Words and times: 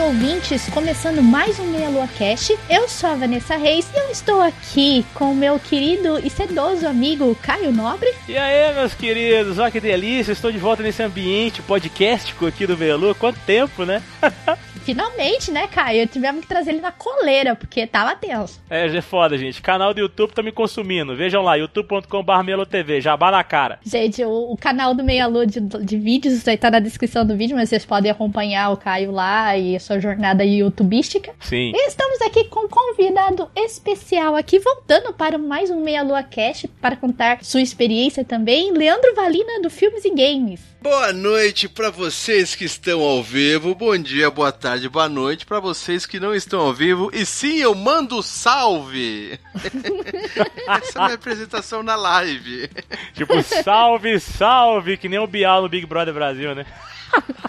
Ouvintes, 0.00 0.66
começando 0.70 1.22
mais 1.22 1.58
um 1.58 1.66
Meia 1.66 1.88
Lua 1.90 2.08
Cast. 2.08 2.58
Eu 2.68 2.88
sou 2.88 3.10
a 3.10 3.14
Vanessa 3.14 3.56
Reis 3.56 3.86
e 3.94 3.98
eu 3.98 4.10
estou 4.10 4.40
aqui 4.40 5.04
com 5.14 5.32
o 5.32 5.34
meu 5.34 5.58
querido 5.58 6.18
e 6.18 6.30
sedoso 6.30 6.86
amigo 6.86 7.36
Caio 7.42 7.70
Nobre. 7.70 8.08
E 8.26 8.36
aí, 8.36 8.74
meus 8.74 8.94
queridos, 8.94 9.58
olha 9.58 9.70
que 9.70 9.80
delícia, 9.80 10.32
estou 10.32 10.50
de 10.50 10.58
volta 10.58 10.82
nesse 10.82 11.02
ambiente 11.02 11.60
podcastico 11.60 12.46
aqui 12.46 12.66
do 12.66 12.78
Meia 12.78 12.96
Lua. 12.96 13.14
Quanto 13.14 13.38
tempo, 13.40 13.84
né? 13.84 14.02
Finalmente, 14.84 15.50
né, 15.50 15.66
Caio? 15.66 16.06
Tivemos 16.06 16.42
que 16.42 16.48
trazer 16.48 16.70
ele 16.70 16.80
na 16.80 16.92
coleira, 16.92 17.54
porque 17.54 17.86
tava 17.86 18.14
tenso. 18.16 18.60
É, 18.68 18.86
é 18.86 19.00
foda, 19.00 19.36
gente. 19.36 19.60
Canal 19.62 19.94
do 19.94 20.00
YouTube 20.00 20.32
tá 20.32 20.42
me 20.42 20.52
consumindo. 20.52 21.16
Vejam 21.16 21.42
lá, 21.42 21.54
youtube.com.br 21.54 22.66
TV, 22.68 23.00
jabá 23.00 23.30
na 23.30 23.44
cara. 23.44 23.78
Gente, 23.84 24.24
o, 24.24 24.52
o 24.52 24.56
canal 24.56 24.94
do 24.94 25.04
Meia 25.04 25.26
Lua 25.26 25.46
de, 25.46 25.60
de 25.60 25.98
vídeos 25.98 26.46
aí 26.46 26.56
tá 26.56 26.70
na 26.70 26.80
descrição 26.80 27.26
do 27.26 27.36
vídeo, 27.36 27.56
mas 27.56 27.68
vocês 27.68 27.84
podem 27.84 28.10
acompanhar 28.10 28.70
o 28.70 28.76
Caio 28.76 29.10
lá 29.10 29.56
e 29.56 29.76
a 29.76 29.80
sua 29.80 30.00
jornada 30.00 30.44
youtubística. 30.44 31.32
Sim. 31.40 31.72
E 31.74 31.86
estamos 31.86 32.20
aqui 32.22 32.44
com 32.44 32.66
um 32.66 32.68
convidado 32.68 33.50
especial 33.56 34.36
aqui, 34.36 34.58
voltando 34.58 35.12
para 35.12 35.38
mais 35.38 35.70
um 35.70 35.82
Meia 35.82 36.02
Lua 36.02 36.22
Cast, 36.22 36.68
para 36.80 36.96
contar 36.96 37.42
sua 37.42 37.60
experiência 37.60 38.24
também, 38.24 38.72
Leandro 38.72 39.14
Valina, 39.14 39.60
do 39.62 39.70
Filmes 39.70 40.04
e 40.04 40.10
Games. 40.10 40.69
Boa 40.82 41.12
noite 41.12 41.68
para 41.68 41.90
vocês 41.90 42.54
que 42.54 42.64
estão 42.64 43.02
ao 43.02 43.22
vivo, 43.22 43.74
bom 43.74 43.98
dia, 43.98 44.30
boa 44.30 44.50
tarde, 44.50 44.88
boa 44.88 45.10
noite 45.10 45.44
para 45.44 45.60
vocês 45.60 46.06
que 46.06 46.18
não 46.18 46.34
estão 46.34 46.60
ao 46.60 46.72
vivo. 46.72 47.10
E 47.12 47.26
sim, 47.26 47.58
eu 47.58 47.74
mando 47.74 48.22
salve! 48.22 49.38
Essa 50.66 50.98
é 50.98 51.02
a 51.02 51.04
minha 51.04 51.14
apresentação 51.16 51.82
na 51.82 51.96
live. 51.96 52.70
Tipo, 53.12 53.42
salve, 53.42 54.18
salve, 54.20 54.96
que 54.96 55.06
nem 55.06 55.18
o 55.18 55.26
Bial 55.26 55.60
no 55.60 55.68
Big 55.68 55.84
Brother 55.84 56.14
Brasil, 56.14 56.54
né? 56.54 56.64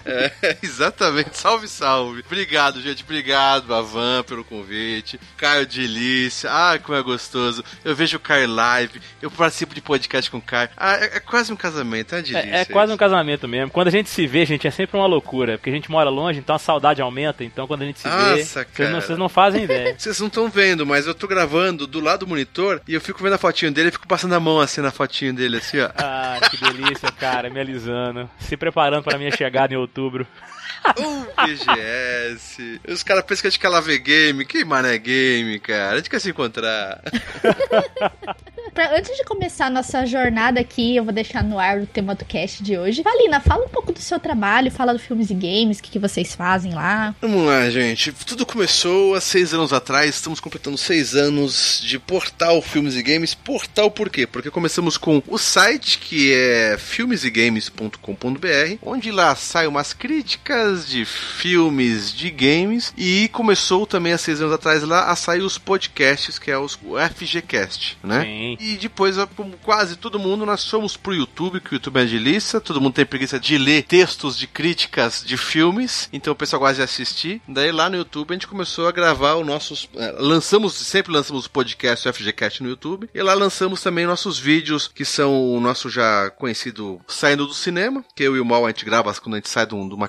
É, 0.05 0.57
exatamente, 0.61 1.37
salve, 1.37 1.67
salve. 1.67 2.23
Obrigado, 2.25 2.81
gente, 2.81 3.03
obrigado, 3.03 3.73
Avan, 3.73 4.23
pelo 4.23 4.43
convite. 4.43 5.19
Caio 5.37 5.65
Delícia, 5.65 6.49
ah, 6.51 6.79
como 6.79 6.97
é 6.97 7.01
gostoso. 7.01 7.63
Eu 7.83 7.95
vejo 7.95 8.17
o 8.17 8.19
Caio 8.19 8.49
live, 8.49 9.01
eu 9.21 9.29
participo 9.29 9.73
de 9.73 9.81
podcast 9.81 10.29
com 10.29 10.37
o 10.37 10.41
Caio. 10.41 10.69
Ah, 10.75 10.95
é, 10.95 11.17
é 11.17 11.19
quase 11.19 11.53
um 11.53 11.55
casamento, 11.55 12.15
é 12.15 12.21
delícia. 12.21 12.57
É, 12.57 12.61
é 12.61 12.65
quase 12.65 12.91
um 12.91 12.97
casamento 12.97 13.47
mesmo. 13.47 13.71
Quando 13.71 13.87
a 13.87 13.91
gente 13.91 14.09
se 14.09 14.25
vê, 14.27 14.45
gente, 14.45 14.67
é 14.67 14.71
sempre 14.71 14.97
uma 14.97 15.05
loucura, 15.05 15.57
porque 15.57 15.69
a 15.69 15.73
gente 15.73 15.89
mora 15.89 16.09
longe, 16.09 16.39
então 16.39 16.55
a 16.55 16.59
saudade 16.59 17.01
aumenta. 17.01 17.43
Então 17.43 17.67
quando 17.67 17.83
a 17.83 17.85
gente 17.85 17.99
se 17.99 18.07
Nossa, 18.07 18.35
vê, 18.35 18.43
vocês 18.43 18.67
cara. 18.73 18.89
não, 18.89 19.01
vocês 19.01 19.17
não 19.17 19.29
fazem 19.29 19.63
ideia. 19.63 19.95
Vocês 20.01 20.19
não 20.19 20.27
estão 20.27 20.49
vendo, 20.49 20.85
mas 20.85 21.05
eu 21.05 21.13
tô 21.13 21.27
gravando 21.27 21.85
do 21.85 21.99
lado 21.99 22.21
do 22.21 22.27
monitor 22.27 22.81
e 22.87 22.93
eu 22.93 23.01
fico 23.01 23.21
vendo 23.21 23.33
a 23.33 23.37
fotinho 23.37 23.71
dele 23.71 23.89
e 23.89 23.91
fico 23.91 24.07
passando 24.07 24.33
a 24.33 24.39
mão 24.39 24.59
assim 24.59 24.81
na 24.81 24.91
fotinho 24.91 25.33
dele, 25.33 25.57
assim, 25.57 25.79
ó. 25.79 25.89
Ah, 25.95 26.39
que 26.49 26.57
delícia, 26.57 27.11
cara, 27.11 27.49
me 27.49 27.59
alisando. 27.59 28.29
Se 28.39 28.57
preparando 28.57 29.03
para 29.03 29.17
minha 29.17 29.31
chegada 29.31 29.50
em 29.73 29.77
outubro. 29.77 30.25
Uh, 30.97 31.27
BGS. 31.47 32.81
Os 32.87 33.03
caras 33.03 33.23
pensam 33.23 33.41
que 33.43 33.47
a 33.47 33.49
gente 33.51 33.59
quer 33.59 33.69
lá 33.69 33.79
ver 33.79 33.99
game. 33.99 34.43
Que 34.45 34.65
mané 34.65 34.97
game, 34.97 35.59
cara. 35.59 35.93
A 35.93 35.97
gente 35.97 36.09
quer 36.09 36.19
se 36.19 36.29
encontrar. 36.29 37.01
Pra- 38.73 38.97
antes 38.97 39.15
de 39.17 39.23
começar 39.25 39.65
a 39.65 39.69
nossa 39.69 40.05
jornada 40.05 40.59
aqui, 40.59 40.95
eu 40.95 41.03
vou 41.03 41.11
deixar 41.13 41.43
no 41.43 41.59
ar 41.59 41.79
o 41.79 41.85
tema 41.85 42.15
do 42.15 42.23
cast 42.23 42.63
de 42.63 42.77
hoje. 42.77 43.01
Valina, 43.01 43.39
fala 43.41 43.65
um 43.65 43.69
pouco 43.69 43.91
do 43.91 43.99
seu 43.99 44.19
trabalho, 44.19 44.71
fala 44.71 44.93
do 44.93 44.99
filmes 44.99 45.29
e 45.29 45.33
games, 45.33 45.79
o 45.79 45.83
que, 45.83 45.91
que 45.91 45.99
vocês 45.99 46.33
fazem 46.33 46.73
lá. 46.73 47.13
Vamos 47.21 47.45
lá, 47.45 47.69
gente. 47.69 48.11
Tudo 48.25 48.45
começou 48.45 49.13
há 49.15 49.21
seis 49.21 49.53
anos 49.53 49.73
atrás. 49.73 50.15
Estamos 50.15 50.39
completando 50.39 50.77
seis 50.77 51.15
anos 51.15 51.81
de 51.83 51.99
portal 51.99 52.61
Filmes 52.61 52.95
e 52.95 53.03
Games. 53.03 53.33
Portal 53.33 53.91
por 53.91 54.09
quê? 54.09 54.25
Porque 54.25 54.49
começamos 54.49 54.97
com 54.97 55.21
o 55.27 55.37
site 55.37 55.97
que 55.99 56.33
é 56.33 56.77
filmesegames.com.br, 56.77 58.77
onde 58.81 59.11
lá 59.11 59.35
saem 59.35 59.67
umas 59.67 59.93
críticas 59.93 60.70
de 60.87 61.05
filmes 61.05 62.13
de 62.13 62.29
games. 62.29 62.93
E 62.97 63.27
começou 63.29 63.85
também 63.85 64.13
há 64.13 64.17
seis 64.17 64.41
anos 64.41 64.53
atrás 64.53 64.83
lá 64.83 65.09
a 65.11 65.15
sair 65.15 65.41
os 65.41 65.57
podcasts, 65.57 66.37
que 66.39 66.49
é 66.51 66.57
os, 66.57 66.77
o 66.83 66.95
FGCast, 66.97 67.97
né? 68.03 68.23
Sim. 68.23 68.57
E 68.59 68.77
depois, 68.77 69.15
como 69.35 69.53
quase 69.57 69.95
todo 69.95 70.19
mundo, 70.19 70.45
nós 70.45 70.67
fomos 70.69 70.95
pro 70.97 71.13
YouTube, 71.13 71.59
que 71.59 71.73
o 71.73 71.75
YouTube 71.75 71.97
é 71.99 72.05
de 72.05 72.11
delícia. 72.17 72.59
Todo 72.61 72.79
mundo 72.81 72.93
tem 72.93 73.05
preguiça 73.05 73.39
de 73.39 73.57
ler 73.57 73.83
textos 73.83 74.37
de 74.37 74.47
críticas 74.47 75.23
de 75.25 75.37
filmes, 75.37 76.09
então 76.13 76.33
o 76.33 76.35
pessoal 76.35 76.59
gosta 76.59 76.75
de 76.75 76.81
assistir. 76.83 77.41
Daí 77.47 77.71
lá 77.71 77.89
no 77.89 77.97
YouTube 77.97 78.31
a 78.31 78.33
gente 78.33 78.47
começou 78.47 78.87
a 78.87 78.91
gravar 78.91 79.35
os 79.35 79.45
nossos. 79.45 79.89
eh, 79.95 80.15
lançamos, 80.19 80.73
sempre 80.73 81.11
lançamos 81.11 81.45
o 81.45 81.49
podcast 81.49 82.07
o 82.07 82.13
FGCast 82.13 82.63
no 82.63 82.69
YouTube. 82.69 83.09
E 83.13 83.21
lá 83.21 83.33
lançamos 83.33 83.81
também 83.81 84.05
nossos 84.05 84.37
vídeos, 84.39 84.87
que 84.93 85.05
são 85.05 85.53
o 85.53 85.59
nosso 85.59 85.89
já 85.89 86.29
conhecido 86.31 86.99
Saindo 87.07 87.45
do 87.47 87.53
Cinema, 87.53 88.03
que 88.15 88.23
eu 88.23 88.35
e 88.35 88.39
o 88.39 88.45
Mal 88.45 88.65
a 88.65 88.69
gente 88.69 88.85
grava 88.85 89.11
quando 89.21 89.35
a 89.35 89.37
gente 89.37 89.49
sai 89.49 89.65
de, 89.65 89.75
um- 89.75 89.87
de 89.87 89.93
uma 89.95 90.07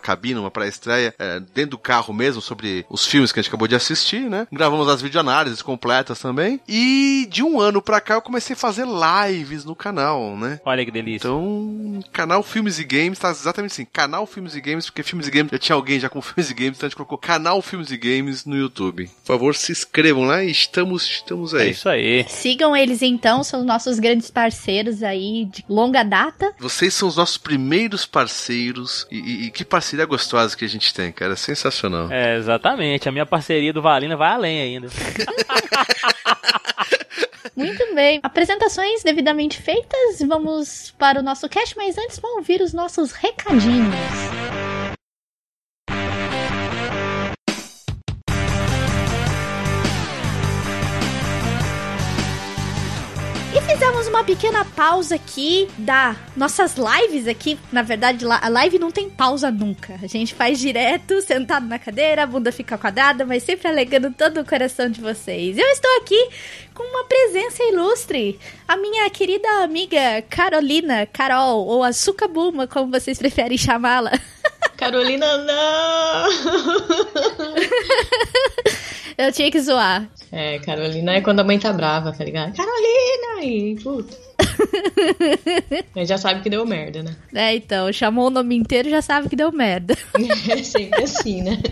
cabine, 0.52 0.72
uma 0.72 0.72
pré-estreia, 0.72 1.14
eh, 1.18 1.40
dentro 1.54 1.72
do 1.72 1.78
carro 1.78 2.12
mesmo, 2.12 2.40
sobre 2.42 2.84
os 2.90 3.06
filmes 3.06 3.32
que 3.32 3.40
a 3.40 3.42
gente 3.42 3.48
acabou 3.50 3.66
de 3.68 3.74
assistir, 3.74 4.28
né? 4.28 4.46
Gravamos 4.52 4.88
as 4.88 5.00
videoanálises 5.02 5.62
completas 5.62 6.18
também. 6.18 6.60
E 6.68 7.26
de 7.30 7.42
um 7.42 7.60
ano 7.60 7.80
pra 7.80 8.00
cá 8.00 8.14
eu 8.14 8.22
comecei 8.22 8.54
a 8.54 8.56
fazer 8.58 8.84
lives 8.86 9.64
no 9.64 9.74
canal, 9.74 10.36
né? 10.36 10.60
Olha 10.64 10.84
que 10.84 10.91
delícia. 10.91 11.26
Então, 11.28 12.00
canal 12.12 12.42
Filmes 12.42 12.78
e 12.78 12.84
Games 12.84 13.18
tá 13.18 13.30
exatamente 13.30 13.72
assim, 13.72 13.84
canal 13.84 14.26
Filmes 14.26 14.54
e 14.54 14.60
Games, 14.60 14.86
porque 14.86 15.02
Filmes 15.02 15.26
e 15.28 15.30
Games 15.30 15.50
já 15.52 15.58
tinha 15.58 15.76
alguém 15.76 15.98
já 16.00 16.08
com 16.08 16.20
Filmes 16.22 16.50
e 16.50 16.54
Games, 16.54 16.76
então 16.76 16.86
a 16.86 16.88
gente 16.88 16.96
colocou 16.96 17.18
canal 17.18 17.60
Filmes 17.62 17.91
e 17.91 17.96
Games 17.96 18.44
no 18.44 18.56
YouTube. 18.56 19.06
Por 19.24 19.26
favor, 19.26 19.54
se 19.54 19.72
inscrevam 19.72 20.24
lá 20.24 20.42
e 20.44 20.50
estamos, 20.50 21.04
estamos 21.04 21.54
É 21.54 21.62
aí. 21.62 21.70
isso 21.70 21.88
aí. 21.88 22.24
Sigam 22.28 22.76
eles 22.76 23.02
então, 23.02 23.42
são 23.44 23.64
nossos 23.64 23.98
grandes 23.98 24.30
parceiros 24.30 25.02
aí 25.02 25.46
de 25.46 25.64
longa 25.68 26.02
data. 26.02 26.52
Vocês 26.58 26.92
são 26.94 27.08
os 27.08 27.16
nossos 27.16 27.38
primeiros 27.38 28.04
parceiros 28.06 29.06
e, 29.10 29.18
e- 29.18 29.46
e 29.46 29.50
que 29.50 29.64
parceria 29.64 30.04
gostosa 30.06 30.41
que 30.54 30.64
a 30.64 30.69
gente 30.69 30.92
tem, 30.92 31.12
cara. 31.12 31.36
Sensacional. 31.36 32.10
É, 32.10 32.36
exatamente. 32.36 33.08
A 33.08 33.12
minha 33.12 33.26
parceria 33.26 33.72
do 33.72 33.80
Valina 33.80 34.16
vai 34.16 34.30
além 34.30 34.60
ainda. 34.60 34.88
Muito 37.56 37.94
bem. 37.94 38.20
Apresentações 38.22 39.03
devidamente 39.03 39.60
feitas, 39.60 40.20
vamos 40.26 40.92
para 40.98 41.20
o 41.20 41.22
nosso 41.22 41.48
cast, 41.48 41.76
mas 41.76 41.98
antes 41.98 42.19
vamos 42.19 42.38
ouvir 42.38 42.60
os 42.60 42.72
nossos 42.72 43.12
recadinhos. 43.12 43.94
Fizemos 53.82 54.06
uma 54.06 54.22
pequena 54.22 54.64
pausa 54.64 55.16
aqui 55.16 55.68
da 55.76 56.14
nossas 56.36 56.76
lives 56.76 57.26
aqui. 57.26 57.58
Na 57.72 57.82
verdade, 57.82 58.24
a 58.24 58.48
live 58.48 58.78
não 58.78 58.92
tem 58.92 59.10
pausa 59.10 59.50
nunca. 59.50 59.98
A 60.00 60.06
gente 60.06 60.34
faz 60.34 60.60
direto, 60.60 61.20
sentado 61.20 61.66
na 61.66 61.80
cadeira, 61.80 62.22
a 62.22 62.26
bunda 62.26 62.52
fica 62.52 62.78
quadrada, 62.78 63.26
mas 63.26 63.42
sempre 63.42 63.66
alegando 63.66 64.12
todo 64.12 64.38
o 64.38 64.44
coração 64.44 64.88
de 64.88 65.00
vocês. 65.00 65.58
Eu 65.58 65.66
estou 65.66 65.90
aqui 65.96 66.28
com 66.72 66.84
uma 66.84 67.04
presença 67.06 67.60
ilustre. 67.64 68.38
A 68.68 68.76
minha 68.76 69.10
querida 69.10 69.48
amiga 69.64 70.22
Carolina, 70.30 71.04
Carol, 71.04 71.66
ou 71.66 71.82
Açúcar 71.82 72.28
Buma, 72.28 72.68
como 72.68 72.88
vocês 72.88 73.18
preferem 73.18 73.58
chamá-la. 73.58 74.12
Carolina, 74.82 75.36
não! 75.38 76.28
Eu 79.16 79.30
tinha 79.30 79.48
que 79.48 79.60
zoar. 79.60 80.08
É, 80.32 80.58
Carolina 80.58 81.12
é 81.12 81.20
quando 81.20 81.38
a 81.38 81.44
mãe 81.44 81.56
tá 81.56 81.72
brava, 81.72 82.10
tá 82.12 82.24
ligado? 82.24 82.56
Carolina! 82.56 83.44
E, 83.44 83.76
puta. 83.80 84.16
Gente 85.94 86.08
já 86.08 86.18
sabe 86.18 86.40
que 86.42 86.50
deu 86.50 86.66
merda, 86.66 87.04
né? 87.04 87.14
É, 87.32 87.54
então, 87.54 87.92
chamou 87.92 88.26
o 88.26 88.30
nome 88.30 88.56
inteiro 88.56 88.90
já 88.90 89.00
sabe 89.00 89.28
que 89.28 89.36
deu 89.36 89.52
merda. 89.52 89.96
É 90.50 90.62
sempre 90.64 91.04
assim, 91.04 91.42
né? 91.42 91.62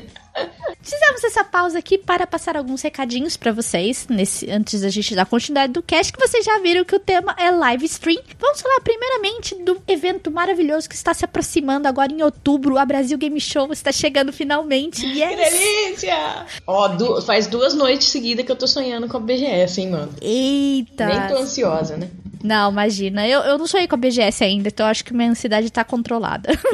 Fizemos 0.83 1.23
essa 1.25 1.45
pausa 1.45 1.79
aqui 1.79 1.99
para 1.99 2.27
passar 2.27 2.57
alguns 2.57 2.81
recadinhos 2.83 3.37
para 3.37 3.53
vocês, 3.53 4.07
nesse, 4.09 4.51
antes 4.51 4.81
da 4.81 4.89
gente 4.89 5.15
dar 5.15 5.27
continuidade 5.27 5.73
do 5.73 5.83
cast, 5.83 6.13
que 6.13 6.19
vocês 6.19 6.45
já 6.45 6.59
viram 6.61 6.85
que 6.85 6.95
o 6.97 6.99
tema 6.99 7.35
é 7.39 7.51
live 7.51 7.85
stream. 7.87 8.21
Vamos 8.39 8.61
falar 8.61 8.81
primeiramente 8.81 9.55
do 9.57 9.81
evento 9.87 10.31
maravilhoso 10.31 10.89
que 10.89 10.95
está 10.95 11.13
se 11.13 11.25
aproximando 11.25 11.87
agora 11.87 12.13
em 12.13 12.23
outubro. 12.23 12.79
A 12.79 12.85
Brasil 12.87 13.19
Game 13.19 13.41
Show 13.41 13.71
está 13.73 13.93
chegando 13.93 14.33
finalmente. 14.33 15.03
Que 15.03 15.19
Yes! 15.21 15.37
delícia! 15.53 16.47
Ó, 16.67 16.89
du- 16.89 17.21
faz 17.23 17.47
duas 17.47 17.75
noites 17.75 18.09
seguidas 18.09 18.45
que 18.47 18.53
eu 18.53 18.57
tô 18.57 18.67
sonhando 18.67 19.07
com 19.09 19.17
a 19.17 19.21
BGS, 19.21 19.81
hein, 19.83 19.91
mano? 19.91 20.15
Eita! 20.21 21.07
Nem 21.07 21.29
tô 21.29 21.43
ansiosa, 21.43 21.97
né? 21.97 22.09
Não, 22.43 22.71
imagina. 22.71 23.29
Eu, 23.29 23.41
eu 23.43 23.59
não 23.59 23.67
sonhei 23.67 23.87
com 23.87 23.97
a 23.97 23.99
BGS 23.99 24.43
ainda, 24.43 24.69
então 24.69 24.87
eu 24.87 24.91
acho 24.91 25.05
que 25.05 25.13
minha 25.13 25.31
ansiedade 25.31 25.71
tá 25.71 25.85
controlada. 25.85 26.49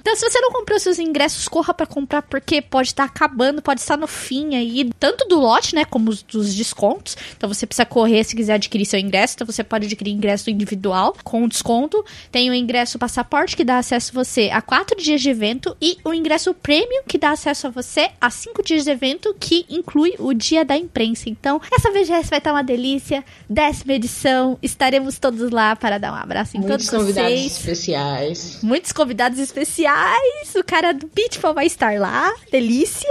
então, 0.00 0.14
se 0.16 0.28
você 0.30 0.38
não 0.38 0.52
comprou 0.52 0.78
seus 0.78 0.98
ingressos, 0.98 1.48
corra 1.48 1.72
pra 1.72 1.86
comprar, 1.86 2.20
porque 2.20 2.55
pode 2.62 2.88
estar 2.88 3.04
acabando, 3.04 3.62
pode 3.62 3.80
estar 3.80 3.96
no 3.96 4.06
fim 4.06 4.54
aí, 4.54 4.88
tanto 4.98 5.26
do 5.28 5.38
lote, 5.38 5.74
né, 5.74 5.84
como 5.84 6.10
os, 6.10 6.22
dos 6.22 6.54
descontos. 6.54 7.16
Então, 7.36 7.48
você 7.48 7.66
precisa 7.66 7.86
correr 7.86 8.24
se 8.24 8.36
quiser 8.36 8.54
adquirir 8.54 8.86
seu 8.86 8.98
ingresso. 8.98 9.34
Então, 9.34 9.46
você 9.46 9.62
pode 9.64 9.86
adquirir 9.86 10.12
ingresso 10.12 10.50
individual 10.50 11.14
com 11.24 11.46
desconto. 11.48 12.04
Tem 12.30 12.50
o 12.50 12.54
ingresso 12.54 12.98
passaporte, 12.98 13.56
que 13.56 13.64
dá 13.64 13.78
acesso 13.78 14.12
a 14.12 14.24
você 14.24 14.50
a 14.52 14.60
quatro 14.60 15.00
dias 15.00 15.20
de 15.20 15.30
evento, 15.30 15.76
e 15.80 15.98
o 16.04 16.12
ingresso 16.12 16.54
premium, 16.54 17.02
que 17.06 17.18
dá 17.18 17.30
acesso 17.30 17.66
a 17.66 17.70
você 17.70 18.10
a 18.20 18.30
cinco 18.30 18.62
dias 18.62 18.84
de 18.84 18.90
evento, 18.90 19.34
que 19.38 19.66
inclui 19.68 20.14
o 20.18 20.32
dia 20.32 20.64
da 20.64 20.76
imprensa. 20.76 21.28
Então, 21.28 21.60
essa 21.72 21.90
BGS 21.90 22.28
vai 22.28 22.38
estar 22.38 22.52
uma 22.52 22.62
delícia. 22.62 23.24
Décima 23.48 23.94
edição. 23.94 24.58
Estaremos 24.62 25.18
todos 25.18 25.50
lá 25.50 25.76
para 25.76 25.98
dar 25.98 26.12
um 26.12 26.16
abraço 26.16 26.56
em 26.56 26.60
Muitos 26.60 26.86
todos 26.86 27.02
convidados 27.02 27.32
vocês. 27.32 27.58
especiais. 27.58 28.58
Muitos 28.62 28.92
convidados 28.92 29.38
especiais. 29.38 30.54
O 30.54 30.64
cara 30.64 30.92
do 30.92 31.06
Pitfall 31.08 31.54
vai 31.54 31.66
estar 31.66 31.98
lá. 31.98 32.32
Delícia. 32.50 33.08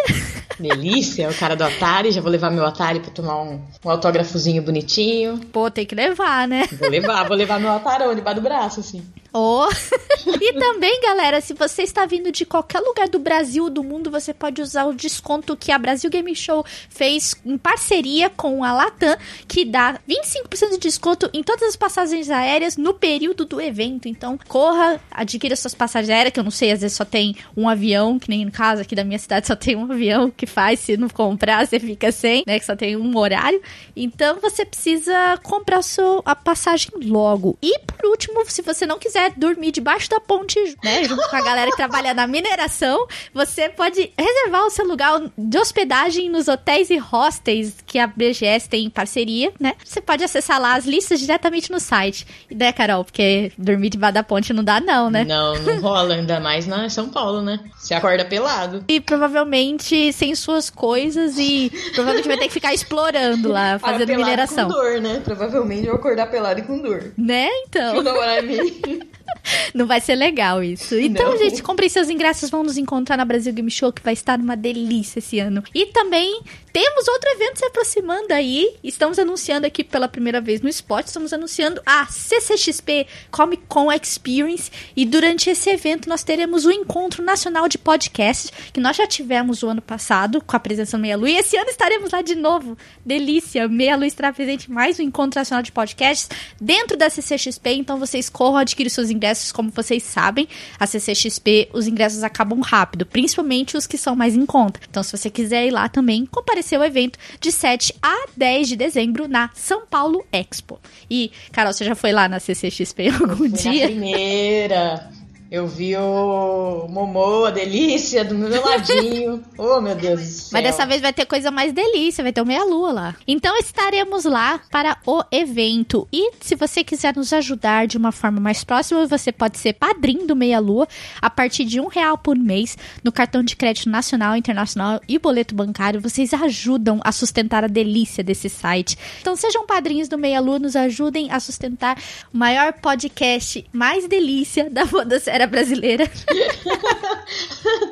Delícia, 0.60 1.30
o 1.30 1.34
cara 1.34 1.56
do 1.56 1.64
Atari. 1.64 2.12
Já 2.12 2.22
vou 2.22 2.32
levar 2.32 2.50
meu 2.50 2.66
Atari 2.66 3.00
pra 3.00 3.12
tomar 3.12 3.42
um, 3.42 3.62
um 3.84 3.90
autógrafozinho 3.90 4.62
bonitinho. 4.62 5.40
Pô, 5.52 5.70
tem 5.70 5.86
que 5.86 5.96
levar, 5.96 6.48
né? 6.48 6.68
Vou 6.80 6.90
levar, 6.90 7.28
vou 7.28 7.36
levar 7.36 7.60
meu 7.60 7.72
Atarão 7.72 8.16
debaixo 8.16 8.40
do 8.40 8.44
braço, 8.44 8.80
assim. 8.80 9.04
Oh. 9.38 9.68
e 10.40 10.54
também, 10.54 11.02
galera, 11.02 11.42
se 11.42 11.54
você 11.54 11.84
está 11.84 12.06
vindo 12.06 12.32
de 12.32 12.46
qualquer 12.46 12.80
lugar 12.80 13.10
do 13.10 13.20
Brasil 13.20 13.66
ou 13.66 13.70
do 13.70 13.84
mundo, 13.84 14.10
você 14.10 14.34
pode 14.34 14.62
usar 14.62 14.86
o 14.86 14.94
desconto 14.94 15.58
que 15.58 15.74
a 15.74 15.78
Brasil 15.78 16.10
Game 16.10 16.34
Show 16.34 16.66
fez 16.90 17.36
em 17.46 17.58
parceria 17.58 18.30
com 18.30 18.64
a 18.64 18.72
Latam, 18.72 19.18
que 19.46 19.66
dá 19.66 20.00
25% 20.08 20.72
de 20.72 20.78
desconto 20.78 21.30
em 21.34 21.44
todas 21.44 21.64
as 21.64 21.76
passagens 21.76 22.30
aéreas 22.30 22.78
no 22.78 22.94
período 22.94 23.44
do 23.44 23.60
evento. 23.60 24.08
Então, 24.08 24.40
corra, 24.48 25.02
adquira 25.12 25.54
suas 25.58 25.76
passagens 25.76 26.10
aéreas, 26.10 26.34
que 26.34 26.40
eu 26.40 26.44
não 26.46 26.52
sei, 26.52 26.72
às 26.72 26.80
vezes 26.80 26.96
só 26.96 27.04
tem 27.04 27.36
um 27.58 27.68
avião, 27.68 28.18
que 28.18 28.30
nem 28.30 28.46
no 28.46 28.52
caso 28.54 28.84
aqui 28.84 28.96
da 28.96 29.04
minha 29.04 29.20
cidade 29.20 29.48
só 29.48 29.56
tem 29.58 29.76
um 29.76 29.92
avião 29.92 30.32
que 30.32 30.46
faz, 30.46 30.80
se 30.80 30.96
não 30.96 31.10
comprar, 31.10 31.68
você 31.68 31.78
fica 31.78 32.10
sem, 32.10 32.46
né? 32.48 32.58
Que 32.58 32.66
só 32.66 32.74
tem 32.74 32.96
um 32.96 33.18
horário. 33.18 33.62
Então, 33.98 34.40
você 34.40 34.64
precisa 34.64 35.38
comprar 35.44 35.82
sua, 35.82 36.22
a 36.24 36.34
passagem 36.34 36.90
logo. 37.04 37.58
E 37.62 37.80
por 37.80 38.06
último, 38.06 38.42
se 38.50 38.62
você 38.62 38.86
não 38.86 38.98
quiser 38.98 39.25
dormir 39.30 39.72
debaixo 39.72 40.10
da 40.10 40.20
ponte, 40.20 40.60
né, 40.84 41.04
junto 41.04 41.28
com 41.30 41.36
a 41.36 41.42
galera 41.42 41.70
que 41.72 41.78
trabalha 41.78 42.14
na 42.14 42.28
mineração, 42.28 43.08
você 43.34 43.70
pode 43.70 44.12
reservar 44.18 44.66
o 44.66 44.70
seu 44.70 44.86
lugar 44.86 45.22
de 45.38 45.58
hospedagem 45.58 46.30
nos 46.30 46.48
hotéis 46.48 46.90
e 46.90 46.98
hostels 46.98 47.76
que 47.86 48.00
a 48.00 48.08
BGS 48.08 48.70
tem 48.70 48.86
em 48.86 48.90
parceria, 48.90 49.52
né? 49.60 49.74
Você 49.84 50.02
pode 50.02 50.24
acessar 50.24 50.60
lá 50.60 50.76
as 50.76 50.86
listas 50.86 51.20
diretamente 51.20 51.72
no 51.72 51.80
site. 51.80 52.26
E 52.50 52.56
né, 52.56 52.72
Carol? 52.72 53.04
Porque 53.04 53.52
dormir 53.58 53.90
debaixo 53.90 54.14
da 54.14 54.24
ponte 54.24 54.54
não 54.54 54.64
dá 54.64 54.80
não, 54.80 55.10
né? 55.10 55.24
Não, 55.26 55.56
não 55.62 55.80
rola, 55.82 56.16
ainda 56.16 56.40
mais 56.40 56.68
na 56.68 56.90
São 56.90 57.10
Paulo, 57.10 57.42
né? 57.42 57.60
Você 57.78 57.94
acorda 57.94 58.26
pelado. 58.26 58.84
E 58.88 59.00
provavelmente 59.00 60.12
sem 60.14 60.34
suas 60.36 60.70
coisas 60.70 61.38
e 61.38 61.72
provavelmente 61.94 62.28
vai 62.28 62.38
ter 62.38 62.48
que 62.48 62.54
ficar 62.54 62.74
explorando 62.74 63.50
lá, 63.50 63.80
fazendo 63.80 64.16
mineração. 64.16 64.68
com 64.68 64.76
dor, 64.76 65.02
né? 65.02 65.22
Provavelmente 65.24 65.86
eu 65.86 65.94
vou 65.94 66.00
acordar 66.00 66.28
pelado 66.28 66.60
e 66.60 66.64
com 66.64 66.80
dor. 66.80 67.14
Né? 67.18 67.50
Então. 67.68 67.96
You 67.96 68.04
know 68.04 68.16
what 68.16 68.40
I 68.40 68.46
mean? 68.46 69.00
Não 69.74 69.86
vai 69.86 70.02
ser 70.02 70.16
legal 70.16 70.64
isso. 70.64 70.96
Então, 70.96 71.32
Não. 71.32 71.38
gente, 71.38 71.62
comprem 71.62 71.90
seus 71.90 72.10
ingressos, 72.10 72.50
vão 72.50 72.64
nos 72.64 72.78
encontrar 72.78 73.18
na 73.18 73.26
Brasil 73.26 73.54
Game 73.54 73.70
Show, 73.70 73.92
que 73.92 74.02
vai 74.02 74.14
estar 74.14 74.40
uma 74.40 74.56
delícia 74.56 75.20
esse 75.20 75.40
ano. 75.40 75.64
E 75.74 75.88
também 75.88 76.42
temos 76.76 77.08
outro 77.08 77.30
evento 77.32 77.58
se 77.58 77.66
aproximando 77.66 78.34
aí. 78.34 78.76
Estamos 78.84 79.18
anunciando 79.18 79.66
aqui 79.66 79.84
pela 79.84 80.08
primeira 80.08 80.42
vez 80.42 80.62
no 80.62 80.70
Spot, 80.70 81.06
estamos 81.06 81.32
anunciando 81.32 81.82
a 81.86 82.06
CCXP 82.08 83.08
Comic 83.32 83.64
Con 83.68 83.92
Experience. 83.92 84.70
E 84.96 85.06
durante 85.06 85.50
esse 85.50 85.70
evento 85.70 86.10
nós 86.10 86.24
teremos 86.24 86.66
o 86.66 86.72
Encontro 86.72 87.24
Nacional 87.24 87.70
de 87.70 87.78
Podcasts, 87.78 88.52
que 88.74 88.80
nós 88.80 88.98
já 88.98 89.08
tivemos 89.08 89.64
o 89.64 89.70
ano 89.70 89.82
passado, 89.82 90.42
com 90.42 90.56
a 90.56 90.60
presença 90.60 90.98
do 90.98 91.02
Meia 91.02 91.16
Lu. 91.16 91.28
E 91.28 91.38
esse 91.38 91.56
ano 91.56 91.70
estaremos 91.70 92.12
lá 92.12 92.22
de 92.22 92.36
novo. 92.36 92.78
Delícia! 93.06 93.68
Meia 93.68 93.96
Lu 93.96 94.04
estará 94.04 94.34
presente 94.34 94.70
em 94.70 94.74
mais 94.74 95.00
um 95.00 95.04
Encontro 95.04 95.40
Nacional 95.40 95.64
de 95.64 95.72
Podcasts 95.72 96.30
dentro 96.60 96.98
da 96.98 97.10
CCXP. 97.10 97.70
Então 97.72 97.98
vocês 97.98 98.30
corram, 98.30 98.58
adquirir 98.58 98.90
seus 98.90 99.05
ingressos, 99.10 99.52
como 99.52 99.70
vocês 99.70 100.04
sabem. 100.04 100.48
A 100.80 100.86
CCXP, 100.86 101.70
os 101.74 101.88
ingressos 101.88 102.24
acabam 102.24 102.60
rápido, 102.62 103.06
principalmente 103.06 103.78
os 103.78 103.88
que 103.88 103.98
são 103.98 104.16
mais 104.16 104.36
em 104.36 104.46
conta. 104.46 104.80
Então, 104.90 105.04
se 105.04 105.16
você 105.16 105.30
quiser 105.30 105.68
ir 105.68 105.72
lá 105.72 105.88
também, 105.90 106.26
comparecer 106.26 106.78
ao 106.78 106.86
evento 106.86 107.18
de 107.40 107.52
7 107.52 107.94
a 108.02 108.28
10 108.36 108.70
de 108.70 108.76
dezembro 108.76 109.28
na 109.28 109.50
São 109.54 109.86
Paulo 109.86 110.26
Expo. 110.32 110.80
E, 111.10 111.32
Carol, 111.52 111.74
você 111.74 111.86
já 111.86 111.96
foi 111.96 112.12
lá 112.12 112.28
na 112.28 112.40
CCXP 112.40 113.10
algum 113.20 113.48
dia? 113.48 113.88
primeira. 113.88 115.10
Eu 115.56 115.68
vi 115.68 115.96
o 115.96 116.86
Momô, 116.90 117.46
a 117.46 117.50
delícia, 117.50 118.26
do 118.26 118.36
meu 118.36 118.62
ladinho. 118.62 119.42
oh, 119.58 119.80
meu 119.80 119.96
Deus 119.96 120.20
do 120.20 120.26
céu. 120.26 120.50
Mas 120.52 120.64
dessa 120.64 120.86
vez 120.86 121.02
vai 121.02 121.14
ter 121.14 121.26
coisa 121.26 121.50
mais 121.50 121.72
delícia, 121.72 122.22
vai 122.22 122.34
ter 122.34 122.42
o 122.42 122.46
meia-lua 122.46 122.92
lá. 122.92 123.16
Então 123.26 123.58
estaremos 123.58 124.26
lá 124.26 124.60
para 124.70 124.98
o 125.08 125.24
evento. 125.32 126.10
E 126.12 126.34
se 126.42 126.56
você 126.56 126.84
quiser 126.84 127.16
nos 127.16 127.32
ajudar 127.32 127.88
de 127.88 127.98
uma 127.98 128.12
forma 128.12 128.38
mais 128.42 128.66
próxima, 128.66 129.08
você 129.08 129.32
pode 129.32 129.58
ser 129.58 129.72
padrinho 129.72 130.28
do 130.28 130.36
Meia-Lua 130.36 130.90
a 131.22 131.30
partir 131.30 131.64
de 131.64 131.80
um 131.80 131.88
real 131.88 132.18
por 132.18 132.38
mês 132.38 132.78
no 133.02 133.10
cartão 133.10 133.42
de 133.42 133.56
crédito 133.56 133.90
nacional, 133.90 134.36
internacional 134.36 135.00
e 135.08 135.18
boleto 135.18 135.56
bancário. 135.56 136.02
Vocês 136.02 136.34
ajudam 136.34 137.00
a 137.02 137.14
sustentar 137.14 137.64
a 137.64 137.68
delícia 137.68 138.22
desse 138.22 138.50
site. 138.50 138.98
Então 139.22 139.38
sejam 139.38 139.66
padrinhos 139.66 140.10
do 140.10 140.18
Meia-Lua, 140.18 140.60
nos 140.60 140.76
ajudem 140.76 141.32
a 141.32 141.40
sustentar 141.40 141.98
o 142.34 142.38
maior 142.38 142.74
podcast 142.74 143.66
mais 143.72 144.06
delícia 144.06 144.70
da 144.70 144.86
podosfera 144.86 145.45
brasileira. 145.48 146.10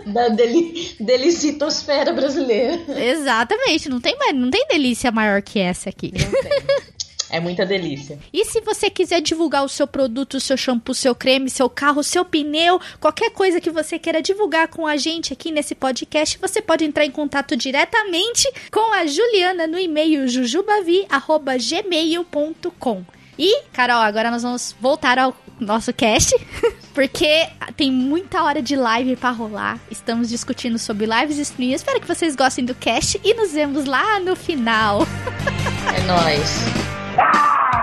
Da 0.05 0.29
deli 0.29 0.95
delicitosfera 1.00 2.13
brasileira. 2.13 2.79
Exatamente, 3.01 3.89
não 3.89 4.00
tem, 4.00 4.15
não 4.35 4.51
tem 4.51 4.67
delícia 4.67 5.11
maior 5.11 5.41
que 5.41 5.60
essa 5.60 5.89
aqui. 5.89 6.13
Não 6.13 6.29
tem. 6.29 6.93
É 7.33 7.39
muita 7.39 7.65
delícia. 7.65 8.19
E 8.31 8.45
se 8.45 8.62
você 8.62 8.91
quiser 8.91 9.19
divulgar 9.19 9.65
o 9.65 9.67
seu 9.67 9.88
produto, 9.88 10.36
o 10.36 10.39
seu 10.39 10.55
shampoo, 10.55 10.93
seu 10.93 11.15
creme, 11.15 11.50
seu 11.50 11.67
carro, 11.67 12.03
seu 12.03 12.24
pneu, 12.24 12.79
qualquer 13.00 13.31
coisa 13.31 13.60
que 13.60 13.72
você 13.72 13.98
queira 13.98 14.22
divulgar 14.22 14.67
com 14.67 14.86
a 14.86 14.95
gente 14.98 15.33
aqui 15.33 15.50
nesse 15.50 15.74
podcast, 15.74 16.38
você 16.38 16.62
pode 16.62 16.86
entrar 16.86 17.05
em 17.05 17.12
contato 17.12 17.57
diretamente 17.57 18.48
com 18.72 18.93
a 18.93 19.07
Juliana 19.07 19.65
no 19.65 19.79
e-mail 19.79 20.27
jujubavi@gmail.com. 20.27 23.03
E, 23.39 23.63
Carol, 23.74 23.98
agora 23.98 24.29
nós 24.29 24.43
vamos 24.43 24.75
voltar 24.79 25.17
ao 25.17 25.36
nosso 25.60 25.93
cast, 25.93 26.36
porque 26.93 27.48
tem 27.75 27.91
muita 27.91 28.43
hora 28.43 28.62
de 28.62 28.75
live 28.75 29.15
pra 29.15 29.31
rolar. 29.31 29.79
Estamos 29.89 30.29
discutindo 30.29 30.77
sobre 30.77 31.05
lives 31.05 31.38
e 31.38 31.41
streams. 31.41 31.75
Espero 31.75 32.00
que 32.00 32.07
vocês 32.07 32.36
gostem 32.36 32.65
do 32.65 32.75
cast 32.75 33.19
e 33.24 33.33
nos 33.33 33.51
vemos 33.51 33.86
lá 33.86 34.19
no 34.19 34.36
final. 34.36 35.05
É 35.95 36.01
nóis. 36.07 37.82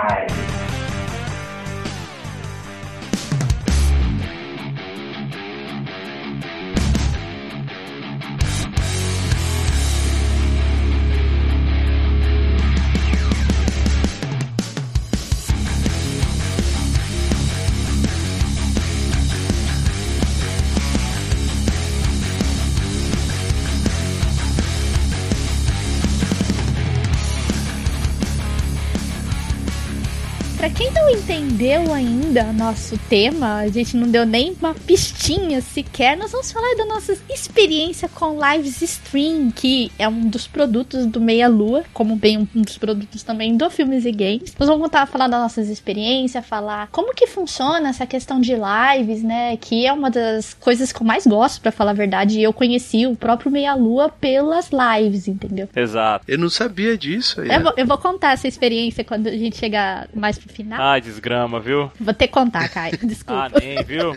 Entendeu 31.30 31.94
ainda 31.94 32.52
nosso 32.52 32.98
tema, 33.08 33.58
a 33.58 33.68
gente 33.68 33.96
não 33.96 34.08
deu 34.08 34.26
nem 34.26 34.52
uma 34.60 34.74
pistinha 34.74 35.60
sequer, 35.60 36.16
nós 36.16 36.32
vamos 36.32 36.50
falar 36.50 36.74
da 36.76 36.84
nossa 36.84 37.16
experiência 37.30 38.08
com 38.08 38.36
lives 38.36 38.82
stream, 38.82 39.52
que 39.52 39.92
é 39.96 40.08
um 40.08 40.28
dos 40.28 40.48
produtos 40.48 41.06
do 41.06 41.20
Meia 41.20 41.46
Lua, 41.46 41.84
como 41.94 42.16
bem 42.16 42.48
um 42.52 42.62
dos 42.62 42.76
produtos 42.76 43.22
também 43.22 43.56
do 43.56 43.70
Filmes 43.70 44.04
e 44.04 44.10
Games. 44.10 44.52
Nós 44.58 44.68
vamos 44.68 44.82
contar, 44.82 45.06
falar 45.06 45.28
das 45.28 45.40
nossas 45.40 45.68
experiências, 45.68 46.44
falar 46.44 46.88
como 46.90 47.14
que 47.14 47.28
funciona 47.28 47.90
essa 47.90 48.06
questão 48.06 48.40
de 48.40 48.54
lives, 48.54 49.22
né? 49.22 49.56
Que 49.56 49.86
é 49.86 49.92
uma 49.92 50.10
das 50.10 50.54
coisas 50.54 50.90
que 50.90 51.00
eu 51.00 51.06
mais 51.06 51.28
gosto, 51.28 51.60
para 51.60 51.70
falar 51.70 51.92
a 51.92 51.94
verdade. 51.94 52.40
E 52.40 52.42
eu 52.42 52.52
conheci 52.52 53.06
o 53.06 53.14
próprio 53.14 53.52
Meia 53.52 53.74
Lua 53.74 54.08
pelas 54.08 54.70
lives, 54.72 55.28
entendeu? 55.28 55.68
Exato. 55.76 56.24
Eu 56.26 56.38
não 56.38 56.50
sabia 56.50 56.98
disso. 56.98 57.40
Eu 57.40 57.62
vou, 57.62 57.72
eu 57.76 57.86
vou 57.86 57.98
contar 57.98 58.32
essa 58.32 58.48
experiência 58.48 59.04
quando 59.04 59.28
a 59.28 59.36
gente 59.36 59.56
chegar 59.56 60.08
mais 60.12 60.36
pro 60.36 60.52
final. 60.52 60.80
Ah, 60.80 60.98
desgrama, 61.20 61.60
viu? 61.60 61.92
Vou 62.00 62.14
ter 62.14 62.26
que 62.26 62.32
contar, 62.32 62.68
Caio. 62.70 62.98
Desculpa. 63.04 63.50
ah, 63.54 63.60
nem, 63.60 63.82
viu? 63.84 64.16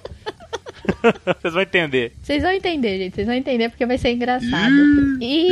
Vocês 1.42 1.54
vão 1.54 1.62
entender. 1.62 2.14
Vocês 2.22 2.42
vão 2.42 2.52
entender, 2.52 2.98
gente. 2.98 3.16
Vocês 3.16 3.28
vão 3.28 3.36
entender 3.36 3.70
porque 3.70 3.86
vai 3.86 3.98
ser 3.98 4.12
engraçado. 4.12 4.74
E. 5.22 5.50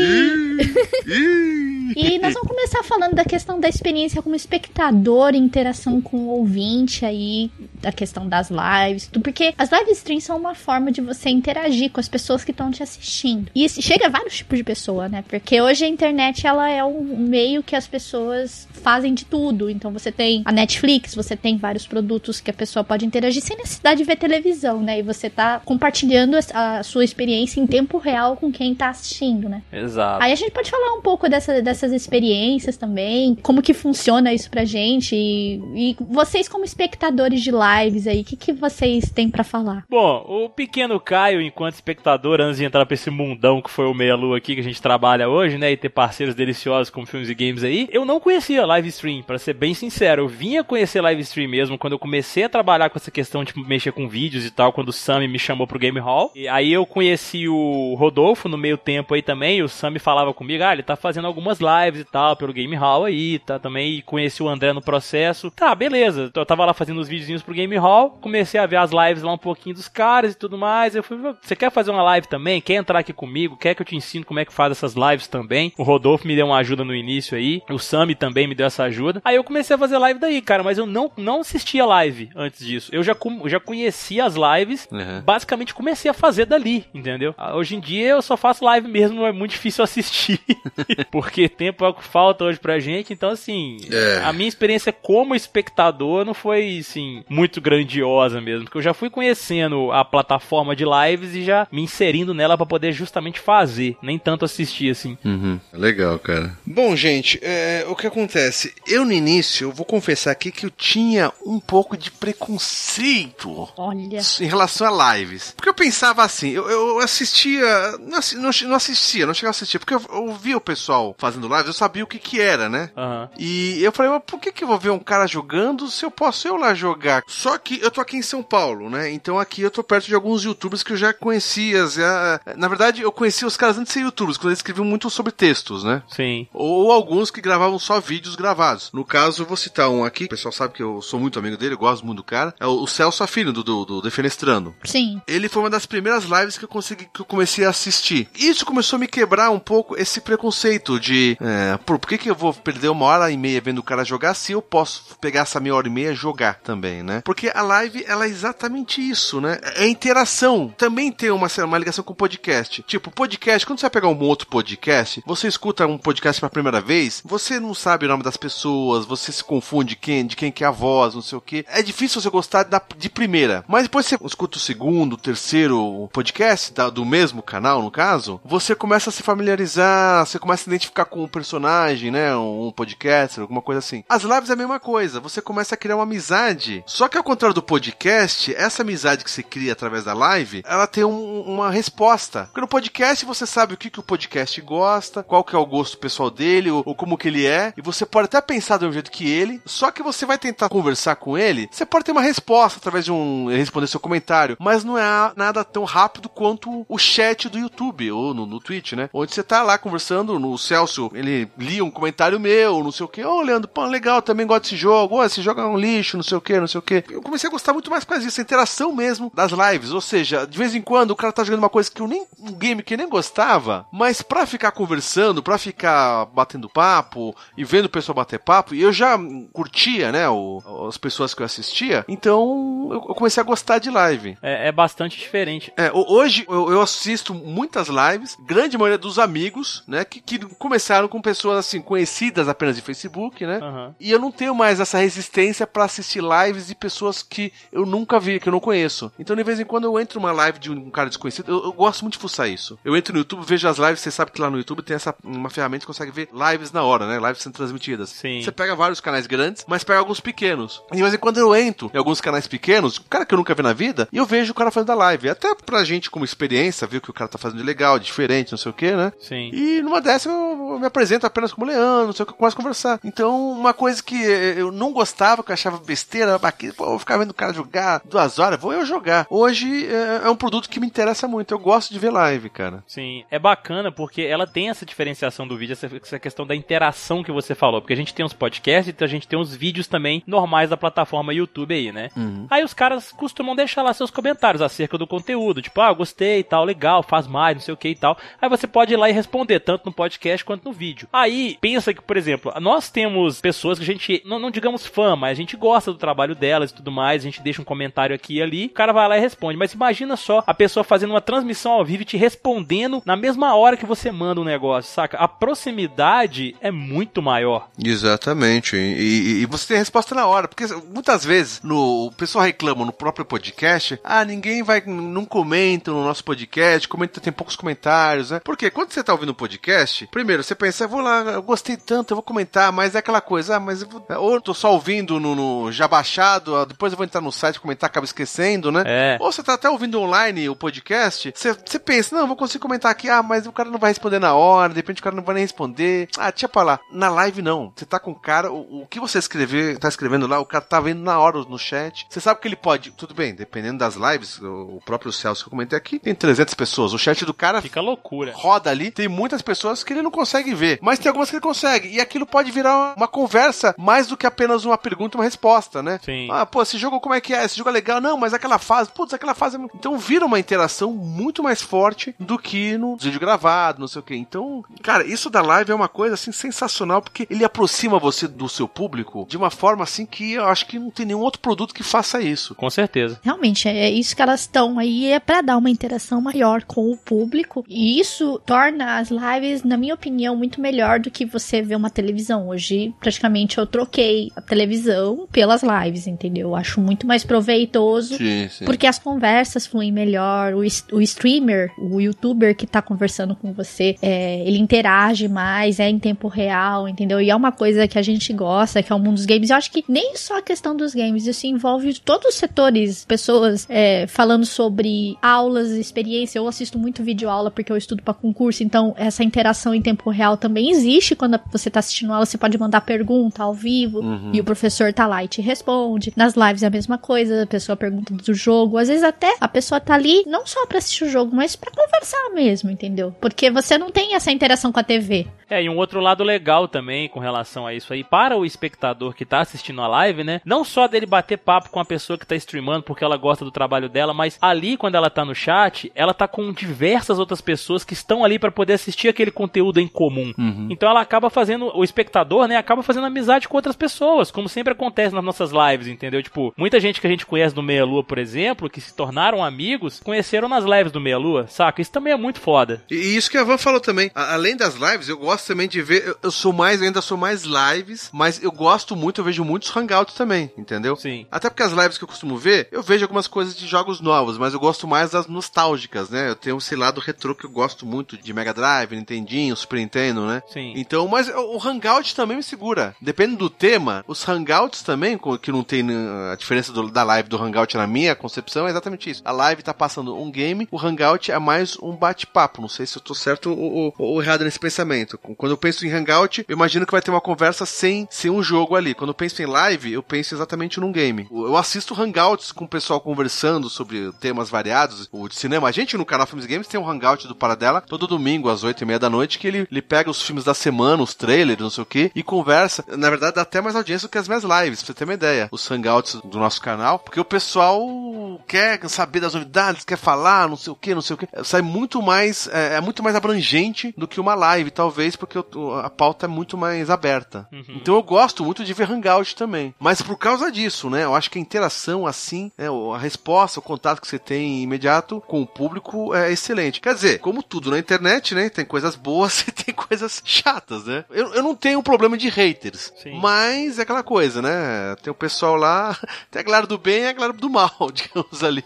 e 1.96 2.20
nós 2.20 2.34
vamos 2.34 2.48
começar 2.48 2.84
falando 2.84 3.16
da 3.16 3.26
questão 3.26 3.60
da 3.60 3.68
experiência 3.68 4.22
como 4.22 4.36
espectador, 4.36 5.36
interação 5.36 6.02
com 6.02 6.18
o 6.18 6.28
ouvinte 6.28 7.06
aí, 7.06 7.52
da 7.82 7.92
questão 7.92 8.28
das 8.28 8.50
lives, 8.50 9.08
tudo, 9.08 9.24
porque 9.24 9.54
as 9.58 9.70
live 9.70 9.92
streams 9.92 10.26
são 10.26 10.38
uma 10.38 10.56
forma 10.56 10.92
de 10.92 11.02
você 11.02 11.30
interagir 11.30 11.92
com 11.92 12.00
as 12.00 12.08
pessoas 12.08 12.44
que 12.44 12.52
estão 12.52 12.72
te 12.72 12.84
assistindo. 12.84 13.52
E 13.56 13.68
chega 13.70 14.08
a 14.08 14.10
vários 14.10 14.38
tipos 14.38 14.58
de 14.58 14.64
pessoa, 14.64 15.10
né? 15.10 15.24
Porque 15.28 15.62
hoje 15.62 15.86
a 15.86 15.88
internet 15.88 16.46
ela 16.46 16.70
é 16.70 16.84
um 16.84 17.18
meio 17.18 17.64
que 17.64 17.76
as 17.76 17.88
pessoas 17.88 18.68
fazem 18.72 19.14
de 19.14 19.26
tudo. 19.26 19.70
Então 19.70 19.92
você 19.92 20.12
tem 20.12 20.42
a 20.46 20.52
Netflix, 20.52 21.16
você 21.16 21.36
tem 21.36 21.58
vários 21.58 21.88
produtos 21.88 22.40
que 22.40 22.52
a 22.52 22.54
pessoa 22.54 22.84
pode 22.84 23.06
interagir 23.06 23.42
sem 23.42 23.58
necessidade 23.58 24.00
de 24.00 24.04
ver 24.04 24.16
televisão, 24.16 24.82
né? 24.82 25.00
E 25.00 25.02
você 25.02 25.30
tá 25.30 25.62
compartilhando 25.64 26.38
a 26.54 26.84
sua 26.84 27.04
experiência 27.04 27.60
em 27.60 27.68
tempo 27.68 27.98
real 27.98 28.36
com 28.36 28.52
quem 28.52 28.74
tá 28.76 28.90
assistindo, 28.90 29.50
né? 29.50 29.62
Exato. 29.72 30.24
Aí 30.24 30.32
a 30.32 30.36
gente 30.36 30.52
pode 30.52 30.70
falar 30.70 30.94
um 30.94 31.02
pouco 31.02 31.30
dessa, 31.30 31.62
dessas 31.82 31.92
experiências 31.94 32.78
também, 32.78 33.36
como 33.42 33.62
que 33.62 33.74
funciona 33.74 34.34
isso 34.34 34.50
pra 34.50 34.64
gente 34.64 35.16
e, 35.16 35.60
e 35.76 35.98
vocês 36.00 36.48
como 36.48 36.64
espectadores 36.64 37.42
de 37.42 37.52
lives 37.52 38.08
aí, 38.08 38.22
o 38.22 38.24
que, 38.24 38.36
que 38.36 38.54
vocês 38.54 39.10
têm 39.10 39.30
para 39.30 39.44
falar? 39.44 39.84
Bom, 39.90 40.24
o 40.28 40.50
pequeno 40.50 41.00
Caio, 41.00 41.42
enquanto 41.42 41.76
espectador, 41.76 42.40
antes 42.40 42.58
de 42.58 42.66
entrar 42.66 42.86
pra 42.86 42.94
esse 42.94 43.10
mundão 43.10 43.62
que 43.62 43.70
foi 43.70 43.86
o 43.86 43.94
Meia 43.94 44.16
Lua 44.16 44.38
aqui 44.38 44.54
que 44.54 44.62
a 44.62 44.64
gente 44.64 44.82
trabalha 44.82 45.28
hoje, 45.28 45.58
né, 45.58 45.72
e 45.72 45.78
ter 45.78 45.90
parceiros 45.90 46.36
deliciosos 46.36 46.90
como 46.90 47.06
filmes 47.06 47.30
e 47.30 47.36
games 47.36 47.64
aí, 47.64 47.90
eu 47.92 48.06
não 48.06 48.20
conhecia 48.20 48.66
live 48.66 48.90
stream, 48.90 49.24
para 49.24 49.40
ser 49.40 49.54
bem 49.54 49.74
sincero. 49.74 50.24
Eu 50.24 50.28
vinha 50.28 50.64
conhecer 50.64 51.02
live 51.02 51.22
stream 51.22 51.50
mesmo 51.50 51.78
quando 51.78 51.94
eu 51.94 52.00
comecei 52.00 52.44
a 52.44 52.50
trabalhar 52.50 52.90
com 52.90 52.98
essa 52.98 53.12
questão 53.12 53.44
de 53.44 53.54
mexer 53.66 53.92
com 53.92 54.08
vídeos 54.08 54.46
e 54.46 54.52
tal, 54.52 54.72
quando 54.72 54.90
o 54.90 54.94
Sammy 54.94 55.28
me 55.28 55.40
chamou 55.40 55.66
pro 55.66 55.80
Game 55.80 56.00
Hall. 56.00 56.32
E 56.36 56.48
aí 56.48 56.72
eu 56.72 56.86
conheci 56.86 57.48
o 57.48 57.96
Rodolfo 57.96 58.48
no 58.48 58.58
meio 58.58 58.78
tempo 58.78 59.14
aí 59.14 59.22
também, 59.22 59.64
o 59.64 59.70
Sammy 59.70 60.00
falava 60.00 60.34
comigo, 60.34 60.64
ah, 60.64 60.74
ele 60.74 60.84
tá 60.84 60.96
fazendo 60.96 61.26
algumas 61.26 61.60
lives 61.60 61.71
e 62.02 62.04
tal 62.04 62.36
pelo 62.36 62.54
Game 62.54 62.76
Hall 62.76 63.06
aí, 63.06 63.40
tá 63.40 63.60
também, 63.60 64.02
conheci 64.02 64.42
o 64.44 64.50
André 64.50 64.74
no 64.74 64.82
processo. 64.82 65.52
Tá, 65.52 65.74
beleza. 65.74 66.32
Eu 66.34 66.46
tava 66.46 66.66
lá 66.66 66.74
fazendo 66.74 67.00
os 67.00 67.08
videozinhos 67.08 67.42
pro 67.42 67.54
Game 67.54 67.76
Hall, 67.78 68.12
comecei 68.22 68.60
a 68.60 68.66
ver 68.66 68.78
as 68.78 68.92
lives 68.92 69.24
lá 69.24 69.34
um 69.34 69.38
pouquinho 69.38 69.76
dos 69.76 69.88
caras 69.88 70.34
e 70.34 70.38
tudo 70.38 70.58
mais. 70.58 70.96
Eu 70.96 71.04
falei, 71.04 71.34
você 71.42 71.56
quer 71.56 71.72
fazer 71.72 71.92
uma 71.92 72.04
live 72.04 72.28
também? 72.28 72.62
Quer 72.62 72.76
entrar 72.76 73.00
aqui 73.00 73.14
comigo? 73.14 73.58
Quer 73.58 73.76
que 73.76 73.82
eu 73.82 73.86
te 73.86 73.96
ensine 73.96 74.26
como 74.26 74.40
é 74.40 74.46
que 74.46 74.54
faz 74.54 74.72
essas 74.72 74.94
lives 74.94 75.28
também? 75.28 75.74
O 75.78 75.84
Rodolfo 75.84 76.28
me 76.28 76.36
deu 76.36 76.48
uma 76.48 76.58
ajuda 76.58 76.84
no 76.84 76.96
início 76.96 77.38
aí, 77.38 77.62
o 77.70 77.80
Sammy 77.80 78.16
também 78.16 78.48
me 78.48 78.56
deu 78.56 78.66
essa 78.66 78.84
ajuda. 78.84 79.22
Aí 79.24 79.36
eu 79.36 79.44
comecei 79.44 79.76
a 79.76 79.80
fazer 79.80 79.98
live 79.98 80.20
daí, 80.20 80.42
cara, 80.42 80.64
mas 80.64 80.78
eu 80.78 80.86
não, 80.86 81.12
não 81.18 81.42
assistia 81.42 81.86
live 81.86 82.30
antes 82.36 82.66
disso. 82.66 82.94
Eu 82.94 83.04
já, 83.04 83.16
já 83.46 83.60
conhecia 83.60 84.26
as 84.26 84.36
lives, 84.36 84.88
uhum. 84.92 85.22
basicamente 85.22 85.74
comecei 85.74 86.10
a 86.10 86.14
fazer 86.14 86.46
dali, 86.46 86.86
entendeu? 86.94 87.34
Ah, 87.38 87.56
hoje 87.56 87.76
em 87.76 87.80
dia 87.80 88.10
eu 88.10 88.22
só 88.22 88.36
faço 88.38 88.64
live 88.66 88.88
mesmo, 88.88 89.26
é 89.26 89.32
muito 89.32 89.52
difícil 89.52 89.84
assistir, 89.84 90.40
porque 91.12 91.48
tempo 91.62 91.86
é 91.86 91.90
o 91.90 91.94
que 91.94 92.04
falta 92.04 92.44
hoje 92.44 92.60
pra 92.60 92.80
gente, 92.80 93.14
então 93.14 93.30
assim, 93.30 93.78
é. 93.92 94.22
a 94.24 94.34
minha 94.34 94.50
experiência 94.50 94.92
como 94.92 95.36
espectador 95.36 96.26
não 96.26 96.34
foi, 96.34 96.80
assim, 96.80 97.24
muito 97.30 97.62
grandiosa 97.62 98.42
mesmo, 98.42 98.64
porque 98.64 98.80
eu 98.80 98.82
já 98.82 98.96
fui 98.96 99.12
conhecendo 99.12 99.92
a 99.92 100.04
plataforma 100.04 100.76
de 100.76 100.84
lives 100.84 101.36
e 101.36 101.44
já 101.44 101.68
me 101.72 101.84
inserindo 101.84 102.34
nela 102.34 102.58
para 102.58 102.66
poder 102.66 102.92
justamente 102.94 103.40
fazer, 103.40 103.96
nem 104.02 104.18
tanto 104.18 104.44
assistir, 104.44 104.90
assim. 104.90 105.16
Uhum. 105.24 105.60
Legal, 105.72 106.18
cara. 106.18 106.58
Bom, 106.66 106.96
gente, 106.96 107.40
é, 107.44 107.86
o 107.88 107.96
que 107.96 108.08
acontece? 108.08 108.74
Eu 108.88 109.06
no 109.06 109.14
início, 109.14 109.68
eu 109.68 109.72
vou 109.72 109.86
confessar 109.86 110.32
aqui 110.32 110.52
que 110.52 110.66
eu 110.66 110.72
tinha 110.72 111.32
um 111.46 111.60
pouco 111.60 111.96
de 111.96 112.10
preconceito 112.10 113.70
Olha. 113.78 114.20
em 114.40 114.48
relação 114.48 114.88
a 114.88 115.16
lives. 115.16 115.54
Porque 115.56 115.70
eu 115.70 115.76
pensava 115.76 116.24
assim, 116.24 116.50
eu, 116.50 116.68
eu 116.68 117.00
assistia, 117.00 117.64
não, 118.00 118.20
não, 118.68 118.76
assistia, 118.76 119.28
não 119.28 119.34
chegava 119.36 119.52
a 119.52 119.58
assistir, 119.58 119.78
porque 119.78 119.94
eu, 119.94 120.02
eu 120.12 120.34
via 120.34 120.58
o 120.58 120.62
pessoal 120.62 121.16
fazendo 121.18 121.41
lives, 121.48 121.68
eu 121.68 121.74
sabia 121.74 122.04
o 122.04 122.08
que 122.08 122.20
que 122.20 122.40
era, 122.40 122.70
né? 122.70 122.90
Uhum. 122.96 123.30
E 123.38 123.84
eu 123.84 123.92
falei, 123.92 124.12
mas 124.12 124.24
por 124.26 124.40
que 124.40 124.52
que 124.52 124.64
eu 124.64 124.68
vou 124.68 124.80
ver 124.80 124.90
um 124.90 125.00
cara 125.00 125.28
jogando 125.28 125.90
se 125.90 126.06
eu 126.06 126.12
posso 126.12 126.48
eu 126.48 126.56
lá 126.56 126.74
jogar? 126.74 127.24
Só 127.28 127.58
que 127.58 127.80
eu 127.82 127.92
tô 127.92 128.02
aqui 128.02 128.18
em 128.18 128.22
São 128.22 128.44
Paulo, 128.44 128.90
né? 128.90 129.12
Então 129.12 129.40
aqui 129.40 129.62
eu 129.62 129.72
tô 129.72 129.84
perto 129.84 130.08
de 130.08 130.16
alguns 130.16 130.44
youtubers 130.44 130.84
que 130.84 130.94
eu 130.94 130.98
já 130.98 131.14
conhecia. 131.14 131.88
Já... 131.88 132.40
Na 132.56 132.68
verdade, 132.68 133.02
eu 133.02 133.12
conhecia 133.12 133.48
os 133.48 133.58
caras 133.58 133.78
antes 133.78 133.94
de 133.94 134.00
ser 134.00 134.06
youtubers, 134.06 134.38
quando 134.38 134.50
eles 134.50 134.60
escreviam 134.60 134.86
muito 134.86 135.10
sobre 135.10 135.32
textos, 135.32 135.84
né? 135.84 136.04
Sim. 136.10 136.48
Ou 136.54 136.92
alguns 136.92 137.32
que 137.32 137.42
gravavam 137.42 137.80
só 137.80 138.00
vídeos 138.00 138.36
gravados. 138.36 138.90
No 138.94 139.06
caso, 139.06 139.42
eu 139.42 139.46
vou 139.46 139.58
citar 139.58 139.90
um 139.90 140.04
aqui, 140.04 140.26
o 140.26 140.30
pessoal 140.30 140.52
sabe 140.52 140.74
que 140.74 140.84
eu 140.84 141.02
sou 141.02 141.20
muito 141.20 141.40
amigo 141.40 141.58
dele, 141.58 141.74
eu 141.74 141.80
gosto 141.80 142.06
muito 142.06 142.18
do 142.18 142.24
cara. 142.24 142.54
É 142.60 142.66
o 142.66 142.88
Celso 142.88 143.24
Afino, 143.24 143.52
do, 143.52 143.64
do, 143.64 143.86
do 143.86 144.02
Defenestrando. 144.02 144.76
Sim. 144.84 145.22
Ele 145.28 145.50
foi 145.50 145.64
uma 145.64 145.70
das 145.70 145.86
primeiras 145.86 146.26
lives 146.26 146.58
que 146.58 146.66
eu 146.66 146.70
consegui, 146.70 147.08
que 147.14 147.22
eu 147.22 147.26
comecei 147.26 147.66
a 147.66 147.70
assistir. 147.70 148.30
Isso 148.36 148.66
começou 148.66 148.98
a 148.98 149.00
me 149.00 149.08
quebrar 149.08 149.50
um 149.50 149.60
pouco 149.60 150.00
esse 150.00 150.22
preconceito 150.22 151.00
de, 151.00 151.31
é, 151.40 151.78
por, 151.86 152.00
por 152.00 152.10
que, 152.10 152.18
que 152.18 152.30
eu 152.30 152.36
vou 152.36 152.54
perder 152.54 152.90
uma 152.90 153.06
hora 153.06 153.32
e 153.32 153.38
meia 153.38 153.62
vendo 153.62 153.80
o 153.80 153.84
cara 153.84 154.04
jogar 154.04 154.34
se 154.34 154.52
eu 154.52 154.62
posso 154.62 155.16
pegar 155.20 155.42
essa 155.42 155.60
meia 155.60 155.76
hora 155.76 155.88
e 155.88 155.92
meia 155.92 156.14
jogar 156.14 156.56
também, 156.64 157.04
né? 157.04 157.22
Porque 157.24 157.52
a 157.54 157.62
live, 157.62 158.04
ela 158.08 158.26
é 158.26 158.30
exatamente 158.30 159.02
isso, 159.02 159.40
né? 159.40 159.60
É 159.76 159.88
interação. 159.88 160.74
Também 160.78 161.12
tem 161.12 161.32
uma, 161.32 161.48
uma 161.66 161.78
ligação 161.78 162.04
com 162.04 162.14
o 162.14 162.16
podcast. 162.16 162.84
Tipo, 162.84 163.12
podcast, 163.12 163.66
quando 163.66 163.80
você 163.80 163.86
vai 163.86 163.92
pegar 163.92 164.08
um 164.08 164.20
outro 164.20 164.48
podcast, 164.48 165.22
você 165.26 165.48
escuta 165.48 165.86
um 165.86 165.98
podcast 165.98 166.40
pela 166.40 166.50
primeira 166.50 166.82
vez, 166.82 167.22
você 167.26 167.60
não 167.60 167.74
sabe 167.74 168.06
o 168.06 168.10
nome 168.10 168.24
das 168.24 168.38
pessoas, 168.38 169.06
você 169.06 169.32
se 169.32 169.44
confunde 169.44 169.96
quem, 169.96 170.26
de 170.26 170.36
quem 170.36 170.52
que 170.52 170.64
é 170.64 170.68
a 170.68 170.72
voz, 170.72 171.16
não 171.16 171.22
sei 171.22 171.38
o 171.38 171.42
que. 171.42 171.66
É 171.68 171.82
difícil 171.82 172.22
você 172.22 172.30
gostar 172.30 172.64
da, 172.64 172.82
de 172.98 173.10
primeira. 173.10 173.64
Mas 173.68 173.84
depois 173.84 174.06
você 174.06 174.18
escuta 174.26 174.58
o 174.58 174.62
segundo, 174.62 175.14
o 175.14 175.18
terceiro 175.18 176.10
podcast 176.12 176.74
da, 176.74 176.90
do 176.90 177.06
mesmo 177.06 177.42
canal, 177.42 177.82
no 177.82 177.92
caso, 177.92 178.40
você 178.44 178.76
começa 178.76 179.10
a 179.10 179.14
se 179.14 179.24
familiarizar, 179.24 180.26
você 180.26 180.40
começa 180.40 180.70
a 180.70 180.72
identificar 180.72 181.06
com 181.06 181.21
um 181.24 181.28
personagem, 181.28 182.12
né? 182.12 182.36
Um, 182.36 182.72
podcaster, 182.72 183.42
alguma 183.42 183.62
coisa 183.62 183.80
assim. 183.80 184.04
As 184.08 184.24
lives 184.24 184.50
é 184.50 184.54
a 184.54 184.56
mesma 184.56 184.80
coisa. 184.80 185.20
Você 185.20 185.42
começa 185.42 185.76
a 185.76 185.78
criar 185.78 185.96
uma 185.96 186.04
amizade. 186.04 186.84
Só 186.86 187.08
que 187.08 187.18
ao 187.18 187.24
contrário 187.24 187.54
do 187.54 187.62
podcast, 187.62 188.54
essa 188.56 188.82
amizade 188.82 189.24
que 189.24 189.32
você 189.32 189.44
cria 189.44 189.74
através 189.74 190.04
da 190.04 190.14
live, 190.14 190.64
ela 190.66 190.88
tem 190.88 191.04
um, 191.04 191.42
uma 191.42 191.70
resposta. 191.70 192.46
Porque 192.46 192.62
no 192.62 192.68
podcast 192.68 193.26
você 193.26 193.46
sabe 193.46 193.74
o 193.74 193.78
que, 193.78 193.90
que 193.90 194.00
o 194.00 194.04
podcast 194.04 194.60
gosta, 194.62 195.24
qual 195.24 195.44
que 195.44 195.56
é 195.56 195.60
o 195.60 195.66
gosto 195.66 195.98
pessoal 195.98 196.30
dele, 196.30 196.72
ou, 196.72 196.84
ou 196.86 196.96
como 196.96 197.18
que 197.18 197.28
ele 197.28 197.46
é. 197.46 197.74
E 197.78 197.82
você 197.82 198.06
pode 198.06 198.26
até 198.26 198.42
pensar 198.42 198.78
do 198.78 198.82
mesmo 198.82 198.94
jeito 198.94 199.12
que 199.12 199.30
ele. 199.30 199.62
Só 199.66 199.92
que 199.92 200.04
você 200.04 200.26
vai 200.26 200.38
tentar 200.38 200.70
conversar 200.70 201.16
com 201.16 201.38
ele, 201.38 201.70
você 201.72 201.86
pode 201.86 202.06
ter 202.06 202.12
uma 202.12 202.22
resposta 202.22 202.80
através 202.80 203.06
de 203.06 203.12
um 203.12 203.48
responder 203.48 203.88
seu 203.88 204.00
comentário, 204.00 204.58
mas 204.60 204.84
não 204.84 204.98
é 204.98 205.32
nada 205.36 205.64
tão 205.64 205.84
rápido 205.84 206.30
quanto 206.30 206.86
o 206.88 206.98
chat 206.98 207.50
do 207.50 207.60
YouTube 207.60 208.12
ou 208.12 208.34
no, 208.34 208.46
no 208.46 208.60
Twitch, 208.60 208.94
né? 208.94 209.10
Onde 209.14 209.34
você 209.34 209.44
tá 209.44 209.64
lá 209.64 209.78
conversando, 209.78 210.40
no 210.40 210.58
Celso, 210.58 211.11
ele 211.14 211.50
lia 211.58 211.84
um 211.84 211.92
comentário 211.92 212.40
meu, 212.40 212.84
não 212.84 212.92
sei 212.92 213.06
o 213.06 213.10
que, 213.10 213.24
ô 213.24 213.38
oh, 213.38 213.42
Leandro, 213.42 213.68
pô, 213.68 213.86
legal, 213.86 214.22
também 214.22 214.46
gosto 214.46 214.64
desse 214.64 214.76
jogo, 214.76 215.16
oh, 215.16 215.24
esse 215.24 215.42
jogo 215.42 215.62
é 215.62 215.66
um 215.66 215.78
lixo, 215.78 216.18
não 216.18 216.24
sei 216.24 216.38
o 216.38 216.42
que, 216.42 216.60
não 216.60 216.68
sei 216.68 216.80
o 216.80 216.82
que. 216.82 217.04
Eu 217.10 217.22
comecei 217.22 217.48
a 217.48 217.52
gostar 217.52 217.74
muito 217.74 217.90
mais 217.90 218.04
com 218.04 218.16
isso, 218.16 218.40
a 218.40 218.44
interação 218.44 218.94
mesmo 218.94 219.32
das 219.34 219.52
lives, 219.52 219.92
ou 219.92 220.02
seja, 220.02 220.46
de 220.46 220.58
vez 220.58 220.76
em 220.76 220.82
quando 220.82 221.12
o 221.12 221.16
cara 221.16 221.34
tá 221.34 221.44
jogando 221.44 221.60
uma 221.60 221.70
coisa 221.70 221.90
que 221.90 222.02
eu 222.02 222.08
nem, 222.08 222.26
um 222.40 222.54
game 222.54 222.84
que 222.84 222.94
eu 222.94 222.98
nem 222.98 223.10
gostava, 223.10 223.86
mas 223.92 224.22
pra 224.22 224.46
ficar 224.46 224.72
conversando, 224.72 225.44
pra 225.44 225.58
ficar 225.58 226.26
batendo 226.26 226.70
papo 226.70 227.36
e 227.58 227.64
vendo 227.64 227.86
o 227.86 227.90
pessoal 227.90 228.16
bater 228.16 228.40
papo, 228.40 228.76
e 228.76 228.82
eu 228.82 228.92
já 228.92 229.18
curtia, 229.54 230.12
né, 230.12 230.30
o, 230.30 230.88
as 230.88 230.98
pessoas 230.98 231.34
que 231.34 231.42
eu 231.42 231.46
assistia, 231.46 232.06
então 232.08 232.90
eu 232.92 233.02
comecei 233.02 233.42
a 233.42 233.46
gostar 233.46 233.80
de 233.80 233.90
live. 233.90 234.38
É, 234.42 234.68
é 234.68 234.72
bastante 234.72 235.18
diferente. 235.18 235.72
É, 235.78 235.92
hoje 235.94 236.46
eu, 236.50 236.72
eu, 236.72 236.82
assisto 236.82 237.34
muitas 237.34 237.88
lives, 237.88 238.38
grande 238.40 238.78
maioria 238.78 238.98
dos 238.98 239.20
amigos, 239.20 239.84
né, 239.88 240.04
que, 240.04 240.20
que 240.22 240.40
começaram 240.56 241.01
com 241.10 241.22
pessoas 241.22 241.60
assim, 241.60 241.82
conhecidas 241.82 242.48
apenas 242.48 242.76
de 242.76 242.82
Facebook, 242.82 243.46
né? 243.46 243.60
Aham. 243.62 243.96
E 244.00 244.12
eu 244.12 244.20
não 244.20 244.32
tenho 244.32 244.54
mais 244.56 244.80
essa 244.80 244.98
resistência 244.98 245.66
pra 245.66 245.86
assistir 245.86 246.22
lives 246.22 246.68
de 246.68 246.76
pessoas 246.76 247.22
que 247.22 247.52
eu 247.72 247.86
nunca 247.86 248.20
vi, 248.20 248.40
que 248.40 248.48
eu 248.48 248.52
não 248.52 248.60
conheço. 248.60 249.12
Então, 249.20 249.36
de 249.36 249.44
vez 249.44 249.60
em 249.60 249.66
quando, 249.66 249.86
eu 249.86 250.00
entro 250.00 250.20
numa 250.20 250.32
live 250.32 250.60
de 250.60 250.72
um 250.72 250.90
cara 250.90 251.10
desconhecido. 251.10 251.52
Eu, 251.52 251.64
eu 251.66 251.74
gosto 251.74 252.02
muito 252.02 252.14
de 252.14 252.20
fuçar 252.20 252.50
isso. 252.50 252.78
Eu 252.84 252.96
entro 252.96 253.14
no 253.14 253.20
YouTube, 253.20 253.46
vejo 253.46 253.68
as 253.68 253.78
lives. 253.78 254.00
Você 254.00 254.12
sabe 254.12 254.32
que 254.32 254.42
lá 254.42 254.50
no 254.50 254.58
YouTube 254.58 254.82
tem 254.82 254.96
essa 254.96 255.16
uma 255.24 255.50
ferramenta 255.50 255.82
que 255.82 255.88
consegue 255.88 256.12
ver 256.12 256.30
lives 256.34 256.72
na 256.72 256.84
hora, 256.84 257.08
né? 257.08 257.20
Lives 257.20 257.42
sendo 257.42 257.54
transmitidas. 257.54 258.10
Sim. 258.10 258.42
Você 258.42 258.52
pega 258.52 258.76
vários 258.76 259.00
canais 259.00 259.28
grandes, 259.28 259.66
mas 259.68 259.84
pega 259.84 260.00
alguns 260.00 260.20
pequenos. 260.20 260.84
E 260.92 260.96
de 260.96 261.02
vez 261.02 261.14
em 261.14 261.18
quando 261.18 261.38
eu 261.38 261.56
entro 261.56 261.92
em 261.94 261.98
alguns 261.98 262.22
canais 262.22 262.48
pequenos, 262.48 263.00
um 263.00 263.04
cara 263.04 263.26
que 263.26 263.34
eu 263.34 263.38
nunca 263.38 263.54
vi 263.54 263.62
na 263.62 263.74
vida, 263.74 264.08
e 264.12 264.18
eu 264.18 264.26
vejo 264.26 264.52
o 264.52 264.56
cara 264.56 264.72
fazendo 264.72 264.92
a 264.92 264.96
live. 264.96 265.30
Até 265.30 265.54
pra 265.56 265.84
gente, 265.84 266.10
como 266.10 266.26
experiência, 266.26 266.86
o 266.86 267.02
que 267.02 267.10
o 267.10 267.14
cara 267.14 267.28
tá 267.28 267.38
fazendo 267.38 267.60
de 267.60 267.64
legal, 267.66 267.98
diferente, 268.00 268.52
não 268.52 268.58
sei 268.58 268.72
o 268.72 268.74
que, 268.74 268.92
né? 268.92 269.14
Sim. 269.20 269.50
E 269.54 269.82
numa 269.82 270.02
dessa 270.02 270.30
eu 270.30 270.80
me 270.80 270.86
apresento 270.92 271.26
apenas 271.26 271.54
como 271.54 271.66
Leandro, 271.66 272.08
não 272.08 272.14
sei 272.14 272.24
o 272.24 272.26
que, 272.26 272.34
eu 272.34 272.38
começo 272.38 272.56
a 272.56 272.62
conversar. 272.62 273.00
Então, 273.04 273.52
uma 273.52 273.74
coisa 273.74 274.04
que 274.04 274.16
eh, 274.16 274.56
eu 274.58 274.72
não 274.72 274.92
gostava, 274.92 275.44
que 275.44 275.52
eu 275.52 275.54
achava 275.54 275.78
besteira, 275.78 276.36
aqui, 276.42 276.72
pô, 276.72 276.84
eu 276.84 276.90
vou 276.90 277.00
ficar 277.00 277.18
vendo 277.18 277.32
o 277.32 277.34
cara 277.34 277.54
jogar 277.54 278.02
duas 278.06 278.38
horas, 278.40 278.60
vou 278.60 278.74
eu 278.74 278.86
jogar. 278.86 279.26
Hoje 279.30 279.88
é, 279.88 280.28
é 280.28 280.30
um 280.30 280.36
produto 280.36 280.70
que 280.70 280.80
me 280.80 280.88
interessa 280.88 281.28
muito, 281.28 281.54
eu 281.54 281.60
gosto 281.60 281.92
de 281.92 282.00
ver 282.00 282.12
live, 282.12 282.50
cara. 282.50 282.84
Sim, 282.86 283.24
é 283.32 283.40
bacana 283.40 283.92
porque 283.92 284.22
ela 284.22 284.46
tem 284.46 284.70
essa 284.70 284.86
diferenciação 284.86 285.48
do 285.48 285.58
vídeo, 285.58 285.74
essa, 285.74 285.90
essa 286.02 286.20
questão 286.20 286.46
da 286.46 286.56
interação 286.56 287.24
que 287.24 287.32
você 287.32 287.56
falou. 287.56 287.82
Porque 287.82 287.94
a 287.94 287.98
gente 287.98 288.14
tem 288.14 288.26
os 288.26 288.34
podcasts 288.34 288.94
e 288.94 289.04
a 289.04 289.08
gente 289.08 289.28
tem 289.28 289.40
os 289.40 289.56
vídeos 289.56 289.88
também 289.88 290.24
normais 290.28 290.70
da 290.70 290.78
plataforma 290.78 291.34
YouTube 291.34 291.74
aí, 291.74 291.92
né? 291.92 292.10
Aí 292.50 292.64
os 292.64 292.74
caras 292.74 293.12
costumam 293.12 293.56
deixar 293.56 293.82
lá 293.82 293.94
seus 293.94 294.12
comentários 294.12 294.62
acerca 294.62 294.98
do 294.98 295.08
conteúdo, 295.08 295.62
tipo, 295.62 295.80
ah, 295.82 295.94
gostei 295.94 296.40
e 296.40 296.44
tal, 296.44 296.64
legal, 296.64 297.04
faz 297.04 297.28
mais, 297.28 297.56
não 297.56 297.62
sei 297.62 297.74
o 297.74 297.78
que 297.78 297.90
e 297.90 297.96
tal. 297.96 298.18
Aí 298.42 298.50
você 298.50 298.68
pode 298.68 298.94
ir 298.94 298.98
lá 298.98 299.10
e 299.10 299.14
responder, 299.14 299.60
tanto 299.60 299.86
no 299.86 299.94
podcast 299.94 300.44
quanto 300.44 300.66
no 300.66 300.74
vídeo. 300.82 301.08
Aí, 301.14 301.60
pensa 301.62 301.94
que, 301.94 302.02
por 302.02 302.18
exemplo, 302.18 302.52
nós 302.60 302.90
temos 302.90 303.40
pessoas 303.40 303.78
que 303.78 303.84
a 303.84 303.88
gente, 303.88 304.22
não, 304.26 304.40
não 304.40 304.50
digamos 304.50 304.88
fã, 304.88 305.16
mas 305.16 305.32
a 305.38 305.42
gente 305.42 305.56
gosta 305.56 305.92
do 305.92 305.98
trabalho 305.98 306.34
delas 306.34 306.72
e 306.72 306.74
tudo 306.74 306.92
mais, 306.92 307.22
a 307.22 307.26
gente 307.26 307.40
deixa 307.42 307.62
um 307.62 307.66
comentário 307.66 308.16
aqui 308.16 308.38
e 308.38 308.42
ali, 308.42 308.66
o 308.66 308.70
cara 308.70 308.92
vai 308.92 309.08
lá 309.08 309.16
e 309.16 309.22
responde. 309.22 309.58
Mas 309.58 309.74
imagina 309.74 310.18
só 310.18 310.44
a 310.48 310.54
pessoa 310.56 310.84
fazendo 310.84 311.12
uma 311.12 311.22
transmissão 311.22 311.74
ao 311.74 311.86
vivo 311.86 312.02
e 312.02 312.06
te 312.06 312.18
respondendo 312.18 313.04
na 313.06 313.16
mesma 313.16 313.56
hora 313.56 313.78
que 313.78 313.86
você 313.86 314.12
manda 314.12 314.42
um 314.42 314.44
negócio, 314.44 314.92
saca? 314.92 315.18
A 315.18 315.28
proximidade 315.28 316.56
é 316.62 316.72
muito 316.72 317.22
maior. 317.22 317.70
Exatamente. 317.84 318.76
E, 318.76 319.42
e- 319.44 319.46
você 319.46 319.68
tem 319.68 319.78
resposta 319.78 320.16
na 320.16 320.26
hora. 320.26 320.48
Porque 320.48 320.66
muitas 320.94 321.24
vezes 321.24 321.62
no, 321.64 322.08
o 322.08 322.12
pessoal 322.12 322.46
reclama 322.46 322.86
no 322.86 322.94
próprio 322.94 323.26
podcast: 323.26 324.00
ah, 324.04 324.24
ninguém 324.26 324.64
vai, 324.64 324.82
não 324.86 325.26
comenta 325.26 325.92
no 325.92 326.04
nosso 326.04 326.24
podcast, 326.24 326.88
comenta, 326.88 327.20
tem 327.20 327.34
poucos 327.34 327.56
comentários, 327.56 328.32
né? 328.32 328.40
Porque 328.44 328.70
quando 328.72 328.92
você 328.92 329.04
tá 329.04 329.12
ouvindo 329.14 329.30
o 329.30 329.36
podcast, 329.36 330.08
primeiro 330.08 330.42
você 330.44 330.56
pensa, 330.56 330.71
eu 330.80 330.88
vou 330.90 331.02
lá, 331.02 331.20
eu 331.22 331.42
gostei 331.42 331.76
tanto, 331.78 332.12
eu 332.12 332.16
vou 332.16 332.24
comentar, 332.24 332.72
mas 332.72 332.96
é 332.96 333.00
aquela 333.00 333.20
coisa, 333.22 333.56
ah, 333.58 333.60
mas 333.60 333.82
eu 333.82 333.90
vou, 333.90 334.04
ou 334.18 334.36
eu 334.36 334.42
tô 334.42 334.54
só 334.54 334.72
ouvindo 334.72 335.20
no, 335.20 335.36
no- 335.36 335.72
já 335.72 335.88
baixado, 335.88 336.56
ah, 336.56 336.66
depois 336.66 336.94
eu 336.94 336.98
vou 336.98 337.06
entrar 337.06 337.22
no 337.22 337.32
site 337.32 337.60
comentar, 337.60 337.90
acaba 337.90 338.06
esquecendo, 338.06 338.72
né? 338.72 338.84
É. 338.86 339.18
Ou 339.20 339.32
você 339.32 339.44
tá 339.44 339.54
até 339.54 339.70
ouvindo 339.70 340.00
online 340.00 340.48
o 340.50 340.56
podcast, 340.56 341.32
você, 341.36 341.54
você 341.54 341.80
pensa, 341.80 342.16
não, 342.16 342.24
eu 342.24 342.28
vou 342.28 342.36
conseguir 342.36 342.60
comentar 342.60 342.92
aqui, 342.92 343.10
ah, 343.10 343.24
mas 343.24 343.46
o 343.48 343.52
cara 343.52 343.70
não 343.70 343.80
vai 343.80 343.92
responder 343.92 344.20
na 344.20 344.34
hora, 344.34 344.70
de 344.74 344.76
repente 344.78 345.00
o 345.02 345.04
cara 345.04 345.16
não 345.16 345.24
vai 345.24 345.36
nem 345.36 345.44
responder. 345.44 346.08
Ah, 346.18 346.30
deixa 346.32 346.48
pra 346.48 346.64
lá. 346.64 346.80
Na 346.92 347.10
live 347.10 347.42
não. 347.42 347.72
Você 347.76 347.86
tá 347.86 348.00
com 348.00 348.12
o 348.12 348.20
cara, 348.20 348.52
o, 348.52 348.82
o 348.84 348.88
que 348.88 349.00
você 349.00 349.18
escrever, 349.18 349.78
tá 349.80 349.88
escrevendo 349.88 350.28
lá, 350.28 350.40
o 350.40 350.46
cara 350.46 350.64
tá 350.64 350.80
vendo 350.80 351.02
na 351.02 351.20
hora 351.20 351.40
no 351.40 351.58
chat. 351.58 352.06
Você 352.10 352.20
sabe 352.20 352.40
que 352.40 352.48
ele 352.48 352.56
pode, 352.56 352.92
tudo 352.92 353.14
bem, 353.14 353.34
dependendo 353.34 353.80
das 353.80 353.96
lives, 353.96 354.40
o, 354.40 354.78
o 354.78 354.82
próprio 354.86 355.12
Celso 355.12 355.44
que 355.44 355.48
eu 355.48 355.52
comentei 355.52 355.78
aqui, 355.78 356.00
tem 356.00 356.14
300 356.14 356.54
pessoas. 356.54 356.94
O 356.94 356.98
chat 357.00 357.26
do 357.26 357.34
cara 357.34 357.62
Fica 357.62 357.82
loucura. 357.82 358.32
roda 358.36 358.70
ali, 358.70 358.92
tem 358.92 359.08
muitas 359.08 359.42
pessoas 359.42 359.84
que 359.84 359.94
ele 359.94 360.02
não 360.02 360.12
consegue 360.12 360.51
ver, 360.54 360.80
mas 360.82 361.00
tem 361.00 361.10
algumas 361.10 361.30
que 361.30 361.36
ele 361.36 361.42
consegue. 361.42 361.90
E 361.90 362.00
aquilo 362.00 362.26
pode 362.26 362.52
virar 362.52 362.94
uma 362.98 363.08
conversa 363.08 363.76
mais 363.78 364.08
do 364.08 364.18
que 364.18 364.26
apenas 364.26 364.66
uma 364.66 364.78
pergunta 364.78 365.16
e 365.16 365.20
uma 365.20 365.24
resposta, 365.26 365.82
né? 365.84 366.00
Sim. 366.04 366.28
Ah, 366.32 366.46
pô, 366.46 366.62
esse 366.62 366.78
jogo 366.78 367.00
como 367.00 367.16
é 367.16 367.22
que 367.22 367.34
é? 367.34 367.44
Esse 367.46 367.58
jogo 367.58 367.70
é 367.70 367.74
legal? 367.74 368.00
Não, 368.02 368.18
mas 368.18 368.34
aquela 368.34 368.58
fase, 368.60 368.90
putz, 368.92 369.14
aquela 369.14 369.34
fase 369.34 369.56
é... 369.56 369.60
muito- 369.60 369.76
Então 369.78 369.98
vira 369.98 370.26
uma 370.26 370.40
interação 370.40 370.92
muito 370.94 371.44
mais 371.44 371.62
forte 371.62 372.16
do 372.20 372.38
que 372.38 372.78
no 372.78 372.96
vídeo 372.98 373.20
gravado, 373.20 373.80
não 373.80 373.88
sei 373.88 374.00
o 374.00 374.04
quê. 374.04 374.16
Então, 374.16 374.64
cara, 374.82 375.06
isso 375.06 375.30
da 375.30 375.42
live 375.42 375.72
é 375.72 375.76
uma 375.76 375.88
coisa, 375.88 376.16
assim, 376.16 376.32
sensacional, 376.32 377.02
porque 377.02 377.28
ele 377.30 377.44
aproxima 377.46 378.00
você 378.00 378.28
do 378.28 378.48
seu 378.50 378.68
público 378.68 379.26
de 379.30 379.38
uma 379.38 379.50
forma, 379.50 379.84
assim, 379.84 380.06
que 380.06 380.34
eu 380.34 380.46
acho 380.46 380.66
que 380.68 380.78
não 380.80 380.90
tem 380.92 381.06
nenhum 381.06 381.20
outro 381.20 381.42
produto 381.42 381.74
que 381.74 381.84
faça 381.84 382.22
isso. 382.22 382.56
Com 382.56 382.70
certeza. 382.70 383.20
Realmente, 383.24 383.68
é 383.68 383.90
isso 383.90 384.16
que 384.16 384.22
elas 384.22 384.42
estão 384.42 384.80
aí, 384.80 385.08
é 385.12 385.20
pra 385.20 385.42
dar 385.42 385.58
uma 385.58 385.70
interação 385.70 386.22
maior 386.22 386.64
com 386.64 386.92
o 386.92 386.98
público. 386.98 387.64
E 387.68 388.00
isso 388.00 388.40
torna 388.46 388.98
as 389.00 389.10
lives, 389.10 389.64
na 389.64 389.78
minha 389.78 389.94
opinião, 389.94 390.36
muito 390.42 390.60
melhor 390.60 391.00
do 391.00 391.12
que 391.12 391.24
você 391.24 391.62
ver 391.62 391.76
uma 391.76 391.92
televisão. 391.92 392.48
Hoje, 392.48 392.96
praticamente, 393.00 393.60
eu 393.60 393.68
troquei 393.68 394.32
a 394.36 394.42
televisão 394.42 395.28
pelas 395.32 395.62
lives, 395.62 396.08
entendeu? 396.08 396.50
Eu 396.50 396.56
acho 396.56 396.82
muito 396.82 397.06
mais 397.06 397.24
proveitoso. 397.24 398.18
Sim, 398.18 398.48
sim. 398.50 398.66
Porque 398.66 398.88
as 398.88 398.98
conversas 398.98 399.68
fluem 399.68 399.92
melhor, 399.92 400.56
o, 400.56 400.62
o 400.94 401.02
streamer, 401.02 401.72
o 401.78 402.02
youtuber 402.02 402.56
que 402.56 402.66
tá 402.66 402.82
conversando 402.82 403.36
com 403.36 403.54
você, 403.54 403.96
é, 404.02 404.42
ele 404.48 404.58
interage 404.58 405.28
mais, 405.28 405.80
é 405.80 405.88
em 405.88 406.00
tempo 406.00 406.28
real, 406.28 406.90
entendeu? 406.90 407.22
E 407.22 407.30
é 407.30 407.36
uma 407.36 407.52
coisa 407.52 407.88
que 407.88 408.00
a 408.00 408.02
gente 408.02 408.34
gosta, 408.34 408.82
que 408.82 408.92
é 408.92 408.96
o 408.96 409.00
mundo 409.00 409.18
dos 409.18 409.28
games. 409.28 409.52
Eu 409.52 409.58
acho 409.58 409.72
que 409.72 409.86
nem 409.88 410.16
só 410.16 410.40
a 410.40 410.42
questão 410.42 410.76
dos 410.76 410.96
games, 410.96 411.28
isso 411.28 411.46
envolve 411.46 412.00
todos 412.00 412.30
os 412.30 412.36
setores, 412.36 413.06
pessoas 413.06 413.68
é, 413.70 414.08
falando 414.08 414.46
sobre 414.46 415.16
aulas, 415.22 415.70
experiência. 415.70 416.40
Eu 416.40 416.48
assisto 416.48 416.80
muito 416.80 417.04
vídeo 417.04 417.30
aula 417.30 417.52
porque 417.52 417.72
eu 417.72 417.78
estudo 417.78 418.02
pra 418.02 418.16
concurso, 418.16 418.64
então 418.64 418.96
essa 418.98 419.24
interação 419.24 419.76
em 419.76 419.82
tempo 419.84 420.10
real 420.10 420.31
também 420.38 420.70
existe 420.70 421.16
quando 421.16 421.40
você 421.52 421.70
tá 421.70 421.80
assistindo 421.80 422.14
aula, 422.14 422.26
você 422.26 422.38
pode 422.38 422.58
mandar 422.58 422.82
pergunta 422.82 423.44
ao 423.44 423.54
vivo 423.54 424.02
e 424.34 424.40
o 424.40 424.44
professor 424.44 424.94
tá 424.94 425.08
lá 425.08 425.24
e 425.24 425.28
te 425.28 425.42
responde. 425.42 426.14
Nas 426.16 426.36
lives 426.36 426.64
é 426.64 426.68
a 426.68 426.70
mesma 426.70 426.98
coisa, 426.98 427.44
a 427.44 427.48
pessoa 427.48 427.76
pergunta 427.76 428.14
do 428.14 428.34
jogo, 428.34 428.78
às 428.78 428.88
vezes 428.88 429.04
até 429.04 429.36
a 429.40 429.48
pessoa 429.48 429.80
tá 429.80 429.94
ali 429.94 430.24
não 430.28 430.46
só 430.46 430.66
pra 430.66 430.78
assistir 430.78 431.06
o 431.06 431.10
jogo, 431.10 431.36
mas 431.36 431.56
pra 431.56 431.72
conversar 431.72 432.30
mesmo, 432.34 432.70
entendeu? 432.70 433.16
Porque 433.20 433.50
você 433.50 433.78
não 433.78 433.92
tem 433.92 434.16
essa 434.16 434.32
interação 434.32 434.72
com 434.72 434.80
a 434.80 434.84
TV. 434.84 435.28
É, 435.50 435.62
e 435.62 435.70
um 435.70 435.76
outro 435.78 436.00
lado 436.00 436.24
legal 436.24 436.66
também 436.66 437.10
com 437.10 437.20
relação 437.20 437.68
a 437.68 437.74
isso 437.74 437.92
aí, 437.92 438.06
para 438.06 438.38
o 438.38 438.46
espectador 438.46 439.14
que 439.14 439.26
tá 439.26 439.42
assistindo 439.42 439.82
a 439.82 439.88
live, 439.88 440.24
né? 440.24 440.40
Não 440.46 440.64
só 440.64 440.88
dele 440.88 441.06
bater 441.06 441.38
papo 441.38 441.70
com 441.70 441.80
a 441.80 441.86
pessoa 441.86 442.18
que 442.18 442.26
tá 442.26 442.36
streamando 442.38 442.84
porque 442.84 443.04
ela 443.04 443.18
gosta 443.18 443.44
do 443.44 443.52
trabalho 443.52 443.90
dela, 443.90 444.14
mas 444.14 444.38
ali 444.42 444.78
quando 444.78 444.96
ela 444.96 445.10
tá 445.10 445.26
no 445.26 445.36
chat, 445.36 445.92
ela 445.94 446.14
tá 446.14 446.26
com 446.28 446.54
diversas 446.54 447.20
outras 447.20 447.42
pessoas 447.42 447.84
que 447.84 447.94
estão 447.94 448.24
ali 448.24 448.40
para 448.40 448.52
poder 448.52 448.74
assistir 448.74 449.10
aquele 449.10 449.32
conteúdo 449.32 449.80
em 449.80 449.88
comum. 449.88 450.21
Então 450.70 450.90
ela 450.90 451.02
acaba 451.02 451.30
fazendo, 451.30 451.72
o 451.76 451.84
espectador, 451.84 452.48
né, 452.48 452.56
acaba 452.58 452.84
fazendo 452.84 453.06
amizade 453.06 453.48
com 453.48 453.56
outras 453.58 453.76
pessoas, 453.76 454.32
como 454.32 454.48
sempre 454.50 454.74
acontece 454.74 455.14
nas 455.16 455.24
nossas 455.24 455.52
lives, 455.52 455.88
entendeu? 455.88 456.22
Tipo, 456.24 456.54
muita 456.58 456.80
gente 456.80 457.00
que 457.02 457.08
a 457.08 457.10
gente 457.10 457.26
conhece 457.26 457.54
do 457.56 457.64
Meia 457.64 457.86
Lua, 457.86 458.04
por 458.04 458.18
exemplo, 458.18 458.70
que 458.70 458.82
se 458.82 458.94
tornaram 458.94 459.44
amigos, 459.44 460.00
conheceram 460.04 460.48
nas 460.48 460.64
lives 460.66 460.92
do 460.92 461.00
Meia 461.02 461.18
Lua, 461.18 461.48
saca? 461.48 461.82
Isso 461.82 461.92
também 461.92 462.14
é 462.14 462.18
muito 462.18 462.40
foda. 462.40 462.84
E 462.90 462.96
isso 462.96 463.30
que 463.30 463.38
a 463.38 463.44
Van 463.44 463.58
falou 463.58 463.80
também. 463.80 464.12
A- 464.16 464.34
além 464.34 464.56
das 464.56 464.76
lives, 464.76 465.10
eu 465.10 465.18
gosto 465.18 465.48
também 465.48 465.68
de 465.68 465.82
ver. 465.82 466.06
Eu, 466.08 466.18
eu 466.24 466.32
sou 466.32 466.52
mais, 466.54 466.82
eu 466.82 466.88
ainda 466.88 467.02
sou 467.02 467.18
mais 467.18 467.44
lives, 467.44 468.10
mas 468.14 468.42
eu 468.44 468.52
gosto 468.52 468.96
muito, 468.96 469.22
eu 469.22 469.26
vejo 469.26 469.44
muitos 469.46 469.70
hangouts 469.76 470.14
também, 470.16 470.52
entendeu? 470.58 470.96
Sim. 470.96 471.26
Até 471.32 471.50
porque 471.50 471.64
as 471.64 471.72
lives 471.72 471.98
que 471.98 472.04
eu 472.04 472.08
costumo 472.08 472.38
ver, 472.38 472.68
eu 472.72 472.82
vejo 472.84 473.04
algumas 473.06 473.28
coisas 473.28 473.56
de 473.56 473.68
jogos 473.68 474.02
novos, 474.02 474.38
mas 474.38 474.54
eu 474.54 474.60
gosto 474.60 474.88
mais 474.88 475.12
das 475.12 475.28
nostálgicas, 475.28 476.10
né? 476.10 476.30
Eu 476.30 476.36
tenho 476.36 476.58
esse 476.58 476.76
lado 476.76 477.00
retrô 477.00 477.34
que 477.36 477.46
eu 477.46 477.50
gosto 477.50 477.86
muito 477.86 478.18
de 478.18 478.34
Mega 478.34 478.54
Drive, 478.54 478.96
Nintendinho, 478.96 479.56
Super 479.56 479.78
Nintendo, 479.78 480.11
né? 480.14 480.44
Sim. 480.52 480.74
Então, 480.76 481.08
mas 481.08 481.30
o 481.30 481.58
Hangout 481.66 482.16
também 482.16 482.38
me 482.38 482.44
segura. 482.44 482.96
Depende 483.02 483.36
do 483.36 483.50
tema, 483.50 484.04
os 484.08 484.28
Hangouts 484.28 484.82
também, 484.84 485.20
que 485.42 485.52
não 485.52 485.64
tem 485.64 485.84
né, 485.84 485.94
a 486.32 486.36
diferença 486.36 486.72
do- 486.74 486.90
da 486.92 487.04
live 487.04 487.30
do 487.30 487.38
Hangout 487.42 487.76
na 487.78 487.88
minha 487.88 488.16
concepção, 488.16 488.68
é 488.68 488.70
exatamente 488.70 489.10
isso. 489.10 489.22
A 489.24 489.32
live 489.32 489.64
tá 489.64 489.74
passando 489.74 490.16
um 490.16 490.32
game, 490.32 490.68
o 490.72 490.80
Hangout 490.80 491.32
é 491.32 491.40
mais 491.40 491.78
um 491.82 491.96
bate-papo. 491.96 492.62
Não 492.62 492.70
sei 492.70 492.86
se 492.86 492.98
eu 492.98 493.02
tô 493.02 493.14
certo 493.14 493.52
ou, 493.52 493.72
ou- 493.74 493.94
ou 493.98 494.22
errado 494.22 494.44
nesse 494.44 494.60
pensamento. 494.60 495.18
Quando 495.18 495.52
eu 495.52 495.58
penso 495.58 495.86
em 495.86 495.92
Hangout, 495.92 496.46
eu 496.48 496.54
imagino 496.56 496.86
que 496.86 496.92
vai 496.92 497.02
ter 497.02 497.12
uma 497.12 497.22
conversa 497.22 497.66
sem, 497.66 498.08
sem 498.10 498.32
um 498.32 498.42
jogo 498.42 498.76
ali. 498.76 498.94
Quando 498.94 499.10
eu 499.12 499.14
penso 499.16 499.42
em 499.42 499.46
live, 499.46 499.92
eu 499.94 500.02
penso 500.04 500.34
exatamente 500.34 500.80
num 500.80 500.92
game. 500.92 501.28
Eu 501.32 501.56
assisto 501.58 501.94
Hangouts 502.00 502.52
com 502.52 502.66
o 502.66 502.68
pessoal 502.68 503.00
conversando 503.02 503.70
sobre 503.70 504.12
temas 504.20 504.50
variados, 504.50 505.08
o 505.12 505.28
de 505.28 505.36
cinema. 505.36 505.68
A 505.68 505.72
gente 505.72 505.98
no 505.98 506.06
canal 506.06 506.26
Filmes 506.26 506.46
Games 506.46 506.68
tem 506.68 506.80
um 506.80 506.90
Hangout 506.90 507.28
do 507.28 507.36
Paradela 507.36 507.82
todo 507.82 508.08
domingo 508.08 508.50
às 508.50 508.64
oito 508.64 508.82
e 508.82 508.86
meia 508.86 508.98
da 509.00 509.10
noite 509.10 509.38
que 509.38 509.48
ele, 509.48 509.68
ele 509.70 509.82
pega 509.82 510.01
os 510.10 510.22
filmes 510.22 510.44
da 510.44 510.54
semana, 510.54 511.04
os 511.04 511.14
trailers, 511.14 511.60
não 511.60 511.70
sei 511.70 511.82
o 511.84 511.86
que, 511.86 512.12
e 512.16 512.24
conversa. 512.24 512.84
Na 512.98 513.10
verdade, 513.10 513.36
dá 513.36 513.42
até 513.42 513.62
mais 513.62 513.76
audiência 513.76 514.08
do 514.08 514.12
que 514.12 514.18
as 514.18 514.28
minhas 514.28 514.44
lives, 514.44 514.80
pra 514.82 514.88
você 514.88 514.94
ter 514.94 515.04
uma 515.04 515.14
ideia. 515.14 515.48
Os 515.52 515.70
Hangouts 515.70 516.16
do 516.24 516.40
nosso 516.40 516.62
canal, 516.62 517.00
porque 517.00 517.20
o 517.20 517.26
pessoal 517.26 518.42
quer 518.48 518.80
saber 518.90 519.20
das 519.20 519.34
novidades, 519.34 519.84
quer 519.86 519.98
falar, 519.98 520.48
não 520.48 520.58
sei 520.58 520.74
o 520.74 520.76
que, 520.76 520.94
não 520.96 521.02
sei 521.02 521.14
o 521.14 521.18
que. 521.18 521.28
Sai 521.44 521.62
muito 521.62 522.02
mais, 522.02 522.48
é, 522.52 522.76
é 522.76 522.82
muito 522.82 523.04
mais 523.04 523.16
abrangente 523.16 523.94
do 523.98 524.08
que 524.08 524.20
uma 524.20 524.36
live, 524.36 524.72
talvez, 524.72 525.16
porque 525.16 525.38
o- 525.38 525.74
a 525.80 525.90
pauta 525.90 526.26
é 526.26 526.30
muito 526.30 526.58
mais 526.58 526.90
aberta. 526.90 527.48
Então 527.70 527.96
eu 527.96 528.04
gosto 528.04 528.44
muito 528.44 528.64
de 528.64 528.74
ver 528.74 528.90
Hangout 528.92 529.36
também. 529.36 529.74
Mas 529.80 530.02
por 530.02 530.18
causa 530.18 530.52
disso, 530.52 530.90
né? 530.90 531.04
Eu 531.04 531.16
acho 531.16 531.30
que 531.30 531.38
a 531.38 531.42
interação 531.42 532.06
assim, 532.08 532.52
né, 532.58 532.68
a 532.94 532.98
resposta, 532.98 533.60
o 533.60 533.64
contato 533.64 534.02
que 534.02 534.08
você 534.08 534.20
tem 534.20 534.62
imediato 534.64 535.22
com 535.28 535.42
o 535.42 535.48
público 535.48 536.14
é 536.14 536.32
excelente. 536.32 536.80
Quer 536.82 536.94
dizer, 536.96 537.20
como 537.20 537.44
tudo 537.44 537.72
na 537.72 537.80
internet, 537.80 538.34
né? 538.36 538.50
Tem 538.50 538.66
coisas 538.66 538.96
boas 538.96 539.42
e 539.48 539.52
tem 539.52 539.74
coisas 539.74 539.91
chatas, 540.24 540.86
né? 540.86 541.06
Eu, 541.10 541.34
eu 541.34 541.44
não 541.44 541.56
tenho 541.56 541.82
problema 541.84 542.18
de 542.18 542.30
haters, 542.30 542.92
Sim. 543.02 543.20
mas 543.20 543.80
é 543.80 543.84
aquela 543.84 544.04
coisa, 544.04 544.42
né? 544.42 544.96
Tem 545.02 545.12
o 545.12 545.16
pessoal 545.16 545.56
lá, 545.56 545.98
tem 546.30 546.40
a 546.40 546.44
galera 546.44 546.68
do 546.68 546.78
bem 546.78 547.04
e 547.04 547.08
a 547.08 547.14
galera 547.14 547.34
do 547.34 547.50
mal, 547.50 547.72
digamos 547.94 548.44
ali. 548.44 548.64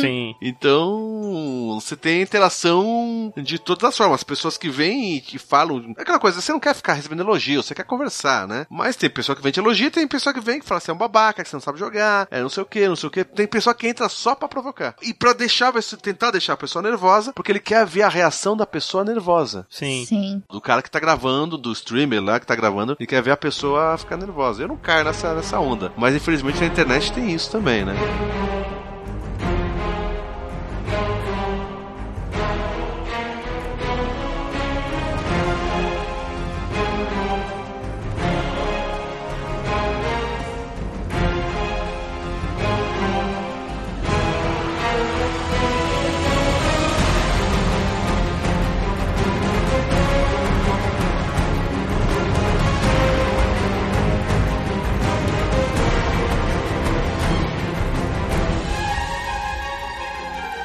Sim. 0.00 0.34
Então, 0.40 1.78
você 1.80 1.96
tem 1.96 2.22
interação 2.22 3.32
de 3.36 3.58
todas 3.58 3.84
as 3.84 3.96
formas. 3.96 4.20
As 4.20 4.24
pessoas 4.24 4.56
que 4.56 4.68
vêm 4.68 5.16
e 5.16 5.20
te 5.20 5.38
falam. 5.38 5.94
É 5.96 6.02
aquela 6.02 6.18
coisa, 6.18 6.40
você 6.40 6.52
não 6.52 6.60
quer 6.60 6.74
ficar 6.74 6.94
recebendo 6.94 7.22
elogio, 7.22 7.62
você 7.62 7.74
quer 7.74 7.84
conversar, 7.84 8.46
né? 8.46 8.66
Mas 8.70 8.96
tem 8.96 9.10
pessoa 9.10 9.34
que 9.36 9.42
vem 9.42 9.52
te 9.52 9.60
elogia, 9.60 9.90
tem 9.90 10.06
pessoa 10.06 10.32
que 10.32 10.40
vem 10.40 10.60
que 10.60 10.66
fala 10.66 10.80
que 10.80 10.86
você 10.86 10.90
é 10.90 10.94
um 10.94 10.98
babaca, 10.98 11.42
que 11.42 11.48
você 11.48 11.56
não 11.56 11.60
sabe 11.60 11.78
jogar, 11.78 12.26
é 12.30 12.40
não 12.40 12.48
sei 12.48 12.62
o 12.62 12.66
que, 12.66 12.88
não 12.88 12.96
sei 12.96 13.08
o 13.08 13.10
que. 13.10 13.24
Tem 13.24 13.46
pessoa 13.46 13.74
que 13.74 13.86
entra 13.86 14.08
só 14.08 14.34
pra 14.34 14.48
provocar. 14.48 14.94
E 15.02 15.12
pra 15.12 15.32
deixar, 15.32 15.72
tentar 16.00 16.30
deixar 16.30 16.54
a 16.54 16.56
pessoa 16.56 16.82
nervosa, 16.82 17.32
porque 17.32 17.52
ele 17.52 17.60
quer 17.60 17.86
ver 17.86 18.02
a 18.02 18.08
reação 18.08 18.56
da 18.56 18.66
pessoa 18.66 19.04
nervosa. 19.04 19.66
Sim. 19.70 20.04
Sim. 20.06 20.42
Do 20.50 20.60
cara 20.64 20.82
que 20.82 20.90
tá 20.90 20.98
gravando, 20.98 21.58
do 21.58 21.70
streamer 21.72 22.22
lá 22.22 22.40
que 22.40 22.46
tá 22.46 22.56
gravando, 22.56 22.96
e 22.98 23.06
quer 23.06 23.22
ver 23.22 23.32
a 23.32 23.36
pessoa 23.36 23.96
ficar 23.98 24.16
nervosa. 24.16 24.62
Eu 24.62 24.68
não 24.68 24.76
caio 24.76 25.04
nessa, 25.04 25.34
nessa 25.34 25.60
onda. 25.60 25.92
Mas 25.96 26.16
infelizmente 26.16 26.58
na 26.58 26.66
internet 26.66 27.12
tem 27.12 27.30
isso 27.32 27.50
também, 27.52 27.84
né? 27.84 27.94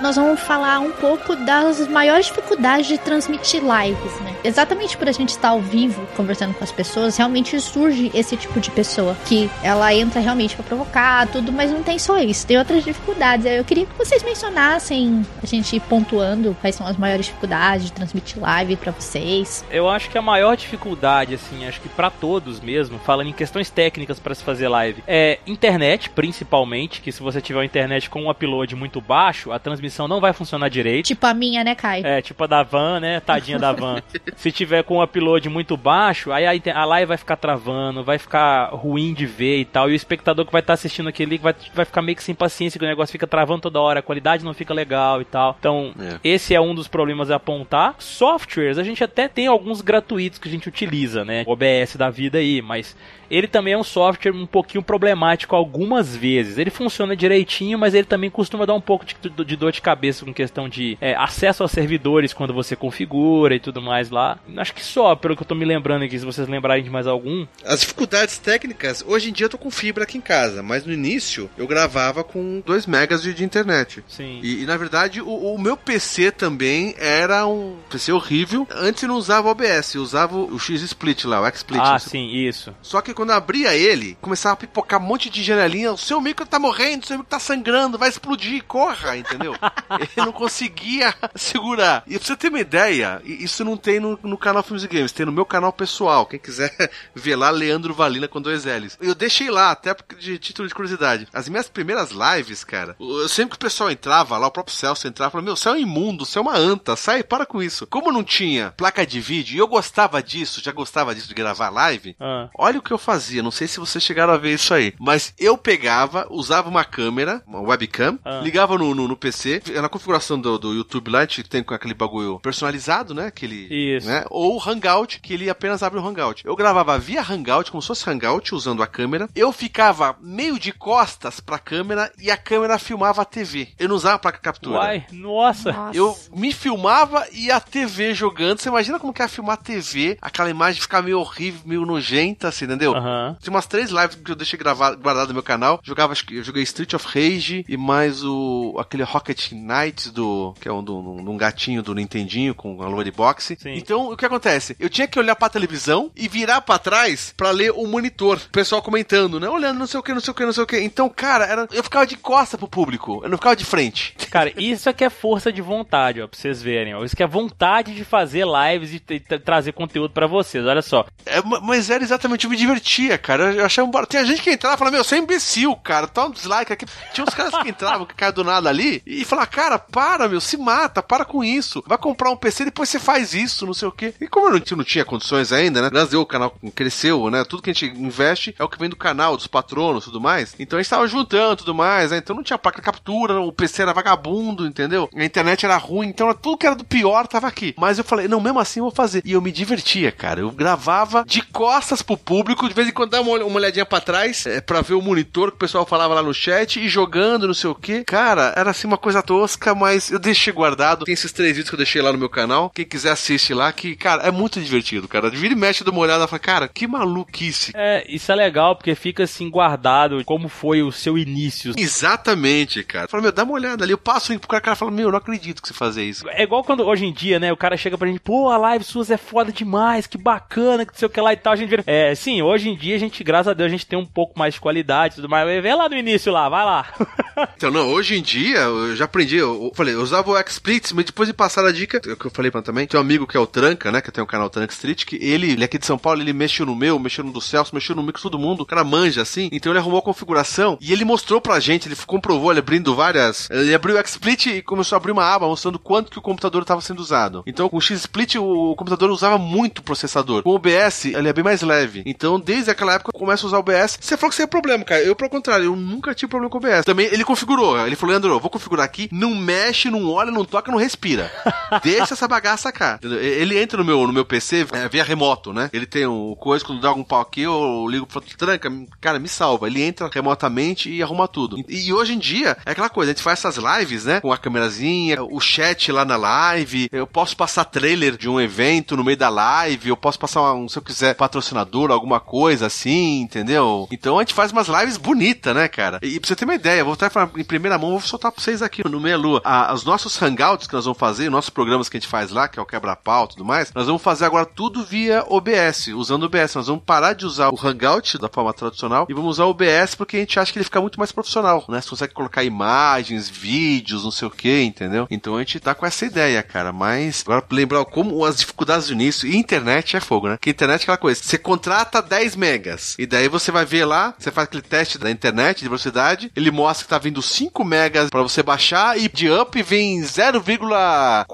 Nós 0.10 0.15
vamos 0.15 0.39
falar 0.39 0.80
um 0.80 0.89
pouco 0.89 1.36
das 1.36 1.88
maiores 1.88 2.26
dificuldades 2.26 2.88
de 2.88 2.98
transmitir 2.98 3.62
lives, 3.62 4.19
né? 4.22 4.36
Exatamente 4.43 4.98
por 4.98 5.08
a 5.08 5.12
gente 5.12 5.30
estar 5.30 5.50
ao 5.50 5.62
vivo 5.62 6.04
conversando 6.17 6.52
com 6.56 6.63
as 6.63 6.72
pessoas, 6.72 7.15
realmente 7.15 7.62
surge 7.62 8.10
esse 8.15 8.36
tipo 8.36 8.60
de 8.60 8.72
pessoa 8.72 9.15
que 9.26 9.52
ela 9.62 9.93
entra 9.93 10.19
realmente 10.19 10.56
pra 10.56 10.63
provocar 10.63 11.28
tudo, 11.28 11.52
mas 11.52 11.72
não 11.72 11.84
tem 11.84 12.00
só 12.00 12.17
isso, 12.17 12.48
tem 12.48 12.58
outras 12.58 12.84
dificuldades. 12.84 13.45
Eu 13.45 13.63
queria 13.63 13.86
que 13.86 13.95
vocês 14.00 14.24
mencionassem, 14.24 15.24
gente 15.57 15.75
ir 15.75 15.79
pontuando 15.81 16.55
quais 16.62 16.75
são 16.75 16.85
as 16.85 16.97
maiores 16.97 17.25
dificuldades 17.27 17.85
de 17.85 17.91
transmitir 17.91 18.41
live 18.41 18.75
pra 18.75 18.91
vocês. 18.91 19.65
Eu 19.69 19.89
acho 19.89 20.09
que 20.09 20.17
a 20.17 20.21
maior 20.21 20.55
dificuldade, 20.55 21.35
assim, 21.35 21.65
acho 21.67 21.81
que 21.81 21.89
pra 21.89 22.09
todos 22.09 22.59
mesmo, 22.59 22.99
falando 22.99 23.27
em 23.27 23.33
questões 23.33 23.69
técnicas 23.69 24.19
pra 24.19 24.35
se 24.35 24.43
fazer 24.43 24.67
live, 24.67 25.03
é 25.07 25.39
internet, 25.47 26.09
principalmente, 26.09 27.01
que 27.01 27.12
se 27.12 27.21
você 27.21 27.41
tiver 27.41 27.59
uma 27.59 27.65
internet 27.65 28.09
com 28.09 28.23
um 28.23 28.29
upload 28.29 28.75
muito 28.75 29.01
baixo, 29.01 29.51
a 29.51 29.59
transmissão 29.59 30.07
não 30.07 30.19
vai 30.19 30.33
funcionar 30.33 30.69
direito. 30.69 31.07
Tipo 31.07 31.25
a 31.25 31.33
minha, 31.33 31.63
né, 31.63 31.75
Kai? 31.75 32.01
É, 32.03 32.21
tipo 32.21 32.43
a 32.43 32.47
da 32.47 32.63
van, 32.63 32.99
né? 32.99 33.19
Tadinha 33.19 33.59
da 33.59 33.71
van. 33.71 34.01
Se 34.35 34.51
tiver 34.51 34.83
com 34.83 34.97
um 34.97 35.03
upload 35.03 35.49
muito 35.49 35.75
baixo, 35.75 36.31
aí 36.31 36.45
a, 36.45 36.79
a 36.79 36.85
live 36.85 37.07
vai 37.07 37.17
ficar 37.17 37.35
travando, 37.35 38.03
vai 38.03 38.17
ficar 38.17 38.69
ruim 38.71 39.13
de 39.13 39.25
ver 39.25 39.59
e 39.59 39.65
tal. 39.65 39.89
E 39.89 39.93
o 39.93 39.95
espectador 39.95 40.45
que 40.45 40.51
vai 40.51 40.62
estar 40.62 40.73
assistindo 40.73 41.09
aquele 41.09 41.38
vai, 41.38 41.55
vai 41.73 41.85
ficar 41.85 42.01
meio 42.01 42.15
que 42.15 42.23
sem 42.23 42.35
paciência, 42.35 42.79
que 42.79 42.85
o 42.85 42.88
negócio 42.88 43.12
fica 43.12 43.27
travando 43.27 43.62
toda 43.62 43.79
hora, 43.79 43.99
a 43.99 44.03
qualidade 44.03 44.43
não 44.43 44.53
fica 44.53 44.73
legal 44.73 45.21
e 45.21 45.25
tal. 45.25 45.38
Então, 45.60 45.93
É. 45.99 46.19
esse 46.23 46.54
é 46.54 46.62
um 46.62 46.73
dos 46.75 46.88
problemas 46.88 47.30
a 47.32 47.36
apontar. 47.36 47.95
Softwares, 47.99 48.78
a 48.78 48.84
gente 48.84 49.04
até 49.04 49.28
tem 49.28 49.47
alguns 49.47 49.82
gratuitos 49.82 50.39
que 50.39 50.47
a 50.47 50.52
gente 50.52 50.67
utiliza, 50.67 51.23
né? 51.23 51.43
O 51.47 51.52
OBS 51.52 51.95
da 51.95 52.10
vida 52.10 52.38
aí, 52.38 52.62
mas 52.62 52.95
ele 53.30 53.47
também 53.47 53.73
é 53.73 53.78
um 53.78 53.84
software 53.84 54.32
um 54.32 54.45
pouquinho 54.45 54.84
problemático 54.84 55.56
algumas 55.56 56.15
vezes. 56.15 56.58
Ele 56.58 56.69
funciona 56.71 57.15
direitinho, 57.15 57.78
mas 57.78 57.93
ele 57.93 58.06
também 58.06 58.30
costuma 58.30 58.65
dar 58.65 58.73
um 58.73 58.82
pouco 58.82 59.06
de, 59.06 59.15
de 59.45 59.56
dor 59.56 59.71
de 59.71 59.82
cabeça 59.82 60.25
com 60.25 60.34
questão 60.34 60.67
de 60.67 60.97
é, 60.99 61.15
acesso 61.15 61.62
aos 61.63 61.71
servidores 61.71 62.34
quando 62.34 62.54
você 62.54 62.75
configura 62.75 63.56
e 63.56 63.60
tudo 63.60 63.82
mais 63.82 64.10
lá. 64.10 64.39
Acho 64.58 64.73
que 64.73 64.84
só, 64.84 65.15
pelo 65.15 65.36
que 65.36 65.43
eu 65.43 65.47
tô 65.47 65.54
me 65.56 65.65
lembrando 65.65 66.04
aqui, 66.04 66.17
se 66.17 66.25
vocês 66.25 66.47
lembrarem 66.47 66.84
de 66.84 66.89
mais 66.89 67.06
algum. 67.08 67.45
As 67.63 67.82
dificuldades 67.82 68.38
técnicas, 68.39 69.04
hoje 69.08 69.30
em 69.30 69.34
dia 69.34 69.45
eu 69.45 69.49
tô 69.49 69.58
com 69.58 69.69
fibra 69.69 70.04
aqui 70.04 70.17
em 70.17 70.21
casa, 70.21 70.63
mas 70.63 70.86
no 70.86 70.91
início 70.91 71.49
eu 71.58 71.67
gravava 71.67 72.23
com 72.23 72.62
2 72.65 72.88
megas 72.88 73.21
de, 73.21 73.34
de 73.34 73.43
internet. 73.43 74.04
Sim. 74.08 74.39
E, 74.41 74.63
e, 74.63 74.65
na 74.65 74.75
verdade 74.78 75.21
o, 75.29 75.53
o 75.53 75.59
meu 75.59 75.77
PC 75.77 76.31
também 76.31 76.95
era 76.97 77.45
um 77.45 77.77
PC 77.89 78.11
horrível. 78.11 78.67
Antes 78.71 79.03
não 79.03 79.15
usava 79.15 79.47
o 79.47 79.51
OBS, 79.51 79.95
usava 79.95 80.35
o 80.35 80.57
X-Split 80.57 81.25
lá, 81.25 81.41
o 81.41 81.45
X-Split. 81.45 81.81
Ah, 81.81 81.99
sim, 81.99 82.27
isso. 82.29 82.73
Só 82.81 83.01
que 83.01 83.13
quando 83.13 83.29
eu 83.29 83.35
abria 83.35 83.75
ele, 83.75 84.17
começava 84.21 84.53
a 84.53 84.57
pipocar 84.57 84.99
um 84.99 85.05
monte 85.05 85.29
de 85.29 85.43
janelinha. 85.43 85.91
O 85.91 85.97
seu 85.97 86.19
micro 86.19 86.45
tá 86.45 86.57
morrendo, 86.57 87.03
o 87.03 87.07
seu 87.07 87.17
micro 87.17 87.29
tá 87.29 87.39
sangrando, 87.39 87.97
vai 87.97 88.09
explodir, 88.09 88.63
corra, 88.63 89.17
entendeu? 89.17 89.55
ele 89.99 90.09
não 90.17 90.31
conseguia 90.31 91.13
segurar. 91.35 92.03
E 92.07 92.17
pra 92.17 92.27
você 92.27 92.35
ter 92.35 92.49
uma 92.49 92.59
ideia, 92.59 93.21
isso 93.23 93.63
não 93.63 93.77
tem 93.77 93.99
no, 93.99 94.19
no 94.23 94.37
canal 94.37 94.63
Filmes 94.63 94.83
e 94.83 94.87
Games, 94.87 95.11
tem 95.11 95.25
no 95.25 95.31
meu 95.31 95.45
canal 95.45 95.71
pessoal. 95.71 96.25
Quem 96.25 96.39
quiser 96.39 96.73
ver 97.13 97.35
lá, 97.35 97.49
Leandro 97.49 97.93
Valina 97.93 98.27
com 98.27 98.41
dois 98.41 98.65
L's. 98.65 98.97
Eu 98.99 99.13
deixei 99.13 99.51
lá, 99.51 99.71
até 99.71 99.93
porque 99.93 100.15
de 100.15 100.39
título 100.39 100.67
de 100.67 100.73
curiosidade. 100.73 101.27
As 101.33 101.47
minhas 101.47 101.69
primeiras 101.69 102.11
lives, 102.11 102.63
cara, 102.63 102.95
eu, 102.99 103.29
sempre 103.29 103.51
que 103.51 103.55
o 103.57 103.59
pessoal 103.59 103.91
entrava 103.91 104.37
lá, 104.37 104.47
o 104.47 104.51
próprio 104.51 104.75
Celso 104.75 105.07
entrava, 105.10 105.32
falava: 105.32 105.45
Meu, 105.45 105.56
você 105.56 105.67
é 105.69 105.72
um 105.74 105.78
imundo, 105.78 106.26
você 106.26 106.38
é 106.38 106.41
uma 106.41 106.56
anta, 106.56 106.95
sai, 106.95 107.24
para 107.24 107.45
com 107.45 107.62
isso. 107.62 107.86
Como 107.88 108.12
não 108.12 108.24
tinha 108.24 108.74
placa 108.78 109.06
de 109.06 109.19
vídeo, 109.19 109.56
e 109.56 109.60
eu 109.60 109.67
gostava 109.67 110.22
disso, 110.24 110.62
já 110.63 110.72
gostava 110.72 111.13
disso 111.13 111.28
de 111.28 111.34
gravar 111.34 111.69
live, 111.69 112.15
Ah, 112.19 112.50
Olha 112.58 112.80
o 112.80 112.82
que 112.82 112.91
eu 112.91 112.98
fazia, 112.98 113.43
não 113.43 113.52
sei 113.52 113.67
se 113.67 113.80
vocês 113.80 114.04
chegaram 114.04 114.34
a 114.34 114.38
ver 114.38 114.54
isso 114.54 114.74
aí, 114.74 114.93
mas 115.00 115.34
eu 115.38 115.58
pegava, 115.58 116.28
usava 116.30 116.69
uma 116.69 116.84
câmera, 116.86 117.41
uma 117.45 117.60
webcam, 117.62 118.17
Ah. 118.24 118.39
ligava 118.41 118.78
no, 118.78 118.93
no, 118.95 119.08
no 119.08 119.17
PC, 119.17 119.62
na 119.82 119.89
configuração 119.89 120.39
do, 120.39 120.58
do 120.58 120.74
YouTube 120.74 121.10
lá, 121.12 121.19
a 121.19 121.22
gente 121.22 121.43
tem 121.43 121.63
com 121.63 121.74
aquele 121.74 121.93
bagulho 121.93 122.39
personalizado, 122.39 123.13
né? 123.13 123.28
Aquele, 123.28 123.67
Isso. 123.98 124.08
Né? 124.08 124.24
Ou 124.30 124.56
o 124.58 124.69
Hangout, 124.69 125.19
que 125.19 125.34
ele 125.34 125.50
apenas 125.50 125.82
abre 125.84 126.00
o 126.00 126.06
Hangout. 126.08 126.45
Eu 126.45 126.56
gravava 126.56 126.98
via 127.00 127.22
Hangout, 127.22 127.72
como 127.72 127.82
se 127.82 127.88
fosse 127.88 128.10
Hangout, 128.10 128.54
usando 128.54 128.84
a 128.84 128.88
câmera. 128.88 129.30
Eu 129.36 129.52
ficava 129.52 130.15
meio 130.22 130.60
de 130.60 130.72
costas 130.72 131.39
pra 131.39 131.58
câmera 131.60 132.12
e 132.19 132.30
a 132.30 132.38
câmera 132.38 132.78
filmava 132.78 133.22
a 133.22 133.26
TV. 133.26 133.69
Eu 133.80 133.89
não 133.89 133.95
usava 133.95 134.19
placa 134.19 134.39
captura. 134.39 134.78
Uai, 134.78 134.98
nossa. 135.12 135.71
Nossa. 135.71 135.97
Eu 135.97 136.17
me 136.35 136.51
filmava 136.51 137.25
e 137.31 137.51
a 137.51 137.59
TV 137.59 138.13
jogando. 138.13 138.59
Você 138.59 138.69
imagina 138.69 138.99
como 138.99 139.13
que 139.13 139.21
é 139.21 139.27
filmar 139.27 139.53
a 139.55 139.57
TV, 139.57 140.17
aquela 140.21 140.49
imagem 140.49 140.81
ficar 140.81 141.01
meio 141.01 141.19
horrível, 141.19 141.62
meio 141.65 141.85
nojenta, 141.85 142.47
assim, 142.47 142.65
entendeu? 142.65 142.95
Aham. 142.95 143.38
Tem 143.41 143.53
umas 143.53 143.65
três 143.65 143.89
lives 143.89 144.15
que 144.15 144.31
eu 144.31 144.35
deixei 144.35 144.57
gravar, 144.57 144.95
guardado 144.95 145.29
no 145.29 145.33
meu 145.33 145.43
canal. 145.43 145.79
Jogava, 145.83 146.13
acho 146.13 146.25
que 146.25 146.38
eu 146.38 146.43
joguei 146.43 146.63
Street 146.63 146.93
of 146.93 147.05
Rage 147.07 147.65
e 147.67 147.77
mais 147.77 148.23
o 148.23 148.75
aquele 148.79 149.03
Rocket 149.03 149.51
Knight 149.51 150.12
do 150.12 150.53
que 150.59 150.67
é 150.67 150.73
um, 150.73 150.83
do, 150.83 150.97
um, 150.97 151.29
um 151.31 151.38
gatinho 151.38 151.81
do 151.81 151.93
Nintendinho 151.93 152.53
com 152.53 152.81
a 152.81 152.88
lua 152.88 153.03
de 153.03 153.12
boxe. 153.12 153.57
Sim. 153.59 153.73
Então 153.73 154.12
o 154.12 154.17
que 154.17 154.25
acontece? 154.25 154.75
Eu 154.79 154.89
tinha 154.89 155.07
que 155.07 155.19
olhar 155.19 155.35
pra 155.35 155.49
televisão 155.49 156.12
e 156.15 156.27
virar 156.27 156.62
pra 156.62 156.77
trás 156.77 157.33
pra 157.35 157.51
ler 157.51 157.71
o 157.71 157.88
monitor. 157.88 158.38
O 158.38 158.49
pessoal 158.49 158.81
comentando, 158.81 159.39
né? 159.39 159.49
Olhando 159.49 159.79
não 159.79 159.88
sei 159.88 159.99
o 159.99 160.03
que, 160.03 160.13
não 160.13 160.21
sei 160.21 160.31
o 160.31 160.35
que, 160.35 160.45
não 160.45 160.53
sei 160.53 160.63
o 160.63 160.67
que. 160.67 160.79
Então, 160.79 161.09
cara, 161.09 161.45
era, 161.45 161.67
eu 161.71 161.83
ficava 161.83 162.05
de 162.05 162.17
costa 162.17 162.57
pro 162.57 162.67
público. 162.67 163.21
Eu 163.23 163.29
não 163.29 163.38
ficava 163.38 163.55
de 163.55 163.65
frente. 163.65 164.15
Cara, 164.29 164.51
isso 164.57 164.88
é 164.89 164.93
que 164.93 165.04
é 165.04 165.10
força 165.10 165.52
de 165.52 165.62
vontade, 165.62 166.21
ó, 166.21 166.28
pra 166.28 166.38
vocês 166.38 166.62
verem, 166.62 166.93
ó. 166.95 167.04
Isso 167.04 167.15
que 167.15 167.23
é 167.23 167.28
vontade 167.28 167.93
de 167.95 168.04
fazer 168.04 168.45
lives 168.45 168.93
e, 168.93 169.19
trazer 169.39 169.71
conteúdo 169.73 170.12
pra 170.13 170.28
vocês. 170.28 170.65
Olha 170.65 170.82
só. 170.82 171.06
É, 171.25 171.41
ma- 171.41 171.60
mas 171.62 171.89
era 171.89 172.04
exatamente, 172.04 172.45
eu 172.45 172.49
me 172.49 172.58
divertia, 172.58 173.17
cara. 173.17 173.54
Eu 173.54 173.65
achava 173.65 173.88
um 173.88 173.91
bar... 173.91 174.06
Tinha 174.06 174.25
gente 174.25 174.41
que 174.41 174.52
entrava 174.52 174.75
e 174.75 174.78
falava, 174.78 174.95
meu, 174.95 175.04
você 175.04 175.15
é 175.15 175.19
imbecil, 175.19 175.75
cara. 175.78 176.08
Toma 176.08 176.28
um 176.28 176.32
dislike 176.32 176.73
aqui. 176.73 176.86
Tinha 177.13 177.25
uns 177.25 177.34
caras 177.34 177.54
que 177.62 177.69
entravam, 177.69 178.06
que 178.06 178.13
caiam 178.15 178.34
do 178.34 178.43
nada 178.43 178.69
ali, 178.69 179.02
e 179.06 179.23
falava, 179.25 179.47
cara, 179.47 179.78
para, 179.80 180.28
meu, 180.28 180.41
se 180.41 180.58
mata, 180.58 181.02
para 181.02 181.25
com 181.25 181.43
isso. 181.43 181.84
Vai 181.88 181.97
comprar 181.97 182.32
um 182.32 182.38
PC, 182.38 182.65
depois 182.65 182.89
você 182.89 182.99
faz 182.99 183.34
isso, 183.34 183.65
não 183.65 183.73
sei 183.73 183.88
o 183.88 183.91
quê. 183.91 184.13
E 184.19 184.28
como 184.28 184.47
eu 184.47 184.54
não, 184.54 184.60
tinha- 184.60 184.78
não 184.78 184.84
tinha 184.84 185.06
condições 185.06 185.52
ainda, 185.52 185.82
né? 185.82 185.89
Deus, 185.89 186.13
o 186.13 186.25
canal 186.25 186.56
cresceu, 186.75 187.30
né? 187.30 187.43
Tudo 187.43 187.62
que 187.62 187.69
a 187.69 187.73
gente 187.73 187.88
investe 187.97 188.56
é 188.58 188.63
o 188.63 188.69
que 188.69 188.80
vem 188.80 188.89
do 188.89 188.95
canal, 188.95 189.36
dos 189.36 189.47
patronos 189.47 190.04
e 190.04 190.06
tudo 190.08 190.21
mais. 190.21 190.56
Então 190.60 190.78
a 190.78 190.82
gente 190.82 190.89
tava 190.89 191.08
juntando 191.08 191.58
tudo 191.58 191.75
mais, 191.75 192.12
né? 192.12 192.17
Então 192.17 192.36
não 192.36 192.43
tinha 192.43 192.58
placa 192.58 192.78
de 192.80 192.86
captura, 192.86 193.39
o 193.41 193.52
PC 193.52 193.82
era 193.82 193.93
vagabundo, 193.93 194.65
entendeu? 194.79 195.09
A 195.15 195.23
internet 195.23 195.65
era 195.65 195.77
ruim, 195.77 196.07
então 196.07 196.33
tudo 196.33 196.57
que 196.57 196.65
era 196.65 196.75
do 196.75 196.85
pior 196.85 197.27
tava 197.27 197.47
aqui. 197.47 197.73
Mas 197.77 197.97
eu 197.97 198.03
falei, 198.03 198.27
não, 198.27 198.39
mesmo 198.39 198.59
assim 198.59 198.79
eu 198.79 198.85
vou 198.85 198.91
fazer. 198.91 199.21
E 199.25 199.33
eu 199.33 199.41
me 199.41 199.51
divertia, 199.51 200.11
cara. 200.11 200.39
Eu 200.39 200.51
gravava 200.51 201.23
de 201.25 201.41
costas 201.41 202.01
pro 202.01 202.17
público, 202.17 202.67
de 202.67 202.73
vez 202.73 202.87
em 202.87 202.91
quando 202.91 203.11
dava 203.11 203.27
uma, 203.27 203.43
uma 203.43 203.55
olhadinha 203.57 203.85
pra 203.85 203.99
trás, 203.99 204.45
é, 204.45 204.61
pra 204.61 204.81
ver 204.81 204.93
o 204.93 205.01
monitor 205.01 205.49
que 205.49 205.55
o 205.55 205.59
pessoal 205.59 205.85
falava 205.85 206.13
lá 206.13 206.23
no 206.23 206.33
chat, 206.33 206.79
e 206.79 206.87
jogando, 206.87 207.47
não 207.47 207.53
sei 207.53 207.69
o 207.69 207.75
que. 207.75 208.03
Cara, 208.03 208.53
era 208.55 208.71
assim 208.71 208.87
uma 208.87 208.97
coisa 208.97 209.21
tosca, 209.21 209.75
mas 209.75 210.09
eu 210.09 210.19
deixei 210.19 210.53
guardado. 210.53 211.05
Tem 211.05 211.13
esses 211.13 211.31
três 211.31 211.51
vídeos 211.51 211.69
que 211.69 211.75
eu 211.75 211.77
deixei 211.77 212.01
lá 212.01 212.11
no 212.11 212.17
meu 212.17 212.29
canal. 212.29 212.69
Quem 212.69 212.85
quiser 212.85 213.11
assiste 213.11 213.53
lá, 213.53 213.71
que, 213.71 213.95
cara, 213.95 214.23
é 214.23 214.31
muito 214.31 214.59
divertido, 214.61 215.07
cara. 215.07 215.29
Vira 215.29 215.53
e 215.53 215.57
mexe, 215.57 215.83
dá 215.83 215.91
uma 215.91 216.01
olhada 216.01 216.23
e 216.23 216.27
fala, 216.27 216.39
cara, 216.39 216.67
que 216.67 216.87
maluquice. 216.87 217.71
É, 217.75 218.05
isso 218.07 218.31
é 218.31 218.35
legal 218.35 218.75
porque 218.75 218.95
fica 218.95 219.23
assim 219.23 219.49
guardado 219.49 220.23
como 220.25 220.47
foi 220.47 220.81
o 220.81 220.91
seu 220.91 221.17
início. 221.17 221.73
Exatamente, 221.77 222.83
cara. 222.83 223.07
Fala, 223.07 223.23
meu, 223.23 223.31
dá 223.31 223.43
uma 223.43 223.53
olhada 223.53 223.83
ali. 223.83 223.93
Eu 223.93 223.97
passo 223.97 224.37
pro 224.39 224.47
cara, 224.47 224.68
cara 224.69 224.75
fala, 224.75 224.91
meu, 224.91 225.08
eu 225.08 225.12
não 225.12 225.17
acredito 225.17 225.62
que 225.62 225.67
você 225.67 225.73
fazer 225.73 226.03
isso. 226.03 226.27
É 226.29 226.43
igual 226.43 226.63
quando 226.63 226.86
hoje 226.86 227.05
em 227.05 227.13
dia, 227.13 227.39
né, 227.39 227.51
o 227.51 227.58
cara 227.58 227.77
chega 227.77 227.97
pra 227.97 228.08
gente, 228.08 228.19
pô, 228.19 228.49
a 228.49 228.58
live 228.58 228.84
suas 228.84 229.10
é 229.10 229.17
foda 229.17 229.51
demais, 229.51 230.08
que 230.08 230.17
bacana, 230.17 230.86
que 230.86 230.91
não 230.91 230.99
sei 230.99 231.08
o 231.08 231.10
que 231.10 231.21
lá 231.21 231.34
e 231.34 231.38
tal. 231.38 231.53
A 231.53 231.55
gente 231.55 231.69
vira. 231.69 231.84
É, 231.86 232.13
sim, 232.15 232.41
hoje 232.41 232.69
em 232.69 232.75
dia 232.75 232.95
a 232.95 232.99
gente, 232.99 233.23
graças 233.23 233.47
a 233.47 233.53
Deus, 233.53 233.67
a 233.67 233.71
gente 233.71 233.86
tem 233.86 233.97
um 233.97 234.05
pouco 234.05 234.38
mais 234.38 234.53
de 234.53 234.60
qualidade 234.60 235.13
e 235.13 235.15
tudo 235.15 235.29
mais. 235.29 235.47
Vê 235.62 235.73
lá 235.73 235.89
no 235.89 235.95
início 235.95 236.32
lá, 236.32 236.47
vai 236.49 236.65
lá. 236.65 236.88
então, 237.58 237.71
não, 237.71 237.88
hoje 237.89 238.17
em 238.17 238.21
dia, 238.21 238.60
eu 238.60 238.95
já 238.95 239.05
aprendi, 239.05 239.38
eu, 239.38 239.71
falei, 239.73 239.93
eu 239.93 240.01
usava 240.01 240.32
o 240.32 240.38
XSplit, 240.38 240.93
mas 240.93 241.05
depois 241.05 241.27
de 241.27 241.34
passar 241.34 241.65
a 241.65 241.71
dica, 241.71 241.99
que 241.99 242.25
eu 242.25 242.32
falei 242.32 242.51
pra 242.51 242.62
também, 242.62 242.86
tem 242.86 242.99
um 242.99 243.01
amigo 243.01 243.25
que 243.25 243.38
é 243.38 243.39
o 243.39 243.47
Tranca, 243.47 243.91
né, 243.91 244.01
que 244.01 244.12
tem 244.12 244.21
o 244.21 244.25
um 244.25 244.27
canal 244.27 244.49
Tranca 244.49 244.73
Street, 244.73 245.05
que 245.05 245.15
ele, 245.15 245.51
ele 245.51 245.62
é 245.62 245.65
aqui 245.65 245.77
de 245.77 245.86
São 245.86 245.97
Paulo, 245.97 246.21
ele 246.21 246.34
mexeu 246.34 246.65
no 246.65 246.75
meu, 246.75 246.99
mexeu 246.99 247.23
no 247.23 247.32
do 247.32 247.41
Celso, 247.41 247.73
mexeu 247.73 247.95
no 247.95 248.03
mix 248.03 248.21
todo 248.21 248.38
mundo, 248.38 248.62
o 248.62 248.65
cara 248.65 248.84
manja 248.84 249.21
assim, 249.21 249.49
então 249.51 249.71
ele 249.71 249.79
arrumou 249.79 249.99
a 249.99 250.03
configuração 250.03 250.77
e 250.82 250.91
ele 250.91 251.05
mostrou 251.05 251.41
pra 251.41 251.60
gente, 251.60 251.88
ele 251.88 251.95
comprovou, 252.05 252.51
ele 252.51 252.60
abrindo 252.60 252.95
várias, 252.95 253.49
ele 253.49 253.73
abriu 253.73 253.95
o 253.95 254.05
XSplit 254.05 254.59
começou 254.62 254.95
a 254.95 254.98
abrir 254.98 255.12
uma 255.12 255.24
aba 255.24 255.48
mostrando 255.48 255.80
quanto 255.80 256.12
que 256.12 256.19
o 256.19 256.22
computador 256.22 256.62
estava 256.62 256.82
sendo 256.82 257.00
usado. 257.00 257.43
Então 257.45 257.69
com 257.69 257.78
o 257.78 257.82
XSplit 257.82 258.38
o, 258.38 258.72
o 258.72 258.76
computador 258.76 259.10
usava 259.10 259.38
muito 259.38 259.84
processador. 259.84 260.43
Com 260.43 260.52
o 260.52 260.56
OBS 260.56 261.06
ele 261.06 261.28
é 261.28 261.34
bem 261.34 261.43
mais 261.43 261.62
leve. 261.62 262.04
Então 262.06 262.39
desde 262.39 262.72
aquela 262.72 262.93
época 262.93 263.12
começa 263.12 263.45
a 263.45 263.48
usar 263.48 263.58
o 263.58 263.60
OBS. 263.60 263.98
Você 264.00 264.17
falou 264.17 264.30
que 264.30 264.36
você 264.36 264.43
é 264.43 264.48
problema, 264.48 264.84
cara. 264.84 265.02
Eu, 265.02 265.15
pelo 265.15 265.30
contrário, 265.30 265.65
eu 265.65 265.76
nunca 265.76 266.13
tive 266.13 266.30
problema 266.30 266.50
com 266.50 266.58
o 266.58 266.62
OBS. 266.62 266.86
Também 266.86 267.08
ele 267.08 267.24
configurou. 267.24 267.80
Ele 267.86 267.95
falou, 267.95 268.12
Leandro, 268.12 268.34
eu 268.34 268.39
vou 268.39 268.50
configurar 268.50 268.86
aqui. 268.86 269.10
Não 269.12 269.36
mexe, 269.36 269.89
não 269.89 270.10
olha, 270.10 270.32
não 270.32 270.45
toca, 270.45 270.72
não 270.72 270.80
respira. 270.80 271.32
Deixa 271.84 272.13
essa 272.13 272.28
bagaça 272.28 272.72
cá. 272.72 273.00
Ele 273.04 273.60
entra 273.60 273.78
no 273.78 273.86
meu, 273.86 274.06
no 274.06 274.13
meu 274.13 274.26
PC 274.26 274.67
é, 274.72 274.88
via 274.88 275.04
remoto, 275.04 275.54
né? 275.54 275.69
Ele 275.74 275.86
tem 275.86 276.06
o 276.06 276.32
um 276.32 276.36
coisa, 276.36 276.65
quando 276.65 276.82
dá 276.82 276.89
algum 276.89 277.04
pau 277.04 277.22
aqui, 277.22 277.41
eu 277.41 277.88
ligo 277.88 278.06
pro 278.06 278.22
tranca, 278.22 278.72
cara, 279.00 279.19
me 279.19 279.28
salva. 279.28 279.67
Ele 279.67 279.82
entra 279.82 280.10
remotamente 280.12 280.89
e 280.89 281.02
arruma 281.04 281.28
tudo. 281.28 281.58
E, 281.67 281.88
e 281.88 281.93
hoje 281.93 282.13
em 282.13 282.19
dia, 282.19 282.58
é 282.65 282.72
aquela 282.72 282.89
coisa, 282.89 283.12
a 283.12 283.13
gente 283.13 283.24
faz 283.24 283.39
essas 283.39 283.58
lives, 283.58 284.06
né? 284.06 284.19
Com 284.22 284.32
a 284.32 284.38
câmerazinha, 284.49 285.23
o 285.23 285.39
chat 285.39 285.91
lá 285.91 286.03
na 286.03 286.17
live. 286.17 286.89
Eu 286.91 287.05
posso 287.05 287.38
passar 287.38 287.65
trailer 287.65 288.17
de 288.17 288.27
um 288.27 288.41
evento 288.41 288.97
no 288.97 289.03
meio 289.03 289.17
da 289.17 289.29
live. 289.29 289.89
Eu 289.89 289.97
posso 289.97 290.19
passar, 290.19 290.53
um, 290.53 290.67
se 290.67 290.77
eu 290.77 290.81
quiser, 290.81 291.13
patrocinador, 291.13 291.91
alguma 291.91 292.19
coisa 292.19 292.65
assim, 292.65 293.21
entendeu? 293.21 293.88
Então 293.91 294.17
a 294.17 294.21
gente 294.21 294.33
faz 294.33 294.51
umas 294.51 294.67
lives 294.67 294.97
bonitas, 294.97 295.55
né, 295.55 295.67
cara? 295.67 295.99
E 296.01 296.19
pra 296.19 296.27
você 296.27 296.35
ter 296.35 296.45
uma 296.45 296.55
ideia, 296.55 296.83
vou 296.83 296.93
até 296.93 297.09
falar 297.09 297.29
em 297.38 297.43
primeira 297.43 297.77
mão, 297.77 297.91
vou 297.91 298.01
soltar 298.01 298.31
pra 298.31 298.41
vocês 298.41 298.62
aqui 298.62 298.88
no 298.88 298.99
Meia 298.99 299.17
Lua. 299.17 299.41
A, 299.45 299.73
os 299.73 299.83
nossos 299.83 300.19
hangouts 300.21 300.67
que 300.67 300.73
nós 300.73 300.85
vamos 300.85 300.97
fazer, 300.99 301.29
nossos 301.29 301.51
programas 301.51 301.88
que 301.88 301.97
a 301.97 301.99
gente 301.99 302.09
faz 302.09 302.31
lá, 302.31 302.47
que 302.47 302.57
é 302.57 302.62
o 302.62 302.65
quebra-pau 302.65 303.25
e 303.25 303.29
tudo 303.29 303.45
mais, 303.45 303.71
nós 303.73 303.85
vamos 303.85 304.01
fazer 304.01 304.25
agora 304.25 304.45
tudo 304.45 304.83
via 304.83 305.23
OBS, 305.27 305.89
usando 305.89 306.23
OBS. 306.23 306.55
Nós 306.55 306.67
vamos 306.67 306.83
parar 306.83 307.13
de 307.13 307.25
usar 307.25 307.49
o 307.49 307.59
Hangout 307.62 308.17
da 308.17 308.27
forma 308.27 308.53
tradicional 308.53 309.05
e 309.07 309.13
vamos 309.13 309.31
usar 309.31 309.45
o 309.45 309.49
OBS 309.51 309.93
porque 309.95 310.17
a 310.17 310.19
gente 310.21 310.39
acha 310.39 310.51
que 310.51 310.57
ele 310.57 310.65
fica 310.65 310.81
muito 310.81 310.99
mais 310.99 311.12
profissional, 311.12 311.63
né? 311.69 311.81
Você 311.81 311.89
consegue 311.89 312.13
colocar 312.13 312.43
imagens, 312.43 313.29
vídeos, 313.29 314.03
não 314.03 314.12
sei 314.12 314.27
o 314.27 314.31
que, 314.39 314.62
entendeu? 314.62 315.06
Então 315.12 315.36
a 315.36 315.39
gente 315.39 315.60
tá 315.60 315.75
com 315.75 315.86
essa 315.86 316.06
ideia, 316.06 316.41
cara. 316.41 316.71
Mas 316.71 317.23
agora 317.25 317.43
lembrar 317.52 317.84
como 317.86 318.23
as 318.23 318.38
dificuldades 318.38 318.88
do 318.88 318.93
início 318.93 319.28
e 319.28 319.36
internet 319.36 319.97
é 319.97 319.99
fogo, 319.99 320.30
né? 320.30 320.38
Que 320.39 320.49
internet 320.49 320.82
é 320.82 320.84
aquela 320.84 320.97
coisa. 320.97 321.21
Você 321.21 321.38
contrata 321.38 322.02
10 322.02 322.36
megas 322.36 322.95
e 322.97 323.06
daí 323.06 323.28
você 323.28 323.52
vai 323.52 323.65
ver 323.65 323.86
lá, 323.86 324.15
você 324.17 324.32
faz 324.32 324.47
aquele 324.47 324.63
teste 324.63 324.97
da 324.97 325.12
internet 325.12 325.60
de 325.60 325.65
velocidade, 325.65 326.32
ele 326.36 326.52
mostra 326.52 326.86
que 326.86 326.89
tá 326.89 326.97
vindo 326.97 327.21
5 327.21 327.63
megas 327.65 328.10
para 328.10 328.21
você 328.21 328.41
baixar 328.41 328.97
e 328.97 329.10
de 329.10 329.30
up 329.30 329.62
vem 329.62 330.02
0,4, 330.02 331.25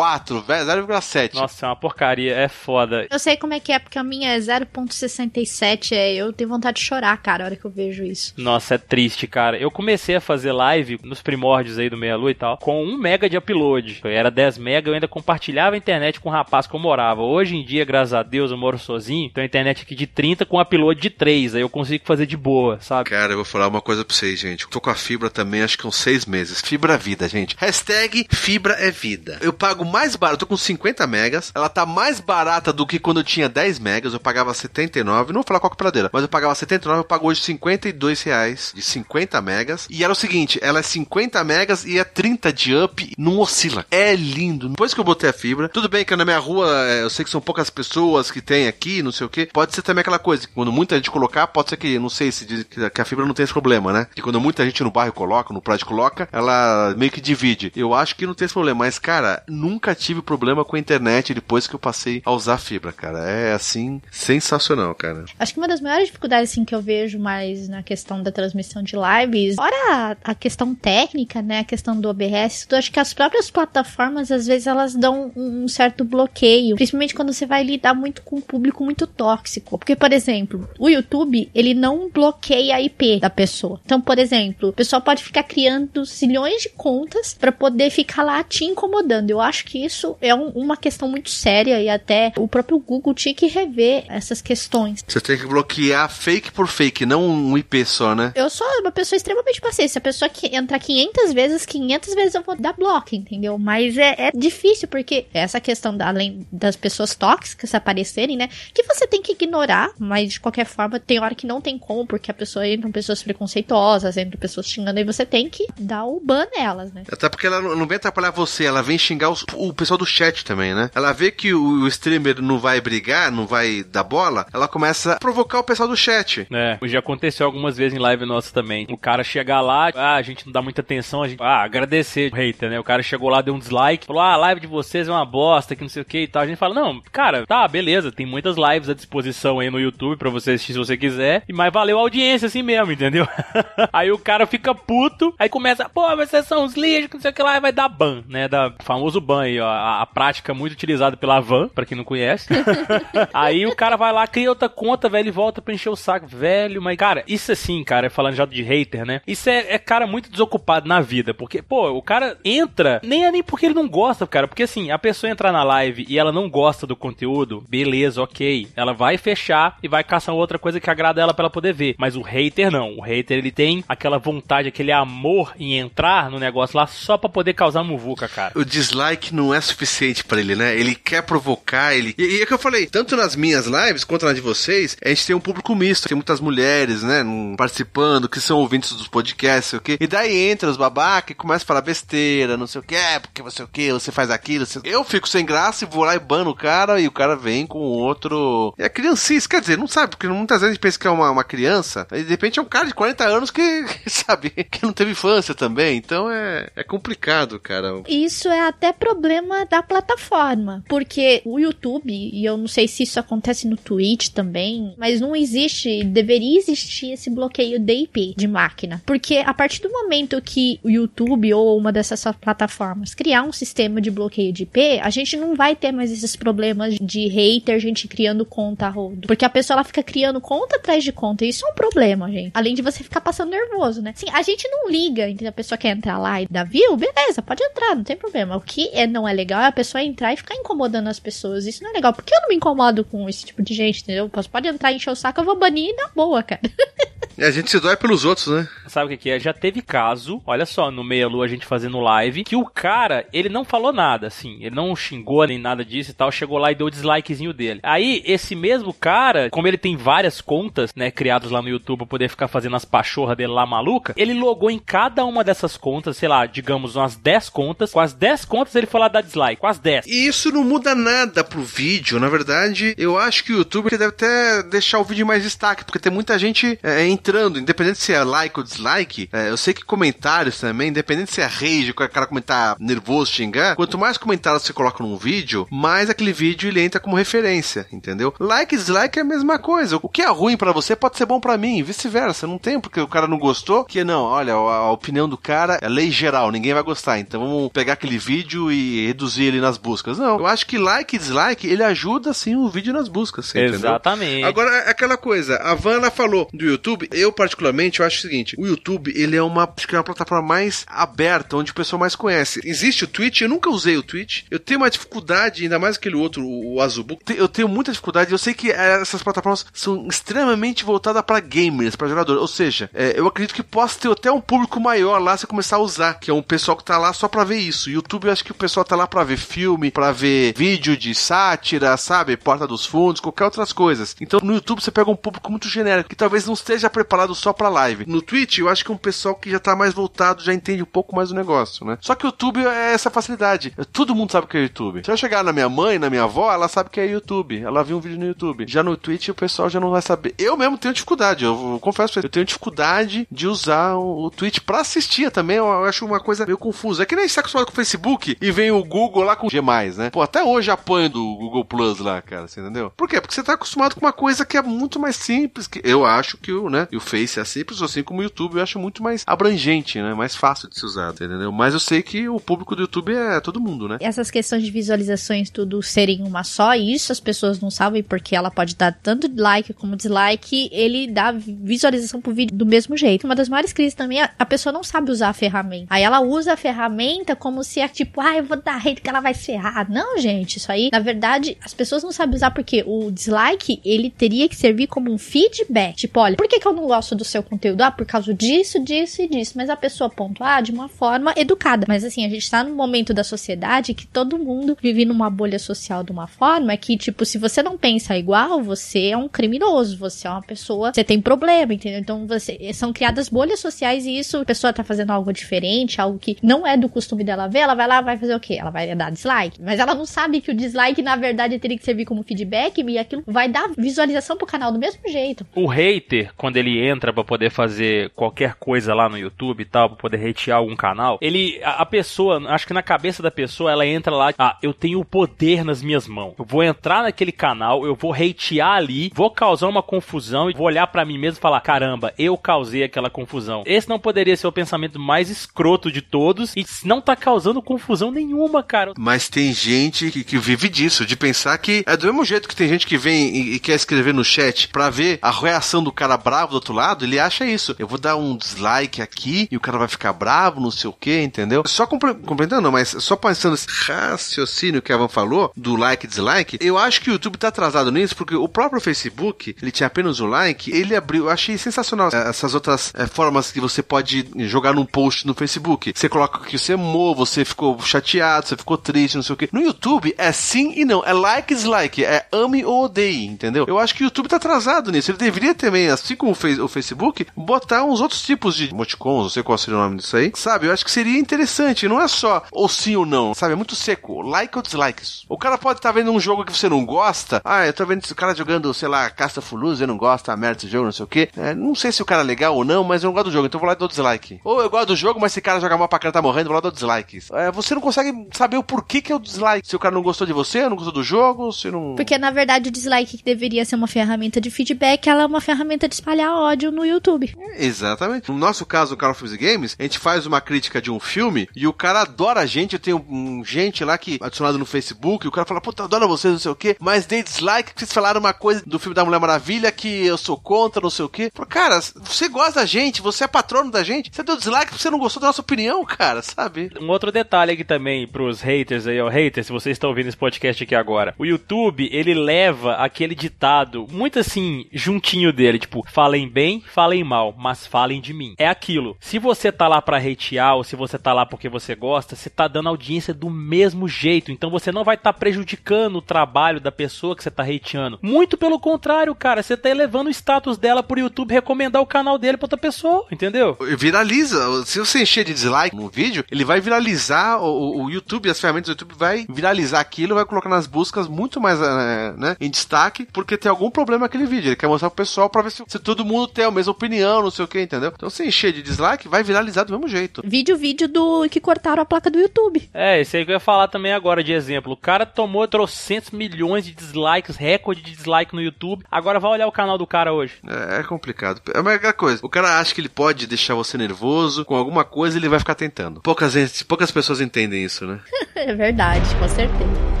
0,7. 0.45 1.33
Nossa, 1.33 1.65
é 1.65 1.69
uma 1.69 1.75
porcaria, 1.75 2.35
é 2.35 2.47
foda. 2.47 3.07
Eu 3.09 3.19
sei 3.19 3.35
como 3.37 3.53
é 3.53 3.59
que 3.59 3.71
é, 3.71 3.79
porque 3.79 3.97
a 3.97 4.03
minha 4.03 4.35
é 4.35 4.37
0.67, 4.37 5.93
é, 5.93 6.13
eu 6.13 6.31
tenho 6.31 6.49
vontade 6.49 6.79
de 6.79 6.85
chorar, 6.85 7.17
cara, 7.17 7.43
a 7.43 7.47
hora 7.47 7.55
que 7.55 7.65
eu 7.65 7.71
vejo 7.71 8.03
isso. 8.03 8.33
Nossa, 8.37 8.75
é 8.75 8.77
triste, 8.77 9.25
cara. 9.27 9.57
Eu 9.57 9.71
comecei 9.71 10.15
a 10.15 10.21
fazer 10.21 10.51
live 10.51 10.99
nos 11.03 11.21
primórdios 11.21 11.77
aí 11.77 11.89
do 11.89 11.97
Meia 11.97 12.15
Lua 12.15 12.31
e 12.31 12.35
tal, 12.35 12.57
com 12.57 12.80
1 12.83 12.97
mega 12.97 13.29
de 13.29 13.37
upload. 13.37 14.01
Eu 14.03 14.09
era 14.09 14.31
10 14.31 14.57
mega, 14.57 14.89
eu 14.89 14.93
ainda 14.93 15.07
compartilhava 15.07 15.75
a 15.75 15.77
internet 15.77 16.19
com 16.19 16.29
o 16.29 16.31
rapaz 16.31 16.67
que 16.67 16.75
eu 16.75 16.79
morava. 16.79 17.21
Hoje 17.21 17.55
em 17.55 17.65
dia, 17.65 17.85
graças 17.85 18.13
a 18.13 18.23
Deus, 18.23 18.51
eu 18.51 18.57
moro 18.57 18.77
sozinho, 18.77 19.29
tenho 19.29 19.45
internet 19.45 19.83
aqui 19.83 19.95
de 19.95 20.07
30 20.07 20.45
com 20.45 20.59
upload 20.59 20.99
de 20.99 21.09
3, 21.09 21.55
aí 21.55 21.61
eu 21.61 21.69
consigo 21.69 22.03
fazer 22.05 22.25
de 22.25 22.37
boa, 22.37 22.79
sabe? 22.81 23.09
Cara, 23.09 23.33
eu 23.33 23.37
vou 23.37 23.45
falar 23.45 23.67
uma 23.67 23.81
coisa 23.81 24.03
pra 24.03 24.15
vocês, 24.15 24.39
gente. 24.39 24.63
Eu 24.63 24.69
tô 24.69 24.81
com 24.81 24.89
a 24.89 24.95
fibra 24.95 25.29
também, 25.29 25.61
acho 25.61 25.77
que 25.77 25.87
uns 25.87 25.97
6 25.97 26.25
meses. 26.25 26.61
Fibra 26.61 26.93
é 26.93 26.97
vida, 26.97 27.27
gente. 27.27 27.55
Hashtag 27.57 28.27
fibra 28.29 28.75
é 28.79 28.91
vida. 28.91 29.37
Eu 29.41 29.53
pago 29.53 29.85
mais 29.85 30.15
barato, 30.15 30.35
eu 30.35 30.39
tô 30.39 30.47
com 30.47 30.57
50 30.57 31.05
megas, 31.07 31.51
ela 31.55 31.69
tá 31.69 31.85
mais 31.85 32.19
barata 32.19 32.73
do 32.73 32.85
que 32.85 32.99
quando 32.99 33.19
eu 33.19 33.23
tinha 33.23 33.49
10 33.49 33.79
megas, 33.79 34.13
eu 34.13 34.19
pagava 34.19 34.53
79, 34.53 35.33
não 35.33 35.41
vou 35.41 35.47
falar 35.47 35.59
qual 35.59 35.69
que 35.69 35.75
é 35.75 35.77
a 35.77 35.77
peladeira, 35.77 36.09
mas 36.11 36.23
eu 36.23 36.29
pagava 36.29 36.55
79, 36.55 36.99
eu 36.99 37.03
pago 37.03 37.27
hoje 37.27 37.41
52 37.41 38.23
reais 38.23 38.71
de 38.75 38.81
50 38.81 39.41
megas, 39.41 39.87
e 39.89 40.03
era 40.03 40.13
o 40.13 40.15
seguinte, 40.15 40.59
ela 40.61 40.79
é 40.79 40.83
50 40.83 41.43
megas 41.43 41.85
e 41.85 41.99
é 41.99 42.03
30 42.03 42.53
de 42.53 42.70
up, 42.75 43.13
não 43.17 43.39
oscila. 43.39 43.85
É 43.89 44.15
lindo. 44.15 44.69
Depois 44.69 44.93
que 44.93 44.99
eu 44.99 45.03
botei 45.03 45.29
a 45.29 45.33
fibra, 45.33 45.69
tudo 45.69 45.89
bem 45.89 46.05
que 46.05 46.15
na 46.15 46.25
minha 46.25 46.39
rua, 46.39 46.67
é, 46.87 47.03
eu 47.03 47.09
sei 47.09 47.25
que 47.25 47.31
são 47.31 47.41
poucas 47.41 47.69
pessoas 47.69 48.31
que 48.31 48.41
tem 48.41 48.67
aqui, 48.67 49.01
não 49.01 49.11
sei 49.11 49.25
o 49.25 49.29
que, 49.29 49.47
pode 49.47 49.73
ser 49.73 49.81
também 49.81 50.01
aquela 50.01 50.19
coisa, 50.19 50.47
quando 50.53 50.71
muita 50.71 50.95
gente 50.95 51.11
colocar, 51.11 51.47
pode 51.47 51.69
ser 51.69 51.77
que, 51.77 51.97
não 51.99 52.09
sei 52.09 52.31
se 52.31 52.45
que 52.65 53.01
a 53.01 53.05
fibra 53.05 53.25
não 53.25 53.33
tem 53.33 53.43
esse 53.43 53.53
problema, 53.53 53.93
né? 53.93 54.07
Que 54.13 54.21
quando 54.21 54.39
muita 54.39 54.65
gente 54.65 54.83
no 54.83 54.91
bairro 54.91 55.13
coloca, 55.13 55.53
no 55.53 55.61
prédio 55.61 55.85
coloca, 55.85 56.27
ela 56.31 56.93
meio 56.97 57.11
que 57.11 57.21
divide. 57.21 57.71
Eu 57.75 57.93
acho 57.93 58.15
que 58.15 58.25
não 58.25 58.33
tem 58.33 58.45
esse 58.45 58.53
problema, 58.53 58.79
mas 58.79 58.99
cara, 58.99 59.43
nunca 59.47 59.95
tive 59.95 60.21
problema 60.21 60.65
com 60.65 60.75
a 60.75 60.79
internet 60.79 61.33
depois 61.33 61.67
que 61.67 61.75
eu 61.75 61.79
passei 61.79 62.21
a 62.25 62.31
usar 62.31 62.57
fibra, 62.57 62.91
cara. 62.91 63.19
É 63.19 63.53
assim, 63.53 64.01
sensacional, 64.11 64.93
cara. 64.95 65.25
Acho 65.39 65.53
que 65.53 65.59
uma 65.59 65.67
das 65.67 65.81
maiores 65.81 66.07
dificuldades 66.07 66.51
assim, 66.51 66.65
que 66.65 66.75
eu 66.75 66.81
vejo 66.81 67.19
mais 67.19 67.67
na 67.67 67.83
questão 67.83 68.21
da 68.21 68.31
transmissão 68.31 68.83
de 68.83 68.95
lives, 68.95 69.55
fora 69.55 70.17
a 70.23 70.35
questão 70.35 70.73
técnica, 70.73 71.41
né, 71.41 71.59
a 71.59 71.63
questão 71.63 71.99
do 71.99 72.09
OBS, 72.09 72.60
eu 72.69 72.77
acho 72.77 72.91
que 72.91 72.99
as 72.99 73.13
próprias 73.13 73.49
plataformas, 73.49 74.31
às 74.31 74.47
vezes, 74.47 74.67
elas 74.67 74.95
dão 74.95 75.31
um, 75.35 75.67
certo 75.67 76.03
bloqueio, 76.03 76.75
principalmente 76.75 77.15
quando 77.15 77.33
você 77.33 77.45
vai 77.45 77.63
lidar 77.63 77.93
muito 77.93 78.21
com 78.21 78.37
um 78.37 78.41
público 78.41 78.83
muito 78.83 79.07
tóxico. 79.07 79.77
Porque, 79.77 79.95
por 79.95 80.11
exemplo, 80.11 80.69
o 80.79 80.89
YouTube, 80.89 81.49
ele 81.53 81.73
não 81.73 82.09
bloqueia 82.09 82.75
a 82.75 82.81
IP 82.81 83.19
da 83.19 83.29
pessoa. 83.29 83.79
Então, 83.85 84.01
por 84.01 84.17
exemplo, 84.19 84.69
o 84.69 84.73
pessoal 84.73 85.01
pode 85.01 85.23
ficar 85.23 85.43
criando 85.43 86.05
zilhões 86.05 86.61
de 86.63 86.69
contas 86.69 87.33
para 87.33 87.51
poder 87.51 87.89
ficar 87.89 88.23
lá 88.23 88.43
te 88.43 88.65
incomodando. 88.65 89.29
Eu 89.29 89.41
acho 89.41 89.65
que 89.65 89.83
isso 89.83 90.15
é 90.21 90.33
um, 90.33 90.49
uma 90.49 90.77
questão 90.77 91.07
muito 91.07 91.29
séria 91.29 91.81
e 91.81 91.89
até 91.89 92.31
o 92.37 92.47
próprio 92.47 92.79
Google 92.79 93.13
tinha 93.13 93.33
que 93.33 93.47
rever 93.47 94.05
essas 94.07 94.41
questões. 94.41 95.03
Você 95.07 95.21
tem 95.21 95.37
que 95.37 95.45
bloquear 95.45 96.09
fake 96.09 96.51
por 96.51 96.67
fake, 96.67 97.05
não 97.05 97.25
um 97.25 97.57
IP 97.57 97.85
só, 97.85 98.15
né? 98.15 98.31
Eu 98.35 98.49
sou 98.49 98.67
uma 98.79 98.91
pessoa 98.91 99.17
extremamente 99.17 99.61
paciente. 99.61 99.91
Se 99.91 99.97
a 99.97 100.01
pessoa 100.01 100.29
que 100.29 100.55
entrar 100.55 100.79
500 100.79 101.33
vezes, 101.33 101.65
500 101.65 102.15
vezes 102.15 102.35
eu 102.35 102.43
vou 102.43 102.50
dar 102.55 102.73
bloco, 102.73 103.15
entendeu? 103.15 103.57
Mas 103.57 103.97
é, 103.97 104.15
é 104.17 104.31
difícil 104.33 104.87
porque 104.87 105.25
essa 105.33 105.59
questão, 105.59 105.95
da, 105.95 106.07
além 106.07 106.45
das 106.51 106.75
pessoas 106.75 107.15
tóxicas 107.15 107.73
aparecerem, 107.73 108.37
né? 108.37 108.49
Que 108.73 108.83
você 108.83 109.07
tem 109.07 109.21
que 109.21 109.33
ignorar, 109.33 109.91
mas 109.99 110.33
de 110.33 110.39
qualquer 110.39 110.65
forma 110.65 110.99
tem 110.99 111.19
hora 111.19 111.35
que 111.35 111.47
não 111.47 111.61
tem 111.61 111.77
como, 111.77 112.05
porque 112.05 112.31
a 112.31 112.33
pessoa 112.33 112.67
entra 112.67 112.89
pessoas 112.89 113.23
preconceituosas, 113.23 114.17
entra 114.17 114.37
pessoas 114.37 114.67
xingando, 114.67 114.99
e 114.99 115.03
você 115.03 115.25
tem 115.25 115.49
que 115.49 115.67
dar 115.79 116.05
o 116.05 116.19
ban 116.19 116.45
nelas, 116.55 116.91
né? 116.91 117.03
Até 117.11 117.29
porque 117.29 117.47
ela 117.47 117.61
não 117.61 117.87
vem 117.87 117.97
atrapalhar 117.97 118.31
você, 118.31 118.65
ela 118.65 118.81
vem 118.81 118.97
xingar 118.97 119.29
os, 119.29 119.45
o 119.53 119.73
pessoal 119.73 119.97
do 119.97 120.05
chat 120.05 120.43
também, 120.45 120.73
né? 120.73 120.89
Ela 120.93 121.11
vê 121.13 121.31
que 121.31 121.53
o, 121.53 121.83
o 121.83 121.87
streamer 121.87 122.41
não 122.41 122.59
vai 122.59 122.81
brigar, 122.81 123.31
não 123.31 123.45
vai 123.45 123.83
dar 123.83 124.03
bola, 124.03 124.45
ela 124.53 124.67
começa 124.67 125.13
a 125.13 125.19
provocar 125.19 125.59
o 125.59 125.63
pessoal 125.63 125.87
do 125.87 125.97
chat. 125.97 126.47
É, 126.51 126.77
já 126.83 126.99
aconteceu 126.99 127.45
algumas 127.45 127.77
vezes 127.77 127.97
em 127.97 128.01
live 128.01 128.25
nossa 128.25 128.53
também. 128.53 128.85
O 128.89 128.97
cara 128.97 129.23
chegar 129.23 129.61
lá, 129.61 129.91
ah, 129.95 130.15
a 130.15 130.21
gente 130.21 130.45
não 130.45 130.53
dá 130.53 130.61
muita 130.61 130.81
atenção, 130.81 131.23
a 131.23 131.27
gente, 131.27 131.41
ah, 131.41 131.63
agradecer 131.63 132.31
hater, 132.45 132.69
né? 132.69 132.79
O 132.79 132.83
cara 132.83 133.03
chegou 133.03 133.29
lá, 133.29 133.41
deu 133.41 133.53
um 133.53 133.59
dislike, 133.59 134.05
falou, 134.05 134.21
ah, 134.21 134.33
a 134.33 134.37
live 134.37 134.61
de 134.61 134.67
vocês 134.67 135.07
é 135.07 135.11
uma 135.11 135.25
bosta, 135.25 135.75
que 135.75 135.81
não 135.81 135.89
sei 135.89 136.01
o 136.01 136.05
que 136.05 136.19
e 136.19 136.27
tal. 136.27 136.43
A 136.43 136.47
gente 136.47 136.57
fala, 136.57 136.73
não, 136.73 137.01
cara, 137.11 137.45
tá, 137.45 137.67
beleza, 137.67 138.11
tem 138.11 138.25
muitas 138.25 138.55
lives 138.57 138.89
à 138.89 138.93
disposição 138.93 139.59
aí 139.59 139.69
no 139.69 139.79
YouTube 139.79 140.17
pra 140.17 140.29
você 140.29 140.51
assistir 140.51 140.73
se 140.73 140.79
você 140.79 140.97
quiser, 140.97 141.43
mas 141.51 141.71
valeu 141.71 141.97
a 141.97 142.01
audiência 142.01 142.47
assim 142.47 142.63
mesmo, 142.63 142.91
entendeu? 142.91 143.27
aí 143.91 144.11
o 144.11 144.17
cara 144.17 144.45
fica 144.45 144.73
puto, 144.73 145.33
aí 145.37 145.49
começa, 145.49 145.87
pô, 145.87 146.15
vocês 146.15 146.45
são 146.45 146.65
os 146.65 146.75
lixos, 146.75 147.07
que 147.07 147.15
não 147.15 147.21
sei 147.21 147.31
o 147.31 147.33
que 147.33 147.43
lá, 147.43 147.57
e 147.57 147.61
vai 147.61 147.71
dar 147.71 147.89
ban, 147.89 148.23
né? 148.27 148.47
Da 148.47 148.73
famoso 148.79 149.21
ban 149.21 149.43
aí, 149.43 149.59
ó, 149.59 149.67
a, 149.67 150.01
a 150.01 150.05
prática 150.05 150.53
muito 150.53 150.73
utilizada 150.73 151.17
pela 151.17 151.39
Van, 151.39 151.67
pra 151.67 151.85
quem 151.85 151.97
não 151.97 152.03
conhece. 152.03 152.49
aí 153.33 153.65
o 153.65 153.75
cara 153.75 153.95
vai 153.95 154.11
lá, 154.11 154.25
cria 154.27 154.49
outra 154.49 154.69
conta, 154.69 155.09
velho, 155.09 155.27
e 155.27 155.31
volta 155.31 155.61
pra 155.61 155.73
encher 155.73 155.89
o 155.89 155.95
saco, 155.95 156.27
velho, 156.27 156.81
mas, 156.81 156.97
cara, 156.97 157.23
isso 157.27 157.51
assim, 157.51 157.83
cara, 157.83 158.09
falando 158.09 158.35
já 158.35 158.45
de 158.45 158.61
hater, 158.63 159.05
né? 159.05 159.21
Isso 159.27 159.49
é, 159.49 159.73
é 159.73 159.77
cara 159.77 160.07
muito 160.07 160.29
desocupado 160.29 160.87
na 160.87 161.01
vida, 161.01 161.33
porque, 161.33 161.61
pô, 161.61 161.89
o 161.91 162.01
cara 162.01 162.30
entra, 162.43 163.01
nem 163.03 163.25
é 163.25 163.31
nem 163.31 163.43
porque 163.43 163.65
ele 163.65 163.75
não 163.75 163.87
gosta, 163.87 164.27
cara, 164.27 164.47
porque 164.47 164.63
assim, 164.63 164.91
a 164.91 164.99
pessoa 164.99 165.31
entrar 165.31 165.51
na 165.51 165.63
live 165.63 166.05
e 166.07 166.17
ela 166.17 166.31
não 166.31 166.49
gosta 166.49 166.85
do 166.85 166.95
conteúdo, 166.95 167.63
beleza, 167.69 168.21
ok. 168.21 168.67
Ela 168.75 168.93
vai 168.93 169.17
fechar 169.17 169.77
e 169.81 169.87
vai 169.87 170.03
caçar 170.03 170.35
outra 170.35 170.59
coisa 170.59 170.79
que 170.79 170.89
agrada 170.89 171.21
ela 171.21 171.33
pra 171.33 171.43
ela 171.43 171.49
poder 171.49 171.73
ver. 171.73 171.95
Mas 171.97 172.15
o 172.15 172.21
hater 172.21 172.71
não. 172.71 172.97
O 172.97 173.01
hater 173.01 173.37
ele 173.37 173.51
tem 173.51 173.83
aquela 173.87 174.17
vontade, 174.17 174.67
aquele 174.67 174.91
amor 174.91 175.53
em 175.59 175.77
entrar 175.77 176.29
no 176.29 176.39
negócio 176.39 176.77
lá 176.77 176.87
só 176.87 177.17
pra 177.17 177.29
poder 177.29 177.53
causar 177.53 177.83
muvuca, 177.83 178.27
cara. 178.27 178.53
O 178.55 178.65
dislike 178.65 179.33
não 179.33 179.53
é 179.53 179.61
suficiente 179.61 180.23
para 180.23 180.39
ele, 180.39 180.55
né? 180.55 180.75
Ele 180.77 180.95
quer 180.95 181.21
provocar, 181.23 181.95
ele. 181.95 182.13
E, 182.17 182.23
e 182.23 182.41
é 182.41 182.45
que 182.45 182.53
eu 182.53 182.59
falei, 182.59 182.85
tanto 182.85 183.15
nas 183.15 183.35
minhas 183.35 183.65
lives 183.65 184.03
quanto 184.03 184.25
nas 184.25 184.35
de 184.35 184.41
vocês, 184.41 184.97
a 185.03 185.09
gente 185.09 185.25
tem 185.25 185.35
um 185.35 185.39
público 185.39 185.75
misto. 185.75 186.07
Tem 186.07 186.15
muitas 186.15 186.39
mulheres, 186.39 187.03
né, 187.03 187.23
participando, 187.57 188.27
que 188.27 188.39
são 188.39 188.57
ouvintes 188.57 188.91
dos 188.93 189.07
podcasts, 189.07 189.73
o 189.73 189.81
quê. 189.81 189.97
E 189.99 190.07
daí 190.07 190.49
entra 190.49 190.69
os 190.69 190.77
babacas 190.77 191.31
e 191.31 191.35
começa 191.35 191.63
a 191.63 191.67
falar 191.67 191.81
besteira, 191.81 192.20
não 192.57 192.67
sei 192.67 192.81
o 192.81 192.83
que, 192.83 192.95
é, 192.95 193.19
porque 193.19 193.41
você 193.41 193.63
o 193.63 193.67
que, 193.67 193.91
você 193.91 194.11
faz 194.11 194.29
aquilo. 194.29 194.65
Você... 194.65 194.79
Eu 194.83 195.03
fico 195.03 195.27
sem 195.27 195.45
graça 195.45 195.83
e 195.83 195.87
vou 195.87 196.03
lá 196.03 196.15
e 196.15 196.19
bano 196.19 196.51
o 196.51 196.55
cara 196.55 196.99
e 196.99 197.07
o 197.07 197.11
cara 197.11 197.35
vem 197.35 197.65
com 197.65 197.79
outro. 197.79 198.73
É 198.77 198.89
criancice, 198.89 199.47
quer 199.47 199.61
dizer, 199.61 199.77
não 199.77 199.87
sabe, 199.87 200.11
porque 200.11 200.27
muitas 200.27 200.61
vezes 200.61 200.71
a 200.71 200.73
gente 200.73 200.81
pensa 200.81 200.99
que 200.99 201.07
é 201.07 201.11
uma, 201.11 201.31
uma 201.31 201.43
criança, 201.43 202.07
e 202.11 202.23
de 202.23 202.29
repente 202.29 202.59
é 202.59 202.61
um 202.61 202.65
cara 202.65 202.87
de 202.87 202.93
40 202.93 203.23
anos 203.25 203.51
que, 203.51 203.85
sabe, 204.07 204.49
que 204.49 204.83
não 204.83 204.93
teve 204.93 205.11
infância 205.11 205.53
também. 205.53 205.97
Então 205.97 206.29
é, 206.29 206.69
é 206.75 206.83
complicado, 206.83 207.59
cara. 207.59 208.01
Isso 208.07 208.47
é 208.47 208.67
até 208.67 208.91
problema 208.91 209.65
da 209.65 209.81
plataforma, 209.81 210.83
porque 210.87 211.41
o 211.45 211.59
YouTube, 211.59 212.11
e 212.11 212.45
eu 212.45 212.57
não 212.57 212.67
sei 212.67 212.87
se 212.87 213.03
isso 213.03 213.19
acontece 213.19 213.67
no 213.67 213.77
Twitch 213.77 214.29
também, 214.29 214.93
mas 214.97 215.21
não 215.21 215.35
existe, 215.35 216.03
deveria 216.03 216.57
existir 216.57 217.11
esse 217.11 217.29
bloqueio 217.29 217.79
de 217.79 217.93
IP 217.93 218.35
de 218.35 218.47
máquina. 218.47 219.01
Porque 219.05 219.37
a 219.37 219.53
partir 219.53 219.81
do 219.81 219.89
momento 219.89 220.41
que 220.41 220.79
o 220.83 220.89
YouTube 220.89 221.53
ou 221.53 221.77
uma 221.77 221.91
dessas 221.91 222.10
plataformas 222.39 223.13
criar 223.13 223.43
um 223.43 223.51
sistema 223.51 224.01
de 224.01 224.09
bloqueio 224.09 224.51
de 224.51 224.63
IP, 224.63 224.99
a 224.99 225.09
gente 225.09 225.37
não 225.37 225.55
vai 225.55 225.75
ter 225.75 225.91
mais 225.91 226.11
esses 226.11 226.35
problemas 226.35 226.95
de 226.95 227.27
hater, 227.27 227.79
gente 227.79 228.07
criando 228.07 228.45
conta 228.45 228.89
rodo. 228.89 229.27
Porque 229.27 229.45
a 229.45 229.49
pessoa 229.49 229.75
ela 229.75 229.83
fica 229.83 230.01
criando 230.01 230.41
conta 230.41 230.77
atrás 230.77 231.03
de 231.03 231.11
conta. 231.11 231.45
E 231.45 231.49
isso 231.49 231.65
é 231.65 231.69
um 231.69 231.73
problema, 231.73 232.31
gente. 232.31 232.51
Além 232.53 232.73
de 232.73 232.81
você 232.81 233.03
ficar 233.03 233.21
passando 233.21 233.51
nervoso, 233.51 234.01
né? 234.01 234.13
Sim, 234.15 234.27
a 234.31 234.41
gente 234.41 234.67
não 234.67 234.89
liga, 234.89 235.29
entendeu? 235.29 235.49
A 235.49 235.53
pessoa 235.53 235.77
quer 235.77 235.95
entrar 235.95 236.17
lá 236.17 236.41
e 236.41 236.47
dar 236.49 236.63
view, 236.63 236.97
beleza, 236.97 237.41
pode 237.41 237.63
entrar, 237.63 237.95
não 237.95 238.03
tem 238.03 238.15
problema. 238.15 238.57
O 238.57 238.61
que 238.61 238.89
é, 238.93 239.05
não 239.05 239.27
é 239.27 239.33
legal 239.33 239.61
é 239.61 239.67
a 239.67 239.71
pessoa 239.71 240.03
entrar 240.03 240.33
e 240.33 240.37
ficar 240.37 240.55
incomodando 240.55 241.07
as 241.07 241.19
pessoas. 241.19 241.65
Isso 241.65 241.83
não 241.83 241.91
é 241.91 241.93
legal. 241.93 242.13
Porque 242.13 242.33
eu 242.33 242.41
não 242.41 242.49
me 242.49 242.55
incomodo 242.55 243.03
com 243.05 243.27
esse 243.29 243.45
tipo 243.45 243.61
de 243.61 243.73
gente, 243.73 244.01
entendeu? 244.01 244.29
Pode 244.29 244.67
entrar 244.67 244.91
e 244.91 244.95
encher 244.95 245.11
o 245.11 245.15
saco, 245.15 245.41
eu 245.41 245.45
vou 245.45 245.57
banir 245.57 245.95
na 245.95 246.09
boa, 246.09 246.41
cara. 246.43 246.61
E 247.37 247.43
a 247.43 247.51
gente 247.51 247.71
se 247.71 247.79
dói 247.79 247.95
pelos 247.95 248.25
outros, 248.25 248.47
né? 248.47 248.67
Sabe 248.87 249.05
o 249.05 249.09
que, 249.09 249.17
que 249.23 249.29
é? 249.29 249.39
Já 249.39 249.53
teve 249.53 249.81
caso, 249.81 250.41
olha 250.45 250.65
só, 250.65 250.91
no 250.91 251.03
Meia 251.03 251.27
Lua 251.27 251.45
a 251.45 251.47
gente 251.47 251.65
fazendo 251.65 251.99
live, 251.99 252.43
que 252.43 252.55
o 252.55 252.65
cara, 252.65 253.25
ele 253.31 253.49
não 253.49 253.63
falou 253.63 253.93
nada, 253.93 254.27
assim, 254.27 254.57
ele 254.61 254.75
não 254.75 254.95
xingou 254.95 255.45
nem 255.45 255.57
nada 255.57 255.83
disso 255.83 256.11
e 256.11 256.13
tal, 256.13 256.31
chegou 256.31 256.57
lá 256.57 256.71
e 256.71 256.75
deu 256.75 256.87
o 256.87 256.91
dislikezinho 256.91 257.53
dele. 257.53 257.79
Aí, 257.83 258.21
esse 258.25 258.55
mesmo 258.55 258.93
cara, 258.93 259.49
como 259.49 259.67
ele 259.67 259.77
tem 259.77 259.95
várias 259.95 260.41
contas, 260.41 260.91
né, 260.95 261.09
criadas 261.09 261.51
lá 261.51 261.61
no 261.61 261.69
YouTube 261.69 261.99
pra 261.99 262.07
poder 262.07 262.29
ficar 262.29 262.47
fazendo 262.47 262.75
as 262.75 262.85
pachorras 262.85 263.37
dele 263.37 263.53
lá 263.53 263.65
maluca, 263.65 264.13
ele 264.17 264.33
logou 264.33 264.69
em 264.69 264.79
cada 264.79 265.25
uma 265.25 265.43
dessas 265.43 265.77
contas, 265.77 266.17
sei 266.17 266.27
lá, 266.27 266.45
digamos 266.45 266.95
umas 266.95 267.15
10 267.15 267.49
contas, 267.49 267.91
com 267.91 267.99
as 267.99 268.13
10 268.13 268.45
contas 268.45 268.75
ele 268.75 268.87
foi 268.87 268.99
lá 268.99 269.07
dar 269.07 269.21
dislike, 269.21 269.61
com 269.61 269.67
as 269.67 269.79
10. 269.79 270.05
E 270.05 270.27
isso 270.27 270.51
não 270.51 270.63
muda 270.63 270.93
nada 270.93 271.43
pro 271.43 271.63
vídeo, 271.63 272.19
na 272.19 272.29
verdade, 272.29 272.93
eu 272.97 273.17
acho 273.17 273.43
que 273.43 273.53
o 273.53 273.57
YouTube 273.57 273.89
deve 273.89 274.05
até 274.05 274.63
deixar 274.63 274.99
o 274.99 275.03
vídeo 275.03 275.25
mais 275.25 275.43
destaque, 275.43 275.85
porque 275.85 275.99
tem 275.99 276.11
muita 276.11 276.37
gente 276.37 276.77
é, 276.83 277.07
entrando, 277.21 277.59
independente 277.59 277.99
se 277.99 278.11
é 278.11 278.23
like 278.23 278.57
ou 278.57 278.63
dislike, 278.63 279.29
é, 279.31 279.49
eu 279.49 279.57
sei 279.57 279.75
que 279.75 279.85
comentários 279.85 280.59
também, 280.59 280.89
independente 280.89 281.31
se 281.31 281.41
é 281.41 281.45
rage, 281.45 281.91
o 281.91 281.93
cara 281.93 282.25
comentar 282.25 282.75
nervoso, 282.79 283.31
xingar, 283.31 283.75
quanto 283.75 283.97
mais 283.97 284.17
comentários 284.17 284.63
você 284.63 284.73
coloca 284.73 285.03
num 285.03 285.15
vídeo, 285.15 285.67
mais 285.69 286.09
aquele 286.09 286.33
vídeo 286.33 286.67
ele 286.67 286.81
entra 286.81 286.99
como 286.99 287.15
referência, 287.15 287.85
entendeu? 287.91 288.33
Like 288.39 288.73
e 288.73 288.77
dislike 288.77 289.19
é 289.19 289.21
a 289.21 289.25
mesma 289.25 289.59
coisa. 289.59 289.99
O 290.01 290.09
que 290.09 290.23
é 290.23 290.29
ruim 290.29 290.57
para 290.57 290.71
você 290.71 290.95
pode 290.95 291.17
ser 291.17 291.25
bom 291.25 291.39
para 291.39 291.57
mim, 291.57 291.83
vice-versa. 291.83 292.47
Não 292.47 292.57
tem 292.57 292.79
porque 292.79 292.99
o 292.99 293.07
cara 293.07 293.27
não 293.27 293.37
gostou, 293.37 293.85
que 293.85 294.03
não, 294.03 294.23
olha, 294.23 294.53
a, 294.53 294.91
opinião 294.91 295.29
do 295.29 295.37
cara 295.37 295.77
é 295.81 295.87
lei 295.87 296.09
geral, 296.09 296.51
ninguém 296.51 296.73
vai 296.73 296.83
gostar. 296.83 297.19
Então 297.19 297.41
vamos 297.41 297.71
pegar 297.71 297.93
aquele 297.93 298.17
vídeo 298.17 298.71
e 298.71 299.05
reduzir 299.05 299.43
ele 299.43 299.61
nas 299.61 299.77
buscas. 299.77 300.17
Não, 300.17 300.39
eu 300.39 300.47
acho 300.47 300.65
que 300.65 300.77
like 300.77 301.15
e 301.15 301.19
dislike, 301.19 301.67
ele 301.67 301.83
ajuda 301.83 302.33
sim 302.33 302.55
o 302.55 302.67
vídeo 302.69 302.93
nas 302.93 303.07
buscas, 303.07 303.53
Exatamente. 303.53 304.31
Entendeu? 304.31 304.49
Agora, 304.49 304.71
é 304.77 304.89
aquela 304.89 305.17
coisa, 305.17 305.57
a 305.57 305.75
Vanna 305.75 306.09
falou 306.09 306.47
do 306.53 306.65
YouTube, 306.65 307.09
eu 307.11 307.31
particularmente 307.31 307.99
eu 307.99 308.05
acho 308.05 308.19
o 308.19 308.21
seguinte, 308.21 308.55
o 308.57 308.65
YouTube, 308.65 309.11
ele 309.15 309.35
é 309.35 309.43
uma, 309.43 309.71
acho 309.75 309.87
que 309.87 309.95
é 309.95 309.97
uma 309.97 310.03
plataforma 310.03 310.47
mais 310.47 310.85
aberta, 310.87 311.57
onde 311.57 311.71
o 311.71 311.75
pessoal 311.75 311.99
mais 311.99 312.15
conhece. 312.15 312.61
Existe 312.63 313.03
o 313.03 313.07
Twitch, 313.07 313.41
eu 313.41 313.49
nunca 313.49 313.69
usei 313.69 313.97
o 313.97 314.03
Twitch, 314.03 314.43
eu 314.49 314.59
tenho 314.59 314.79
uma 314.79 314.89
dificuldade, 314.89 315.63
ainda 315.63 315.79
mais 315.79 315.97
aquele 315.97 316.15
outro, 316.15 316.45
o, 316.45 316.81
Azubu, 316.81 317.19
eu 317.35 317.47
tenho 317.47 317.67
muita 317.67 317.91
dificuldade, 317.91 318.31
eu 318.31 318.37
sei 318.37 318.53
que 318.53 318.71
é, 318.71 319.01
essas 319.01 319.23
plataformas 319.23 319.65
são 319.73 320.07
extremamente 320.07 320.83
voltadas 320.83 321.23
para 321.23 321.39
gamers, 321.39 321.95
para 321.95 322.07
jogadores, 322.07 322.41
ou 322.41 322.47
seja, 322.47 322.89
é, 322.93 323.13
eu 323.15 323.27
acredito 323.27 323.55
que 323.55 323.63
possa 323.63 323.99
ter 323.99 324.11
até 324.11 324.31
um 324.31 324.41
público 324.41 324.79
maior 324.79 325.19
lá 325.19 325.37
se 325.37 325.47
começar 325.47 325.77
a 325.77 325.79
usar, 325.79 326.15
que 326.15 326.31
é 326.31 326.33
um 326.33 326.41
pessoal 326.41 326.77
que 326.77 326.83
tá 326.83 326.97
lá 326.97 327.13
só 327.13 327.27
pra 327.27 327.43
ver 327.43 327.57
isso. 327.57 327.89
YouTube, 327.89 328.25
eu 328.25 328.31
acho 328.31 328.43
que 328.43 328.51
o 328.51 328.55
pessoal 328.55 328.85
tá 328.85 328.95
lá 328.95 329.07
pra 329.07 329.23
ver 329.23 329.37
filme, 329.37 329.91
pra 329.91 330.11
ver 330.11 330.53
vídeo 330.55 330.97
de 330.97 331.13
sátira, 331.13 331.95
sabe? 331.97 332.37
Porta 332.37 332.67
dos 332.67 332.85
Fundos, 332.85 333.21
qualquer 333.21 333.45
outras 333.45 333.73
coisas. 333.73 334.15
Então 334.19 334.39
no 334.41 334.53
YouTube 334.53 334.81
você 334.81 334.91
pega 334.91 335.09
um 335.09 335.15
público 335.15 335.49
muito 335.49 335.67
genérico, 335.67 336.09
que 336.09 336.15
talvez 336.15 336.45
não 336.45 336.53
esteja 336.53 336.89
preparado 337.03 337.33
só 337.35 337.51
pra 337.51 337.69
live. 337.69 338.05
No 338.07 338.21
Twitch, 338.21 338.59
eu 338.59 338.69
acho 338.69 338.83
que 338.83 338.91
é 338.91 338.93
um 338.93 338.97
pessoal 338.97 339.35
que 339.35 339.49
já 339.49 339.59
tá 339.59 339.75
mais 339.75 339.93
voltado, 339.93 340.43
já 340.43 340.53
entende 340.53 340.83
um 340.83 340.85
pouco 340.85 341.15
mais 341.15 341.31
o 341.31 341.35
negócio, 341.35 341.85
né? 341.85 341.97
Só 342.01 342.15
que 342.15 342.25
o 342.25 342.27
YouTube 342.27 342.65
é 342.65 342.93
essa 342.93 343.09
facilidade. 343.09 343.73
Todo 343.91 344.15
mundo 344.15 344.31
sabe 344.31 344.45
o 344.45 344.49
que 344.49 344.57
é 344.57 344.61
YouTube. 344.61 345.01
Se 345.03 345.11
eu 345.11 345.17
chegar 345.17 345.43
na 345.43 345.51
minha 345.51 345.69
mãe, 345.69 345.99
na 345.99 346.09
minha 346.09 346.23
avó, 346.23 346.51
ela 346.51 346.67
sabe 346.67 346.89
que 346.89 346.99
é 346.99 347.05
YouTube. 347.05 347.59
Ela 347.59 347.83
viu 347.83 347.97
um 347.97 347.99
vídeo 347.99 348.19
no 348.19 348.25
YouTube. 348.25 348.65
Já 348.67 348.83
no 348.83 348.95
Twitch 348.95 349.29
o 349.29 349.35
pessoal 349.35 349.69
já 349.69 349.79
não 349.79 349.91
vai 349.91 350.01
saber. 350.01 350.33
Eu 350.37 350.55
mesmo 350.55 350.77
tenho 350.77 350.93
dificuldade, 350.93 351.45
eu, 351.45 351.73
eu 351.73 351.79
confesso 351.79 352.13
pra 352.13 352.21
você, 352.21 352.27
eu 352.27 352.31
tenho 352.31 352.45
dificuldade 352.45 353.27
de 353.31 353.47
usar 353.47 353.95
o, 353.95 354.25
o 354.25 354.29
Twitch 354.29 354.59
pra 354.59 354.81
assistir 354.81 355.31
também. 355.31 355.57
Eu, 355.57 355.65
eu, 355.65 355.85
acho 355.85 356.05
uma 356.05 356.19
coisa 356.19 356.45
meio 356.45 356.57
confusa. 356.57 357.03
É 357.03 357.05
que 357.05 357.15
nem 357.15 357.27
você 357.27 357.35
tá 357.35 357.41
acostumado 357.41 357.65
com 357.65 357.73
o 357.73 357.75
Facebook 357.75 358.37
e 358.39 358.51
vem 358.51 358.71
o 358.71 358.83
Google 358.83 359.23
lá 359.23 359.35
com 359.35 359.49
G, 359.49 359.61
né? 359.97 360.09
Pô, 360.11 360.21
até 360.21 360.43
hoje 360.43 360.71
apanho 360.71 361.09
do 361.09 361.35
Google 361.35 361.65
Plus 361.65 361.99
lá, 361.99 362.21
cara, 362.21 362.47
você 362.47 362.59
entendeu? 362.59 362.91
Por 362.95 363.07
quê? 363.07 363.19
Porque 363.19 363.33
você 363.33 363.43
tá 363.43 363.53
acostumado 363.53 363.95
com 363.95 364.05
uma 364.05 364.13
coisa 364.13 364.45
que 364.45 364.57
é 364.57 364.61
muito 364.61 364.99
mais 364.99 365.15
simples. 365.15 365.67
Que 365.67 365.81
eu 365.83 366.05
acho 366.05 366.37
que 366.37 366.51
o, 366.51 366.69
né, 366.69 366.87
o 366.97 366.99
Face 366.99 367.39
é 367.39 367.45
simples, 367.45 367.81
assim 367.81 368.03
como 368.03 368.19
o 368.19 368.23
YouTube, 368.23 368.55
eu 368.55 368.63
acho 368.63 368.79
muito 368.79 369.01
mais 369.03 369.23
abrangente, 369.25 370.01
né? 370.01 370.13
Mais 370.13 370.35
fácil 370.35 370.69
de 370.69 370.77
se 370.77 370.85
usar, 370.85 371.11
entendeu? 371.11 371.51
Mas 371.51 371.73
eu 371.73 371.79
sei 371.79 372.01
que 372.01 372.27
o 372.27 372.39
público 372.39 372.75
do 372.75 372.83
YouTube 372.83 373.13
é 373.13 373.39
todo 373.39 373.59
mundo, 373.59 373.87
né? 373.87 373.97
Essas 373.99 374.31
questões 374.31 374.63
de 374.63 374.71
visualizações 374.71 375.49
tudo 375.49 375.81
serem 375.81 376.21
uma 376.21 376.43
só, 376.43 376.75
isso 376.75 377.11
as 377.11 377.19
pessoas 377.19 377.59
não 377.59 377.71
sabem 377.71 378.03
porque 378.03 378.35
ela 378.35 378.51
pode 378.51 378.75
dar 378.75 378.91
tanto 378.91 379.29
like 379.35 379.73
como 379.73 379.95
dislike, 379.95 380.69
ele 380.71 381.07
dá 381.07 381.31
visualização 381.31 382.21
pro 382.21 382.33
vídeo 382.33 382.55
do 382.55 382.65
mesmo 382.65 382.97
jeito. 382.97 383.25
Uma 383.25 383.35
das 383.35 383.49
maiores 383.49 383.73
crises 383.73 383.93
também 383.93 384.21
é 384.21 384.29
a 384.37 384.45
pessoa 384.45 384.73
não 384.73 384.83
sabe 384.83 385.11
usar 385.11 385.29
a 385.29 385.33
ferramenta. 385.33 385.87
Aí 385.89 386.03
ela 386.03 386.21
usa 386.21 386.53
a 386.53 386.57
ferramenta 386.57 387.35
como 387.35 387.63
se 387.63 387.79
é 387.79 387.87
tipo, 387.87 388.21
ah, 388.21 388.37
eu 388.37 388.43
vou 388.43 388.61
dar 388.61 388.77
hate 388.77 389.01
que 389.01 389.09
ela 389.09 389.19
vai 389.19 389.33
se 389.33 389.51
errar. 389.51 389.89
Não, 389.89 390.17
gente, 390.17 390.57
isso 390.57 390.71
aí, 390.71 390.89
na 390.91 390.99
verdade, 390.99 391.57
as 391.63 391.73
pessoas 391.73 392.03
não 392.03 392.11
sabem 392.11 392.35
usar 392.35 392.51
porque 392.51 392.83
o 392.85 393.11
dislike, 393.11 393.81
ele 393.83 394.09
teria 394.09 394.47
que 394.47 394.55
servir 394.55 394.87
como 394.87 395.11
um 395.11 395.17
feedback. 395.17 395.95
Tipo, 395.95 396.19
olha, 396.19 396.35
por 396.35 396.47
que, 396.47 396.59
que 396.59 396.67
eu 396.67 396.73
não 396.73 396.80
gosto 396.87 397.15
do 397.15 397.23
seu 397.23 397.41
conteúdo? 397.43 397.81
Ah, 397.81 397.91
por 397.91 398.05
causa 398.05 398.33
disso, 398.33 398.79
disso 398.79 399.21
e 399.21 399.27
disso. 399.27 399.53
Mas 399.55 399.69
a 399.69 399.75
pessoa 399.75 400.09
pontuar 400.09 400.61
de 400.61 400.71
uma 400.71 400.87
forma 400.87 401.33
educada. 401.35 401.85
Mas 401.87 402.03
assim, 402.03 402.25
a 402.25 402.29
gente 402.29 402.49
tá 402.49 402.63
num 402.63 402.75
momento 402.75 403.13
da 403.13 403.23
sociedade 403.23 403.93
que 403.93 404.07
todo 404.07 404.37
mundo 404.37 404.77
vive 404.81 405.05
numa 405.05 405.29
bolha 405.29 405.59
social 405.59 406.03
de 406.03 406.11
uma 406.11 406.27
forma 406.27 406.75
que, 406.77 406.97
tipo, 406.97 407.25
se 407.25 407.37
você 407.37 407.61
não 407.63 407.77
pensa 407.77 408.17
igual, 408.17 408.61
você 408.61 409.07
é 409.07 409.17
um 409.17 409.27
criminoso, 409.27 409.97
você 409.97 410.27
é 410.27 410.31
uma 410.31 410.41
pessoa, 410.41 410.91
você 410.93 411.03
tem 411.03 411.21
problema, 411.21 411.73
entendeu? 411.73 411.99
Então 411.99 412.27
você 412.27 412.71
são 412.73 412.93
criadas 412.93 413.29
bolhas 413.29 413.59
sociais 413.59 414.05
e 414.05 414.17
isso, 414.17 414.37
a 414.37 414.45
pessoa 414.45 414.73
tá 414.73 414.83
fazendo 414.83 415.11
algo 415.11 415.31
diferente, 415.31 415.99
algo 415.99 416.17
que 416.17 416.37
não 416.41 416.65
é 416.65 416.77
do 416.77 416.89
costume 416.89 417.23
dela 417.23 417.47
ver, 417.47 417.59
ela 417.59 417.75
vai 417.75 417.87
lá, 417.87 418.01
vai 418.01 418.17
fazer 418.17 418.35
o 418.35 418.39
quê? 418.39 418.57
Ela 418.59 418.69
vai 418.69 418.93
dar 418.95 419.11
dislike. 419.11 419.61
Mas 419.61 419.79
ela 419.79 419.95
não 419.95 420.05
sabe 420.05 420.41
que 420.41 420.51
o 420.51 420.55
dislike, 420.55 421.01
na 421.01 421.15
verdade, 421.15 421.59
teria 421.59 421.77
que 421.77 421.83
servir 421.83 422.05
como 422.05 422.23
feedback 422.23 422.81
e 422.81 422.97
aquilo 422.97 423.23
vai 423.25 423.49
dar 423.49 423.71
visualização 423.77 424.37
pro 424.37 424.47
canal 424.47 424.71
do 424.71 424.79
mesmo 424.79 425.01
jeito. 425.07 425.45
O 425.55 425.67
hater, 425.67 426.31
quando 426.35 426.57
ele 426.57 426.70
entra 426.79 427.13
para 427.13 427.23
poder 427.23 427.49
fazer 427.49 428.09
qualquer 428.11 428.55
coisa 428.55 428.93
lá 428.93 429.09
no 429.09 429.17
YouTube 429.17 429.61
e 429.61 429.65
tal, 429.65 429.89
pra 429.89 429.97
poder 429.97 430.27
hatear 430.27 430.57
algum 430.57 430.75
canal, 430.75 431.17
ele, 431.21 431.59
a, 431.63 431.81
a 431.81 431.85
pessoa, 431.85 432.41
acho 432.49 432.67
que 432.67 432.73
na 432.73 432.83
cabeça 432.83 433.21
da 433.21 433.31
pessoa, 433.31 433.71
ela 433.71 433.85
entra 433.85 434.15
lá, 434.15 434.33
ah, 434.37 434.57
eu 434.61 434.73
tenho 434.73 434.99
o 434.99 435.05
poder 435.05 435.63
nas 435.63 435.81
minhas 435.81 436.07
mãos. 436.07 436.35
Eu 436.37 436.45
vou 436.45 436.63
entrar 436.63 437.03
naquele 437.03 437.31
canal, 437.31 437.85
eu 437.85 437.95
vou 437.95 438.13
hatear 438.13 438.73
ali, 438.73 439.11
vou 439.13 439.29
causar 439.29 439.67
uma 439.67 439.83
confusão 439.83 440.49
e 440.49 440.53
vou 440.53 440.67
olhar 440.67 440.87
para 440.87 441.05
mim 441.05 441.17
mesmo 441.17 441.37
e 441.37 441.41
falar, 441.41 441.61
caramba, 441.61 442.13
eu 442.17 442.37
causei 442.37 442.83
aquela 442.83 443.09
confusão. 443.09 443.63
Esse 443.65 443.89
não 443.89 443.99
poderia 443.99 444.35
ser 444.35 444.47
o 444.47 444.51
pensamento 444.51 444.99
mais 444.99 445.29
escroto 445.29 445.91
de 445.91 446.01
todos 446.01 446.55
e 446.55 446.65
não 446.85 447.01
tá 447.01 447.15
causando 447.15 447.61
confusão 447.61 448.11
nenhuma, 448.11 448.63
cara. 448.63 448.93
Mas 448.97 449.29
tem 449.29 449.53
gente 449.53 450.11
que, 450.11 450.23
que 450.23 450.37
vive 450.37 450.69
disso, 450.69 451.05
de 451.05 451.15
pensar 451.15 451.57
que 451.57 451.83
é 451.85 451.97
do 451.97 452.05
mesmo 452.07 452.25
jeito 452.25 452.47
que 452.47 452.55
tem 452.55 452.67
gente 452.67 452.87
que 452.87 452.97
vem 452.97 453.35
e, 453.35 453.55
e 453.55 453.59
quer 453.59 453.75
escrever 453.75 454.13
no 454.13 454.23
chat 454.23 454.67
pra 454.67 454.89
ver 454.89 455.19
a 455.21 455.31
reação 455.31 455.83
do 455.83 455.91
cara 455.91 456.17
bravo 456.17 456.59
outro 456.61 456.73
lado, 456.73 457.03
ele 457.03 457.19
acha 457.19 457.45
isso. 457.45 457.75
Eu 457.77 457.87
vou 457.87 457.97
dar 457.97 458.15
um 458.15 458.37
dislike 458.37 459.01
aqui 459.01 459.47
e 459.51 459.57
o 459.57 459.59
cara 459.59 459.77
vai 459.77 459.87
ficar 459.87 460.13
bravo, 460.13 460.61
não 460.61 460.71
sei 460.71 460.89
o 460.89 460.93
que, 460.93 461.21
entendeu? 461.21 461.63
Só 461.65 461.85
compre 461.85 462.13
compreendendo, 462.13 462.71
mas 462.71 462.95
só 462.99 463.15
pensando 463.15 463.55
esse 463.55 463.67
raciocínio 463.85 464.81
que 464.81 464.93
a 464.93 464.97
Van 464.97 465.07
falou, 465.07 465.51
do 465.55 465.75
like 465.75 466.05
e 466.05 466.09
dislike, 466.09 466.57
eu 466.61 466.77
acho 466.77 467.01
que 467.01 467.09
o 467.09 467.13
YouTube 467.13 467.37
tá 467.37 467.47
atrasado 467.47 467.91
nisso, 467.91 468.15
porque 468.15 468.35
o 468.35 468.47
próprio 468.47 468.81
Facebook, 468.81 469.55
ele 469.61 469.71
tinha 469.71 469.87
apenas 469.87 470.19
o 470.19 470.25
like, 470.25 470.71
ele 470.71 470.95
abriu, 470.95 471.25
eu 471.25 471.29
achei 471.29 471.57
sensacional 471.57 472.09
eh, 472.13 472.29
essas 472.29 472.53
outras 472.53 472.93
é, 472.95 473.07
formas 473.07 473.51
que 473.51 473.59
você 473.59 473.81
pode 473.81 474.29
jogar 474.47 474.73
num 474.73 474.85
post 474.85 475.25
no 475.25 475.33
Facebook. 475.33 475.93
Você 475.95 476.07
coloca 476.07 476.39
que 476.39 476.57
você 476.57 476.73
amou, 476.73 477.15
você 477.15 477.43
ficou 477.43 477.79
chateado, 477.81 478.47
você 478.47 478.55
ficou 478.55 478.77
triste, 478.77 479.15
não 479.15 479.23
sei 479.23 479.33
o 479.33 479.37
que. 479.37 479.49
No 479.51 479.61
YouTube 479.61 480.13
é 480.17 480.31
sim 480.31 480.73
e 480.75 480.85
não, 480.85 481.03
é 481.05 481.13
like 481.13 481.53
e 481.53 481.55
dislike, 481.55 482.05
é 482.05 482.25
ame 482.31 482.63
ou 482.63 482.85
odeie, 482.85 483.25
entendeu? 483.25 483.65
Eu 483.67 483.79
acho 483.79 483.95
que 483.95 484.03
o 484.03 484.05
YouTube 484.05 484.27
tá 484.27 484.37
atrasado 484.37 484.91
nisso. 484.91 485.11
Ele 485.11 485.17
deveria 485.17 485.55
também, 485.55 485.89
assim 485.89 486.15
como 486.15 486.35
o 486.59 486.67
Facebook, 486.67 487.27
botar 487.35 487.83
uns 487.83 488.01
outros 488.01 488.21
tipos 488.21 488.55
de 488.55 488.69
emoticons, 488.69 489.23
não 489.23 489.29
sei 489.29 489.43
qual 489.43 489.57
seria 489.57 489.79
o 489.79 489.81
nome 489.81 489.97
disso 489.97 490.17
aí, 490.17 490.31
sabe? 490.35 490.67
Eu 490.67 490.73
acho 490.73 490.85
que 490.85 490.91
seria 490.91 491.19
interessante, 491.19 491.87
não 491.87 492.01
é 492.01 492.07
só 492.07 492.43
ou 492.51 492.67
sim 492.67 492.95
ou 492.95 493.05
não, 493.05 493.33
sabe? 493.33 493.53
É 493.53 493.55
muito 493.55 493.75
seco, 493.75 494.21
like 494.21 494.55
ou 494.57 494.63
dislikes. 494.63 495.23
O 495.27 495.37
cara 495.37 495.57
pode 495.57 495.79
estar 495.79 495.89
tá 495.89 495.93
vendo 495.99 496.11
um 496.11 496.19
jogo 496.19 496.45
que 496.45 496.55
você 496.55 496.69
não 496.69 496.85
gosta, 496.85 497.41
ah, 497.43 497.65
eu 497.65 497.73
tô 497.73 497.85
vendo 497.85 498.03
esse 498.03 498.15
cara 498.15 498.35
jogando, 498.35 498.73
sei 498.73 498.87
lá, 498.87 499.09
Casta 499.09 499.41
Fuluz, 499.41 499.81
eu 499.81 499.87
não 499.87 499.97
gosto, 499.97 500.29
a 500.29 500.37
merda 500.37 500.55
desse 500.55 500.67
jogo, 500.67 500.85
não 500.85 500.91
sei 500.91 501.05
o 501.05 501.07
que. 501.07 501.29
É, 501.37 501.53
não 501.53 501.75
sei 501.75 501.91
se 501.91 502.01
o 502.01 502.05
cara 502.05 502.21
é 502.21 502.25
legal 502.25 502.55
ou 502.55 502.63
não, 502.63 502.83
mas 502.83 503.03
eu 503.03 503.07
não 503.07 503.13
gosto 503.13 503.25
do 503.25 503.31
jogo, 503.31 503.47
então 503.47 503.57
eu 503.57 503.61
vou 503.61 503.67
lá 503.67 503.73
e 503.73 503.77
dou 503.77 503.87
dislike. 503.87 504.39
Ou 504.43 504.61
eu 504.61 504.69
gosto 504.69 504.87
do 504.87 504.95
jogo, 504.95 505.19
mas 505.19 505.31
esse 505.31 505.41
cara 505.41 505.59
joga 505.59 505.77
mal 505.77 505.87
pra 505.87 505.99
cara 505.99 506.11
tá 506.11 506.21
morrendo, 506.21 506.47
vou 506.47 506.53
lá 506.53 506.59
e 506.59 506.63
dou 506.63 506.71
dislike. 506.71 507.19
É, 507.33 507.51
você 507.51 507.73
não 507.73 507.81
consegue 507.81 508.27
saber 508.33 508.57
o 508.57 508.63
porquê 508.63 509.01
que 509.01 509.11
é 509.11 509.15
o 509.15 509.19
dislike. 509.19 509.67
Se 509.67 509.75
o 509.75 509.79
cara 509.79 509.93
não 509.93 510.01
gostou 510.01 510.25
de 510.25 510.33
você, 510.33 510.67
não 510.67 510.75
gostou 510.75 510.93
do 510.93 511.03
jogo, 511.03 511.51
se 511.51 511.69
não. 511.69 511.95
Porque 511.95 512.17
na 512.17 512.31
verdade 512.31 512.69
o 512.69 512.71
dislike 512.71 513.17
que 513.17 513.23
deveria 513.23 513.65
ser 513.65 513.75
uma 513.75 513.87
ferramenta 513.87 514.39
de 514.39 514.49
feedback, 514.49 515.07
ela 515.07 515.23
é 515.23 515.25
uma 515.25 515.41
ferramenta 515.41 515.87
de 515.87 515.95
espalhar 515.95 516.30
ódio 516.35 516.71
no 516.71 516.85
YouTube. 516.85 517.35
É, 517.37 517.65
exatamente. 517.65 518.31
No 518.31 518.37
nosso 518.37 518.65
caso, 518.65 518.93
o 518.93 518.97
Call 518.97 519.11
of 519.11 519.23
Duty 519.23 519.37
Games, 519.37 519.75
a 519.79 519.83
gente 519.83 519.99
faz 519.99 520.25
uma 520.25 520.41
crítica 520.41 520.81
de 520.81 520.91
um 520.91 520.99
filme 520.99 521.49
e 521.55 521.67
o 521.67 521.73
cara 521.73 522.01
adora 522.01 522.41
a 522.41 522.45
gente. 522.45 522.73
Eu 522.73 522.79
tenho 522.79 523.05
um, 523.09 523.43
gente 523.43 523.83
lá 523.83 523.97
que 523.97 524.19
adicionado 524.21 524.57
no 524.57 524.65
Facebook, 524.65 525.25
e 525.25 525.29
o 525.29 525.31
cara 525.31 525.47
fala, 525.47 525.61
puta, 525.61 525.83
adoro 525.83 526.07
vocês, 526.07 526.31
não 526.31 526.39
sei 526.39 526.51
o 526.51 526.55
quê, 526.55 526.75
mas 526.79 527.05
dei 527.05 527.23
dislike 527.23 527.71
porque 527.71 527.79
vocês 527.79 527.93
falaram 527.93 528.19
uma 528.19 528.33
coisa 528.33 528.63
do 528.65 528.79
filme 528.79 528.95
da 528.95 529.03
Mulher 529.03 529.19
Maravilha 529.19 529.71
que 529.71 530.05
eu 530.05 530.17
sou 530.17 530.37
contra, 530.37 530.81
não 530.81 530.89
sei 530.89 531.05
o 531.05 531.09
quê. 531.09 531.31
Falo, 531.33 531.47
cara, 531.47 531.79
você 531.79 532.27
gosta 532.27 532.61
da 532.61 532.65
gente, 532.65 533.01
você 533.01 533.23
é 533.23 533.27
patrono 533.27 533.71
da 533.71 533.83
gente, 533.83 534.09
você 534.13 534.23
deu 534.23 534.37
dislike 534.37 534.67
porque 534.67 534.81
você 534.81 534.89
não 534.89 534.99
gostou 534.99 535.21
da 535.21 535.27
nossa 535.27 535.41
opinião, 535.41 535.83
cara, 535.85 536.21
sabe? 536.21 536.71
Um 536.79 536.89
outro 536.89 537.11
detalhe 537.11 537.51
aqui 537.51 537.63
também 537.63 538.07
pros 538.07 538.41
haters 538.41 538.87
aí, 538.87 538.99
ó, 538.99 539.09
haters, 539.09 539.47
se 539.47 539.53
vocês 539.53 539.75
estão 539.75 539.89
ouvindo 539.89 540.07
esse 540.07 540.17
podcast 540.17 540.63
aqui 540.63 540.75
agora. 540.75 541.13
O 541.17 541.25
YouTube, 541.25 541.89
ele 541.91 542.13
leva 542.13 542.73
aquele 542.75 543.15
ditado 543.15 543.87
muito 543.91 544.19
assim, 544.19 544.65
juntinho 544.71 545.33
dele, 545.33 545.59
tipo, 545.59 545.83
falem 545.91 546.20
bem, 546.27 546.61
falem 546.73 547.03
mal, 547.03 547.33
mas 547.37 547.65
falem 547.65 548.01
de 548.01 548.13
mim. 548.13 548.35
É 548.37 548.47
aquilo. 548.47 548.97
Se 548.99 549.19
você 549.19 549.51
tá 549.51 549.67
lá 549.67 549.81
pra 549.81 549.97
hatear 549.97 550.55
ou 550.55 550.63
se 550.63 550.75
você 550.75 550.97
tá 550.97 551.13
lá 551.13 551.25
porque 551.25 551.49
você 551.49 551.75
gosta, 551.75 552.15
você 552.15 552.29
tá 552.29 552.47
dando 552.47 552.69
audiência 552.69 553.13
do 553.13 553.29
mesmo 553.29 553.87
jeito. 553.87 554.31
Então 554.31 554.49
você 554.49 554.71
não 554.71 554.83
vai 554.83 554.95
estar 554.95 555.13
tá 555.13 555.19
prejudicando 555.19 555.97
o 555.97 556.01
trabalho 556.01 556.59
da 556.59 556.71
pessoa 556.71 557.15
que 557.15 557.23
você 557.23 557.31
tá 557.31 557.43
hateando. 557.43 557.99
Muito 558.01 558.37
pelo 558.37 558.59
contrário, 558.59 559.15
cara, 559.15 559.43
você 559.43 559.57
tá 559.57 559.69
elevando 559.69 560.09
o 560.09 560.13
status 560.13 560.57
dela 560.57 560.83
pro 560.83 560.99
YouTube 560.99 561.33
recomendar 561.33 561.81
o 561.81 561.85
canal 561.85 562.17
dele 562.17 562.37
pra 562.37 562.45
outra 562.45 562.57
pessoa, 562.57 563.05
entendeu? 563.11 563.57
Viraliza. 563.77 564.65
Se 564.65 564.79
você 564.79 565.01
encher 565.01 565.23
de 565.23 565.33
dislike 565.33 565.75
no 565.75 565.89
vídeo, 565.89 566.23
ele 566.31 566.45
vai 566.45 566.61
viralizar 566.61 567.41
o, 567.41 567.83
o 567.83 567.89
YouTube, 567.89 568.29
as 568.29 568.39
ferramentas 568.39 568.67
do 568.67 568.71
YouTube 568.71 568.97
vai 568.97 569.25
viralizar 569.29 569.79
aquilo, 569.79 570.15
vai 570.15 570.25
colocar 570.25 570.49
nas 570.49 570.67
buscas 570.67 571.07
muito 571.07 571.39
mais 571.39 571.59
é, 571.61 572.13
né, 572.17 572.35
em 572.39 572.49
destaque, 572.49 573.07
porque 573.11 573.37
tem 573.37 573.49
algum 573.49 573.69
problema 573.69 574.05
naquele 574.05 574.25
vídeo. 574.25 574.49
Ele 574.49 574.55
quer 574.55 574.67
mostrar 574.67 574.89
pro 574.89 574.97
pessoal 574.97 575.29
pra 575.29 575.41
ver 575.41 575.51
se, 575.51 575.63
se 575.67 575.79
todo 575.79 576.05
mundo 576.05 576.10
tem 576.27 576.45
a 576.45 576.51
mesma 576.51 576.71
opinião, 576.71 577.21
não 577.21 577.31
sei 577.31 577.45
o 577.45 577.47
que, 577.47 577.61
entendeu? 577.61 577.91
Então 577.95 578.09
se 578.09 578.25
encher 578.25 578.53
de 578.53 578.61
dislike, 578.61 579.07
vai 579.07 579.23
viralizar 579.23 579.63
do 579.63 579.73
mesmo 579.73 579.87
jeito. 579.87 580.21
Vídeo, 580.25 580.57
vídeo 580.57 580.87
do 580.87 581.27
que 581.29 581.39
cortaram 581.39 581.81
a 581.81 581.85
placa 581.85 582.09
do 582.09 582.19
YouTube. 582.19 582.69
É, 582.73 583.01
isso 583.01 583.15
aí 583.15 583.25
que 583.25 583.31
eu 583.31 583.35
ia 583.35 583.39
falar 583.39 583.67
também 583.67 583.93
agora 583.93 584.23
de 584.23 584.33
exemplo. 584.33 584.73
O 584.73 584.77
cara 584.77 585.05
tomou 585.05 585.47
trocentos 585.47 586.11
milhões 586.11 586.65
de 586.65 586.73
dislikes, 586.73 587.35
recorde 587.35 587.81
de 587.81 587.91
dislike 587.91 588.35
no 588.35 588.41
YouTube. 588.41 588.83
Agora 588.91 589.19
vai 589.19 589.31
olhar 589.31 589.47
o 589.47 589.51
canal 589.51 589.77
do 589.77 589.87
cara 589.87 590.13
hoje. 590.13 590.33
É, 590.47 590.79
é 590.79 590.83
complicado. 590.83 591.41
É 591.53 591.59
uma 591.59 591.77
coisa. 591.93 592.19
O 592.23 592.29
cara 592.29 592.59
acha 592.59 592.73
que 592.73 592.81
ele 592.81 592.89
pode 592.89 593.27
deixar 593.27 593.55
você 593.55 593.77
nervoso 593.77 594.45
com 594.45 594.55
alguma 594.55 594.83
coisa, 594.83 595.17
ele 595.17 595.29
vai 595.29 595.39
ficar 595.39 595.55
tentando. 595.55 596.01
Poucas, 596.01 596.63
poucas 596.63 596.91
pessoas 596.91 597.21
entendem 597.21 597.63
isso, 597.63 597.85
né? 597.85 597.99
é 598.35 598.53
verdade, 598.53 599.15
com 599.15 599.27
certeza. 599.27 600.00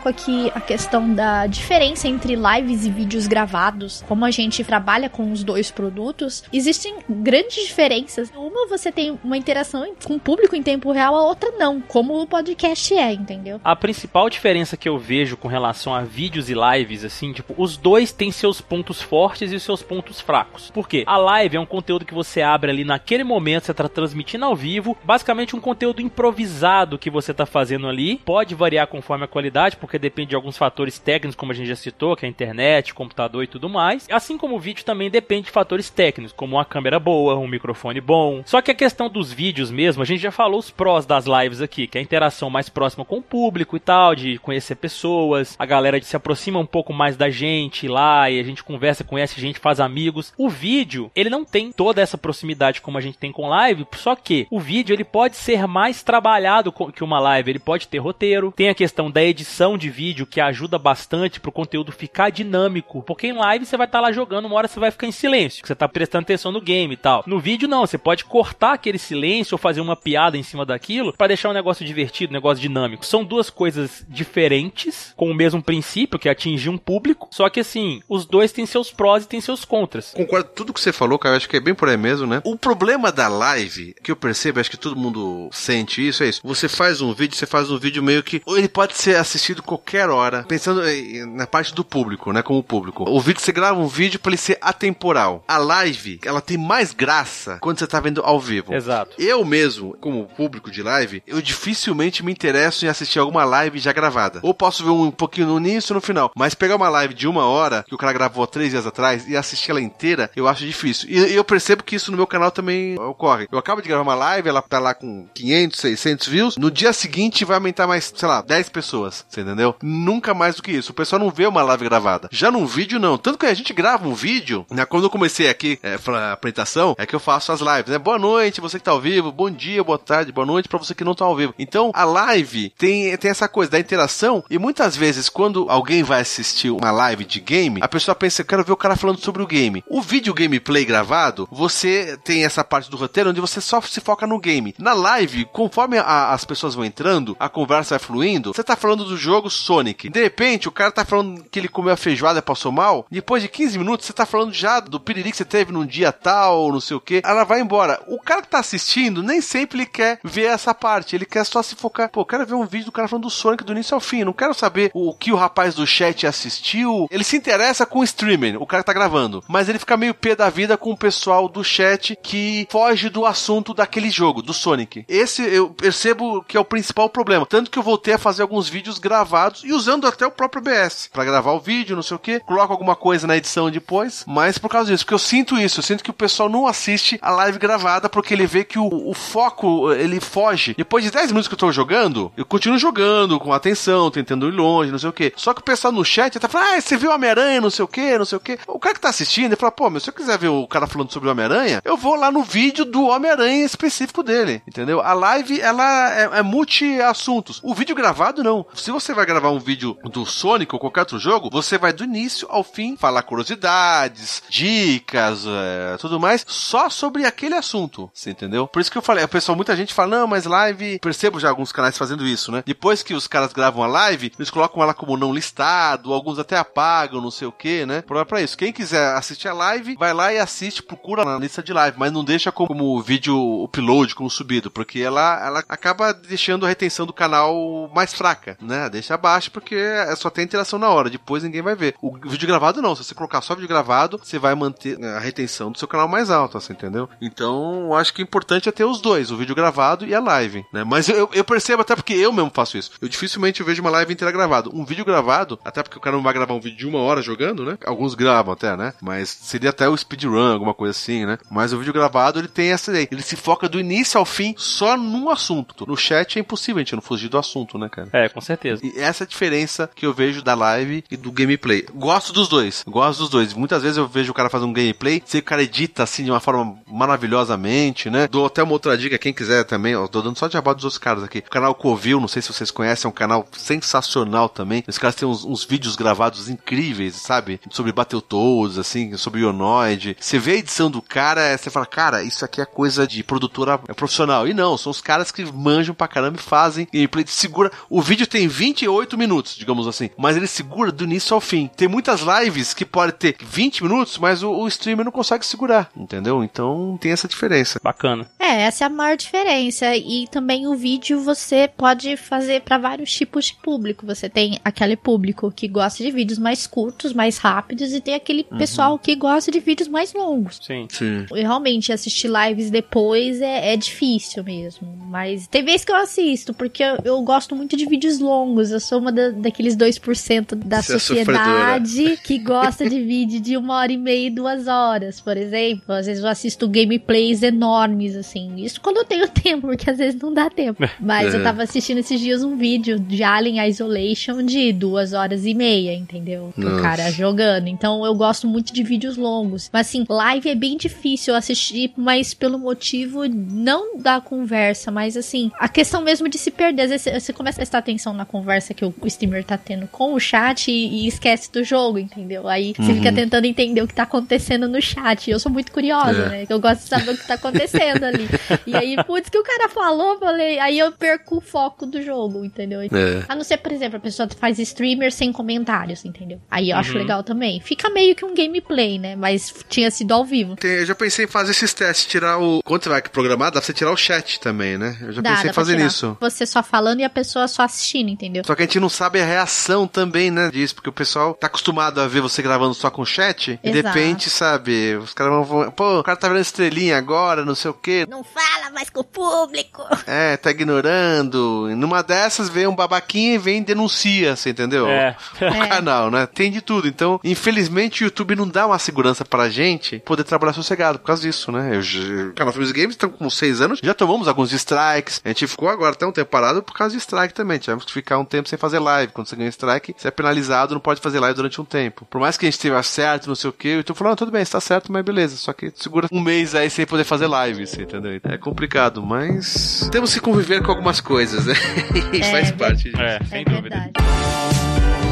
Pouco 0.00 0.08
aqui 0.08 0.50
a 0.54 0.60
questão 0.60 1.12
da 1.12 1.46
diferença 1.46 2.08
entre 2.08 2.34
lives 2.34 2.86
e 2.86 2.90
vídeos 2.90 3.26
gravados, 3.26 4.02
como 4.08 4.24
a 4.24 4.30
gente 4.30 4.64
trabalha 4.64 5.10
com 5.10 5.30
os 5.30 5.44
dois 5.44 5.70
produtos, 5.70 6.42
existem 6.52 6.98
grandes 7.08 7.66
diferenças. 7.66 8.32
Uma 8.34 8.66
você 8.66 8.90
tem 8.90 9.18
uma 9.22 9.36
interação 9.36 9.94
com 10.04 10.14
o 10.14 10.20
público 10.20 10.56
em 10.56 10.62
tempo 10.62 10.90
real, 10.90 11.14
a 11.14 11.22
outra 11.22 11.50
não, 11.52 11.80
como 11.80 12.20
o 12.20 12.26
podcast 12.26 12.94
é, 12.94 13.12
entendeu? 13.12 13.60
A 13.62 13.76
principal 13.76 14.30
diferença 14.30 14.76
que 14.76 14.88
eu 14.88 14.98
vejo 14.98 15.36
com 15.36 15.48
relação 15.48 15.94
a 15.94 16.02
vídeos 16.02 16.48
e 16.48 16.54
lives, 16.54 17.04
assim, 17.04 17.32
tipo, 17.32 17.54
os 17.56 17.76
dois 17.76 18.12
têm 18.12 18.32
seus 18.32 18.60
pontos 18.60 19.02
fortes 19.02 19.52
e 19.52 19.60
seus 19.60 19.82
pontos 19.82 20.20
fracos. 20.20 20.70
Por 20.70 20.88
quê? 20.88 21.04
A 21.06 21.18
live 21.18 21.56
é 21.56 21.60
um 21.60 21.66
conteúdo 21.66 22.06
que 22.06 22.14
você 22.14 22.40
abre 22.40 22.70
ali 22.70 22.84
naquele 22.84 23.24
momento, 23.24 23.66
você 23.66 23.74
tá 23.74 23.88
transmitindo 23.88 24.44
ao 24.44 24.56
vivo, 24.56 24.96
basicamente 25.04 25.54
um 25.54 25.60
conteúdo 25.60 26.00
improvisado 26.00 26.98
que 26.98 27.10
você 27.10 27.34
tá 27.34 27.44
fazendo 27.44 27.86
ali, 27.86 28.16
pode 28.24 28.54
variar 28.54 28.86
conforme 28.86 29.24
a 29.24 29.28
qualidade 29.28 29.50
qualidade, 29.50 29.76
porque 29.90 29.98
depende 29.98 30.28
de 30.28 30.36
alguns 30.36 30.56
fatores 30.56 31.00
técnicos, 31.00 31.34
como 31.34 31.50
a 31.50 31.54
gente 31.54 31.66
já 31.66 31.74
citou, 31.74 32.14
que 32.14 32.24
é 32.24 32.28
a 32.28 32.30
internet, 32.30 32.94
computador 32.94 33.42
e 33.42 33.48
tudo 33.48 33.68
mais. 33.68 34.06
Assim 34.08 34.38
como 34.38 34.54
o 34.54 34.60
vídeo 34.60 34.84
também 34.84 35.10
depende 35.10 35.46
de 35.46 35.50
fatores 35.50 35.90
técnicos, 35.90 36.32
como 36.32 36.54
uma 36.54 36.64
câmera 36.64 37.00
boa, 37.00 37.36
um 37.36 37.48
microfone 37.48 38.00
bom. 38.00 38.40
Só 38.46 38.62
que 38.62 38.70
a 38.70 38.74
questão 38.74 39.10
dos 39.10 39.32
vídeos 39.32 39.68
mesmo, 39.68 40.00
a 40.00 40.06
gente 40.06 40.22
já 40.22 40.30
falou 40.30 40.60
os 40.60 40.70
prós 40.70 41.04
das 41.04 41.26
lives 41.26 41.60
aqui, 41.60 41.88
que 41.88 41.98
é 41.98 42.00
a 42.00 42.04
interação 42.04 42.48
mais 42.48 42.68
próxima 42.68 43.04
com 43.04 43.18
o 43.18 43.22
público 43.22 43.76
e 43.76 43.80
tal, 43.80 44.14
de 44.14 44.38
conhecer 44.38 44.76
pessoas, 44.76 45.56
a 45.58 45.66
galera 45.66 46.00
se 46.00 46.14
aproxima 46.14 46.60
um 46.60 46.66
pouco 46.66 46.92
mais 46.92 47.16
da 47.16 47.28
gente 47.28 47.88
lá 47.88 48.30
e 48.30 48.38
a 48.38 48.44
gente 48.44 48.62
conversa, 48.62 49.02
conhece 49.02 49.40
gente, 49.40 49.58
faz 49.58 49.80
amigos. 49.80 50.32
O 50.38 50.48
vídeo, 50.48 51.10
ele 51.16 51.28
não 51.28 51.44
tem 51.44 51.72
toda 51.72 52.00
essa 52.00 52.16
proximidade 52.16 52.80
como 52.80 52.96
a 52.96 53.00
gente 53.00 53.18
tem 53.18 53.32
com 53.32 53.48
live, 53.48 53.84
só 53.96 54.14
que 54.14 54.46
o 54.52 54.60
vídeo 54.60 54.94
ele 54.94 55.02
pode 55.02 55.34
ser 55.34 55.66
mais 55.66 56.04
trabalhado 56.04 56.72
que 56.94 57.02
uma 57.02 57.18
live, 57.18 57.50
ele 57.50 57.58
pode 57.58 57.88
ter 57.88 57.98
roteiro, 57.98 58.52
tem 58.52 58.68
a 58.68 58.74
questão 58.74 59.10
da 59.10 59.20
edição 59.20 59.40
edição 59.40 59.76
de 59.80 59.90
vídeo 59.90 60.26
que 60.26 60.40
ajuda 60.40 60.78
bastante 60.78 61.40
pro 61.40 61.50
conteúdo 61.52 61.92
ficar 61.92 62.30
dinâmico. 62.30 63.02
Porque 63.02 63.26
em 63.26 63.32
live 63.32 63.66
você 63.66 63.76
vai 63.76 63.86
estar 63.86 63.98
tá 63.98 64.02
lá 64.02 64.12
jogando, 64.12 64.46
uma 64.46 64.56
hora 64.56 64.68
você 64.68 64.78
vai 64.78 64.90
ficar 64.90 65.06
em 65.06 65.12
silêncio, 65.12 65.66
você 65.66 65.74
tá 65.74 65.88
prestando 65.88 66.22
atenção 66.22 66.52
no 66.52 66.60
game 66.60 66.94
e 66.94 66.96
tal. 66.96 67.24
No 67.26 67.40
vídeo 67.40 67.68
não, 67.68 67.86
você 67.86 67.98
pode 67.98 68.24
cortar 68.24 68.74
aquele 68.74 68.98
silêncio 68.98 69.54
ou 69.54 69.58
fazer 69.58 69.80
uma 69.80 69.96
piada 69.96 70.36
em 70.36 70.42
cima 70.42 70.64
daquilo 70.64 71.12
para 71.12 71.28
deixar 71.28 71.50
um 71.50 71.54
negócio 71.54 71.84
divertido, 71.84 72.32
um 72.32 72.34
negócio 72.34 72.60
dinâmico. 72.60 73.04
São 73.04 73.24
duas 73.24 73.50
coisas 73.50 74.04
diferentes, 74.08 75.12
com 75.16 75.30
o 75.30 75.34
mesmo 75.34 75.62
princípio, 75.62 76.18
que 76.18 76.28
é 76.28 76.32
atingir 76.32 76.68
um 76.68 76.78
público, 76.78 77.28
só 77.30 77.48
que 77.48 77.60
assim, 77.60 78.02
os 78.08 78.26
dois 78.26 78.52
têm 78.52 78.66
seus 78.66 78.90
prós 78.90 79.24
e 79.24 79.28
têm 79.28 79.40
seus 79.40 79.64
contras. 79.64 80.12
Concordo 80.14 80.48
com 80.48 80.54
tudo 80.54 80.72
que 80.72 80.80
você 80.80 80.92
falou, 80.92 81.18
cara, 81.18 81.36
acho 81.36 81.48
que 81.48 81.56
é 81.56 81.60
bem 81.60 81.74
por 81.74 81.88
aí 81.88 81.96
mesmo, 81.96 82.26
né? 82.26 82.40
O 82.44 82.56
problema 82.56 83.10
da 83.10 83.28
live, 83.28 83.94
que 84.02 84.10
eu 84.10 84.16
percebo, 84.16 84.60
acho 84.60 84.70
que 84.70 84.76
todo 84.76 84.96
mundo 84.96 85.48
sente 85.52 86.06
isso, 86.06 86.22
é 86.22 86.28
isso. 86.28 86.40
Você 86.44 86.68
faz 86.68 87.00
um 87.00 87.12
vídeo, 87.12 87.36
você 87.36 87.46
faz 87.46 87.70
um 87.70 87.78
vídeo 87.78 88.02
meio 88.02 88.22
que, 88.22 88.42
ou 88.44 88.58
ele 88.58 88.68
pode 88.68 88.96
ser 88.96 89.16
assistido 89.16 89.62
qualquer 89.70 90.10
hora, 90.10 90.42
pensando 90.42 90.82
na 91.28 91.46
parte 91.46 91.72
do 91.72 91.84
público, 91.84 92.32
né? 92.32 92.42
Como 92.42 92.62
público. 92.62 93.04
O 93.08 93.20
vídeo, 93.20 93.40
você 93.40 93.52
grava 93.52 93.78
um 93.78 93.86
vídeo 93.86 94.18
para 94.18 94.30
ele 94.30 94.36
ser 94.36 94.58
atemporal. 94.60 95.44
A 95.46 95.58
live, 95.58 96.18
ela 96.24 96.40
tem 96.40 96.56
mais 96.56 96.92
graça 96.92 97.58
quando 97.60 97.78
você 97.78 97.86
tá 97.86 98.00
vendo 98.00 98.20
ao 98.24 98.40
vivo. 98.40 98.74
Exato. 98.74 99.12
Eu 99.18 99.44
mesmo, 99.44 99.96
como 100.00 100.26
público 100.26 100.70
de 100.70 100.82
live, 100.82 101.22
eu 101.26 101.40
dificilmente 101.40 102.24
me 102.24 102.32
interesso 102.32 102.84
em 102.84 102.88
assistir 102.88 103.18
alguma 103.18 103.44
live 103.44 103.78
já 103.78 103.92
gravada. 103.92 104.40
Ou 104.42 104.52
posso 104.52 104.82
ver 104.82 104.90
um 104.90 105.10
pouquinho 105.10 105.48
no 105.48 105.58
início 105.58 105.92
e 105.92 105.94
no 105.94 106.00
final. 106.00 106.32
Mas 106.34 106.54
pegar 106.54 106.76
uma 106.76 106.88
live 106.88 107.14
de 107.14 107.28
uma 107.28 107.44
hora, 107.44 107.84
que 107.86 107.94
o 107.94 107.98
cara 107.98 108.12
gravou 108.12 108.46
três 108.46 108.70
dias 108.70 108.86
atrás, 108.86 109.28
e 109.28 109.36
assistir 109.36 109.70
ela 109.70 109.80
inteira, 109.80 110.30
eu 110.34 110.48
acho 110.48 110.64
difícil. 110.66 111.08
E 111.08 111.34
eu 111.34 111.44
percebo 111.44 111.84
que 111.84 111.96
isso 111.96 112.10
no 112.10 112.16
meu 112.16 112.26
canal 112.26 112.50
também 112.50 112.98
ocorre. 112.98 113.46
Eu 113.52 113.58
acabo 113.58 113.82
de 113.82 113.88
gravar 113.88 114.02
uma 114.02 114.14
live, 114.14 114.48
ela 114.48 114.62
tá 114.62 114.78
lá 114.78 114.94
com 114.94 115.28
500, 115.34 115.80
600 115.80 116.28
views. 116.28 116.56
No 116.56 116.70
dia 116.70 116.92
seguinte 116.92 117.44
vai 117.44 117.56
aumentar 117.56 117.86
mais, 117.86 118.12
sei 118.14 118.28
lá, 118.28 118.42
10 118.42 118.68
pessoas. 118.68 119.24
Você 119.28 119.40
Você 119.40 119.44
entendeu? 119.60 119.76
Nunca 119.82 120.32
mais 120.32 120.56
do 120.56 120.62
que 120.62 120.72
isso. 120.72 120.92
O 120.92 120.94
pessoal 120.94 121.20
não 121.20 121.30
vê 121.30 121.46
uma 121.46 121.62
live 121.62 121.84
gravada. 121.84 122.28
Já 122.32 122.50
num 122.50 122.66
vídeo, 122.66 122.98
não. 122.98 123.18
Tanto 123.18 123.38
que 123.38 123.46
a 123.46 123.54
gente 123.54 123.72
grava 123.72 124.08
um 124.08 124.14
vídeo, 124.14 124.64
né? 124.70 124.84
Quando 124.84 125.04
eu 125.04 125.10
comecei 125.10 125.48
aqui 125.48 125.78
é, 125.82 125.98
a 126.08 126.32
apresentação, 126.32 126.94
é 126.98 127.06
que 127.06 127.14
eu 127.14 127.20
faço 127.20 127.52
as 127.52 127.60
lives, 127.60 127.90
né? 127.90 127.98
Boa 127.98 128.18
noite, 128.18 128.60
você 128.60 128.78
que 128.78 128.84
tá 128.84 128.90
ao 128.90 129.00
vivo. 129.00 129.30
Bom 129.30 129.50
dia, 129.50 129.84
boa 129.84 129.98
tarde, 129.98 130.32
boa 130.32 130.46
noite 130.46 130.68
pra 130.68 130.78
você 130.78 130.94
que 130.94 131.04
não 131.04 131.14
tá 131.14 131.24
ao 131.24 131.36
vivo. 131.36 131.54
Então, 131.58 131.90
a 131.94 132.04
live 132.04 132.70
tem, 132.70 133.16
tem 133.16 133.30
essa 133.30 133.48
coisa 133.48 133.70
da 133.70 133.78
interação 133.78 134.42
e 134.48 134.58
muitas 134.58 134.96
vezes, 134.96 135.28
quando 135.28 135.66
alguém 135.68 136.02
vai 136.02 136.20
assistir 136.20 136.70
uma 136.70 136.90
live 136.90 137.24
de 137.24 137.40
game, 137.40 137.80
a 137.82 137.88
pessoa 137.88 138.14
pensa, 138.14 138.42
eu 138.42 138.46
quero 138.46 138.64
ver 138.64 138.72
o 138.72 138.76
cara 138.76 138.96
falando 138.96 139.20
sobre 139.20 139.42
o 139.42 139.46
game. 139.46 139.84
O 139.88 140.00
vídeo 140.00 140.32
gameplay 140.32 140.84
gravado, 140.84 141.48
você 141.50 142.18
tem 142.24 142.44
essa 142.44 142.64
parte 142.64 142.90
do 142.90 142.96
roteiro 142.96 143.30
onde 143.30 143.40
você 143.40 143.60
só 143.60 143.80
se 143.80 144.00
foca 144.00 144.26
no 144.26 144.38
game. 144.38 144.74
Na 144.78 144.94
live, 144.94 145.44
conforme 145.46 145.98
a, 145.98 146.32
as 146.32 146.44
pessoas 146.44 146.74
vão 146.74 146.84
entrando, 146.84 147.36
a 147.38 147.48
conversa 147.48 147.98
vai 147.98 147.98
fluindo, 147.98 148.52
você 148.54 148.62
tá 148.62 148.76
falando 148.76 149.04
do 149.04 149.16
jogo 149.16 149.49
Sonic. 149.50 150.08
De 150.08 150.22
repente, 150.22 150.68
o 150.68 150.72
cara 150.72 150.90
tá 150.90 151.04
falando 151.04 151.44
que 151.50 151.58
ele 151.58 151.68
comeu 151.68 151.92
a 151.92 151.96
feijoada 151.96 152.38
e 152.38 152.42
passou 152.42 152.72
mal. 152.72 153.06
Depois 153.10 153.42
de 153.42 153.48
15 153.48 153.78
minutos, 153.78 154.06
você 154.06 154.12
tá 154.12 154.24
falando 154.24 154.52
já 154.52 154.80
do 154.80 155.00
piriri 155.00 155.30
que 155.30 155.36
você 155.36 155.44
teve 155.44 155.72
num 155.72 155.86
dia 155.86 156.12
tal, 156.12 156.72
não 156.72 156.80
sei 156.80 156.96
o 156.96 157.00
que. 157.00 157.22
Ela 157.24 157.44
vai 157.44 157.60
embora. 157.60 158.02
O 158.06 158.20
cara 158.20 158.42
que 158.42 158.48
tá 158.48 158.58
assistindo, 158.58 159.22
nem 159.22 159.40
sempre 159.40 159.78
ele 159.78 159.86
quer 159.86 160.20
ver 160.22 160.46
essa 160.46 160.74
parte. 160.74 161.14
Ele 161.14 161.24
quer 161.24 161.44
só 161.44 161.62
se 161.62 161.74
focar. 161.74 162.10
Pô, 162.10 162.20
eu 162.20 162.26
quero 162.26 162.46
ver 162.46 162.54
um 162.54 162.66
vídeo 162.66 162.86
do 162.86 162.92
cara 162.92 163.08
falando 163.08 163.24
do 163.24 163.30
Sonic 163.30 163.64
do 163.64 163.72
início 163.72 163.94
ao 163.94 164.00
fim. 164.00 164.24
Não 164.24 164.32
quero 164.32 164.54
saber 164.54 164.90
o 164.94 165.14
que 165.14 165.32
o 165.32 165.36
rapaz 165.36 165.74
do 165.74 165.86
chat 165.86 166.26
assistiu. 166.26 167.06
Ele 167.10 167.24
se 167.24 167.36
interessa 167.36 167.86
com 167.86 168.00
o 168.00 168.04
streaming, 168.04 168.56
o 168.56 168.66
cara 168.66 168.82
que 168.82 168.86
tá 168.86 168.92
gravando. 168.92 169.42
Mas 169.48 169.68
ele 169.68 169.78
fica 169.78 169.96
meio 169.96 170.14
pé 170.14 170.36
da 170.36 170.48
vida 170.48 170.76
com 170.76 170.92
o 170.92 170.96
pessoal 170.96 171.48
do 171.48 171.64
chat 171.64 172.16
que 172.22 172.66
foge 172.70 173.08
do 173.08 173.26
assunto 173.26 173.74
daquele 173.74 174.10
jogo, 174.10 174.42
do 174.42 174.54
Sonic. 174.54 175.04
Esse 175.08 175.42
eu 175.42 175.70
percebo 175.70 176.42
que 176.42 176.56
é 176.56 176.60
o 176.60 176.64
principal 176.64 177.08
problema. 177.08 177.46
Tanto 177.46 177.70
que 177.70 177.78
eu 177.78 177.82
voltei 177.82 178.14
a 178.14 178.18
fazer 178.18 178.42
alguns 178.42 178.68
vídeos 178.68 178.98
gravados 178.98 179.39
e 179.64 179.72
usando 179.72 180.06
até 180.06 180.26
o 180.26 180.30
próprio 180.30 180.60
OBS 180.60 181.08
para 181.12 181.24
gravar 181.24 181.52
o 181.52 181.60
vídeo, 181.60 181.96
não 181.96 182.02
sei 182.02 182.16
o 182.16 182.20
que. 182.20 182.40
Coloco 182.40 182.72
alguma 182.72 182.96
coisa 182.96 183.26
na 183.26 183.36
edição 183.36 183.70
depois. 183.70 184.24
Mas 184.26 184.58
por 184.58 184.68
causa 184.68 184.90
disso, 184.90 185.04
porque 185.04 185.14
eu 185.14 185.18
sinto 185.18 185.58
isso. 185.58 185.80
Eu 185.80 185.84
sinto 185.84 186.04
que 186.04 186.10
o 186.10 186.14
pessoal 186.14 186.48
não 186.48 186.66
assiste 186.66 187.18
a 187.22 187.30
live 187.30 187.58
gravada 187.58 188.08
porque 188.08 188.34
ele 188.34 188.46
vê 188.46 188.64
que 188.64 188.78
o, 188.78 188.88
o 188.88 189.14
foco 189.14 189.92
ele 189.92 190.20
foge. 190.20 190.74
Depois 190.76 191.04
de 191.04 191.10
10 191.10 191.28
minutos 191.28 191.48
que 191.48 191.54
eu 191.54 191.58
tô 191.58 191.72
jogando, 191.72 192.32
eu 192.36 192.44
continuo 192.44 192.78
jogando 192.78 193.38
com 193.38 193.52
atenção, 193.52 194.10
tentando 194.10 194.48
ir 194.48 194.52
longe, 194.52 194.92
não 194.92 194.98
sei 194.98 195.08
o 195.08 195.12
que. 195.12 195.32
Só 195.36 195.54
que 195.54 195.60
o 195.60 195.64
pessoal 195.64 195.92
no 195.92 196.04
chat 196.04 196.38
tá 196.38 196.48
falando, 196.48 196.74
ah, 196.74 196.80
você 196.80 196.96
viu 196.96 197.10
Homem-Aranha, 197.10 197.60
não 197.60 197.70
sei 197.70 197.84
o 197.84 197.88
que, 197.88 198.18
não 198.18 198.24
sei 198.24 198.36
o 198.36 198.40
que. 198.40 198.58
O 198.66 198.78
cara 198.78 198.94
que 198.94 199.00
tá 199.00 199.08
assistindo, 199.08 199.46
ele 199.46 199.56
fala, 199.56 199.72
pô, 199.72 199.90
mas 199.90 200.02
se 200.02 200.10
eu 200.10 200.14
quiser 200.14 200.38
ver 200.38 200.48
o 200.48 200.66
cara 200.66 200.86
falando 200.86 201.12
sobre 201.12 201.28
Homem-Aranha, 201.28 201.80
eu 201.84 201.96
vou 201.96 202.14
lá 202.14 202.30
no 202.30 202.42
vídeo 202.42 202.84
do 202.84 203.04
Homem-Aranha 203.04 203.64
específico 203.64 204.22
dele, 204.22 204.62
entendeu? 204.66 205.00
A 205.00 205.12
live, 205.12 205.60
ela 205.60 206.12
é, 206.12 206.38
é 206.38 206.42
multi-assuntos. 206.42 207.60
O 207.62 207.74
vídeo 207.74 207.94
gravado, 207.94 208.42
não. 208.42 208.66
Se 208.74 208.90
você 208.90 209.12
vai 209.14 209.19
gravar 209.24 209.50
um 209.50 209.58
vídeo 209.58 209.96
do 210.04 210.24
Sonic 210.24 210.74
ou 210.74 210.80
qualquer 210.80 211.00
outro 211.00 211.18
jogo, 211.18 211.50
você 211.50 211.78
vai 211.78 211.92
do 211.92 212.04
início 212.04 212.46
ao 212.50 212.64
fim 212.64 212.96
falar 212.96 213.22
curiosidades, 213.22 214.42
dicas, 214.48 215.44
é, 215.46 215.96
tudo 215.98 216.20
mais, 216.20 216.44
só 216.48 216.88
sobre 216.90 217.24
aquele 217.24 217.54
assunto, 217.54 218.10
você 218.12 218.30
entendeu? 218.30 218.66
Por 218.66 218.80
isso 218.80 218.90
que 218.90 218.98
eu 218.98 219.02
falei, 219.02 219.24
a 219.24 219.28
pessoa, 219.28 219.56
muita 219.56 219.76
gente 219.76 219.94
fala, 219.94 220.18
não, 220.18 220.26
mas 220.26 220.44
live, 220.44 220.98
percebo 220.98 221.40
já 221.40 221.48
alguns 221.48 221.72
canais 221.72 221.96
fazendo 221.96 222.26
isso, 222.26 222.50
né? 222.52 222.62
Depois 222.66 223.02
que 223.02 223.14
os 223.14 223.26
caras 223.26 223.52
gravam 223.52 223.82
a 223.82 223.86
live, 223.86 224.32
eles 224.38 224.50
colocam 224.50 224.82
ela 224.82 224.94
como 224.94 225.16
não 225.16 225.32
listado, 225.32 226.12
alguns 226.12 226.38
até 226.38 226.56
apagam, 226.56 227.20
não 227.20 227.30
sei 227.30 227.48
o 227.48 227.52
que, 227.52 227.86
né? 227.86 228.02
Problema 228.02 228.26
pra 228.26 228.42
isso. 228.42 228.56
Quem 228.56 228.72
quiser 228.72 229.14
assistir 229.14 229.48
a 229.48 229.52
live, 229.52 229.96
vai 229.96 230.12
lá 230.12 230.32
e 230.32 230.38
assiste, 230.38 230.82
procura 230.82 231.24
na 231.24 231.38
lista 231.38 231.62
de 231.62 231.72
live, 231.72 231.98
mas 231.98 232.12
não 232.12 232.24
deixa 232.24 232.52
como, 232.52 232.68
como 232.68 233.00
vídeo 233.02 233.36
upload, 233.64 234.14
como 234.14 234.30
subido, 234.30 234.70
porque 234.70 235.00
ela, 235.00 235.44
ela 235.44 235.64
acaba 235.68 236.12
deixando 236.12 236.64
a 236.64 236.68
retenção 236.68 237.06
do 237.06 237.12
canal 237.12 237.90
mais 237.94 238.14
fraca, 238.14 238.56
né? 238.60 238.88
Deixa 238.88 239.09
abaixo 239.14 239.50
porque 239.50 239.74
é 239.74 240.14
só 240.16 240.30
tem 240.30 240.44
interação 240.44 240.78
na 240.78 240.88
hora, 240.88 241.10
depois 241.10 241.42
ninguém 241.42 241.62
vai 241.62 241.74
ver. 241.74 241.94
O 242.00 242.16
vídeo 242.16 242.46
gravado 242.46 242.82
não, 242.82 242.94
se 242.94 243.04
você 243.04 243.14
colocar 243.14 243.40
só 243.40 243.54
vídeo 243.54 243.68
gravado, 243.68 244.18
você 244.22 244.38
vai 244.38 244.54
manter 244.54 245.02
a 245.04 245.18
retenção 245.18 245.70
do 245.72 245.78
seu 245.78 245.88
canal 245.88 246.08
mais 246.08 246.30
alta, 246.30 246.58
assim, 246.58 246.72
entendeu? 246.72 247.08
Então, 247.20 247.94
acho 247.94 248.12
que 248.12 248.22
o 248.22 248.24
importante 248.24 248.68
é 248.68 248.72
ter 248.72 248.84
os 248.84 249.00
dois, 249.00 249.30
o 249.30 249.36
vídeo 249.36 249.54
gravado 249.54 250.06
e 250.06 250.14
a 250.14 250.20
live, 250.20 250.64
né? 250.72 250.84
Mas 250.84 251.08
eu, 251.08 251.28
eu 251.32 251.44
percebo 251.44 251.82
até 251.82 251.94
porque 251.94 252.14
eu 252.14 252.32
mesmo 252.32 252.50
faço 252.52 252.76
isso. 252.76 252.92
Eu 253.00 253.08
dificilmente 253.08 253.62
vejo 253.62 253.82
uma 253.82 253.90
live 253.90 254.12
inteira 254.12 254.32
gravada. 254.32 254.70
Um 254.72 254.84
vídeo 254.84 255.04
gravado, 255.04 255.58
até 255.64 255.82
porque 255.82 255.98
o 255.98 256.00
cara 256.00 256.16
não 256.16 256.22
vai 256.22 256.32
gravar 256.32 256.54
um 256.54 256.60
vídeo 256.60 256.78
de 256.78 256.86
uma 256.86 257.00
hora 257.00 257.22
jogando, 257.22 257.64
né? 257.64 257.78
Alguns 257.84 258.14
gravam 258.14 258.52
até, 258.52 258.76
né? 258.76 258.92
Mas 259.00 259.28
seria 259.28 259.70
até 259.70 259.88
o 259.88 259.96
speedrun, 259.96 260.52
alguma 260.52 260.74
coisa 260.74 260.92
assim, 260.92 261.24
né? 261.26 261.38
Mas 261.50 261.72
o 261.72 261.78
vídeo 261.78 261.92
gravado, 261.92 262.38
ele 262.38 262.48
tem 262.48 262.72
essa 262.72 262.90
ideia. 262.90 263.08
Ele 263.10 263.22
se 263.22 263.36
foca 263.36 263.68
do 263.68 263.80
início 263.80 264.18
ao 264.18 264.24
fim 264.24 264.54
só 264.56 264.96
num 264.96 265.30
assunto. 265.30 265.86
No 265.86 265.96
chat 265.96 266.38
é 266.38 266.40
impossível 266.40 266.80
a 266.80 266.84
gente 266.84 266.94
não 266.94 267.02
fugir 267.02 267.28
do 267.28 267.38
assunto, 267.38 267.78
né, 267.78 267.88
cara? 267.88 268.08
É, 268.12 268.28
com 268.28 268.40
certeza. 268.40 268.82
E 268.84 268.99
essa 269.00 269.24
é 269.24 269.26
a 269.26 269.28
diferença 269.28 269.90
que 269.94 270.06
eu 270.06 270.12
vejo 270.12 270.42
da 270.42 270.54
live 270.54 271.04
e 271.10 271.16
do 271.16 271.32
gameplay. 271.32 271.86
Gosto 271.94 272.32
dos 272.32 272.48
dois. 272.48 272.84
Gosto 272.86 273.20
dos 273.20 273.30
dois. 273.30 273.54
Muitas 273.54 273.82
vezes 273.82 273.98
eu 273.98 274.06
vejo 274.06 274.30
o 274.30 274.34
cara 274.34 274.50
fazer 274.50 274.64
um 274.64 274.72
gameplay, 274.72 275.20
que 275.20 275.38
o 275.38 275.42
cara 275.42 275.62
edita 275.62 276.02
assim 276.02 276.24
de 276.24 276.30
uma 276.30 276.40
forma 276.40 276.78
maravilhosamente, 276.86 278.10
né? 278.10 278.28
Dou 278.28 278.46
até 278.46 278.62
uma 278.62 278.72
outra 278.72 278.96
dica, 278.96 279.18
quem 279.18 279.32
quiser 279.32 279.64
também, 279.64 279.96
ó, 279.96 280.06
tô 280.06 280.22
dando 280.22 280.38
só 280.38 280.48
de 280.48 280.56
abado 280.56 280.76
dos 280.76 280.84
outros 280.84 280.98
caras 280.98 281.22
aqui. 281.22 281.38
O 281.38 281.50
canal 281.50 281.74
Covil, 281.74 282.20
não 282.20 282.28
sei 282.28 282.42
se 282.42 282.52
vocês 282.52 282.70
conhecem, 282.70 283.08
é 283.08 283.10
um 283.10 283.14
canal 283.14 283.46
sensacional 283.52 284.48
também. 284.48 284.84
Os 284.86 284.98
caras 284.98 285.14
têm 285.14 285.28
uns, 285.28 285.44
uns 285.44 285.64
vídeos 285.64 285.96
gravados 285.96 286.48
incríveis, 286.48 287.14
sabe? 287.16 287.60
Sobre 287.70 287.92
Battletoads, 287.92 288.78
assim, 288.78 289.16
sobre 289.16 289.40
Ionoid. 289.40 290.16
Você 290.18 290.38
vê 290.38 290.52
a 290.52 290.56
edição 290.56 290.90
do 290.90 291.00
cara, 291.00 291.56
você 291.56 291.70
fala, 291.70 291.86
cara, 291.86 292.22
isso 292.22 292.44
aqui 292.44 292.60
é 292.60 292.64
coisa 292.64 293.06
de 293.06 293.22
produtora 293.22 293.78
profissional. 293.78 294.46
E 294.46 294.54
não, 294.54 294.76
são 294.76 294.90
os 294.90 295.00
caras 295.00 295.30
que 295.30 295.44
manjam 295.44 295.94
pra 295.94 296.08
caramba 296.08 296.38
e 296.38 296.42
fazem 296.42 296.88
gameplay. 296.92 297.24
Segura. 297.26 297.70
O 297.88 298.00
vídeo 298.00 298.26
tem 298.26 298.48
28 298.90 299.16
minutos, 299.16 299.56
digamos 299.56 299.86
assim, 299.86 300.10
mas 300.16 300.36
ele 300.36 300.46
segura 300.46 300.90
do 300.90 301.04
início 301.04 301.34
ao 301.34 301.40
fim. 301.40 301.70
Tem 301.76 301.88
muitas 301.88 302.20
lives 302.20 302.74
que 302.74 302.84
pode 302.84 303.12
ter 303.12 303.36
20 303.40 303.84
minutos, 303.84 304.18
mas 304.18 304.42
o, 304.42 304.50
o 304.50 304.68
streamer 304.68 305.04
não 305.04 305.12
consegue 305.12 305.46
segurar, 305.46 305.90
entendeu? 305.96 306.42
Então 306.42 306.98
tem 307.00 307.12
essa 307.12 307.28
diferença. 307.28 307.80
Bacana. 307.82 308.28
É, 308.38 308.62
essa 308.62 308.84
é 308.84 308.86
a 308.86 308.90
maior 308.90 309.16
diferença. 309.16 309.94
E 309.96 310.26
também 310.28 310.66
o 310.66 310.74
vídeo 310.74 311.20
você 311.20 311.68
pode 311.68 312.16
fazer 312.16 312.62
para 312.62 312.78
vários 312.78 313.12
tipos 313.12 313.46
de 313.46 313.54
público. 313.54 314.06
Você 314.06 314.28
tem 314.28 314.58
aquele 314.64 314.96
público 314.96 315.50
que 315.50 315.68
gosta 315.68 316.02
de 316.02 316.10
vídeos 316.10 316.38
mais 316.38 316.66
curtos, 316.66 317.12
mais 317.12 317.38
rápidos, 317.38 317.92
e 317.92 318.00
tem 318.00 318.14
aquele 318.14 318.46
uhum. 318.50 318.58
pessoal 318.58 318.98
que 318.98 319.14
gosta 319.14 319.50
de 319.50 319.60
vídeos 319.60 319.88
mais 319.88 320.12
longos. 320.12 320.58
Sim. 320.62 320.86
Sim. 320.90 321.26
E 321.34 321.40
realmente 321.40 321.92
assistir 321.92 322.28
lives 322.28 322.70
depois 322.70 323.40
é, 323.40 323.72
é 323.72 323.76
difícil 323.76 324.42
mesmo. 324.42 324.88
Mas 325.06 325.46
tem 325.46 325.64
vezes 325.64 325.84
que 325.84 325.92
eu 325.92 325.96
assisto, 325.96 326.52
porque 326.52 326.82
eu, 326.82 326.98
eu 327.04 327.22
gosto 327.22 327.54
muito 327.54 327.76
de 327.76 327.86
vídeos 327.86 328.18
longos. 328.18 328.70
Eu 328.70 328.79
sou 328.80 328.98
uma 328.98 329.12
da, 329.12 329.30
daqueles 329.30 329.76
2% 329.76 330.54
da 330.54 330.82
Você 330.82 330.94
é 330.94 330.98
sociedade 330.98 332.12
é 332.12 332.16
que 332.16 332.38
gosta 332.38 332.88
de 332.88 333.00
vídeo 333.02 333.40
de 333.40 333.56
uma 333.56 333.76
hora 333.76 333.92
e 333.92 333.96
meia 333.96 334.26
e 334.26 334.30
duas 334.30 334.66
horas, 334.66 335.20
por 335.20 335.36
exemplo. 335.36 335.94
Às 335.94 336.06
vezes 336.06 336.22
eu 336.22 336.28
assisto 336.28 336.68
gameplays 336.68 337.42
enormes, 337.42 338.16
assim. 338.16 338.56
Isso 338.56 338.80
quando 338.80 338.98
eu 338.98 339.04
tenho 339.04 339.28
tempo, 339.30 339.68
porque 339.68 339.90
às 339.90 339.98
vezes 339.98 340.20
não 340.20 340.32
dá 340.32 340.50
tempo. 340.50 340.82
Mas 340.98 341.34
é. 341.34 341.38
eu 341.38 341.42
tava 341.42 341.62
assistindo 341.62 341.98
esses 341.98 342.20
dias 342.20 342.42
um 342.42 342.56
vídeo 342.56 342.98
de 342.98 343.22
Alien 343.22 343.66
Isolation 343.68 344.42
de 344.42 344.72
duas 344.72 345.12
horas 345.12 345.44
e 345.44 345.54
meia, 345.54 345.94
entendeu? 345.94 346.52
O 346.56 346.82
cara 346.82 347.10
jogando. 347.10 347.68
Então 347.68 348.04
eu 348.04 348.14
gosto 348.14 348.46
muito 348.46 348.72
de 348.72 348.82
vídeos 348.82 349.16
longos. 349.16 349.70
Mas 349.72 349.88
assim, 349.88 350.04
live 350.08 350.48
é 350.48 350.54
bem 350.54 350.76
difícil 350.76 351.34
assistir, 351.34 351.92
mas 351.96 352.34
pelo 352.34 352.58
motivo 352.58 353.26
não 353.28 353.98
da 353.98 354.20
conversa, 354.20 354.90
mas 354.90 355.16
assim, 355.16 355.50
a 355.58 355.68
questão 355.68 356.00
mesmo 356.00 356.28
de 356.28 356.38
se 356.38 356.50
perder. 356.50 356.82
Às 356.82 356.90
vezes 356.90 357.22
você 357.22 357.32
começa 357.32 357.56
a 357.56 357.60
prestar 357.60 357.78
atenção 357.78 358.12
na 358.12 358.24
conversa 358.24 358.69
que 358.74 358.84
o 358.84 358.94
streamer 359.04 359.44
tá 359.44 359.56
tendo 359.56 359.86
com 359.86 360.14
o 360.14 360.20
chat 360.20 360.70
e, 360.70 361.04
e 361.04 361.06
esquece 361.06 361.50
do 361.52 361.62
jogo, 361.64 361.98
entendeu? 361.98 362.48
Aí 362.48 362.74
você 362.76 362.90
uhum. 362.90 362.96
fica 362.96 363.12
tentando 363.12 363.44
entender 363.44 363.82
o 363.82 363.88
que 363.88 363.94
tá 363.94 364.04
acontecendo 364.04 364.68
no 364.68 364.80
chat. 364.80 365.30
Eu 365.30 365.38
sou 365.38 365.50
muito 365.50 365.72
curiosa, 365.72 366.22
é. 366.22 366.28
né? 366.28 366.46
Eu 366.48 366.60
gosto 366.60 366.82
de 366.82 366.88
saber 366.88 367.12
o 367.12 367.16
que 367.16 367.26
tá 367.26 367.34
acontecendo 367.34 368.04
ali. 368.04 368.28
E 368.66 368.74
aí, 368.74 368.96
putz, 369.04 369.28
que 369.28 369.38
o 369.38 369.42
cara 369.42 369.68
falou, 369.68 370.18
falei, 370.18 370.58
aí 370.58 370.78
eu 370.78 370.92
perco 370.92 371.38
o 371.38 371.40
foco 371.40 371.86
do 371.86 372.02
jogo, 372.02 372.44
entendeu? 372.44 372.80
É. 372.82 372.88
A 373.28 373.34
não 373.34 373.44
ser, 373.44 373.58
por 373.58 373.72
exemplo, 373.72 373.96
a 373.96 374.00
pessoa 374.00 374.28
faz 374.38 374.58
streamer 374.58 375.12
sem 375.12 375.32
comentários, 375.32 376.04
entendeu? 376.04 376.40
Aí 376.50 376.70
eu 376.70 376.74
uhum. 376.74 376.80
acho 376.80 376.98
legal 376.98 377.22
também. 377.22 377.60
Fica 377.60 377.90
meio 377.90 378.14
que 378.14 378.24
um 378.24 378.34
gameplay, 378.34 378.98
né? 378.98 379.16
Mas 379.16 379.54
tinha 379.68 379.90
sido 379.90 380.12
ao 380.12 380.24
vivo. 380.24 380.56
Tem, 380.56 380.70
eu 380.70 380.86
já 380.86 380.94
pensei 380.94 381.24
em 381.24 381.28
fazer 381.28 381.52
esses 381.52 381.72
testes, 381.72 382.06
tirar 382.06 382.38
o. 382.38 382.62
Quando 382.62 382.84
você 382.84 382.88
vai 382.88 383.02
programar, 383.02 383.50
dá 383.50 383.60
pra 383.60 383.66
você 383.66 383.72
tirar 383.72 383.92
o 383.92 383.96
chat 383.96 384.40
também, 384.40 384.78
né? 384.78 384.96
Eu 385.00 385.12
já 385.12 385.22
dá, 385.22 385.34
pensei 385.34 385.50
em 385.50 385.52
fazer 385.52 385.80
isso. 385.80 386.16
Você 386.20 386.46
só 386.46 386.62
falando 386.62 387.00
e 387.00 387.04
a 387.04 387.10
pessoa 387.10 387.48
só 387.48 387.62
assistindo, 387.62 388.10
entendeu? 388.10 388.42
Só 388.44 388.54
que 388.60 388.64
a 388.64 388.66
gente 388.66 388.80
não 388.80 388.88
sabe 388.88 389.20
a 389.20 389.24
reação 389.24 389.86
também, 389.86 390.30
né, 390.30 390.50
disso, 390.50 390.74
porque 390.74 390.88
o 390.88 390.92
pessoal 390.92 391.34
tá 391.34 391.46
acostumado 391.46 392.00
a 392.00 392.06
ver 392.06 392.20
você 392.20 392.42
gravando 392.42 392.74
só 392.74 392.90
com 392.90 393.04
chat 393.04 393.52
Exato. 393.52 393.60
e 393.68 393.70
de 393.72 393.80
repente, 393.80 394.30
sabe, 394.30 394.96
os 394.96 395.12
caras 395.14 395.46
vão. 395.48 395.70
Pô, 395.70 396.00
o 396.00 396.02
cara 396.02 396.16
tá 396.16 396.28
vendo 396.28 396.40
estrelinha 396.40 396.96
agora, 396.98 397.44
não 397.44 397.54
sei 397.54 397.70
o 397.70 397.74
quê. 397.74 398.06
Não 398.08 398.22
fala 398.24 398.70
mais 398.72 398.90
com 398.90 399.00
o 399.00 399.04
público. 399.04 399.82
É, 400.06 400.36
tá 400.36 400.50
ignorando. 400.50 401.68
Numa 401.76 402.02
dessas 402.02 402.48
vem 402.48 402.66
um 402.66 402.74
babaquinha 402.74 403.34
e 403.34 403.38
vem 403.38 403.58
e 403.60 403.64
denuncia, 403.64 404.36
você 404.36 404.50
entendeu? 404.50 404.86
É. 404.88 405.16
O 405.40 405.44
É. 405.44 405.68
canal, 405.68 406.10
né? 406.10 406.26
Tem 406.26 406.50
de 406.50 406.60
tudo. 406.60 406.86
Então, 406.86 407.18
infelizmente, 407.24 408.02
o 408.02 408.06
YouTube 408.06 408.36
não 408.36 408.46
dá 408.48 408.66
uma 408.66 408.78
segurança 408.78 409.24
pra 409.24 409.48
gente 409.48 409.98
poder 410.00 410.24
trabalhar 410.24 410.52
sossegado 410.52 410.98
por 410.98 411.06
causa 411.06 411.22
disso, 411.22 411.50
né? 411.50 411.76
Eu, 411.76 411.82
já- 411.82 412.00
o 412.28 412.32
canal 412.34 412.52
Filmes 412.52 412.70
e 412.70 412.72
Games 412.74 412.90
estão 412.90 413.08
com 413.08 413.28
seis 413.30 413.60
anos, 413.60 413.80
já 413.82 413.94
tomamos 413.94 414.28
alguns 414.28 414.52
strikes. 414.52 415.20
A 415.24 415.28
gente 415.28 415.46
ficou 415.46 415.68
agora 415.68 415.92
até 415.92 416.06
um 416.06 416.12
tempo 416.12 416.30
parado 416.30 416.62
por 416.62 416.74
causa 416.74 416.94
de 416.94 417.00
strike 417.00 417.32
também. 417.34 417.58
Tivemos 417.58 417.84
que 417.84 417.92
ficar 417.92 418.18
um 418.18 418.24
tempo 418.24 418.48
sem 418.50 418.58
fazer 418.58 418.78
live. 418.78 419.12
Quando 419.12 419.28
você 419.28 419.36
ganha 419.36 419.48
strike, 419.48 419.94
você 419.96 420.08
é 420.08 420.10
penalizado, 420.10 420.74
não 420.74 420.80
pode 420.80 421.00
fazer 421.00 421.20
live 421.20 421.36
durante 421.36 421.60
um 421.60 421.64
tempo. 421.64 422.06
Por 422.10 422.20
mais 422.20 422.36
que 422.36 422.44
a 422.44 422.48
gente 422.48 422.54
esteja 422.54 422.82
certo, 422.82 423.28
não 423.28 423.34
sei 423.34 423.50
o 423.50 423.52
que, 423.52 423.68
o 423.68 423.76
YouTube 423.78 423.96
falou, 423.96 424.10
não, 424.10 424.16
tudo 424.16 424.32
bem, 424.32 424.42
está 424.42 424.60
certo, 424.60 424.92
mas 424.92 425.04
beleza. 425.04 425.36
Só 425.36 425.52
que 425.52 425.72
segura 425.74 426.08
um 426.12 426.20
mês 426.20 426.54
aí 426.54 426.68
sem 426.68 426.86
poder 426.86 427.04
fazer 427.04 427.26
live, 427.26 427.66
você 427.66 427.82
entendeu? 427.82 428.20
É 428.24 428.36
complicado, 428.36 429.02
mas 429.02 429.88
temos 429.90 430.12
que 430.12 430.20
conviver 430.20 430.62
com 430.62 430.70
algumas 430.70 431.00
coisas, 431.00 431.46
né? 431.46 431.54
É, 432.20 432.30
faz 432.30 432.50
parte 432.52 432.84
disso. 432.84 433.00
É, 433.00 433.20
sem 433.24 433.42
é 433.42 433.44
dúvida. 433.44 433.90
verdade. 433.92 435.09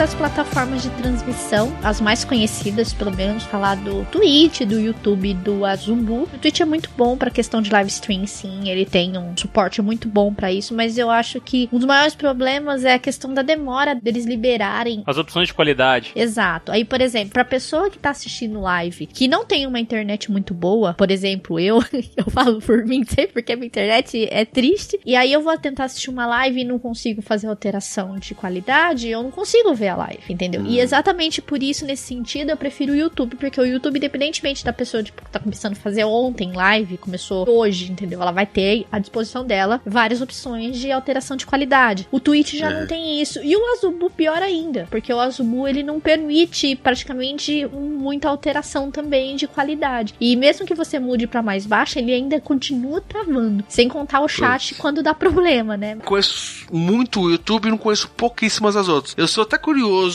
Das 0.00 0.14
plataformas 0.14 0.82
de 0.82 0.88
transmissão, 0.92 1.76
as 1.82 2.00
mais 2.00 2.24
conhecidas, 2.24 2.90
pelo 2.90 3.14
menos, 3.14 3.42
falar 3.42 3.74
do 3.74 4.02
Twitch, 4.06 4.62
do 4.62 4.80
YouTube, 4.80 5.34
do 5.34 5.66
Azumbu. 5.66 6.22
O 6.22 6.38
Twitch 6.38 6.60
é 6.60 6.64
muito 6.64 6.88
bom 6.96 7.18
pra 7.18 7.30
questão 7.30 7.60
de 7.60 7.70
live 7.70 7.90
stream, 7.90 8.26
sim, 8.26 8.70
ele 8.70 8.86
tem 8.86 9.18
um 9.18 9.36
suporte 9.36 9.82
muito 9.82 10.08
bom 10.08 10.32
pra 10.32 10.50
isso, 10.50 10.74
mas 10.74 10.96
eu 10.96 11.10
acho 11.10 11.38
que 11.38 11.68
um 11.70 11.76
dos 11.76 11.86
maiores 11.86 12.14
problemas 12.14 12.82
é 12.82 12.94
a 12.94 12.98
questão 12.98 13.34
da 13.34 13.42
demora 13.42 13.94
deles 13.94 14.24
liberarem 14.24 15.02
As 15.06 15.18
opções 15.18 15.48
de 15.48 15.54
qualidade. 15.54 16.12
Exato. 16.16 16.72
Aí, 16.72 16.82
por 16.82 17.02
exemplo, 17.02 17.34
pra 17.34 17.44
pessoa 17.44 17.90
que 17.90 17.98
tá 17.98 18.08
assistindo 18.08 18.58
live, 18.58 19.04
que 19.04 19.28
não 19.28 19.44
tem 19.44 19.66
uma 19.66 19.80
internet 19.80 20.32
muito 20.32 20.54
boa, 20.54 20.94
por 20.94 21.10
exemplo, 21.10 21.60
eu, 21.60 21.78
eu 22.16 22.30
falo 22.30 22.58
por 22.62 22.86
mim 22.86 23.04
sempre 23.04 23.34
porque 23.34 23.52
a 23.52 23.56
minha 23.56 23.66
internet 23.66 24.26
é 24.30 24.46
triste, 24.46 24.98
e 25.04 25.14
aí 25.14 25.30
eu 25.30 25.42
vou 25.42 25.58
tentar 25.58 25.84
assistir 25.84 26.08
uma 26.08 26.26
live 26.26 26.62
e 26.62 26.64
não 26.64 26.78
consigo 26.78 27.20
fazer 27.20 27.48
alteração 27.48 28.18
de 28.18 28.34
qualidade, 28.34 29.06
eu 29.06 29.22
não 29.22 29.30
consigo 29.30 29.74
ver 29.74 29.89
a 29.90 29.96
live, 29.96 30.22
entendeu? 30.28 30.64
E 30.66 30.80
exatamente 30.80 31.42
por 31.42 31.62
isso, 31.62 31.84
nesse 31.84 32.04
sentido, 32.04 32.50
eu 32.50 32.56
prefiro 32.56 32.92
o 32.92 32.96
YouTube, 32.96 33.36
porque 33.36 33.60
o 33.60 33.64
YouTube, 33.64 33.96
independentemente 33.96 34.64
da 34.64 34.72
pessoa 34.72 35.02
tipo, 35.02 35.22
que 35.22 35.30
tá 35.30 35.38
começando 35.38 35.72
a 35.72 35.76
fazer 35.76 36.04
ontem 36.04 36.52
live, 36.52 36.96
começou 36.98 37.48
hoje, 37.48 37.90
entendeu? 37.90 38.20
Ela 38.20 38.32
vai 38.32 38.46
ter 38.46 38.86
à 38.90 38.98
disposição 38.98 39.44
dela 39.44 39.80
várias 39.84 40.20
opções 40.20 40.78
de 40.78 40.90
alteração 40.90 41.36
de 41.36 41.46
qualidade. 41.46 42.06
O 42.10 42.20
Twitch 42.20 42.54
já 42.54 42.70
não 42.70 42.86
tem 42.86 43.20
isso. 43.20 43.40
E 43.42 43.56
o 43.56 43.72
Azubu 43.72 44.10
pior 44.10 44.42
ainda, 44.42 44.86
porque 44.90 45.12
o 45.12 45.20
Azubu 45.20 45.66
ele 45.66 45.82
não 45.82 46.00
permite 46.00 46.76
praticamente 46.76 47.66
muita 47.66 48.28
alteração 48.28 48.90
também 48.90 49.36
de 49.36 49.46
qualidade. 49.46 50.14
E 50.20 50.36
mesmo 50.36 50.66
que 50.66 50.74
você 50.74 50.98
mude 50.98 51.26
pra 51.26 51.42
mais 51.42 51.66
baixa, 51.66 51.98
ele 51.98 52.12
ainda 52.12 52.40
continua 52.40 53.00
travando. 53.00 53.64
Sem 53.68 53.88
contar 53.88 54.20
o 54.20 54.28
chat 54.28 54.74
quando 54.74 55.02
dá 55.02 55.14
problema, 55.14 55.76
né? 55.76 55.96
conheço 56.04 56.66
muito 56.72 57.20
o 57.20 57.30
YouTube 57.30 57.66
e 57.66 57.70
não 57.70 57.78
conheço 57.78 58.08
pouquíssimas 58.08 58.76
as 58.76 58.88
outras. 58.88 59.14
Eu 59.16 59.28
sou 59.28 59.42
até 59.42 59.56
curioso 59.56 59.69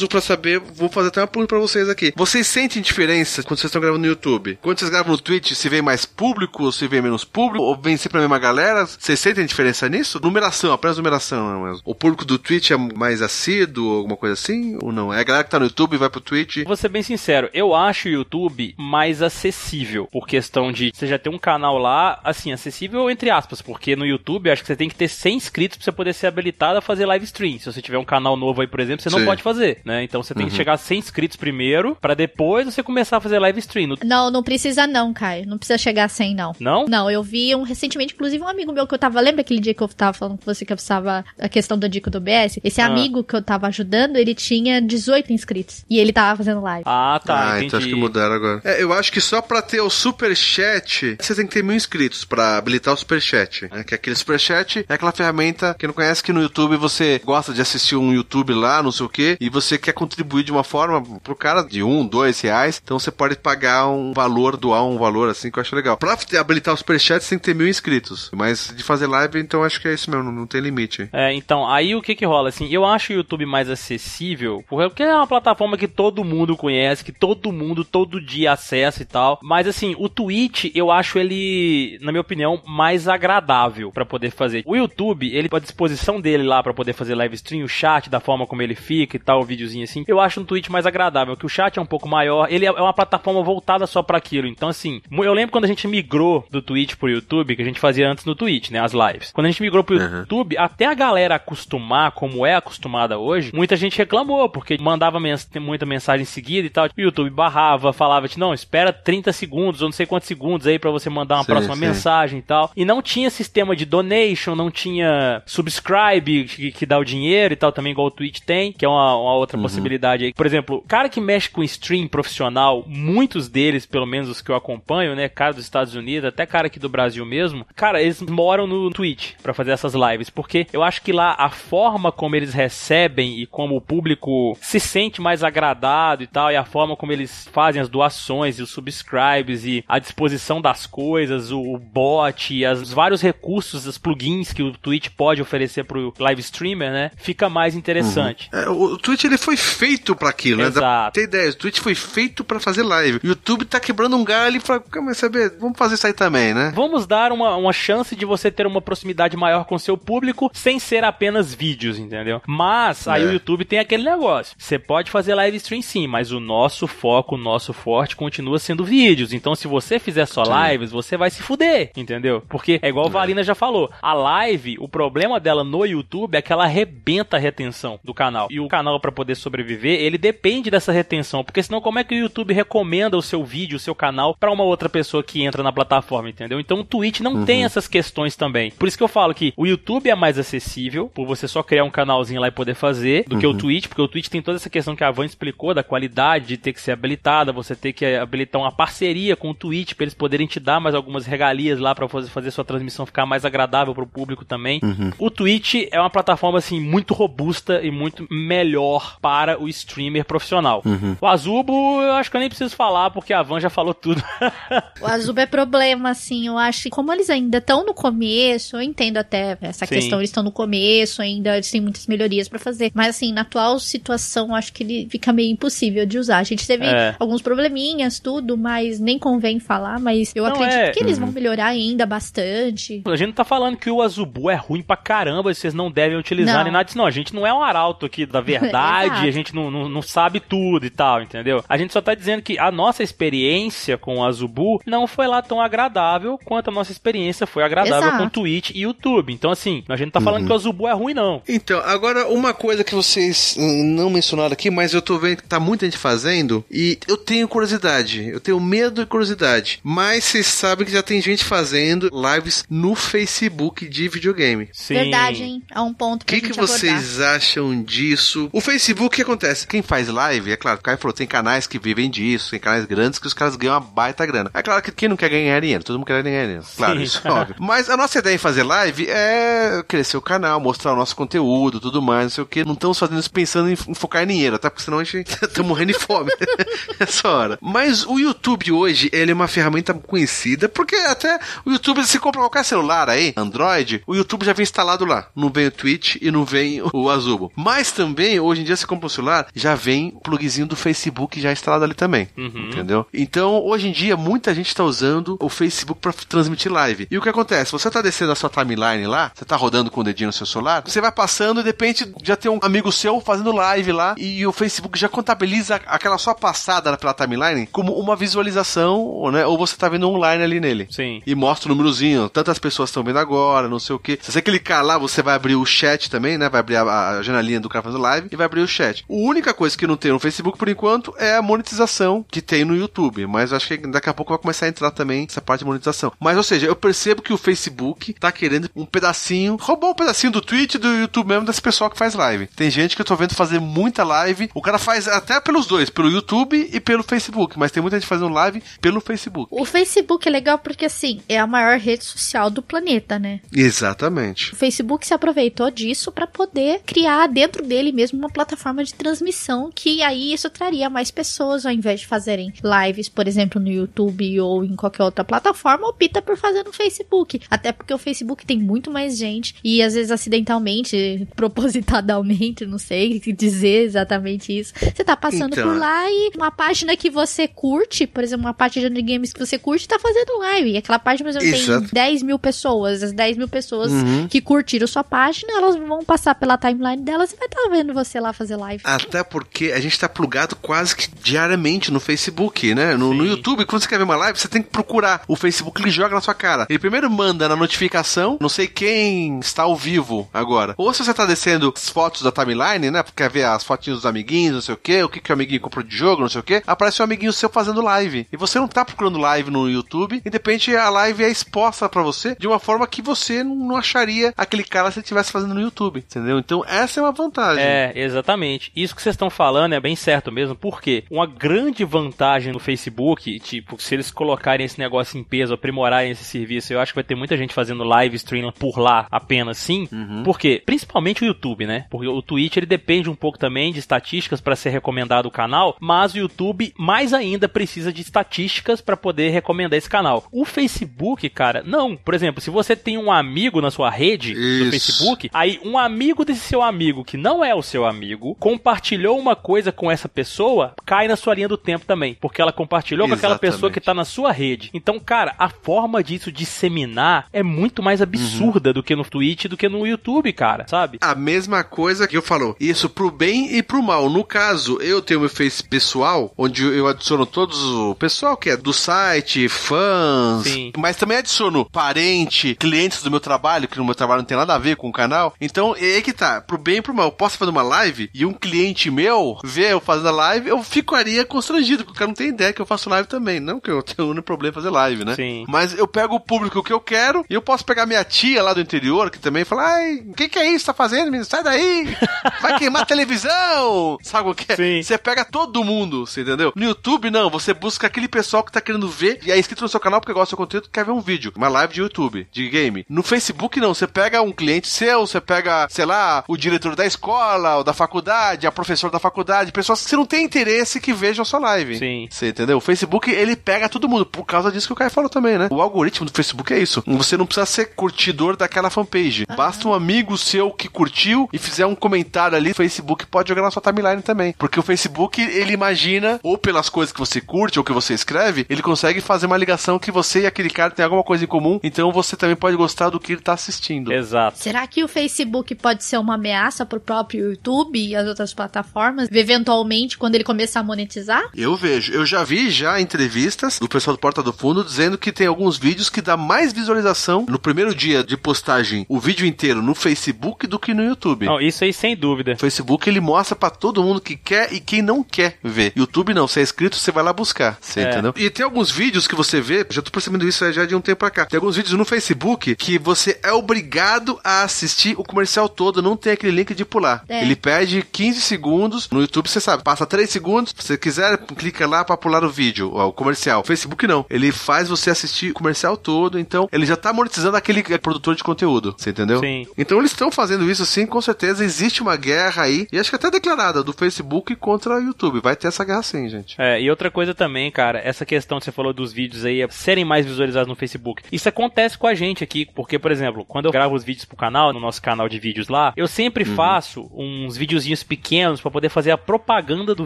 pra 0.10 0.22
saber, 0.22 0.60
vou 0.60 0.90
fazer 0.90 1.10
até 1.10 1.22
uma 1.22 1.28
pergunta 1.28 1.50
pra 1.50 1.60
vocês 1.60 1.90
aqui. 1.90 2.14
Vocês 2.16 2.48
sentem 2.48 2.82
diferença 2.82 3.44
quando 3.44 3.60
vocês 3.60 3.70
estão 3.70 3.82
gravando 3.82 4.02
no 4.02 4.08
YouTube? 4.08 4.58
Quando 4.62 4.80
vocês 4.80 4.90
gravam 4.90 5.12
no 5.12 5.18
Twitch, 5.18 5.54
se 5.54 5.70
vem 5.70 5.82
mais 5.82 6.06
público 6.06 6.64
ou 6.64 6.72
se 6.72 6.88
vem 6.88 7.02
menos 7.02 7.24
público? 7.24 7.64
Ou 7.64 7.76
vem 7.76 7.98
sempre 7.98 8.18
a 8.18 8.22
mesma 8.22 8.40
galera? 8.40 8.86
Vocês 8.86 9.20
sentem 9.20 9.46
diferença 9.46 9.88
nisso? 9.90 10.20
Numeração, 10.22 10.72
apenas 10.72 10.98
numeração, 10.98 11.50
não 11.50 11.66
é 11.66 11.70
mesmo? 11.70 11.82
O 11.86 11.96
público 11.96 12.26
do 12.26 12.38
Twitch 12.38 12.72
é 12.72 12.78
mais 12.78 13.22
assíduo 13.22 13.98
alguma 13.98 14.18
coisa 14.18 14.34
assim? 14.34 14.78
Ou 14.82 14.92
não? 14.92 15.14
É 15.14 15.20
a 15.20 15.24
galera 15.24 15.44
que 15.44 15.52
tá 15.52 15.60
no 15.60 15.66
YouTube 15.66 15.96
e 15.96 15.98
vai 15.98 16.10
pro 16.10 16.22
Twitch? 16.22 16.64
Vou 16.66 16.76
ser 16.76 16.90
bem 16.90 17.04
sincero, 17.04 17.50
eu 17.54 17.74
acho 17.74 18.08
o 18.08 18.12
YouTube 18.12 18.76
mais 18.78 19.22
acessível, 19.22 20.08
por 20.12 20.28
questão 20.28 20.72
de 20.72 20.92
você 20.94 21.08
já 21.08 21.18
ter 21.18 21.30
um 21.30 21.38
canal 21.38 21.78
lá, 21.78 22.20
assim, 22.24 22.52
acessível 22.52 23.10
entre 23.10 23.30
aspas, 23.30 23.62
porque 23.62 23.96
no 23.96 24.06
YouTube 24.06 24.50
acho 24.50 24.62
que 24.62 24.68
você 24.68 24.76
tem 24.76 24.90
que 24.90 24.96
ter 24.96 25.08
100 25.08 25.36
inscritos 25.36 25.78
pra 25.78 25.86
você 25.86 25.92
poder 25.92 26.14
ser 26.14 26.28
habilitado 26.28 26.78
a 26.78 26.82
fazer 26.82 27.06
live 27.06 27.26
stream. 27.26 27.60
Se 27.60 27.72
você 27.72 27.82
tiver 27.82 27.98
um 27.98 28.06
canal 28.06 28.36
novo 28.36 28.62
aí, 28.62 28.68
por 28.68 28.80
exemplo, 28.80 29.02
você 29.02 29.10
não 29.10 29.20
Sim. 29.20 29.26
pode 29.26 29.44
fazer, 29.46 29.80
né? 29.86 30.04
Então 30.04 30.22
você 30.22 30.34
tem 30.34 30.48
que 30.48 30.54
chegar 30.56 30.74
a 30.74 30.78
100 30.78 31.00
inscritos 31.00 31.38
primeiro, 31.38 31.96
pra 32.02 32.14
depois 32.14 32.66
você 32.66 32.82
começar 32.84 33.18
a 33.18 33.22
fazer 33.22 33.40
live 33.40 33.60
stream. 33.60 33.88
No- 33.88 33.98
Não, 34.04 34.30
não 34.32 34.44
precisa 34.44 34.86
não, 34.88 35.14
Caio. 35.14 35.46
Não 35.48 35.58
precisa 35.58 35.78
chegar 35.78 36.06
a 36.06 36.10
100, 36.10 36.36
não. 36.36 36.54
Não? 36.60 36.86
Não, 36.88 37.10
eu 37.10 37.22
vi 37.24 37.56
um 37.56 37.64
recentemente, 37.64 38.14
inclusive 38.14 38.44
um 38.44 38.48
amigo 38.48 38.72
meu 38.74 38.86
que 38.88 38.94
eu 38.94 39.00
tava. 39.00 39.22
Lembra 39.22 39.42
aquele 39.42 39.60
dia 39.60 39.74
que 39.74 39.82
eu 39.82 39.88
tava 39.88 40.14
falando 40.18 40.38
com 40.38 40.46
você 40.46 40.66
que 40.66 40.74
eu 40.74 40.78
precisava 40.78 41.24
a 41.40 41.48
questão 41.50 41.78
da 41.78 41.88
dica 41.88 42.10
do 42.12 42.18
OBS? 42.18 42.60
Esse 42.64 42.82
Ah. 42.82 42.88
amigo 42.88 43.24
que 43.24 43.36
eu 43.36 43.42
tava 43.42 43.68
ajudando, 43.68 44.18
ele 44.18 44.34
tinha 44.36 44.82
18 44.82 45.32
inscritos. 45.32 45.86
E 45.90 46.00
ele 46.00 46.12
tava 46.12 46.38
fazendo 46.38 46.62
live. 46.62 46.84
Ah, 46.86 47.20
tá, 47.24 47.36
ah, 47.44 47.50
entendi. 47.58 47.66
então 47.68 47.80
acho 47.80 47.88
que 47.88 47.96
mudaram 47.96 48.36
agora. 48.36 48.62
É, 48.64 48.82
eu 48.82 48.92
acho 48.94 49.12
que 49.12 49.22
só 49.22 49.42
pra 49.42 49.62
ter 49.62 49.82
o 49.82 49.90
Superchat, 49.90 51.18
você 51.20 51.36
tem 51.36 51.48
que 51.48 51.54
ter 51.54 51.64
mil 51.64 51.76
inscritos 51.76 52.24
pra 52.26 52.58
habilitar 52.58 52.94
o 52.94 52.98
Superchat. 52.98 53.68
Né? 53.72 53.84
Que 53.84 53.96
aquele 53.96 54.16
Superchat 54.16 54.86
é 54.88 54.94
aquela 54.94 55.12
ferramenta, 55.12 55.76
quem 55.78 55.88
não 55.88 55.94
conhece, 55.94 56.24
que 56.24 56.34
no 56.34 56.42
YouTube 56.42 56.76
você 56.78 57.22
gosta 57.24 57.54
de 57.54 57.62
assistir 57.62 57.96
um 57.96 58.14
YouTube 58.14 58.54
lá, 58.54 58.82
não 58.84 58.92
sei 58.92 59.06
o 59.06 59.10
que, 59.10 59.35
e 59.40 59.50
você 59.50 59.78
quer 59.78 59.94
contribuir 59.94 60.44
de 60.44 60.52
uma 60.52 60.64
forma 60.64 61.02
pro 61.20 61.36
cara 61.36 61.64
de 61.64 61.84
um, 61.84 62.06
dois 62.06 62.40
reais, 62.42 62.82
então 62.84 63.00
você 63.00 63.12
pode 63.12 63.36
pagar 63.36 63.88
um 63.88 64.14
valor, 64.14 64.58
doar 64.58 64.86
um 64.86 64.98
valor 64.98 65.30
assim, 65.30 65.52
que 65.52 65.60
eu 65.60 65.62
acho 65.62 65.76
legal. 65.76 65.98
Pra 65.98 66.18
habilitar 66.40 66.74
o 66.74 66.78
Superchat, 66.78 67.28
tem 67.28 67.38
que 67.38 67.46
ter 67.46 67.56
mil 67.56 67.68
inscritos. 67.68 68.30
Mas 68.34 68.74
de 68.76 68.84
fazer 68.84 69.08
live, 69.08 69.40
então 69.40 69.64
acho 69.64 69.80
que 69.82 69.88
é 69.88 69.94
isso 69.94 70.10
mesmo, 70.10 70.32
não, 70.32 70.48
tem 70.48 70.62
limite. 70.62 71.10
É, 71.12 71.34
então, 71.34 71.68
aí 71.68 71.96
o 71.96 72.02
que 72.02 72.16
que 72.16 72.26
rola, 72.26 72.50
assim, 72.50 72.68
eu 72.70 72.86
acho 72.86 73.14
o 73.14 73.16
YouTube 73.16 73.46
mais 73.46 73.70
acessível, 73.70 74.64
porque 74.68 75.04
é 75.04 75.16
uma 75.16 75.28
plataforma 75.28 75.78
que 75.78 75.88
todo 75.88 76.24
mundo 76.24 76.58
conhece, 76.58 77.04
que 77.04 77.12
todo 77.12 77.52
mundo, 77.52 77.84
todo 77.84 78.22
dia 78.22 78.52
acessa 78.52 79.02
e 79.02 79.06
tal, 79.06 79.40
mas 79.42 79.68
assim, 79.68 79.96
o 79.98 80.10
Twitch, 80.10 80.72
eu 80.74 80.92
acho 80.92 81.18
ele, 81.20 81.98
na 82.02 82.12
minha 82.12 82.22
opinião, 82.22 82.62
mais 82.66 83.08
agradável 83.08 83.92
pra 83.92 84.06
poder 84.06 84.32
fazer. 84.32 84.64
O 84.66 84.76
YouTube, 84.76 85.34
ele, 85.34 85.50
à 85.52 85.60
disposição 85.60 86.20
dele 86.20 86.44
lá 86.44 86.62
pra 86.62 86.74
poder 86.74 86.94
fazer 86.94 87.16
live 87.16 87.36
stream, 87.36 87.64
o 87.64 87.70
chat, 87.70 88.10
da 88.10 88.20
forma 88.20 88.46
como 88.46 88.62
ele 88.62 88.76
fica 88.76 89.18
e 89.26 89.28
tal, 89.28 89.42
o 89.42 89.44
videozinho 89.44 89.84
assim, 89.84 90.04
eu 90.08 90.20
acho 90.20 90.40
no 90.40 90.46
Twitch 90.46 90.70
mais 90.70 90.86
agradável, 90.86 91.36
que 91.36 91.46
o 91.46 91.50
chat 91.50 91.78
é 91.78 91.82
um 91.82 91.86
pouco 91.86 92.08
maior, 92.08 92.48
ele 92.52 92.66
é 92.66 92.70
é 92.76 92.82
uma 92.82 92.94
plataforma 92.94 93.42
voltada 93.42 93.88
só 93.88 94.04
pra 94.04 94.18
aquilo, 94.18 94.48
então 94.48 94.70
assim, 94.70 95.02
eu 95.12 95.34
lembro 95.34 95.52
quando 95.52 95.64
a 95.66 95.68
gente 95.68 95.88
migrou 95.88 96.46
do 96.52 96.62
Twitch 96.62 96.96
pro 96.96 97.10
YouTube, 97.10 97.56
que 97.56 97.62
a 97.62 97.66
gente 97.66 97.80
fazia 97.80 98.10
antes 98.10 98.26
no 98.26 98.36
Twitch, 98.36 98.70
né, 98.70 98.80
as 98.80 98.92
lives. 98.94 99.32
Quando 99.32 99.48
a 99.48 99.50
gente 99.50 99.62
migrou 99.62 99.84
pro 99.84 99.96
Uhum. 99.98 100.20
YouTube, 100.20 100.58
até 100.58 100.86
a 100.86 100.94
galera 100.94 101.36
acostumar 101.36 102.12
como 102.12 102.46
é 102.46 102.56
acostumada 102.56 103.18
hoje, 103.18 103.52
muita 103.54 103.76
gente 103.76 103.98
reclamou, 103.98 104.50
porque 104.50 104.78
mandava 104.80 105.20
mens 105.20 105.50
muita 105.60 105.86
mensagem 105.86 106.26
seguida 106.26 106.68
e 106.68 106.70
tal. 106.70 106.86
O 106.86 107.02
YouTube 107.02 107.30
barrava, 107.30 107.94
falava, 107.94 108.28
tipo, 108.28 108.40
não, 108.40 108.54
espera 108.54 108.92
30 108.92 109.32
segundos 109.32 109.82
ou 109.82 109.88
não 109.88 109.94
sei 109.94 110.06
quantos 110.06 110.28
segundos 110.28 110.68
aí 110.68 110.78
pra 110.78 110.92
você 110.92 111.10
mandar 111.10 111.36
uma 111.36 111.44
Sim, 111.44 111.52
próxima 111.52 111.76
sim. 111.76 111.82
mensagem 111.82 112.40
e 112.40 112.42
tal. 112.42 112.72
E 112.76 112.84
não 112.86 113.02
tinha 113.02 113.30
sistema 113.30 113.76
de 113.76 113.86
donation, 113.86 114.54
não 114.56 114.70
tinha 114.70 115.42
subscribe 115.46 116.46
que, 116.46 116.72
que 116.72 116.86
dá 116.86 116.98
o 116.98 117.06
dinheiro 117.06 117.54
e 117.54 117.58
tal, 117.58 117.72
também 117.72 117.92
igual 117.92 118.08
o 118.08 118.12
Twitch 118.12 118.40
tem, 118.42 118.72
que 118.72 118.86
é 118.86 118.88
uma, 118.88 119.15
uma 119.22 119.34
outra 119.34 119.58
possibilidade 119.58 120.26
aí. 120.26 120.34
Por 120.34 120.46
exemplo, 120.46 120.84
cara 120.88 121.10
que 121.10 121.22
mexe 121.22 121.50
com 121.50 121.64
stream 121.64 122.08
profissional, 122.08 122.84
muitos 122.88 123.48
deles, 123.48 123.86
pelo 123.86 124.06
menos 124.06 124.30
os 124.30 124.42
que 124.42 124.52
eu 124.52 124.56
acompanho, 124.56 125.16
né, 125.16 125.28
cara 125.30 125.54
dos 125.54 125.64
Estados 125.64 125.96
Unidos, 125.96 126.28
até 126.28 126.46
cara 126.46 126.68
aqui 126.68 126.80
do 126.80 126.90
Brasil 126.90 127.26
mesmo, 127.26 127.66
cara, 127.76 128.02
eles 128.02 128.22
moram 128.22 128.68
no 128.68 128.90
Twitch 128.90 129.34
pra 129.42 129.54
fazer 129.54 129.72
essas 129.72 129.94
lives, 129.94 130.30
porque 130.30 130.68
eu 130.72 130.84
acho 130.84 131.02
que 131.02 131.12
lá 131.12 131.36
a 131.38 131.50
forma 131.50 132.12
como 132.12 132.36
eles 132.36 132.54
recebem 132.54 133.40
e 133.40 133.46
como 133.46 133.76
o 133.76 133.82
público 133.82 134.58
se 134.62 134.80
sente 134.80 135.22
mais 135.22 135.44
agradado 135.44 136.24
e 136.24 136.28
tal, 136.28 136.52
e 136.52 136.56
a 136.56 136.66
forma 136.66 136.96
como 136.96 137.12
eles 137.12 137.50
fazem 137.52 137.82
as 137.82 137.90
doações 137.90 138.60
e 138.60 138.62
os 138.62 138.70
subscribes 138.70 139.66
e 139.66 139.84
a 139.88 140.00
disposição 140.00 140.62
das 140.62 140.86
coisas, 140.86 141.52
o, 141.52 141.62
o 141.62 141.78
bot 141.78 142.54
e 142.54 142.66
as, 142.66 142.82
os 142.82 142.92
vários 142.92 143.22
recursos, 143.22 143.86
os 143.86 143.98
plugins 143.98 144.54
que 144.54 144.64
o 144.64 144.72
Twitch 144.72 145.10
pode 145.16 145.42
oferecer 145.42 145.84
pro 145.86 146.14
live 146.20 146.42
streamer, 146.42 146.92
né, 146.92 147.12
fica 147.16 147.50
mais 147.50 147.76
interessante. 147.76 148.50
É, 148.54 148.70
o, 148.70 148.94
o 148.94 148.98
Twitch 149.06 149.24
ele 149.26 149.38
foi 149.38 149.56
feito 149.56 150.16
pra 150.16 150.30
aquilo, 150.30 150.64
né? 150.64 150.70
Dá 150.70 150.72
pra 150.72 150.80
Exato. 150.82 151.14
ter 151.14 151.24
ideia. 151.24 151.50
O 151.50 151.54
Twitch 151.56 151.78
foi 151.80 151.94
feito 151.96 152.44
pra 152.44 152.60
fazer 152.60 152.84
live. 152.84 153.20
O 153.24 153.28
YouTube 153.28 153.66
tá 153.66 153.80
quebrando 153.80 154.16
um 154.18 154.24
galho 154.24 154.58
e 154.58 154.60
fala, 154.60 154.84
mas 155.04 155.18
saber, 155.18 155.54
vamos 155.60 155.78
fazer 155.78 155.96
isso 155.96 156.08
aí 156.08 156.14
também, 156.14 156.54
né? 156.54 156.72
Vamos 156.76 157.06
dar 157.06 157.32
uma, 157.32 157.56
uma 157.56 157.72
chance 157.74 158.16
de 158.16 158.26
você 158.26 158.50
ter 158.50 158.66
uma 158.66 158.82
proximidade 158.82 159.38
maior 159.38 159.66
com 159.66 159.78
seu 159.78 159.96
público 159.98 160.50
sem 160.54 160.80
ser 160.80 161.04
apenas 161.04 161.54
vídeos, 161.54 162.00
entendeu? 162.00 162.42
Mas 162.48 163.08
aí 163.08 163.24
É. 163.24 163.26
o 163.28 163.34
YouTube 163.34 163.66
tem 163.66 163.80
aquele 163.80 164.04
negócio. 164.04 164.56
Você 164.58 164.80
pode 164.80 165.12
fazer 165.12 165.36
live 165.36 165.58
stream 165.58 165.82
sim, 165.82 166.08
mas 166.08 166.32
o 166.32 166.40
nosso 166.40 166.88
foco, 166.88 167.36
o 167.36 167.38
nosso 167.38 167.74
forte 167.74 168.16
continua 168.16 168.58
sendo 168.60 168.84
vídeos. 168.84 169.34
Então 169.34 169.54
se 169.56 169.68
você 169.68 170.00
fizer 170.00 170.26
só 170.26 170.44
lives, 170.44 170.92
você 170.92 171.16
vai 171.16 171.30
se 171.30 171.42
fuder, 171.44 171.92
entendeu? 171.96 172.42
Porque 172.50 172.80
é 172.82 172.90
igual 172.90 173.06
a 173.06 173.10
Valina 173.10 173.44
já 173.44 173.54
falou. 173.56 173.92
A 174.02 174.14
live, 174.14 174.78
o 174.80 174.88
problema 174.88 175.40
dela 175.40 175.64
no 175.64 175.86
YouTube 175.86 176.36
é 176.36 176.42
que 176.42 176.52
ela 176.52 176.64
arrebenta 176.64 177.38
a 177.38 177.40
retenção 177.40 178.00
do 178.04 178.14
canal. 178.14 178.48
E 178.50 178.60
o 178.60 178.68
canal 178.68 178.95
para 179.00 179.12
poder 179.12 179.36
sobreviver, 179.36 180.00
ele 180.00 180.18
depende 180.18 180.72
dessa 180.72 180.92
retenção, 180.92 181.44
porque 181.44 181.62
senão 181.62 181.82
como 181.82 182.00
é 182.00 182.04
que 182.04 182.16
o 182.16 182.18
YouTube 182.18 182.54
recomenda 182.54 183.18
o 183.18 183.22
seu 183.22 183.44
vídeo, 183.44 183.78
o 183.78 183.80
seu 183.80 183.96
canal 183.96 184.36
para 184.40 184.52
uma 184.52 184.64
outra 184.64 184.90
pessoa 184.90 185.24
que 185.24 185.44
entra 185.44 185.64
na 185.64 185.72
plataforma, 185.72 186.30
entendeu? 186.30 186.60
Então 186.60 186.80
o 186.80 186.84
Twitch 186.84 187.20
não 187.20 187.36
uhum. 187.36 187.46
tem 187.46 187.64
essas 187.64 187.88
questões 187.88 188.36
também. 188.36 188.72
Por 188.72 188.88
isso 188.88 188.98
que 188.98 189.04
eu 189.04 189.08
falo 189.08 189.34
que 189.34 189.54
o 189.56 189.66
YouTube 189.66 190.10
é 190.10 190.16
mais 190.16 190.38
acessível, 190.38 191.10
por 191.14 191.26
você 191.26 191.48
só 191.48 191.64
criar 191.64 191.84
um 191.84 191.92
canalzinho 191.92 192.42
lá 192.42 192.48
e 192.48 192.52
poder 192.52 192.76
fazer, 192.76 193.26
do 193.28 193.36
uhum. 193.36 193.40
que 193.40 193.48
o 193.48 193.52
uhum. 193.52 193.58
Twitch, 193.58 193.88
porque 193.88 194.02
o 194.02 194.08
Twitch 194.08 194.28
tem 194.28 194.42
toda 194.42 194.58
essa 194.58 194.70
questão 194.70 194.96
que 194.96 195.04
a 195.04 195.12
Van 195.12 195.26
explicou 195.26 195.74
da 195.74 195.84
qualidade 195.84 196.48
de 196.48 196.58
ter 196.58 196.74
que 196.74 196.82
ser 196.82 196.92
habilitada, 196.92 197.52
você 197.52 197.76
ter 197.76 197.94
que 197.94 198.06
habilitar 198.06 198.62
uma 198.62 198.72
parceria 198.72 199.36
com 199.36 199.50
o 199.50 199.54
Twitch 199.54 199.94
para 199.94 200.04
eles 200.04 200.14
poderem 200.14 200.48
te 200.48 200.60
dar 200.60 200.80
mais 200.80 200.96
algumas 200.96 201.26
regalias 201.26 201.80
lá 201.80 201.94
para 201.94 202.08
fazer 202.08 202.52
sua 202.52 202.64
transmissão 202.64 203.06
ficar 203.06 203.26
mais 203.26 203.46
agradável 203.46 203.94
para 203.94 204.04
o 204.04 204.08
público 204.08 204.46
também. 204.46 204.80
Uhum. 204.84 205.12
O 205.18 205.30
Twitch 205.30 205.88
é 205.92 206.00
uma 206.00 206.10
plataforma 206.10 206.58
assim 206.58 206.80
muito 206.80 207.14
robusta 207.14 207.82
e 207.84 207.92
muito 207.92 208.28
melhor 208.30 208.85
para 209.22 209.62
o 209.62 209.68
streamer 209.68 210.26
profissional. 210.26 210.82
Uhum. 210.86 211.16
O 211.20 211.28
Azubo, 211.28 212.02
eu 212.02 212.14
acho 212.14 212.30
que 212.30 212.38
eu 212.38 212.40
nem 212.40 212.50
preciso 212.50 212.76
falar 212.76 213.12
porque 213.12 213.34
a 213.34 213.42
Van 213.42 213.60
já 213.60 213.70
falou 213.70 213.94
tudo. 213.94 214.24
o 215.02 215.08
Azubo 215.08 215.40
é 215.40 215.46
problema 215.46 216.10
assim, 216.10 216.48
eu 216.48 216.58
acho. 216.58 216.90
Como 216.90 217.12
eles 217.12 217.30
ainda 217.30 217.58
estão 217.58 217.86
no 217.86 217.94
começo, 217.94 218.78
eu 218.78 218.82
entendo 218.82 219.18
até 219.18 219.58
essa 219.62 219.86
Sim. 219.86 219.96
questão, 219.96 220.20
eles 220.20 220.30
estão 220.30 220.44
no 220.44 220.52
começo, 220.52 221.22
ainda 221.22 221.56
eles 221.56 221.70
têm 221.70 221.82
muitas 221.82 222.08
melhorias 222.08 222.48
para 222.48 222.60
fazer. 222.60 222.92
Mas 222.94 223.10
assim, 223.10 223.32
na 223.34 223.42
atual 223.42 223.80
situação, 223.80 224.56
acho 224.56 224.74
que 224.74 224.84
ele 224.84 225.08
fica 225.10 225.32
meio 225.32 225.52
impossível 225.52 226.06
de 226.06 226.18
usar. 226.18 226.38
A 226.38 226.44
gente 226.44 226.66
teve 226.66 226.86
é. 226.86 227.16
alguns 227.20 227.42
probleminhas, 227.42 228.20
tudo, 228.20 228.58
mas 228.58 229.00
nem 229.00 229.18
convém 229.18 229.60
falar, 229.60 230.00
mas 230.00 230.32
eu 230.36 230.44
não 230.44 230.52
acredito 230.52 230.78
é. 230.78 230.92
que 230.92 231.00
eles 231.00 231.18
uhum. 231.18 231.26
vão 231.26 231.34
melhorar 231.34 231.68
ainda 231.68 232.06
bastante. 232.06 233.02
A 233.06 233.16
gente 233.16 233.28
não 233.28 233.34
tá 233.34 233.46
falando 233.46 233.78
que 233.78 233.90
o 233.90 234.02
Azubu 234.02 234.50
é 234.50 234.56
ruim 234.56 234.82
pra 234.82 234.98
caramba, 234.98 235.54
vocês 235.54 235.74
não 235.74 235.92
devem 235.92 236.18
utilizar 236.18 236.58
não. 236.58 236.64
nem 236.64 236.74
nada 236.74 236.86
disso, 236.86 236.98
não. 236.98 237.06
A 237.06 237.12
gente 237.12 237.34
não 237.34 237.46
é 237.46 237.54
um 237.54 237.62
arauto 237.62 238.06
aqui 238.06 238.26
da 238.26 238.42
verdade, 238.42 238.72
a 238.80 239.32
gente 239.32 239.54
não, 239.54 239.70
não, 239.72 239.90
não, 239.90 240.02
sabe 240.02 240.40
tudo 240.40 240.86
e 240.86 240.90
tal, 240.90 241.22
entendeu? 241.22 241.64
A 241.68 241.78
gente 241.78 241.94
só 241.94 242.02
tá 242.02 242.14
dizendo 242.14 242.42
que 242.42 242.58
a 242.60 242.72
nossa 242.72 243.04
experiência 243.04 243.98
com 243.98 244.18
o 244.18 244.26
Azubu 244.26 244.82
não 244.86 245.08
foi 245.08 245.28
lá 245.28 245.42
tão 245.42 245.62
agradável 245.62 246.40
quanto 246.44 246.70
a 246.70 246.74
nossa 246.74 246.92
experiência 246.92 247.48
foi 247.48 247.64
agradável 247.64 248.10
Exato. 248.10 248.24
com 248.24 248.30
Twitch 248.30 248.72
e 248.72 248.82
YouTube. 248.82 249.34
Então, 249.34 249.52
assim, 249.52 249.84
a 249.88 249.96
gente 249.96 250.08
não 250.08 250.12
tá 250.12 250.22
falando 250.22 250.42
uhum. 250.42 250.48
que 250.48 250.54
o 250.54 250.56
Azubu 250.56 250.88
é 250.88 250.94
ruim, 250.94 251.14
não. 251.14 251.42
Então, 251.48 251.80
agora, 251.86 252.28
uma 252.28 252.54
coisa 252.54 252.84
que 252.84 252.96
vocês 252.96 253.56
não 253.58 254.10
mencionaram 254.10 254.54
aqui, 254.54 254.70
mas 254.70 254.94
eu 254.94 255.02
tô 255.02 255.18
vendo 255.18 255.38
que 255.38 255.48
tá 255.48 255.60
muita 255.60 255.86
gente 255.86 255.98
fazendo, 255.98 256.64
e 256.70 256.98
eu 257.08 257.18
tenho 257.18 257.48
curiosidade, 257.48 258.28
eu 258.30 258.40
tenho 258.40 258.60
medo 258.60 259.02
e 259.02 259.06
curiosidade, 259.06 259.80
mas 259.84 260.24
vocês 260.24 260.48
sabem 260.48 260.86
que 260.86 260.92
já 260.92 261.04
tem 261.04 261.22
gente 261.22 261.44
fazendo 261.44 262.10
lives 262.14 262.64
no 262.70 262.96
Facebook 262.96 263.88
de 263.88 264.08
videogame. 264.08 264.70
Sim. 264.72 264.96
Verdade, 264.96 265.44
hein? 265.44 265.64
É 265.72 265.80
um 265.80 265.94
ponto 265.94 266.26
pra 266.26 266.36
O 266.36 266.40
que, 266.40 266.48
que 266.48 266.58
vocês 266.58 267.20
acham 267.20 267.82
disso? 267.84 268.50
O 268.56 268.62
Facebook, 268.62 269.08
o 269.08 269.10
que 269.10 269.22
acontece? 269.22 269.68
Quem 269.68 269.82
faz 269.82 270.08
live, 270.08 270.50
é 270.50 270.56
claro, 270.56 270.80
o 270.80 270.82
Caio 270.82 270.98
falou, 270.98 271.12
tem 271.12 271.28
canais 271.28 271.68
que 271.68 271.78
vivem 271.78 272.10
disso, 272.10 272.52
tem 272.52 272.58
canais 272.58 272.86
grandes 272.86 273.20
que 273.20 273.28
os 273.28 273.34
caras 273.34 273.58
ganham 273.58 273.74
uma 273.74 273.82
baita 273.82 274.26
grana. 274.26 274.50
É 274.54 274.64
claro 274.64 274.82
que 274.82 274.94
quem 274.94 275.10
não 275.10 275.18
quer 275.18 275.28
ganhar 275.28 275.60
dinheiro? 275.60 275.84
Todo 275.84 275.98
mundo 275.98 276.08
quer 276.08 276.24
ganhar 276.24 276.44
dinheiro. 276.44 276.64
Claro, 276.78 276.96
Sim. 276.96 277.04
isso 277.04 277.22
é 277.26 277.32
óbvio. 277.32 277.56
Mas 277.60 277.90
a 277.90 277.98
nossa 277.98 278.18
ideia 278.18 278.36
em 278.36 278.38
fazer 278.38 278.64
live 278.64 279.10
é 279.10 279.84
crescer 279.86 280.16
o 280.16 280.22
canal, 280.22 280.58
mostrar 280.62 280.94
o 280.94 280.96
nosso 280.96 281.14
conteúdo, 281.18 281.82
tudo 281.82 282.02
mais, 282.02 282.24
não 282.24 282.30
sei 282.30 282.44
o 282.46 282.48
que. 282.48 282.64
Não 282.64 282.76
estamos 282.76 282.98
fazendo 282.98 283.20
isso 283.20 283.30
pensando 283.30 283.70
em 283.70 283.76
focar 283.76 284.24
em 284.24 284.28
dinheiro, 284.28 284.56
até 284.56 284.70
porque 284.70 284.86
senão 284.86 285.00
a 285.00 285.04
gente 285.04 285.36
tá 285.36 285.62
morrendo 285.62 285.92
de 285.92 286.00
fome 286.00 286.32
nessa 286.98 287.28
hora. 287.28 287.60
Mas 287.62 288.06
o 288.06 288.18
YouTube 288.18 288.72
hoje, 288.72 289.10
ele 289.12 289.32
é 289.32 289.36
uma 289.36 289.50
ferramenta 289.50 289.94
conhecida, 289.94 290.70
porque 290.70 290.96
até 290.96 291.42
o 291.66 291.72
YouTube, 291.72 292.06
se 292.06 292.18
compra 292.20 292.40
qualquer 292.40 292.64
celular 292.64 293.10
aí, 293.10 293.34
Android, 293.36 294.02
o 294.08 294.16
YouTube 294.16 294.46
já 294.46 294.54
vem 294.54 294.64
instalado 294.64 295.04
lá. 295.04 295.28
Não 295.36 295.50
vem 295.50 295.68
o 295.68 295.72
Twitch 295.72 296.16
e 296.22 296.32
não 296.32 296.46
vem 296.46 296.82
o 296.94 297.10
Azubo. 297.10 297.52
Mas 297.54 297.92
também, 297.92 298.45
hoje 298.46 298.62
em 298.62 298.64
dia, 298.64 298.76
se 298.76 298.86
compra 298.86 299.06
um 299.06 299.10
celular, 299.10 299.48
já 299.56 299.76
vem 299.76 300.14
o 300.16 300.20
plugzinho 300.20 300.68
do 300.68 300.76
Facebook 300.76 301.40
já 301.40 301.52
instalado 301.52 301.84
ali 301.84 301.94
também. 301.94 302.28
Uhum. 302.38 302.70
Entendeu? 302.72 303.06
Então, 303.14 303.64
hoje 303.64 303.88
em 303.88 303.92
dia, 303.92 304.16
muita 304.16 304.54
gente 304.54 304.68
está 304.68 304.84
usando 304.84 305.38
o 305.40 305.50
Facebook 305.50 306.00
para 306.00 306.14
transmitir 306.14 306.72
live. 306.72 307.08
E 307.10 307.18
o 307.18 307.22
que 307.22 307.30
acontece? 307.30 307.72
Você 307.72 307.90
tá 307.90 308.02
descendo 308.02 308.32
a 308.32 308.36
sua 308.36 308.50
timeline 308.50 309.08
lá, 309.08 309.32
você 309.34 309.46
tá 309.46 309.56
rodando 309.56 309.92
com 309.92 310.02
o 310.02 310.04
dedinho 310.04 310.28
no 310.28 310.34
seu 310.34 310.46
celular, 310.46 310.84
você 310.86 311.02
vai 311.02 311.12
passando 311.12 311.60
e 311.60 311.64
de 311.64 311.70
repente 311.70 312.12
já 312.24 312.36
tem 312.36 312.52
um 312.52 312.60
amigo 312.62 312.92
seu 312.92 313.20
fazendo 313.22 313.52
live 313.52 313.92
lá 313.92 314.16
e 314.18 314.46
o 314.46 314.52
Facebook 314.52 314.98
já 314.98 315.10
contabiliza 315.10 315.80
aquela 315.86 316.18
sua 316.18 316.36
passada 316.36 316.96
pela 316.98 317.14
timeline 317.14 317.68
como 317.72 317.94
uma 317.94 318.16
visualização, 318.16 319.32
né? 319.32 319.46
Ou 319.46 319.58
você 319.58 319.76
tá 319.76 319.90
vendo 319.90 320.10
online 320.10 320.44
ali 320.44 320.60
nele. 320.60 320.88
Sim. 320.90 321.22
E 321.26 321.36
mostra 321.36 321.72
o 321.72 321.76
númerozinho, 321.76 322.30
tantas 322.30 322.60
pessoas 322.60 322.90
estão 322.90 323.04
vendo 323.04 323.20
agora, 323.20 323.68
não 323.68 323.80
sei 323.80 323.96
o 323.96 324.00
que. 324.00 324.20
Se 324.22 324.32
você 324.32 324.42
clicar 324.42 324.84
lá, 324.84 324.98
você 324.98 325.22
vai 325.22 325.36
abrir 325.36 325.56
o 325.56 325.66
chat 325.66 326.10
também, 326.10 326.38
né? 326.38 326.50
Vai 326.50 326.60
abrir 326.60 326.76
a, 326.78 327.10
a 327.18 327.22
janelinha 327.22 327.60
do 327.60 327.70
cara 327.70 327.84
fazendo 327.84 328.02
live 328.02 328.30
e 328.36 328.38
vai 328.38 328.46
abrir 328.46 328.62
o 328.62 328.68
chat. 328.68 329.04
A 329.10 329.14
única 329.14 329.54
coisa 329.54 329.78
que 329.78 329.88
não 329.88 329.98
tem 329.98 330.12
no 330.12 330.20
Facebook 330.20 330.58
por 330.58 330.70
enquanto 330.70 331.14
é 331.18 331.36
a 331.36 331.42
monetização 331.42 332.26
que 332.30 332.42
tem 332.42 332.64
no 332.64 332.76
YouTube, 332.76 333.26
mas 333.26 333.52
acho 333.52 333.68
que 333.68 333.78
daqui 333.88 334.10
a 334.10 334.14
pouco 334.14 334.34
vai 334.34 334.42
começar 334.42 334.66
a 334.66 334.70
entrar 334.70 334.92
também 334.92 335.26
essa 335.30 335.42
parte 335.42 335.60
de 335.60 335.66
monetização. 335.66 336.12
Mas 336.20 336.38
ou 336.38 336.44
seja, 336.44 336.68
eu 336.68 336.76
percebo 336.76 337.22
que 337.22 337.34
o 337.34 337.38
Facebook 337.38 338.14
tá 338.14 338.32
querendo 338.32 338.70
um 338.76 338.86
pedacinho, 338.86 339.58
roubou 339.60 339.92
um 339.92 339.96
pedacinho 339.96 340.32
do 340.32 340.42
Twitch 340.42 340.76
do 340.76 340.88
YouTube 340.88 341.28
mesmo 341.28 341.46
desse 341.46 341.62
pessoal 341.62 341.90
que 341.90 341.98
faz 341.98 342.14
live. 342.14 342.48
Tem 342.48 342.70
gente 342.70 342.96
que 342.96 343.02
eu 343.02 343.06
tô 343.06 343.16
vendo 343.16 343.34
fazer 343.34 343.60
muita 343.60 344.04
live, 344.04 344.50
o 344.54 344.62
cara 344.62 344.78
faz 344.78 345.08
até 345.08 345.40
pelos 345.40 345.66
dois, 345.66 345.90
pelo 345.90 346.10
YouTube 346.10 346.70
e 346.72 346.80
pelo 346.80 347.04
Facebook, 347.04 347.58
mas 347.58 347.72
tem 347.72 347.82
muita 347.82 348.00
gente 348.00 348.08
fazendo 348.08 348.30
live 348.30 348.62
pelo 348.82 349.00
Facebook. 349.00 349.48
O 349.52 349.66
Facebook 349.66 350.28
é 350.28 350.32
legal 350.32 350.58
porque 350.58 350.86
assim, 350.86 351.22
é 351.28 351.40
a 351.40 351.48
maior 351.48 351.78
rede 351.80 352.04
social 352.04 352.50
do 352.50 352.62
planeta, 352.62 353.18
né? 353.18 353.40
Exatamente. 353.54 354.54
O 354.54 354.56
Facebook 354.56 355.06
se 355.06 355.14
aproveitou 355.14 355.70
disso 355.72 356.12
para 356.12 356.28
poder 356.28 356.82
criar 356.86 357.28
dentro 357.28 357.66
dele 357.66 357.92
mesmo 357.92 358.20
uma 358.26 358.30
plataforma 358.30 358.84
de 358.84 358.94
transmissão 358.94 359.70
que 359.74 360.02
aí 360.02 360.34
isso 360.34 360.50
traria 360.50 360.90
mais 360.90 361.12
pessoas 361.12 361.66
ao 361.66 361.72
invés 361.72 362.02
de 362.02 362.08
fazerem 362.08 362.52
lives, 362.64 363.08
por 363.08 363.28
exemplo, 363.28 363.62
no 363.62 363.70
YouTube 363.70 364.40
ou 364.42 364.66
em 364.66 364.76
qualquer 364.76 365.04
outra 365.04 365.24
plataforma, 365.24 365.88
opta 365.88 366.22
por 366.22 366.36
fazer 366.36 366.64
no 366.64 366.74
Facebook. 366.74 367.42
Até 367.50 367.72
porque 367.72 367.94
o 367.94 367.98
Facebook 367.98 368.46
tem 368.46 368.58
muito 368.58 368.90
mais 368.92 369.18
gente 369.18 369.56
e 369.64 369.82
às 369.82 369.94
vezes 369.94 370.12
acidentalmente, 370.12 371.28
propositadamente, 371.36 372.66
não 372.66 372.78
sei 372.78 373.20
dizer 373.38 373.84
exatamente 373.84 374.58
isso. 374.58 374.74
Você 374.80 375.04
tá 375.04 375.16
passando 375.16 375.54
então... 375.54 375.68
por 375.68 375.78
lá 375.78 376.10
e 376.10 376.32
uma 376.36 376.52
página 376.52 376.98
que 376.98 377.10
você 377.10 377.48
curte, 377.48 378.08
por 378.08 378.24
exemplo, 378.24 378.46
uma 378.46 378.54
página 378.54 378.90
de 378.90 379.02
games 379.02 379.32
que 379.32 379.40
você 379.40 379.58
curte, 379.58 379.88
tá 379.88 380.00
fazendo 380.00 380.40
live. 380.40 380.72
E 380.72 380.78
aquela 380.78 381.00
página, 381.00 381.30
por 381.30 381.38
exemplo, 381.38 381.82
tem 381.82 381.90
10 381.94 382.24
mil 382.24 382.40
pessoas. 382.40 383.04
As 383.04 383.12
10 383.12 383.38
mil 383.38 383.48
pessoas 383.48 383.92
uhum. 383.92 384.28
que 384.28 384.42
curtiram 384.42 384.88
sua 384.88 385.04
página, 385.04 385.54
elas 385.54 385.76
vão 385.76 386.04
passar 386.04 386.36
pela 386.36 386.58
timeline 386.58 387.04
delas 387.04 387.32
e 387.32 387.36
vai 387.36 387.48
estar 387.48 387.62
tá 387.62 387.70
vendo 387.70 387.94
você 387.94 388.15
lá 388.22 388.32
fazer 388.34 388.56
live. 388.56 388.82
Até 388.86 389.24
porque 389.24 389.72
a 389.72 389.80
gente 389.80 390.00
tá 390.00 390.08
plugado 390.08 390.56
quase 390.56 390.96
que 390.96 391.10
diariamente 391.22 391.92
no 391.92 392.00
Facebook, 392.00 392.74
né? 392.74 392.96
No, 392.96 393.14
no 393.14 393.26
YouTube, 393.26 393.66
quando 393.66 393.82
você 393.82 393.90
quer 393.90 393.98
ver 393.98 394.04
uma 394.04 394.16
live, 394.16 394.40
você 394.40 394.48
tem 394.48 394.62
que 394.62 394.70
procurar. 394.70 395.24
O 395.28 395.36
Facebook 395.36 395.82
ele 395.82 395.92
joga 395.92 396.16
na 396.16 396.22
sua 396.22 396.34
cara. 396.34 396.66
Ele 396.70 396.80
primeiro 396.80 397.10
manda 397.10 397.50
na 397.50 397.56
notificação, 397.56 398.38
não 398.40 398.50
sei 398.50 398.68
quem 398.68 399.40
está 399.40 399.64
ao 399.64 399.76
vivo 399.76 400.30
agora. 400.34 400.74
Ou 400.78 400.94
se 400.94 401.04
você 401.04 401.14
tá 401.14 401.26
descendo 401.26 401.74
as 401.76 401.90
fotos 401.90 402.22
da 402.22 402.32
timeline, 402.32 402.92
né? 402.92 403.02
Porque 403.04 403.16
quer 403.16 403.30
ver 403.30 403.46
as 403.46 403.64
fotinhas 403.64 404.00
dos 404.00 404.06
amiguinhos, 404.06 404.54
não 404.54 404.62
sei 404.62 404.76
o 404.76 404.78
que, 404.78 405.04
o 405.04 405.10
que, 405.10 405.20
que 405.20 405.32
o 405.32 405.34
amiguinho 405.34 405.62
comprou 405.62 405.84
de 405.84 405.96
jogo, 405.96 406.22
não 406.22 406.30
sei 406.30 406.42
o 406.42 406.44
que, 406.44 406.62
aparece 406.68 407.02
um 407.02 407.06
amiguinho 407.06 407.34
seu 407.34 407.50
fazendo 407.50 407.82
live. 407.82 408.28
E 408.32 408.38
você 408.38 408.60
não 408.60 408.68
tá 408.68 408.84
procurando 408.84 409.18
live 409.18 409.50
no 409.50 409.70
YouTube, 409.70 410.22
e 410.24 410.30
de 410.30 410.36
repente 410.36 410.76
a 410.76 410.90
live 410.90 411.24
é 411.24 411.30
exposta 411.30 411.88
para 411.88 412.02
você 412.02 412.36
de 412.38 412.48
uma 412.48 412.60
forma 412.60 412.86
que 412.86 413.02
você 413.02 413.44
não 413.44 413.78
acharia 413.78 414.34
aquele 414.38 414.64
cara 414.64 414.92
se 414.92 415.00
ele 415.00 415.06
estivesse 415.06 415.32
fazendo 415.32 415.54
no 415.54 415.62
YouTube, 415.62 416.00
entendeu? 416.00 416.38
Então 416.38 416.64
essa 416.68 417.00
é 417.00 417.04
uma 417.04 417.12
vantagem. 417.12 417.64
É, 417.64 417.92
exatamente. 418.06 418.72
Isso 418.76 418.96
que 418.96 419.02
vocês 419.02 419.14
estão 419.14 419.30
falando 419.30 419.74
é 419.74 419.80
bem 419.80 419.96
certo 419.96 420.32
mesmo, 420.32 420.56
porque 420.56 421.04
uma 421.10 421.26
grande 421.26 421.84
vantagem 421.84 422.54
no 422.54 422.60
Facebook, 422.60 423.40
tipo, 423.40 423.82
se 423.82 423.96
eles 423.96 424.12
colocarem 424.12 424.66
esse 424.66 424.80
negócio 424.80 425.20
em 425.20 425.24
peso, 425.24 425.54
aprimorarem 425.54 426.12
esse 426.12 426.24
serviço, 426.24 426.74
eu 426.74 426.80
acho 426.80 426.92
que 426.92 426.98
vai 426.98 427.04
ter 427.04 427.16
muita 427.16 427.38
gente 427.38 427.54
fazendo 427.54 427.84
live 427.84 428.16
stream 428.16 428.52
por 428.52 428.80
lá 428.80 429.08
apenas 429.12 429.58
sim. 429.58 429.88
Uhum. 429.92 430.24
Porque, 430.24 430.62
principalmente 430.66 431.24
o 431.24 431.26
YouTube, 431.26 431.66
né? 431.66 431.86
Porque 431.90 432.08
o 432.08 432.22
Twitch 432.22 432.58
ele 432.58 432.66
depende 432.66 433.10
um 433.10 433.16
pouco 433.16 433.38
também 433.38 433.72
de 433.72 433.80
estatísticas 433.80 434.42
para 434.42 434.56
ser 434.56 434.70
recomendado 434.70 435.26
o 435.26 435.32
canal, 435.32 435.76
mas 435.80 436.14
o 436.14 436.18
YouTube 436.18 436.74
mais 436.78 437.14
ainda 437.14 437.48
precisa 437.48 437.92
de 437.92 438.02
estatísticas 438.02 438.82
para 438.82 438.98
poder 438.98 439.30
recomendar 439.30 439.78
esse 439.78 439.90
canal. 439.90 440.26
O 440.32 440.46
Facebook, 440.46 441.30
cara, 441.30 441.64
não. 441.66 441.96
Por 441.96 442.14
exemplo, 442.14 442.42
se 442.42 442.50
você 442.50 442.76
tem 442.76 442.98
um 442.98 443.12
amigo 443.12 443.62
na 443.62 443.72
sua 443.72 443.90
rede 443.90 444.34
Isso. 444.34 444.66
no 444.66 444.72
Facebook, 444.72 445.30
aí 445.34 445.60
um 445.64 445.78
amigo 445.78 446.26
desse 446.26 446.42
seu 446.42 446.62
amigo 446.62 447.04
que 447.04 447.18
não 447.18 447.44
é 447.44 447.54
o 447.54 447.62
seu 447.62 447.86
amigo 447.86 447.95
compartilhou 448.40 449.18
uma 449.18 449.36
coisa 449.36 449.72
com 449.72 449.92
essa 449.92 450.08
pessoa, 450.08 450.74
cai 450.86 451.08
na 451.08 451.16
sua 451.16 451.36
linha 451.36 451.48
do 451.48 451.58
tempo 451.58 451.86
também, 451.86 452.16
porque 452.20 452.42
ela 452.42 452.52
compartilhou 452.52 453.06
Exatamente. 453.06 453.22
com 453.22 453.26
aquela 453.26 453.40
pessoa 453.40 453.72
que 453.72 453.82
tá 453.82 453.94
na 453.94 454.06
sua 454.06 454.32
rede. 454.32 454.70
Então, 454.74 455.00
cara, 455.00 455.36
a 455.38 455.50
forma 455.50 456.04
disso 456.04 456.32
disseminar 456.32 457.28
é 457.32 457.44
muito 457.44 457.84
mais 457.84 458.02
absurda 458.02 458.70
uhum. 458.70 458.74
do 458.74 458.84
que 458.84 458.96
no 458.96 459.04
Twitch, 459.04 459.46
do 459.46 459.58
que 459.58 459.70
no 459.70 459.86
YouTube, 459.86 460.32
cara, 460.34 460.66
sabe? 460.68 460.98
A 461.02 461.16
mesma 461.16 461.64
coisa 461.64 462.08
que 462.08 462.18
eu 462.18 462.22
falo, 462.22 462.56
isso 462.60 462.90
pro 462.90 463.12
bem 463.12 463.56
e 463.56 463.64
pro 463.64 463.82
mal. 463.82 464.10
No 464.10 464.24
caso, 464.24 464.78
eu 464.82 465.02
tenho 465.02 465.20
meu 465.20 465.30
Face 465.30 465.64
pessoal, 465.64 466.34
onde 466.38 466.64
eu 466.64 466.88
adiciono 466.88 467.26
todos 467.26 467.64
o 467.64 467.96
pessoal 467.96 468.38
que 468.38 468.50
é 468.50 468.58
do 468.58 468.72
site, 468.72 469.50
fãs, 469.50 470.44
Sim. 470.44 470.72
mas 470.78 470.96
também 470.96 471.18
adiciono 471.18 471.66
parente, 471.66 472.56
clientes 472.56 473.04
do 473.04 473.12
meu 473.12 473.20
trabalho, 473.20 473.68
que 473.68 473.78
no 473.78 473.86
meu 473.86 473.96
trabalho 473.96 474.22
não 474.22 474.26
tem 474.26 474.38
nada 474.38 474.56
a 474.56 474.60
ver 474.60 474.76
com 474.76 474.88
o 474.88 474.94
canal. 474.94 475.34
Então, 475.42 475.76
é 475.78 476.02
que 476.02 476.14
tá, 476.14 476.42
pro 476.42 476.58
bem 476.58 476.78
e 476.78 476.82
pro 476.82 476.94
mal. 476.94 477.08
Eu 477.08 477.12
posso 477.12 477.38
fazer 477.38 477.52
uma 477.52 477.62
live 477.62 477.85
e 478.14 478.26
um 478.26 478.34
cliente 478.34 478.90
meu 478.90 479.38
vê 479.44 479.74
eu 479.74 479.80
fazendo 479.80 480.10
a 480.10 480.12
live, 480.12 480.50
eu 480.50 480.64
ficaria 480.64 481.26
constrangido, 481.26 481.84
porque 481.84 481.96
o 481.96 482.00
cara 482.00 482.08
não 482.08 482.16
tem 482.16 482.30
ideia 482.30 482.54
que 482.54 482.62
eu 482.62 482.66
faço 482.66 482.90
live 482.90 483.08
também. 483.08 483.40
Não 483.40 483.60
que 483.60 483.70
eu 483.70 483.82
tenho 483.84 484.12
um 484.12 484.22
problema 484.22 484.52
em 484.52 484.56
fazer 484.56 484.70
live, 484.70 485.06
né? 485.06 485.16
Sim. 485.16 485.46
Mas 485.48 485.78
eu 485.78 485.88
pego 485.88 486.16
o 486.16 486.20
público 486.20 486.64
que 486.64 486.74
eu 486.74 486.80
quero 486.80 487.26
e 487.30 487.34
eu 487.34 487.42
posso 487.42 487.66
pegar 487.66 487.86
minha 487.86 488.04
tia 488.04 488.44
lá 488.44 488.54
do 488.54 488.62
interior, 488.62 489.10
que 489.10 489.20
também 489.20 489.46
fala: 489.46 489.76
ai, 489.76 490.04
o 490.08 490.14
que, 490.14 490.30
que 490.30 490.40
é 490.40 490.50
isso 490.50 490.66
tá 490.66 490.74
fazendo, 490.74 491.06
menino? 491.06 491.26
Sai 491.26 491.44
daí! 491.44 491.96
Vai 492.42 492.58
queimar 492.58 492.84
a 492.84 492.86
televisão! 492.86 493.98
Sabe 494.02 494.30
o 494.30 494.36
que 494.36 494.52
é? 494.52 494.56
Sim. 494.56 494.84
Você 494.84 494.98
pega 494.98 495.26
todo 495.26 495.64
mundo, 495.64 496.06
você 496.06 496.22
entendeu? 496.22 496.52
No 496.56 496.66
YouTube, 496.66 497.10
não, 497.10 497.30
você 497.30 497.54
busca 497.54 497.88
aquele 497.88 498.08
pessoal 498.08 498.44
que 498.44 498.52
tá 498.52 498.62
querendo 498.62 498.88
ver 498.88 499.20
e 499.26 499.32
é 499.32 499.38
inscrito 499.38 499.64
no 499.64 499.70
seu 499.70 499.80
canal 499.80 500.00
porque 500.00 500.14
gosta 500.14 500.28
do 500.28 500.30
seu 500.30 500.38
conteúdo 500.38 500.70
quer 500.72 500.86
ver 500.86 500.92
um 500.92 501.02
vídeo, 501.02 501.32
uma 501.36 501.48
live 501.48 501.74
de 501.74 501.82
YouTube, 501.82 502.28
de 502.32 502.50
game. 502.50 502.86
No 502.90 503.04
Facebook, 503.04 503.60
não, 503.60 503.74
você 503.74 503.88
pega 503.88 504.22
um 504.22 504.32
cliente 504.32 504.68
seu, 504.68 505.06
você 505.06 505.22
pega, 505.22 505.68
sei 505.70 505.86
lá, 505.86 506.24
o 506.28 506.38
diretor 506.38 506.76
da 506.76 506.86
escola, 506.86 507.64
da 507.66 507.74
faculdade, 507.74 508.48
a 508.48 508.52
professora 508.52 508.92
da 508.92 509.00
faculdade, 509.00 509.52
pessoas 509.52 509.84
que 509.84 509.90
você 509.90 509.96
não 509.96 510.06
tem 510.06 510.24
interesse 510.24 510.80
que 510.80 510.94
vejam 510.94 511.24
a 511.24 511.26
sua 511.26 511.40
live. 511.40 511.78
Sim. 511.78 512.08
Você 512.10 512.30
entendeu? 512.30 512.58
O 512.58 512.62
Facebook, 512.62 513.10
ele 513.12 513.36
pega 513.36 513.68
todo 513.68 513.90
mundo, 513.90 514.06
por 514.06 514.24
causa 514.24 514.52
disso 514.52 514.68
que 514.68 514.74
o 514.74 514.76
Caio 514.76 514.92
falou 514.92 515.10
também, 515.10 515.38
né? 515.38 515.48
O 515.52 515.62
algoritmo 515.62 516.06
do 516.06 516.12
Facebook 516.12 516.54
é 516.54 516.60
isso. 516.60 516.84
Você 516.88 517.18
não 517.18 517.26
precisa 517.26 517.46
ser 517.46 517.76
curtidor 517.76 518.38
daquela 518.38 518.70
fanpage. 518.70 519.26
Basta 519.36 519.68
um 519.68 519.74
amigo 519.74 520.18
seu 520.18 520.52
que 520.52 520.70
curtiu 520.70 521.28
e 521.34 521.38
fizer 521.38 521.66
um 521.66 521.76
comentário 521.76 522.38
ali, 522.38 522.52
o 522.52 522.56
Facebook 522.56 523.06
pode 523.08 523.30
jogar 523.30 523.42
na 523.42 523.52
sua 523.52 523.62
timeline 523.62 524.02
também. 524.02 524.34
Porque 524.38 524.60
o 524.60 524.64
Facebook, 524.64 525.22
ele 525.22 525.54
imagina, 525.54 526.20
ou 526.24 526.38
pelas 526.38 526.70
coisas 526.70 526.94
que 526.94 527.00
você 527.00 527.20
curte, 527.20 527.60
ou 527.60 527.66
que 527.66 527.74
você 527.74 527.94
escreve, 527.94 528.46
ele 528.50 528.62
consegue 528.62 529.02
fazer 529.02 529.26
uma 529.26 529.38
ligação 529.38 529.80
que 529.80 529.92
você 529.92 530.22
e 530.22 530.26
aquele 530.26 530.50
cara 530.50 530.72
tem 530.72 530.84
alguma 530.84 531.04
coisa 531.04 531.24
em 531.24 531.28
comum, 531.28 531.60
então 531.64 531.92
você 531.92 532.16
também 532.16 532.36
pode 532.36 532.56
gostar 532.56 532.90
do 532.90 533.00
que 533.00 533.14
ele 533.14 533.22
tá 533.22 533.34
assistindo. 533.34 533.92
Exato. 533.92 534.38
Será 534.38 534.66
que 534.68 534.84
o 534.84 534.88
Facebook 534.88 535.56
pode 535.56 535.84
ser 535.84 535.98
uma 535.98 536.16
ameaça 536.16 536.66
pro 536.66 536.80
próprio 536.80 537.32
YouTube 537.32 537.55
e 537.74 537.96
as 537.96 538.08
outras 538.08 538.34
plataformas, 538.34 539.08
eventualmente, 539.12 539.98
quando 539.98 540.16
ele 540.16 540.24
começar 540.24 540.60
a 540.60 540.64
monetizar? 540.64 541.24
Eu 541.36 541.56
vejo. 541.56 541.94
Eu 541.94 542.06
já 542.06 542.24
vi 542.24 542.50
já 542.50 542.80
entrevistas 542.82 543.60
do 543.60 543.68
pessoal 543.70 543.96
do 543.96 544.00
Porta 544.00 544.22
do 544.24 544.34
Fundo 544.34 544.64
dizendo 544.64 544.98
que 544.98 545.12
tem 545.12 545.28
alguns 545.28 545.58
vídeos 545.58 545.90
que 545.90 546.02
dá 546.02 546.18
mais 546.18 546.52
visualização 546.54 547.26
no 547.30 547.40
primeiro 547.40 547.74
dia 547.74 548.04
de 548.04 548.18
postagem, 548.18 548.86
o 548.90 549.00
vídeo 549.00 549.26
inteiro 549.26 549.62
no 549.62 549.76
Facebook 549.76 550.48
do 550.48 550.58
que 550.60 550.74
no 550.74 550.84
YouTube. 550.84 551.26
Não, 551.26 551.40
isso 551.40 551.64
aí 551.64 551.72
sem 551.74 551.96
dúvida. 551.96 552.34
O 552.34 552.38
Facebook 552.38 552.90
ele 552.90 553.00
mostra 553.00 553.36
pra 553.36 553.50
todo 553.50 553.84
mundo 553.84 554.02
que 554.02 554.16
quer 554.16 554.52
e 554.54 554.60
quem 554.60 554.82
não 554.82 555.04
quer 555.04 555.38
ver. 555.44 555.74
YouTube 555.76 556.14
não, 556.14 556.28
se 556.28 556.40
é 556.40 556.44
inscrito, 556.44 556.78
você 556.78 556.92
vai 556.92 557.04
lá 557.04 557.14
buscar. 557.14 557.58
Você 557.62 557.82
É. 557.82 557.90
entendeu? 557.90 558.14
E 558.18 558.30
tem 558.30 558.44
alguns 558.44 558.72
vídeos 558.72 559.08
que 559.08 559.16
você 559.16 559.40
vê, 559.42 559.66
já 559.70 559.82
tô 559.82 559.92
percebendo 559.92 560.28
isso 560.28 560.52
já 560.52 560.66
de 560.66 560.76
um 560.76 560.82
tempo 560.82 561.00
pra 561.00 561.10
cá. 561.10 561.26
Tem 561.26 561.38
alguns 561.38 561.56
vídeos 561.56 561.74
no 561.78 561.86
Facebook 561.86 562.56
que 562.56 562.78
você 562.78 563.20
é 563.24 563.32
obrigado 563.32 564.20
a 564.24 564.44
assistir 564.44 564.96
o 564.98 565.04
comercial 565.04 565.48
todo, 565.50 565.82
não 565.82 565.96
tem 565.98 566.14
aquele 566.14 566.32
link 566.36 566.54
de 566.54 566.66
pular. 566.66 567.04
É. 567.08 567.22
Ele 567.22 567.36
pede 567.46 567.84
15 567.84 568.22
segundos. 568.22 568.90
No 568.90 569.02
YouTube 569.02 569.30
você 569.30 569.40
sabe, 569.40 569.62
passa 569.62 569.86
3 569.86 570.10
segundos. 570.10 570.52
Se 570.58 570.66
você 570.66 570.78
quiser, 570.80 571.16
clica 571.20 571.68
lá 571.68 571.86
pra 571.86 571.96
pular 571.96 572.24
o 572.24 572.30
vídeo, 572.30 572.72
ó, 572.74 572.88
o 572.88 572.92
comercial. 572.92 573.44
Facebook 573.44 573.86
não. 573.86 574.04
Ele 574.10 574.32
faz 574.32 574.68
você 574.68 574.90
assistir 574.90 575.30
o 575.30 575.36
comercial 575.36 575.78
todo, 575.78 576.18
então 576.18 576.50
ele 576.52 576.66
já 576.66 576.76
tá 576.76 576.92
monetizando 576.92 577.38
aquele 577.38 577.62
produtor 577.78 578.16
de 578.16 578.24
conteúdo. 578.24 578.74
Você 578.76 578.90
entendeu? 578.90 579.20
Sim. 579.20 579.46
Então 579.56 579.78
eles 579.78 579.92
estão 579.92 580.10
fazendo 580.10 580.50
isso 580.50 580.66
sim, 580.66 580.88
com 580.88 581.00
certeza 581.00 581.46
existe 581.46 581.84
uma 581.84 581.96
guerra 581.96 582.42
aí, 582.42 582.68
e 582.72 582.80
acho 582.80 582.90
que 582.90 582.96
até 582.96 583.12
declarada 583.12 583.64
do 583.64 583.74
Facebook 583.74 584.36
contra 584.38 584.78
o 584.78 584.82
YouTube. 584.82 585.22
Vai 585.22 585.36
ter 585.36 585.48
essa 585.48 585.64
guerra 585.64 585.84
sim, 585.84 586.10
gente. 586.10 586.36
É, 586.40 586.60
e 586.60 586.68
outra 586.68 586.90
coisa 586.90 587.14
também, 587.14 587.52
cara, 587.52 587.78
essa 587.78 588.08
questão 588.08 588.40
que 588.40 588.46
você 588.46 588.52
falou 588.52 588.74
dos 588.74 588.92
vídeos 588.92 589.24
aí 589.24 589.46
serem 589.52 589.86
mais 589.86 590.04
visualizados 590.04 590.48
no 590.48 590.56
Facebook. 590.56 591.04
Isso 591.12 591.30
acontece 591.30 591.78
com 591.78 591.86
a 591.86 591.94
gente 591.94 592.24
aqui, 592.24 592.48
porque, 592.56 592.80
por 592.80 592.92
exemplo, 592.92 593.24
quando 593.24 593.46
eu 593.46 593.52
gravo 593.52 593.76
os 593.76 593.84
vídeos 593.84 594.06
pro 594.06 594.18
canal, 594.18 594.52
no 594.52 594.60
nosso 594.60 594.82
canal 594.82 595.08
de 595.08 595.20
vídeos 595.20 595.48
lá, 595.48 595.74
eu 595.78 595.88
sempre 595.88 596.26
faço 596.26 596.90
uns 596.92 597.35
videozinhos 597.38 597.84
pequenos 597.84 598.42
pra 598.42 598.52
poder 598.52 598.70
fazer 598.70 598.92
a 598.92 598.98
propaganda 598.98 599.74
do 599.76 599.86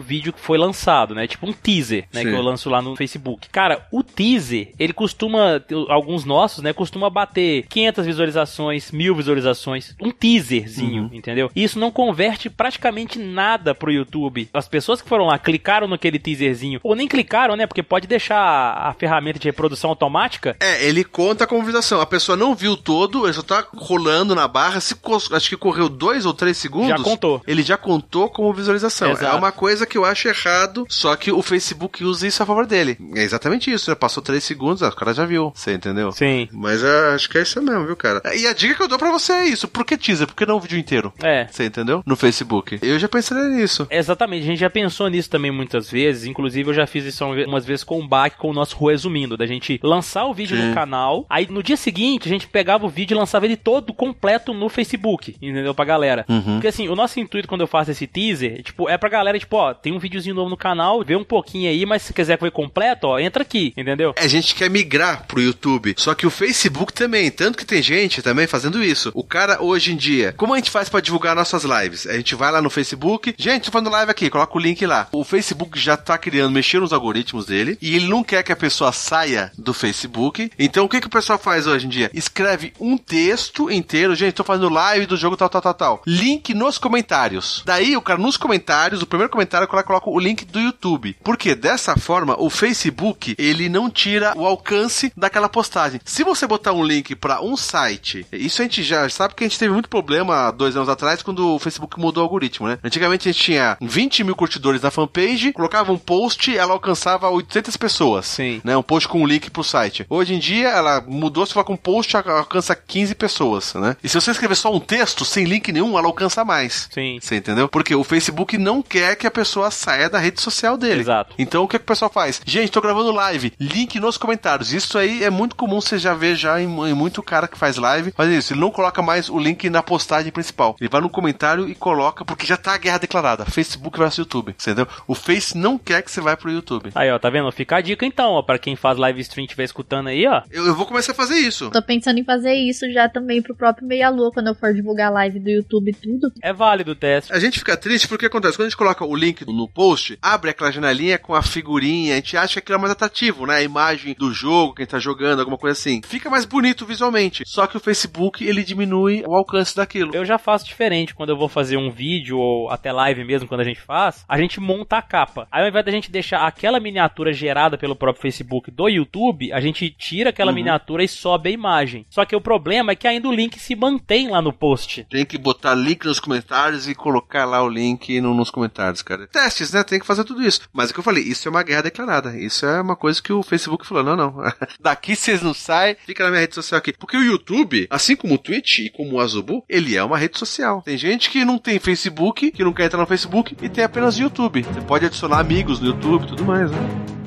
vídeo 0.00 0.32
que 0.32 0.40
foi 0.40 0.58
lançado, 0.58 1.14
né? 1.14 1.26
Tipo 1.26 1.48
um 1.48 1.52
teaser, 1.52 2.06
né? 2.12 2.22
Sim. 2.22 2.28
Que 2.28 2.34
eu 2.34 2.42
lanço 2.42 2.68
lá 2.70 2.82
no 2.82 2.96
Facebook. 2.96 3.48
Cara, 3.50 3.86
o 3.90 4.02
teaser, 4.02 4.72
ele 4.78 4.92
costuma, 4.92 5.62
alguns 5.88 6.24
nossos, 6.24 6.62
né? 6.62 6.72
Costuma 6.72 7.10
bater 7.10 7.66
500 7.68 8.06
visualizações, 8.06 8.90
mil 8.90 9.14
visualizações. 9.14 9.94
Um 10.00 10.10
teaserzinho, 10.10 11.10
entendeu? 11.12 11.50
E 11.54 11.62
isso 11.62 11.78
não 11.78 11.90
converte 11.90 12.48
praticamente 12.48 13.18
nada 13.18 13.74
pro 13.74 13.92
YouTube. 13.92 14.48
As 14.52 14.68
pessoas 14.68 15.02
que 15.02 15.08
foram 15.08 15.26
lá, 15.26 15.38
clicaram 15.38 15.86
naquele 15.86 16.18
teaserzinho, 16.18 16.80
ou 16.82 16.94
nem 16.94 17.08
clicaram, 17.08 17.56
né? 17.56 17.66
Porque 17.66 17.82
pode 17.82 18.06
deixar 18.06 18.72
a 18.72 18.92
ferramenta 18.92 19.38
de 19.38 19.48
reprodução 19.48 19.90
automática. 19.90 20.56
É, 20.60 20.84
ele 20.84 21.04
conta 21.04 21.46
como 21.46 21.60
visualização. 21.62 22.00
A 22.00 22.06
pessoa 22.06 22.36
não 22.36 22.54
viu 22.54 22.76
todo, 22.76 23.26
ele 23.26 23.32
só 23.32 23.42
tá 23.42 23.66
rolando 23.74 24.34
na 24.34 24.46
barra. 24.46 24.80
Se 24.80 24.94
acho 25.32 25.48
que 25.48 25.56
correu 25.56 25.88
dois 25.88 26.26
ou 26.26 26.34
três 26.34 26.56
segundos. 26.56 26.88
Já 26.88 26.98
contou. 26.98 27.39
Ele 27.46 27.62
já 27.62 27.76
contou 27.76 28.28
como 28.28 28.52
visualização. 28.52 29.12
Exato. 29.12 29.34
É 29.34 29.38
uma 29.38 29.52
coisa 29.52 29.86
que 29.86 29.96
eu 29.96 30.04
acho 30.04 30.28
errado, 30.28 30.86
só 30.88 31.14
que 31.16 31.32
o 31.32 31.42
Facebook 31.42 32.04
usa 32.04 32.26
isso 32.26 32.42
a 32.42 32.46
favor 32.46 32.66
dele. 32.66 32.96
É 33.14 33.22
exatamente 33.22 33.70
isso, 33.70 33.90
né? 33.90 33.94
Passou 33.94 34.22
três 34.22 34.44
segundos, 34.44 34.82
ah, 34.82 34.88
o 34.88 34.96
cara 34.96 35.14
já 35.14 35.24
viu. 35.24 35.52
Você 35.54 35.72
entendeu? 35.72 36.12
Sim. 36.12 36.48
Mas 36.52 36.82
é, 36.82 37.14
acho 37.14 37.28
que 37.28 37.38
é 37.38 37.42
isso 37.42 37.60
mesmo, 37.62 37.86
viu, 37.86 37.96
cara? 37.96 38.22
E 38.34 38.46
a 38.46 38.52
dica 38.52 38.74
que 38.74 38.82
eu 38.82 38.88
dou 38.88 38.98
pra 38.98 39.10
você 39.10 39.32
é 39.32 39.44
isso. 39.46 39.68
Por 39.68 39.84
que 39.84 39.96
teaser? 39.96 40.26
Por 40.26 40.34
que 40.34 40.46
não 40.46 40.56
o 40.56 40.60
vídeo 40.60 40.78
inteiro? 40.78 41.12
É. 41.22 41.46
Você 41.50 41.64
entendeu? 41.64 42.02
No 42.06 42.16
Facebook. 42.16 42.78
Eu 42.82 42.98
já 42.98 43.08
pensaria 43.08 43.44
nisso. 43.48 43.86
Exatamente, 43.90 44.42
a 44.42 44.46
gente 44.46 44.60
já 44.60 44.70
pensou 44.70 45.08
nisso 45.08 45.30
também 45.30 45.50
muitas 45.50 45.90
vezes. 45.90 46.24
Inclusive, 46.24 46.70
eu 46.70 46.74
já 46.74 46.86
fiz 46.86 47.04
isso 47.04 47.24
umas 47.24 47.64
vezes 47.64 47.84
com 47.84 48.00
o 48.00 48.06
Bach, 48.06 48.32
com 48.36 48.50
o 48.50 48.52
nosso 48.52 48.76
Resumindo, 48.84 49.36
da 49.36 49.46
gente 49.46 49.80
lançar 49.82 50.24
o 50.24 50.34
vídeo 50.34 50.56
Sim. 50.56 50.68
no 50.68 50.74
canal. 50.74 51.26
Aí 51.28 51.46
no 51.50 51.62
dia 51.62 51.76
seguinte, 51.76 52.28
a 52.28 52.32
gente 52.32 52.46
pegava 52.46 52.86
o 52.86 52.88
vídeo 52.88 53.14
e 53.14 53.18
lançava 53.18 53.44
ele 53.44 53.56
todo 53.56 53.92
completo 53.92 54.52
no 54.52 54.68
Facebook, 54.68 55.36
entendeu? 55.40 55.74
Pra 55.74 55.84
galera. 55.84 56.24
Porque 56.26 56.68
assim, 56.68 56.88
o 56.88 56.96
nosso 56.96 57.20
intuito 57.30 57.48
quando 57.48 57.60
eu 57.60 57.66
faço 57.68 57.92
esse 57.92 58.06
teaser, 58.06 58.62
tipo, 58.62 58.88
é 58.88 58.98
pra 58.98 59.08
galera, 59.08 59.38
tipo, 59.38 59.56
ó, 59.56 59.72
tem 59.72 59.92
um 59.92 59.98
videozinho 59.98 60.34
novo 60.34 60.50
no 60.50 60.56
canal, 60.56 61.04
vê 61.04 61.14
um 61.14 61.24
pouquinho 61.24 61.70
aí, 61.70 61.86
mas 61.86 62.02
se 62.02 62.12
quiser 62.12 62.36
ver 62.36 62.50
completo, 62.50 63.06
ó, 63.06 63.18
entra 63.18 63.42
aqui, 63.42 63.72
entendeu? 63.76 64.12
A 64.18 64.26
gente 64.26 64.54
quer 64.54 64.68
migrar 64.68 65.26
pro 65.26 65.40
YouTube. 65.40 65.94
Só 65.96 66.14
que 66.14 66.26
o 66.26 66.30
Facebook 66.30 66.92
também. 66.92 67.30
Tanto 67.30 67.56
que 67.56 67.64
tem 67.64 67.80
gente 67.80 68.22
também 68.22 68.46
fazendo 68.46 68.82
isso. 68.82 69.10
O 69.14 69.22
cara, 69.22 69.62
hoje 69.62 69.92
em 69.92 69.96
dia, 69.96 70.34
como 70.36 70.54
a 70.54 70.56
gente 70.56 70.70
faz 70.70 70.88
pra 70.88 71.00
divulgar 71.00 71.36
nossas 71.36 71.62
lives? 71.64 72.06
A 72.06 72.14
gente 72.14 72.34
vai 72.34 72.50
lá 72.50 72.60
no 72.60 72.70
Facebook. 72.70 73.34
Gente, 73.38 73.64
tô 73.64 73.70
fazendo 73.70 73.90
live 73.90 74.10
aqui, 74.10 74.28
coloca 74.28 74.56
o 74.56 74.60
link 74.60 74.84
lá. 74.84 75.08
O 75.12 75.22
Facebook 75.24 75.78
já 75.78 75.96
tá 75.96 76.18
criando, 76.18 76.52
mexendo 76.52 76.82
nos 76.82 76.92
algoritmos 76.92 77.46
dele. 77.46 77.78
E 77.80 77.94
ele 77.94 78.08
não 78.08 78.24
quer 78.24 78.42
que 78.42 78.52
a 78.52 78.56
pessoa 78.56 78.92
saia 78.92 79.52
do 79.56 79.72
Facebook. 79.72 80.50
Então 80.58 80.84
o 80.84 80.88
que, 80.88 81.00
que 81.00 81.06
o 81.06 81.10
pessoal 81.10 81.38
faz 81.38 81.66
hoje 81.66 81.86
em 81.86 81.90
dia? 81.90 82.10
Escreve 82.12 82.72
um 82.80 82.96
texto 82.96 83.70
inteiro. 83.70 84.14
Gente, 84.14 84.34
tô 84.34 84.44
fazendo 84.44 84.68
live 84.68 85.06
do 85.06 85.16
jogo 85.16 85.36
tal, 85.36 85.48
tal, 85.48 85.62
tal, 85.62 85.74
tal. 85.74 86.02
Link 86.06 86.54
nos 86.54 86.78
comentários. 86.78 87.19
Daí 87.64 87.96
o 87.96 88.02
cara 88.02 88.18
nos 88.18 88.36
comentários, 88.36 89.02
o 89.02 89.06
primeiro 89.06 89.30
comentário, 89.30 89.66
o 89.66 89.70
cara 89.70 89.82
coloca 89.82 90.08
o 90.08 90.18
link 90.18 90.44
do 90.44 90.60
YouTube. 90.60 91.16
Porque 91.22 91.54
dessa 91.54 91.96
forma, 91.96 92.36
o 92.38 92.48
Facebook, 92.48 93.34
ele 93.38 93.68
não 93.68 93.90
tira 93.90 94.32
o 94.36 94.46
alcance 94.46 95.12
daquela 95.16 95.48
postagem. 95.48 96.00
Se 96.04 96.24
você 96.24 96.46
botar 96.46 96.72
um 96.72 96.84
link 96.84 97.14
pra 97.14 97.42
um 97.42 97.56
site, 97.56 98.26
isso 98.32 98.62
a 98.62 98.64
gente 98.64 98.82
já 98.82 99.08
sabe 99.08 99.34
que 99.34 99.44
a 99.44 99.48
gente 99.48 99.58
teve 99.58 99.72
muito 99.72 99.88
problema 99.88 100.48
há 100.48 100.50
dois 100.50 100.76
anos 100.76 100.88
atrás 100.88 101.22
quando 101.22 101.54
o 101.54 101.58
Facebook 101.58 101.98
mudou 101.98 102.22
o 102.22 102.26
algoritmo, 102.26 102.68
né? 102.68 102.78
Antigamente 102.82 103.28
a 103.28 103.32
gente 103.32 103.42
tinha 103.42 103.76
20 103.80 104.24
mil 104.24 104.36
curtidores 104.36 104.82
na 104.82 104.90
fanpage, 104.90 105.52
colocava 105.52 105.92
um 105.92 105.98
post, 105.98 106.56
ela 106.56 106.72
alcançava 106.72 107.28
800 107.28 107.76
pessoas. 107.76 108.26
Sim. 108.26 108.60
Né? 108.64 108.76
Um 108.76 108.82
post 108.82 109.08
com 109.08 109.22
um 109.22 109.26
link 109.26 109.50
pro 109.50 109.64
site. 109.64 110.06
Hoje 110.08 110.34
em 110.34 110.38
dia, 110.38 110.68
ela 110.68 111.04
mudou, 111.06 111.44
se 111.46 111.52
coloca 111.52 111.72
um 111.72 111.76
post, 111.76 112.16
ela 112.16 112.38
alcança 112.38 112.74
15 112.74 113.14
pessoas, 113.14 113.74
né? 113.74 113.96
E 114.02 114.08
se 114.08 114.20
você 114.20 114.30
escrever 114.30 114.54
só 114.54 114.74
um 114.74 114.80
texto, 114.80 115.24
sem 115.24 115.44
link 115.44 115.72
nenhum, 115.72 115.98
ela 115.98 116.06
alcança 116.06 116.44
mais. 116.44 116.88
Sim. 116.92 117.09
Você 117.18 117.36
entendeu? 117.36 117.68
Porque 117.68 117.94
o 117.94 118.04
Facebook 118.04 118.58
não 118.58 118.82
quer 118.82 119.16
que 119.16 119.26
a 119.26 119.30
pessoa 119.30 119.70
saia 119.70 120.08
da 120.08 120.18
rede 120.18 120.40
social 120.40 120.76
dele. 120.76 121.00
Exato. 121.00 121.34
Então 121.38 121.64
o 121.64 121.68
que, 121.68 121.78
que 121.78 121.84
o 121.84 121.86
pessoal 121.86 122.10
faz? 122.10 122.40
Gente, 122.44 122.70
tô 122.70 122.80
gravando 122.80 123.10
live. 123.10 123.52
Link 123.58 123.98
nos 123.98 124.18
comentários. 124.18 124.72
Isso 124.72 124.98
aí 124.98 125.24
é 125.24 125.30
muito 125.30 125.56
comum 125.56 125.80
você 125.80 125.98
já 125.98 126.14
ver 126.14 126.36
já 126.36 126.60
em, 126.60 126.66
em 126.66 126.94
muito 126.94 127.22
cara 127.22 127.48
que 127.48 127.58
faz 127.58 127.76
live. 127.76 128.12
Faz 128.12 128.30
isso. 128.30 128.52
Ele 128.52 128.60
não 128.60 128.70
coloca 128.70 129.02
mais 129.02 129.28
o 129.28 129.38
link 129.38 129.68
na 129.70 129.82
postagem 129.82 130.30
principal. 130.30 130.76
Ele 130.80 130.88
vai 130.88 131.00
no 131.00 131.08
comentário 131.08 131.68
e 131.68 131.74
coloca, 131.74 132.24
porque 132.24 132.46
já 132.46 132.56
tá 132.56 132.74
a 132.74 132.78
guerra 132.78 132.98
declarada. 132.98 133.44
Facebook 133.44 133.98
versus 133.98 134.18
YouTube. 134.18 134.54
Você 134.56 134.70
entendeu? 134.70 134.90
O 135.06 135.14
Face 135.14 135.56
não 135.56 135.78
quer 135.78 136.02
que 136.02 136.10
você 136.10 136.20
vá 136.20 136.36
pro 136.36 136.50
YouTube. 136.50 136.90
Aí, 136.94 137.10
ó, 137.10 137.18
tá 137.18 137.30
vendo? 137.30 137.50
Fica 137.52 137.76
a 137.76 137.80
dica 137.80 138.04
então, 138.04 138.32
ó, 138.32 138.42
pra 138.42 138.58
quem 138.58 138.76
faz 138.76 138.98
live 138.98 139.20
stream 139.20 139.44
e 139.44 139.46
estiver 139.46 139.64
escutando 139.64 140.08
aí, 140.08 140.26
ó. 140.26 140.42
Eu, 140.50 140.66
eu 140.66 140.74
vou 140.74 140.86
começar 140.86 141.12
a 141.12 141.14
fazer 141.14 141.36
isso. 141.36 141.70
Tô 141.70 141.82
pensando 141.82 142.18
em 142.18 142.24
fazer 142.24 142.54
isso 142.54 142.90
já 142.92 143.08
também 143.08 143.42
pro 143.42 143.54
próprio 143.54 143.86
Meia 143.86 144.10
Lua, 144.10 144.30
quando 144.32 144.48
eu 144.48 144.54
for 144.54 144.72
divulgar 144.74 145.12
live 145.12 145.38
do 145.38 145.50
YouTube 145.50 145.90
e 145.90 145.94
tudo. 145.94 146.32
É 146.42 146.52
válido 146.52 146.89
o 146.92 146.94
teste. 146.94 147.32
A 147.32 147.38
gente 147.38 147.58
fica 147.58 147.76
triste 147.76 148.08
porque 148.08 148.26
acontece, 148.26 148.56
quando 148.56 148.66
a 148.66 148.70
gente 148.70 148.76
coloca 148.76 149.04
o 149.04 149.14
link 149.14 149.44
no 149.46 149.68
post, 149.68 150.18
abre 150.20 150.50
aquela 150.50 150.70
janelinha 150.70 151.18
com 151.18 151.34
a 151.34 151.42
figurinha, 151.42 152.14
a 152.14 152.16
gente 152.16 152.36
acha 152.36 152.54
que 152.54 152.58
aquilo 152.60 152.78
é 152.78 152.80
mais 152.80 152.92
atrativo, 152.92 153.46
né? 153.46 153.56
A 153.56 153.62
imagem 153.62 154.14
do 154.18 154.32
jogo, 154.32 154.74
quem 154.74 154.86
tá 154.86 154.98
jogando, 154.98 155.40
alguma 155.40 155.58
coisa 155.58 155.78
assim. 155.78 156.00
Fica 156.04 156.30
mais 156.30 156.44
bonito 156.44 156.86
visualmente. 156.86 157.44
Só 157.46 157.66
que 157.66 157.76
o 157.76 157.80
Facebook, 157.80 158.44
ele 158.44 158.62
diminui 158.62 159.22
o 159.26 159.34
alcance 159.34 159.74
daquilo. 159.74 160.14
Eu 160.14 160.24
já 160.24 160.38
faço 160.38 160.66
diferente 160.66 161.14
quando 161.14 161.30
eu 161.30 161.36
vou 161.36 161.48
fazer 161.48 161.76
um 161.76 161.90
vídeo 161.90 162.38
ou 162.38 162.70
até 162.70 162.92
live 162.92 163.24
mesmo 163.24 163.48
quando 163.48 163.60
a 163.60 163.64
gente 163.64 163.80
faz, 163.80 164.24
a 164.28 164.38
gente 164.38 164.60
monta 164.60 164.96
a 164.96 165.02
capa. 165.02 165.46
Aí 165.50 165.62
ao 165.62 165.68
invés 165.68 165.84
da 165.84 165.92
gente 165.92 166.10
deixar 166.10 166.46
aquela 166.46 166.80
miniatura 166.80 167.32
gerada 167.32 167.78
pelo 167.78 167.96
próprio 167.96 168.22
Facebook 168.22 168.70
do 168.70 168.88
YouTube, 168.88 169.52
a 169.52 169.60
gente 169.60 169.90
tira 169.90 170.30
aquela 170.30 170.52
miniatura 170.52 171.02
e 171.02 171.08
sobe 171.08 171.50
a 171.50 171.52
imagem. 171.52 172.06
Só 172.10 172.24
que 172.24 172.36
o 172.36 172.40
problema 172.40 172.92
é 172.92 172.96
que 172.96 173.08
ainda 173.08 173.28
o 173.28 173.32
link 173.32 173.58
se 173.58 173.74
mantém 173.76 174.28
lá 174.28 174.40
no 174.42 174.52
post. 174.52 175.06
Tem 175.10 175.24
que 175.24 175.38
botar 175.38 175.74
link 175.74 176.04
nos 176.04 176.20
comentários 176.20 176.79
E 176.86 176.94
colocar 176.94 177.44
lá 177.44 177.62
o 177.62 177.68
link 177.68 178.20
no, 178.20 178.34
nos 178.34 178.50
comentários, 178.50 179.02
cara. 179.02 179.26
Testes, 179.26 179.72
né? 179.72 179.82
Tem 179.82 180.00
que 180.00 180.06
fazer 180.06 180.24
tudo 180.24 180.42
isso. 180.42 180.62
Mas 180.72 180.88
é 180.88 180.90
o 180.90 180.94
que 180.94 181.00
eu 181.00 181.04
falei, 181.04 181.22
isso 181.22 181.46
é 181.46 181.50
uma 181.50 181.62
guerra 181.62 181.82
declarada. 181.82 182.36
Isso 182.36 182.66
é 182.66 182.80
uma 182.80 182.96
coisa 182.96 183.22
que 183.22 183.32
o 183.32 183.42
Facebook 183.42 183.86
falou: 183.86 184.04
não, 184.04 184.16
não. 184.16 184.34
Daqui 184.80 185.14
vocês 185.14 185.42
não 185.42 185.54
saem, 185.54 185.96
fica 186.06 186.24
na 186.24 186.30
minha 186.30 186.40
rede 186.40 186.54
social 186.54 186.78
aqui. 186.78 186.92
Porque 186.92 187.16
o 187.16 187.22
YouTube, 187.22 187.86
assim 187.90 188.16
como 188.16 188.34
o 188.34 188.38
Twitch 188.38 188.78
e 188.80 188.90
como 188.90 189.16
o 189.16 189.20
Azubu, 189.20 189.64
ele 189.68 189.96
é 189.96 190.02
uma 190.02 190.18
rede 190.18 190.38
social. 190.38 190.82
Tem 190.82 190.96
gente 190.96 191.30
que 191.30 191.44
não 191.44 191.58
tem 191.58 191.78
Facebook, 191.78 192.50
que 192.50 192.64
não 192.64 192.72
quer 192.72 192.86
entrar 192.86 193.00
no 193.00 193.06
Facebook 193.06 193.56
e 193.60 193.68
tem 193.68 193.84
apenas 193.84 194.18
YouTube. 194.18 194.62
Você 194.62 194.80
pode 194.80 195.06
adicionar 195.06 195.38
amigos 195.38 195.80
no 195.80 195.88
YouTube 195.88 196.24
e 196.24 196.28
tudo 196.28 196.44
mais, 196.44 196.70
né? 196.70 197.19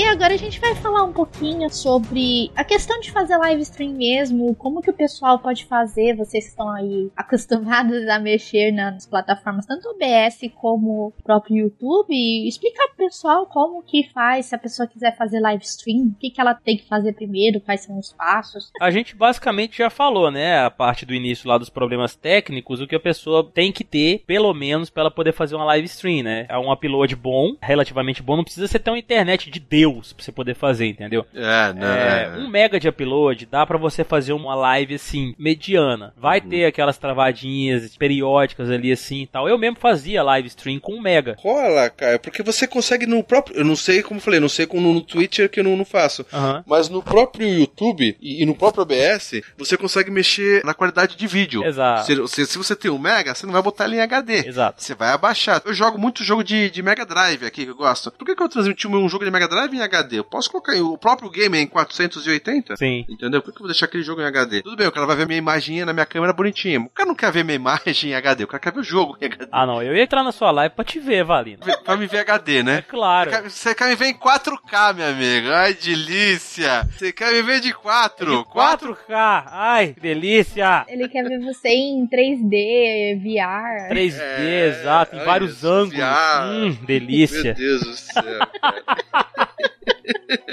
E 0.00 0.04
agora 0.04 0.32
a 0.32 0.38
gente 0.38 0.58
vai 0.58 0.74
falar 0.76 1.04
um 1.04 1.12
pouquinho 1.12 1.68
sobre 1.68 2.50
a 2.56 2.64
questão 2.64 2.98
de 3.00 3.12
fazer 3.12 3.36
live 3.36 3.60
stream 3.60 3.92
mesmo, 3.92 4.54
como 4.54 4.80
que 4.80 4.88
o 4.88 4.94
pessoal 4.94 5.38
pode 5.38 5.66
fazer, 5.66 6.16
vocês 6.16 6.44
que 6.44 6.50
estão 6.52 6.70
aí 6.70 7.10
acostumados 7.14 8.08
a 8.08 8.18
mexer 8.18 8.72
nas 8.72 9.04
plataformas, 9.04 9.66
tanto 9.66 9.86
o 9.86 9.90
OBS 9.90 10.40
como 10.54 11.08
o 11.08 11.22
próprio 11.22 11.64
YouTube, 11.64 12.14
e 12.14 12.48
explicar 12.48 12.86
pro 12.88 13.04
pessoal 13.08 13.44
como 13.44 13.82
que 13.82 14.08
faz, 14.08 14.46
se 14.46 14.54
a 14.54 14.58
pessoa 14.58 14.88
quiser 14.88 15.14
fazer 15.18 15.38
live 15.38 15.62
stream, 15.64 16.06
o 16.06 16.14
que, 16.18 16.30
que 16.30 16.40
ela 16.40 16.54
tem 16.54 16.78
que 16.78 16.88
fazer 16.88 17.12
primeiro, 17.12 17.60
quais 17.60 17.82
são 17.82 17.98
os 17.98 18.10
passos. 18.14 18.72
A 18.80 18.90
gente 18.90 19.14
basicamente 19.14 19.76
já 19.76 19.90
falou, 19.90 20.30
né, 20.30 20.60
a 20.60 20.70
parte 20.70 21.04
do 21.04 21.12
início 21.12 21.46
lá 21.46 21.58
dos 21.58 21.68
problemas 21.68 22.16
técnicos, 22.16 22.80
o 22.80 22.86
que 22.86 22.96
a 22.96 23.00
pessoa 23.00 23.44
tem 23.52 23.70
que 23.70 23.84
ter, 23.84 24.24
pelo 24.26 24.54
menos, 24.54 24.88
para 24.88 25.02
ela 25.02 25.10
poder 25.10 25.34
fazer 25.34 25.56
uma 25.56 25.64
live 25.66 25.84
stream, 25.84 26.22
né? 26.22 26.46
É 26.48 26.56
um 26.56 26.72
upload 26.72 27.14
bom, 27.16 27.54
relativamente 27.60 28.22
bom, 28.22 28.38
não 28.38 28.44
precisa 28.44 28.66
ser 28.66 28.78
ter 28.78 28.90
uma 28.90 28.98
internet 28.98 29.50
de 29.50 29.60
Deus 29.60 29.89
pra 29.94 30.24
você 30.24 30.32
poder 30.32 30.54
fazer, 30.54 30.86
entendeu? 30.86 31.26
É, 31.34 31.72
não. 31.72 31.86
É, 31.86 32.36
um 32.38 32.48
mega 32.48 32.78
de 32.78 32.88
upload 32.88 33.46
dá 33.46 33.66
pra 33.66 33.78
você 33.78 34.04
fazer 34.04 34.32
uma 34.32 34.54
live 34.54 34.94
assim, 34.94 35.34
mediana. 35.38 36.12
Vai 36.16 36.40
ter 36.40 36.64
aquelas 36.64 36.98
travadinhas 36.98 37.96
periódicas 37.96 38.70
ali 38.70 38.92
assim 38.92 39.22
e 39.22 39.26
tal. 39.26 39.48
Eu 39.48 39.58
mesmo 39.58 39.78
fazia 39.78 40.22
live 40.22 40.48
stream 40.48 40.78
com 40.78 40.94
um 40.94 41.00
mega. 41.00 41.36
Rola, 41.38 41.90
cara, 41.90 42.18
porque 42.18 42.42
você 42.42 42.66
consegue 42.66 43.06
no 43.06 43.22
próprio. 43.22 43.56
Eu 43.56 43.64
não 43.64 43.76
sei, 43.76 44.02
como 44.02 44.18
eu 44.18 44.22
falei, 44.22 44.40
não 44.40 44.48
sei 44.48 44.66
como 44.66 44.92
no 44.92 45.00
Twitter 45.00 45.48
que 45.48 45.60
eu 45.60 45.64
não, 45.64 45.76
não 45.76 45.84
faço. 45.84 46.24
Aham. 46.32 46.64
Mas 46.66 46.88
no 46.88 47.02
próprio 47.02 47.48
YouTube 47.48 48.16
e, 48.20 48.42
e 48.42 48.46
no 48.46 48.54
próprio 48.54 48.82
OBS, 48.82 49.40
você 49.56 49.76
consegue 49.76 50.10
mexer 50.10 50.64
na 50.64 50.74
qualidade 50.74 51.16
de 51.16 51.26
vídeo. 51.26 51.64
Exato. 51.64 52.06
Se, 52.06 52.28
se, 52.28 52.46
se 52.46 52.58
você 52.58 52.76
tem 52.76 52.90
um 52.90 52.98
Mega, 52.98 53.34
você 53.34 53.46
não 53.46 53.52
vai 53.52 53.62
botar 53.62 53.86
ele 53.86 53.96
em 53.96 54.00
HD. 54.00 54.46
Exato. 54.46 54.82
Você 54.82 54.94
vai 54.94 55.12
abaixar. 55.12 55.62
Eu 55.64 55.74
jogo 55.74 55.98
muito 55.98 56.24
jogo 56.24 56.44
de, 56.44 56.70
de 56.70 56.82
Mega 56.82 57.04
Drive 57.04 57.44
aqui, 57.44 57.64
que 57.64 57.70
eu 57.70 57.76
gosto. 57.76 58.10
Por 58.10 58.24
que, 58.24 58.34
que 58.34 58.42
eu 58.42 58.48
transmiti 58.48 58.86
um 58.86 59.08
jogo 59.08 59.24
de 59.24 59.30
Mega 59.30 59.48
Drive 59.48 59.79
em 59.80 59.84
HD? 59.84 60.18
Eu 60.18 60.24
posso 60.24 60.50
colocar 60.50 60.76
em- 60.76 60.80
o 60.80 60.96
próprio 60.98 61.30
game 61.30 61.58
em 61.58 61.66
480? 61.66 62.76
Sim. 62.76 63.04
Entendeu? 63.08 63.42
Por 63.42 63.52
que 63.52 63.58
eu 63.58 63.60
vou 63.64 63.68
deixar 63.68 63.86
aquele 63.86 64.02
jogo 64.02 64.20
em 64.20 64.24
HD? 64.26 64.62
Tudo 64.62 64.76
bem, 64.76 64.86
o 64.86 64.92
cara 64.92 65.06
vai 65.06 65.16
ver 65.16 65.26
minha 65.26 65.38
imagem 65.38 65.84
na 65.84 65.92
minha 65.92 66.06
câmera 66.06 66.32
bonitinha. 66.32 66.80
O 66.80 66.88
cara 66.90 67.08
não 67.08 67.14
quer 67.14 67.32
ver 67.32 67.44
minha 67.44 67.56
imagem 67.60 68.10
em 68.10 68.14
HD, 68.14 68.44
o 68.44 68.46
cara 68.46 68.60
quer 68.60 68.72
ver 68.72 68.80
o 68.80 68.84
jogo 68.84 69.16
em 69.20 69.26
HD. 69.26 69.48
Ah, 69.52 69.66
não. 69.66 69.82
Eu 69.82 69.94
ia 69.96 70.02
entrar 70.02 70.22
na 70.22 70.32
sua 70.32 70.50
live 70.50 70.74
pra 70.74 70.84
te 70.84 70.98
ver, 70.98 71.24
Valino. 71.24 71.60
Pra 71.84 71.96
me 71.96 72.06
ver 72.06 72.18
HD, 72.18 72.58
É 72.58 72.62
né? 72.62 72.84
claro. 72.88 73.30
Você 73.48 73.74
quer 73.74 73.88
me 73.88 73.96
ver 73.96 74.06
em 74.06 74.14
4K, 74.14 74.92
meu 74.94 75.06
amigo? 75.08 75.48
Ai, 75.50 75.74
delícia! 75.74 76.88
Você 76.96 77.12
quer 77.12 77.32
me 77.32 77.42
ver 77.42 77.60
de 77.60 77.72
4? 77.72 78.26
De 78.38 78.44
4K. 78.50 79.44
Ai, 79.46 79.94
que 79.94 80.00
delícia. 80.00 80.84
Ele 80.88 81.08
quer 81.08 81.24
ver 81.24 81.40
você 81.40 81.68
em 81.68 82.06
3D, 82.06 83.16
VR. 83.22 83.88
3D, 83.90 84.20
É, 84.20 84.66
exato, 84.68 85.16
em 85.16 85.24
vários 85.24 85.56
isso, 85.58 85.66
ângulos. 85.68 85.98
VR. 85.98 86.44
Hum, 86.50 86.76
delícia. 86.84 87.42
Meu 87.42 87.54
Deus 87.54 87.80
do 87.82 87.94
céu, 87.96 88.22
cara. 88.60 88.82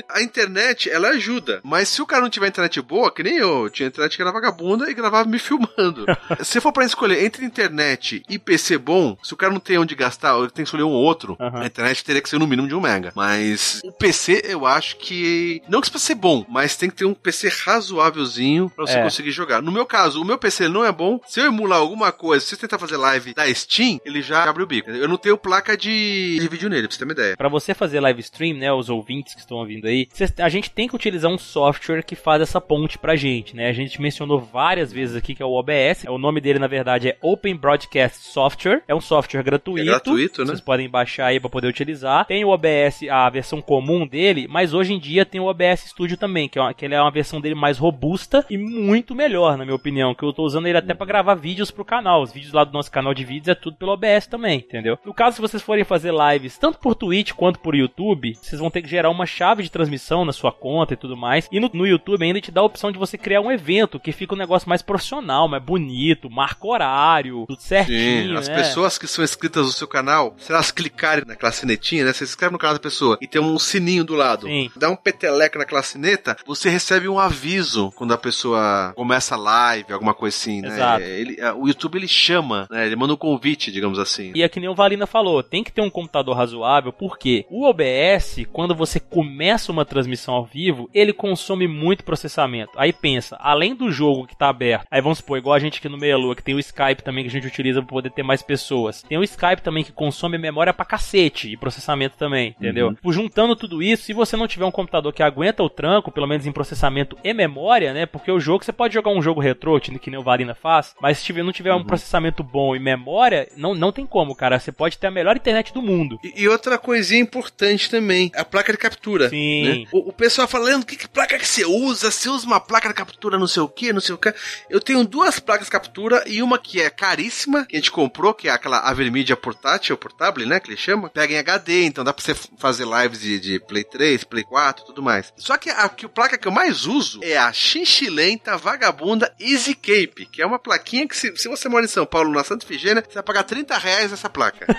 A 0.10 0.22
internet, 0.22 0.90
ela 0.90 1.10
ajuda. 1.10 1.60
Mas 1.64 1.90
se 1.90 2.02
o 2.02 2.06
cara 2.06 2.22
não 2.22 2.30
tiver 2.30 2.48
internet 2.48 2.82
boa, 2.82 3.12
que 3.14 3.22
nem 3.24 3.38
eu, 3.38 3.70
tinha 3.70 3.88
internet 3.88 4.16
que 4.16 4.22
era 4.22 4.32
vagabunda 4.32 4.90
e 4.90 4.94
gravava 4.94 5.28
me 5.30 5.38
filmando. 5.40 6.06
se 6.44 6.60
for 6.62 6.72
pra 6.72 6.86
escolher 6.86 7.24
entre 7.24 7.46
internet 7.46 8.24
e 8.30 8.40
PC 8.40 8.78
bom, 8.78 9.18
se 9.22 9.34
o 9.34 9.38
cara 9.38 9.52
não 9.54 9.60
tem 9.60 9.78
onde 9.78 9.96
gastar, 9.96 10.38
ele 10.38 10.48
tem 10.50 10.64
que 10.64 10.68
escolher 10.70 10.84
um 10.84 10.90
ou 10.92 11.04
outro, 11.04 11.36
Aham. 11.40 11.62
a 11.62 11.66
internet 11.66 12.04
teria 12.04 12.22
que 12.22 12.30
ser 12.30 12.40
no 12.40 12.48
mínimo 12.48 12.68
de 12.68 12.76
um 12.76 12.82
mega. 12.82 13.12
Mas 13.16 13.82
o 13.84 13.92
PC, 13.92 14.42
eu 14.46 14.66
acho 14.66 14.98
que. 14.98 15.62
Não 15.68 15.82
que 15.82 15.88
isso 15.88 16.00
ser 16.00 16.16
bom, 16.16 16.46
mas 16.50 16.76
tem 16.76 16.90
que 16.90 16.96
ter 16.96 17.06
um 17.06 17.14
PC 17.14 17.50
razoávelzinho 17.50 18.70
pra 18.70 18.86
você 18.86 18.98
É. 18.98 19.04
conseguir 19.04 19.32
jogar. 19.32 19.62
No 19.62 19.72
meu 19.72 19.86
caso, 19.86 20.22
o 20.22 20.26
meu 20.26 20.38
PC 20.38 20.68
não 20.68 20.84
é 20.86 20.92
bom. 20.92 21.20
Se 21.28 21.40
eu 21.40 21.46
emular 21.46 21.80
alguma 21.80 22.12
coisa, 22.12 22.46
se 22.46 22.56
eu 22.56 22.60
tentar 22.60 22.80
fazer 22.80 22.98
live 22.98 23.34
da 23.34 23.52
Steam, 23.54 24.00
ele 24.06 24.22
já 24.22 24.44
abre 24.44 24.64
o 24.64 24.68
bico. 24.68 24.90
Eu 24.90 25.08
não 25.08 25.18
tenho 25.18 25.38
placa 25.38 25.76
de, 25.78 26.38
de 26.40 26.48
vídeo 26.48 26.70
nele, 26.70 26.88
pra 26.88 26.94
você 26.94 27.00
ter 27.00 27.06
uma 27.06 27.14
ideia. 27.14 27.38
Pra 27.38 27.50
você 27.50 27.74
fazer 27.74 28.00
live 28.00 28.22
stream, 28.22 28.58
né, 28.58 28.72
ouvintes 28.98 29.34
que 29.34 29.40
estão 29.40 29.58
ouvindo 29.58 29.88
aí, 29.88 30.08
a 30.40 30.50
gente 30.50 30.70
tem 30.70 30.88
que 30.88 30.96
utilizar 30.96 31.32
um 31.32 31.38
software 31.38 32.04
que 32.04 32.16
faz 32.16 32.42
essa 32.42 32.60
ponte 32.60 32.98
pra 32.98 33.16
gente, 33.16 33.56
né? 33.56 33.68
A 33.68 33.74
gente 33.74 34.02
mencionou 34.02 34.40
várias 34.40 34.92
vezes 34.92 35.16
aqui 35.16 35.36
que 35.36 35.42
é 35.44 35.46
o 35.46 35.54
OBS. 35.54 36.06
O 36.08 36.18
nome 36.18 36.42
dele, 36.42 36.60
na 36.60 36.68
verdade, 36.68 37.10
é 37.10 37.18
Open 37.22 37.56
Broadcast 37.56 38.28
Software. 38.28 38.84
É 38.88 38.96
um 38.96 39.02
software 39.02 39.44
gratuito. 39.44 39.82
É 39.82 39.86
gratuito, 39.86 40.42
né? 40.42 40.48
Vocês 40.48 40.62
podem 40.62 40.90
baixar 40.90 41.28
aí 41.28 41.40
pra 41.40 41.50
poder 41.50 41.68
utilizar. 41.68 42.26
Tem 42.26 42.44
o 42.44 42.50
OBS, 42.50 43.04
a 43.10 43.30
versão 43.30 43.62
comum 43.62 44.08
dele, 44.08 44.48
mas 44.50 44.74
hoje 44.74 44.94
em 44.94 45.00
dia 45.00 45.26
tem 45.26 45.40
o 45.40 45.46
OBS 45.46 45.90
Studio 45.90 46.18
também, 46.18 46.50
que, 46.50 46.58
é 46.58 46.62
uma, 46.62 46.74
que 46.74 46.86
ele 46.86 46.96
é 46.96 47.02
uma 47.02 47.12
versão 47.12 47.40
dele 47.40 47.56
mais 47.56 47.78
robusta 47.78 48.46
e 48.50 48.58
muito 48.58 49.16
melhor, 49.16 49.58
na 49.58 49.64
minha 49.64 49.76
opinião. 49.76 50.16
Que 50.16 50.24
eu 50.24 50.34
tô 50.34 50.44
usando 50.44 50.68
ele 50.68 50.78
até 50.78 50.94
pra 50.94 51.06
gravar 51.06 51.36
vídeos 51.36 51.72
pro 51.72 51.86
canal. 51.86 52.22
Os 52.22 52.32
vídeos 52.32 52.54
lá 52.54 52.64
do 52.64 52.74
nosso 52.74 52.92
canal 52.92 53.14
de 53.14 53.24
vídeos 53.24 53.50
é 53.50 53.56
tudo 53.56 53.78
pelo 53.78 53.92
OBS 53.92 54.28
também, 54.28 54.60
entendeu? 54.60 54.98
No 55.06 55.14
caso, 55.14 55.36
se 55.36 55.42
vocês 55.42 55.62
forem 55.62 55.84
fazer 55.84 56.14
lives 56.14 56.58
tanto 56.58 56.80
por 56.80 56.96
Twitch 56.96 57.34
quanto 57.34 57.60
por 57.60 57.76
YouTube, 57.76 58.34
vocês 58.36 58.60
vão 58.60 58.70
ter 58.70 58.82
que 58.82 58.87
gerar 58.88 59.10
uma 59.10 59.26
chave 59.26 59.64
de 59.64 59.72
transmissão 59.72 60.24
na 60.26 60.32
sua 60.34 60.52
conta 60.52 60.94
e 60.94 60.98
tudo 60.98 61.16
mais. 61.18 61.48
E 61.52 61.60
no, 61.60 61.70
no 61.74 61.86
YouTube 61.86 62.24
ainda 62.24 62.42
te 62.42 62.52
dá 62.52 62.62
a 62.62 62.66
opção 62.66 62.92
de 62.92 62.98
você 62.98 63.18
criar 63.18 63.42
um 63.42 63.52
evento 63.52 64.00
que 64.00 64.12
fica 64.12 64.34
um 64.34 64.38
negócio 64.38 64.68
mais 64.70 64.82
profissional, 64.82 65.48
mais 65.48 65.64
bonito, 65.64 66.30
marca 66.30 66.66
horário, 66.68 67.46
tudo 67.48 67.62
certinho. 67.62 68.30
Sim, 68.34 68.38
as 68.38 68.48
né? 68.48 68.56
pessoas 68.56 68.98
que 68.98 69.08
são 69.08 69.24
inscritas 69.24 69.66
no 69.66 69.72
seu 69.72 69.88
canal, 69.88 70.36
se 70.38 70.52
elas 70.52 70.72
clicarem 70.72 71.24
naquela 71.26 71.52
sinetinha, 71.52 72.06
né? 72.06 72.14
Você 72.14 72.26
se 72.26 72.32
inscreve 72.32 72.54
no 72.54 72.58
canal 72.60 72.76
da 72.76 72.80
pessoa 72.82 73.18
e 73.22 73.28
tem 73.28 73.42
um 73.42 73.60
sininho 73.60 74.04
do 74.04 74.16
lado. 74.16 74.48
Sim. 74.48 74.70
Dá 74.76 74.90
um 74.90 74.96
peteleco 74.96 75.58
naquela 75.58 75.84
sineta, 75.84 76.38
você 76.46 76.70
recebe 76.70 77.08
um 77.08 77.20
aviso 77.20 77.92
quando 77.96 78.14
a 78.14 78.18
pessoa 78.18 78.94
começa 78.96 79.36
a 79.36 79.38
live, 79.38 79.94
alguma 79.94 80.14
coisa 80.14 80.36
assim, 80.36 80.62
né? 80.62 80.68
Exato. 80.70 81.04
Ele, 81.04 81.42
a- 81.42 81.54
o 81.56 81.68
YouTube 81.68 81.96
ele 81.98 82.08
chama, 82.08 82.68
né? 82.70 82.86
Ele 82.86 82.96
manda 82.96 83.14
um 83.14 83.18
convite, 83.18 83.72
digamos 83.72 84.00
assim. 84.00 84.32
E 84.36 84.44
é 84.44 84.50
que 84.50 84.60
nem 84.60 84.70
o 84.70 84.76
Valina 84.76 85.06
falou, 85.08 85.42
tem 85.44 85.64
que 85.64 85.72
ter 85.72 85.82
um 85.82 85.90
computador 85.90 86.36
razoável, 86.36 86.92
porque 86.94 87.46
o 87.50 87.66
OBS, 87.66 88.46
quando 88.52 88.76
você 88.78 89.00
começa 89.00 89.72
uma 89.72 89.84
transmissão 89.84 90.34
ao 90.34 90.46
vivo, 90.46 90.90
ele 90.94 91.12
consome 91.12 91.68
muito 91.68 92.04
processamento. 92.04 92.72
Aí 92.78 92.94
pensa, 92.94 93.38
além 93.40 93.76
do 93.76 93.92
jogo 93.92 94.26
que 94.26 94.38
tá 94.38 94.48
aberto, 94.48 94.88
aí 94.90 95.02
vamos 95.02 95.18
supor, 95.18 95.38
igual 95.38 95.56
a 95.56 95.60
gente 95.60 95.80
aqui 95.80 95.90
no 95.90 95.98
Meia 95.98 96.18
Lua, 96.18 96.36
que 96.36 96.44
tem 96.44 96.56
o 96.56 96.60
Skype 96.60 97.04
também 97.04 97.24
que 97.24 97.30
a 97.30 97.34
gente 97.34 97.48
utiliza 97.48 97.82
pra 97.82 97.90
poder 97.90 98.12
ter 98.12 98.24
mais 98.24 98.42
pessoas. 98.42 99.04
Tem 99.04 99.18
o 99.18 99.24
Skype 99.24 99.62
também 99.62 99.84
que 99.84 99.92
consome 99.92 100.38
memória 100.38 100.74
pra 100.74 100.86
cacete 100.86 101.52
e 101.52 101.58
processamento 101.58 102.16
também, 102.18 102.56
entendeu? 102.58 102.96
Por 103.02 103.18
Juntando 103.18 103.56
tudo 103.56 103.82
isso, 103.82 104.04
se 104.04 104.14
você 104.14 104.38
não 104.38 104.48
tiver 104.48 104.66
um 104.66 104.72
computador 104.72 105.12
que 105.12 105.24
aguenta 105.24 105.64
o 105.64 105.70
tranco, 105.70 106.12
pelo 106.12 106.28
menos 106.28 106.46
em 106.46 106.52
processamento 106.52 107.18
e 107.24 107.34
memória, 107.34 107.92
né? 107.92 108.06
Porque 108.06 108.32
o 108.32 108.40
jogo, 108.40 108.64
você 108.64 108.72
pode 108.72 108.94
jogar 108.94 109.10
um 109.10 109.24
jogo 109.24 109.42
retrô, 109.42 109.80
que 109.80 110.12
nem 110.12 110.20
o 110.20 110.24
Varina 110.24 110.54
faz, 110.54 110.94
mas 111.02 111.18
se 111.18 111.26
tiver, 111.26 111.44
não 111.44 111.52
tiver 111.52 111.74
um 111.74 111.84
processamento 111.84 112.44
bom 112.44 112.76
e 112.76 112.80
memória, 112.80 113.50
não, 113.58 113.74
não 113.74 113.92
tem 113.92 114.06
como, 114.06 114.36
cara. 114.36 114.60
Você 114.60 114.72
pode 114.72 115.00
ter 115.00 115.08
a 115.08 115.12
melhor 115.12 115.36
internet 115.36 115.74
do 115.74 115.82
mundo. 115.82 116.20
E, 116.24 116.44
e 116.44 116.48
outra 116.48 116.78
coisinha 116.78 117.20
importante 117.20 117.90
também, 117.90 118.32
a 118.36 118.46
placa 118.46 118.67
de 118.72 118.78
captura. 118.78 119.30
Sim. 119.30 119.64
né? 119.64 119.86
O, 119.92 120.10
o 120.10 120.14
pessoal 120.14 120.48
falando, 120.48 120.86
que, 120.86 120.96
que 120.96 121.08
placa 121.08 121.38
que 121.38 121.48
você 121.48 121.66
usa? 121.66 122.12
Você 122.12 122.30
usa 122.30 122.46
uma 122.46 122.60
placa 122.60 122.88
de 122.88 122.94
captura 122.94 123.38
não 123.38 123.48
sei 123.48 123.62
o 123.62 123.68
que, 123.68 123.94
não 123.94 124.02
sei 124.02 124.16
o 124.16 124.18
que. 124.18 124.34
Eu 124.70 124.80
tenho 124.80 125.04
duas 125.06 125.40
placas 125.40 125.68
de 125.68 125.72
captura 125.72 126.24
e 126.28 126.42
uma 126.42 126.58
que 126.58 126.82
é 126.82 126.90
caríssima, 126.90 127.66
que 127.66 127.76
a 127.76 127.80
gente 127.80 127.92
comprou, 127.92 128.34
que 128.34 128.48
é 128.48 128.52
aquela 128.52 128.80
Avermedia 128.80 129.36
portátil, 129.36 129.98
portable, 129.98 130.46
né, 130.46 130.60
que 130.60 130.70
ele 130.70 130.78
chama. 130.78 131.10
Pega 131.10 131.34
em 131.34 131.38
HD, 131.38 131.84
então 131.84 132.04
dá 132.04 132.14
pra 132.14 132.24
você 132.24 132.36
fazer 132.58 132.86
lives 132.86 133.20
de, 133.20 133.40
de 133.40 133.60
Play 133.60 133.84
3, 133.84 134.24
Play 134.24 134.44
4 134.44 134.86
tudo 134.86 135.02
mais. 135.02 135.34
Só 135.38 135.58
que 135.58 135.70
a, 135.70 135.90
que 135.90 136.06
a 136.06 136.10
placa 136.10 136.38
que 136.38 136.48
eu 136.48 136.52
mais 136.52 136.86
uso 136.86 137.20
é 137.24 137.38
a 137.38 137.52
chinchilenta 137.52 138.58
vagabunda 138.58 139.34
EasyCape, 139.40 140.28
que 140.32 140.42
é 140.42 140.46
uma 140.46 140.60
plaquinha 140.60 141.08
que 141.08 141.16
se, 141.16 141.36
se 141.36 141.48
você 141.48 141.68
mora 141.70 141.86
em 141.86 141.90
São 141.90 142.06
Paulo, 142.06 142.32
na 142.32 142.44
Santa 142.44 142.66
Efigênia, 142.66 143.04
você 143.08 143.16
vai 143.16 143.24
pagar 143.24 143.44
30 143.44 143.78
reais 143.78 144.12
essa 144.12 144.30
placa. 144.30 144.68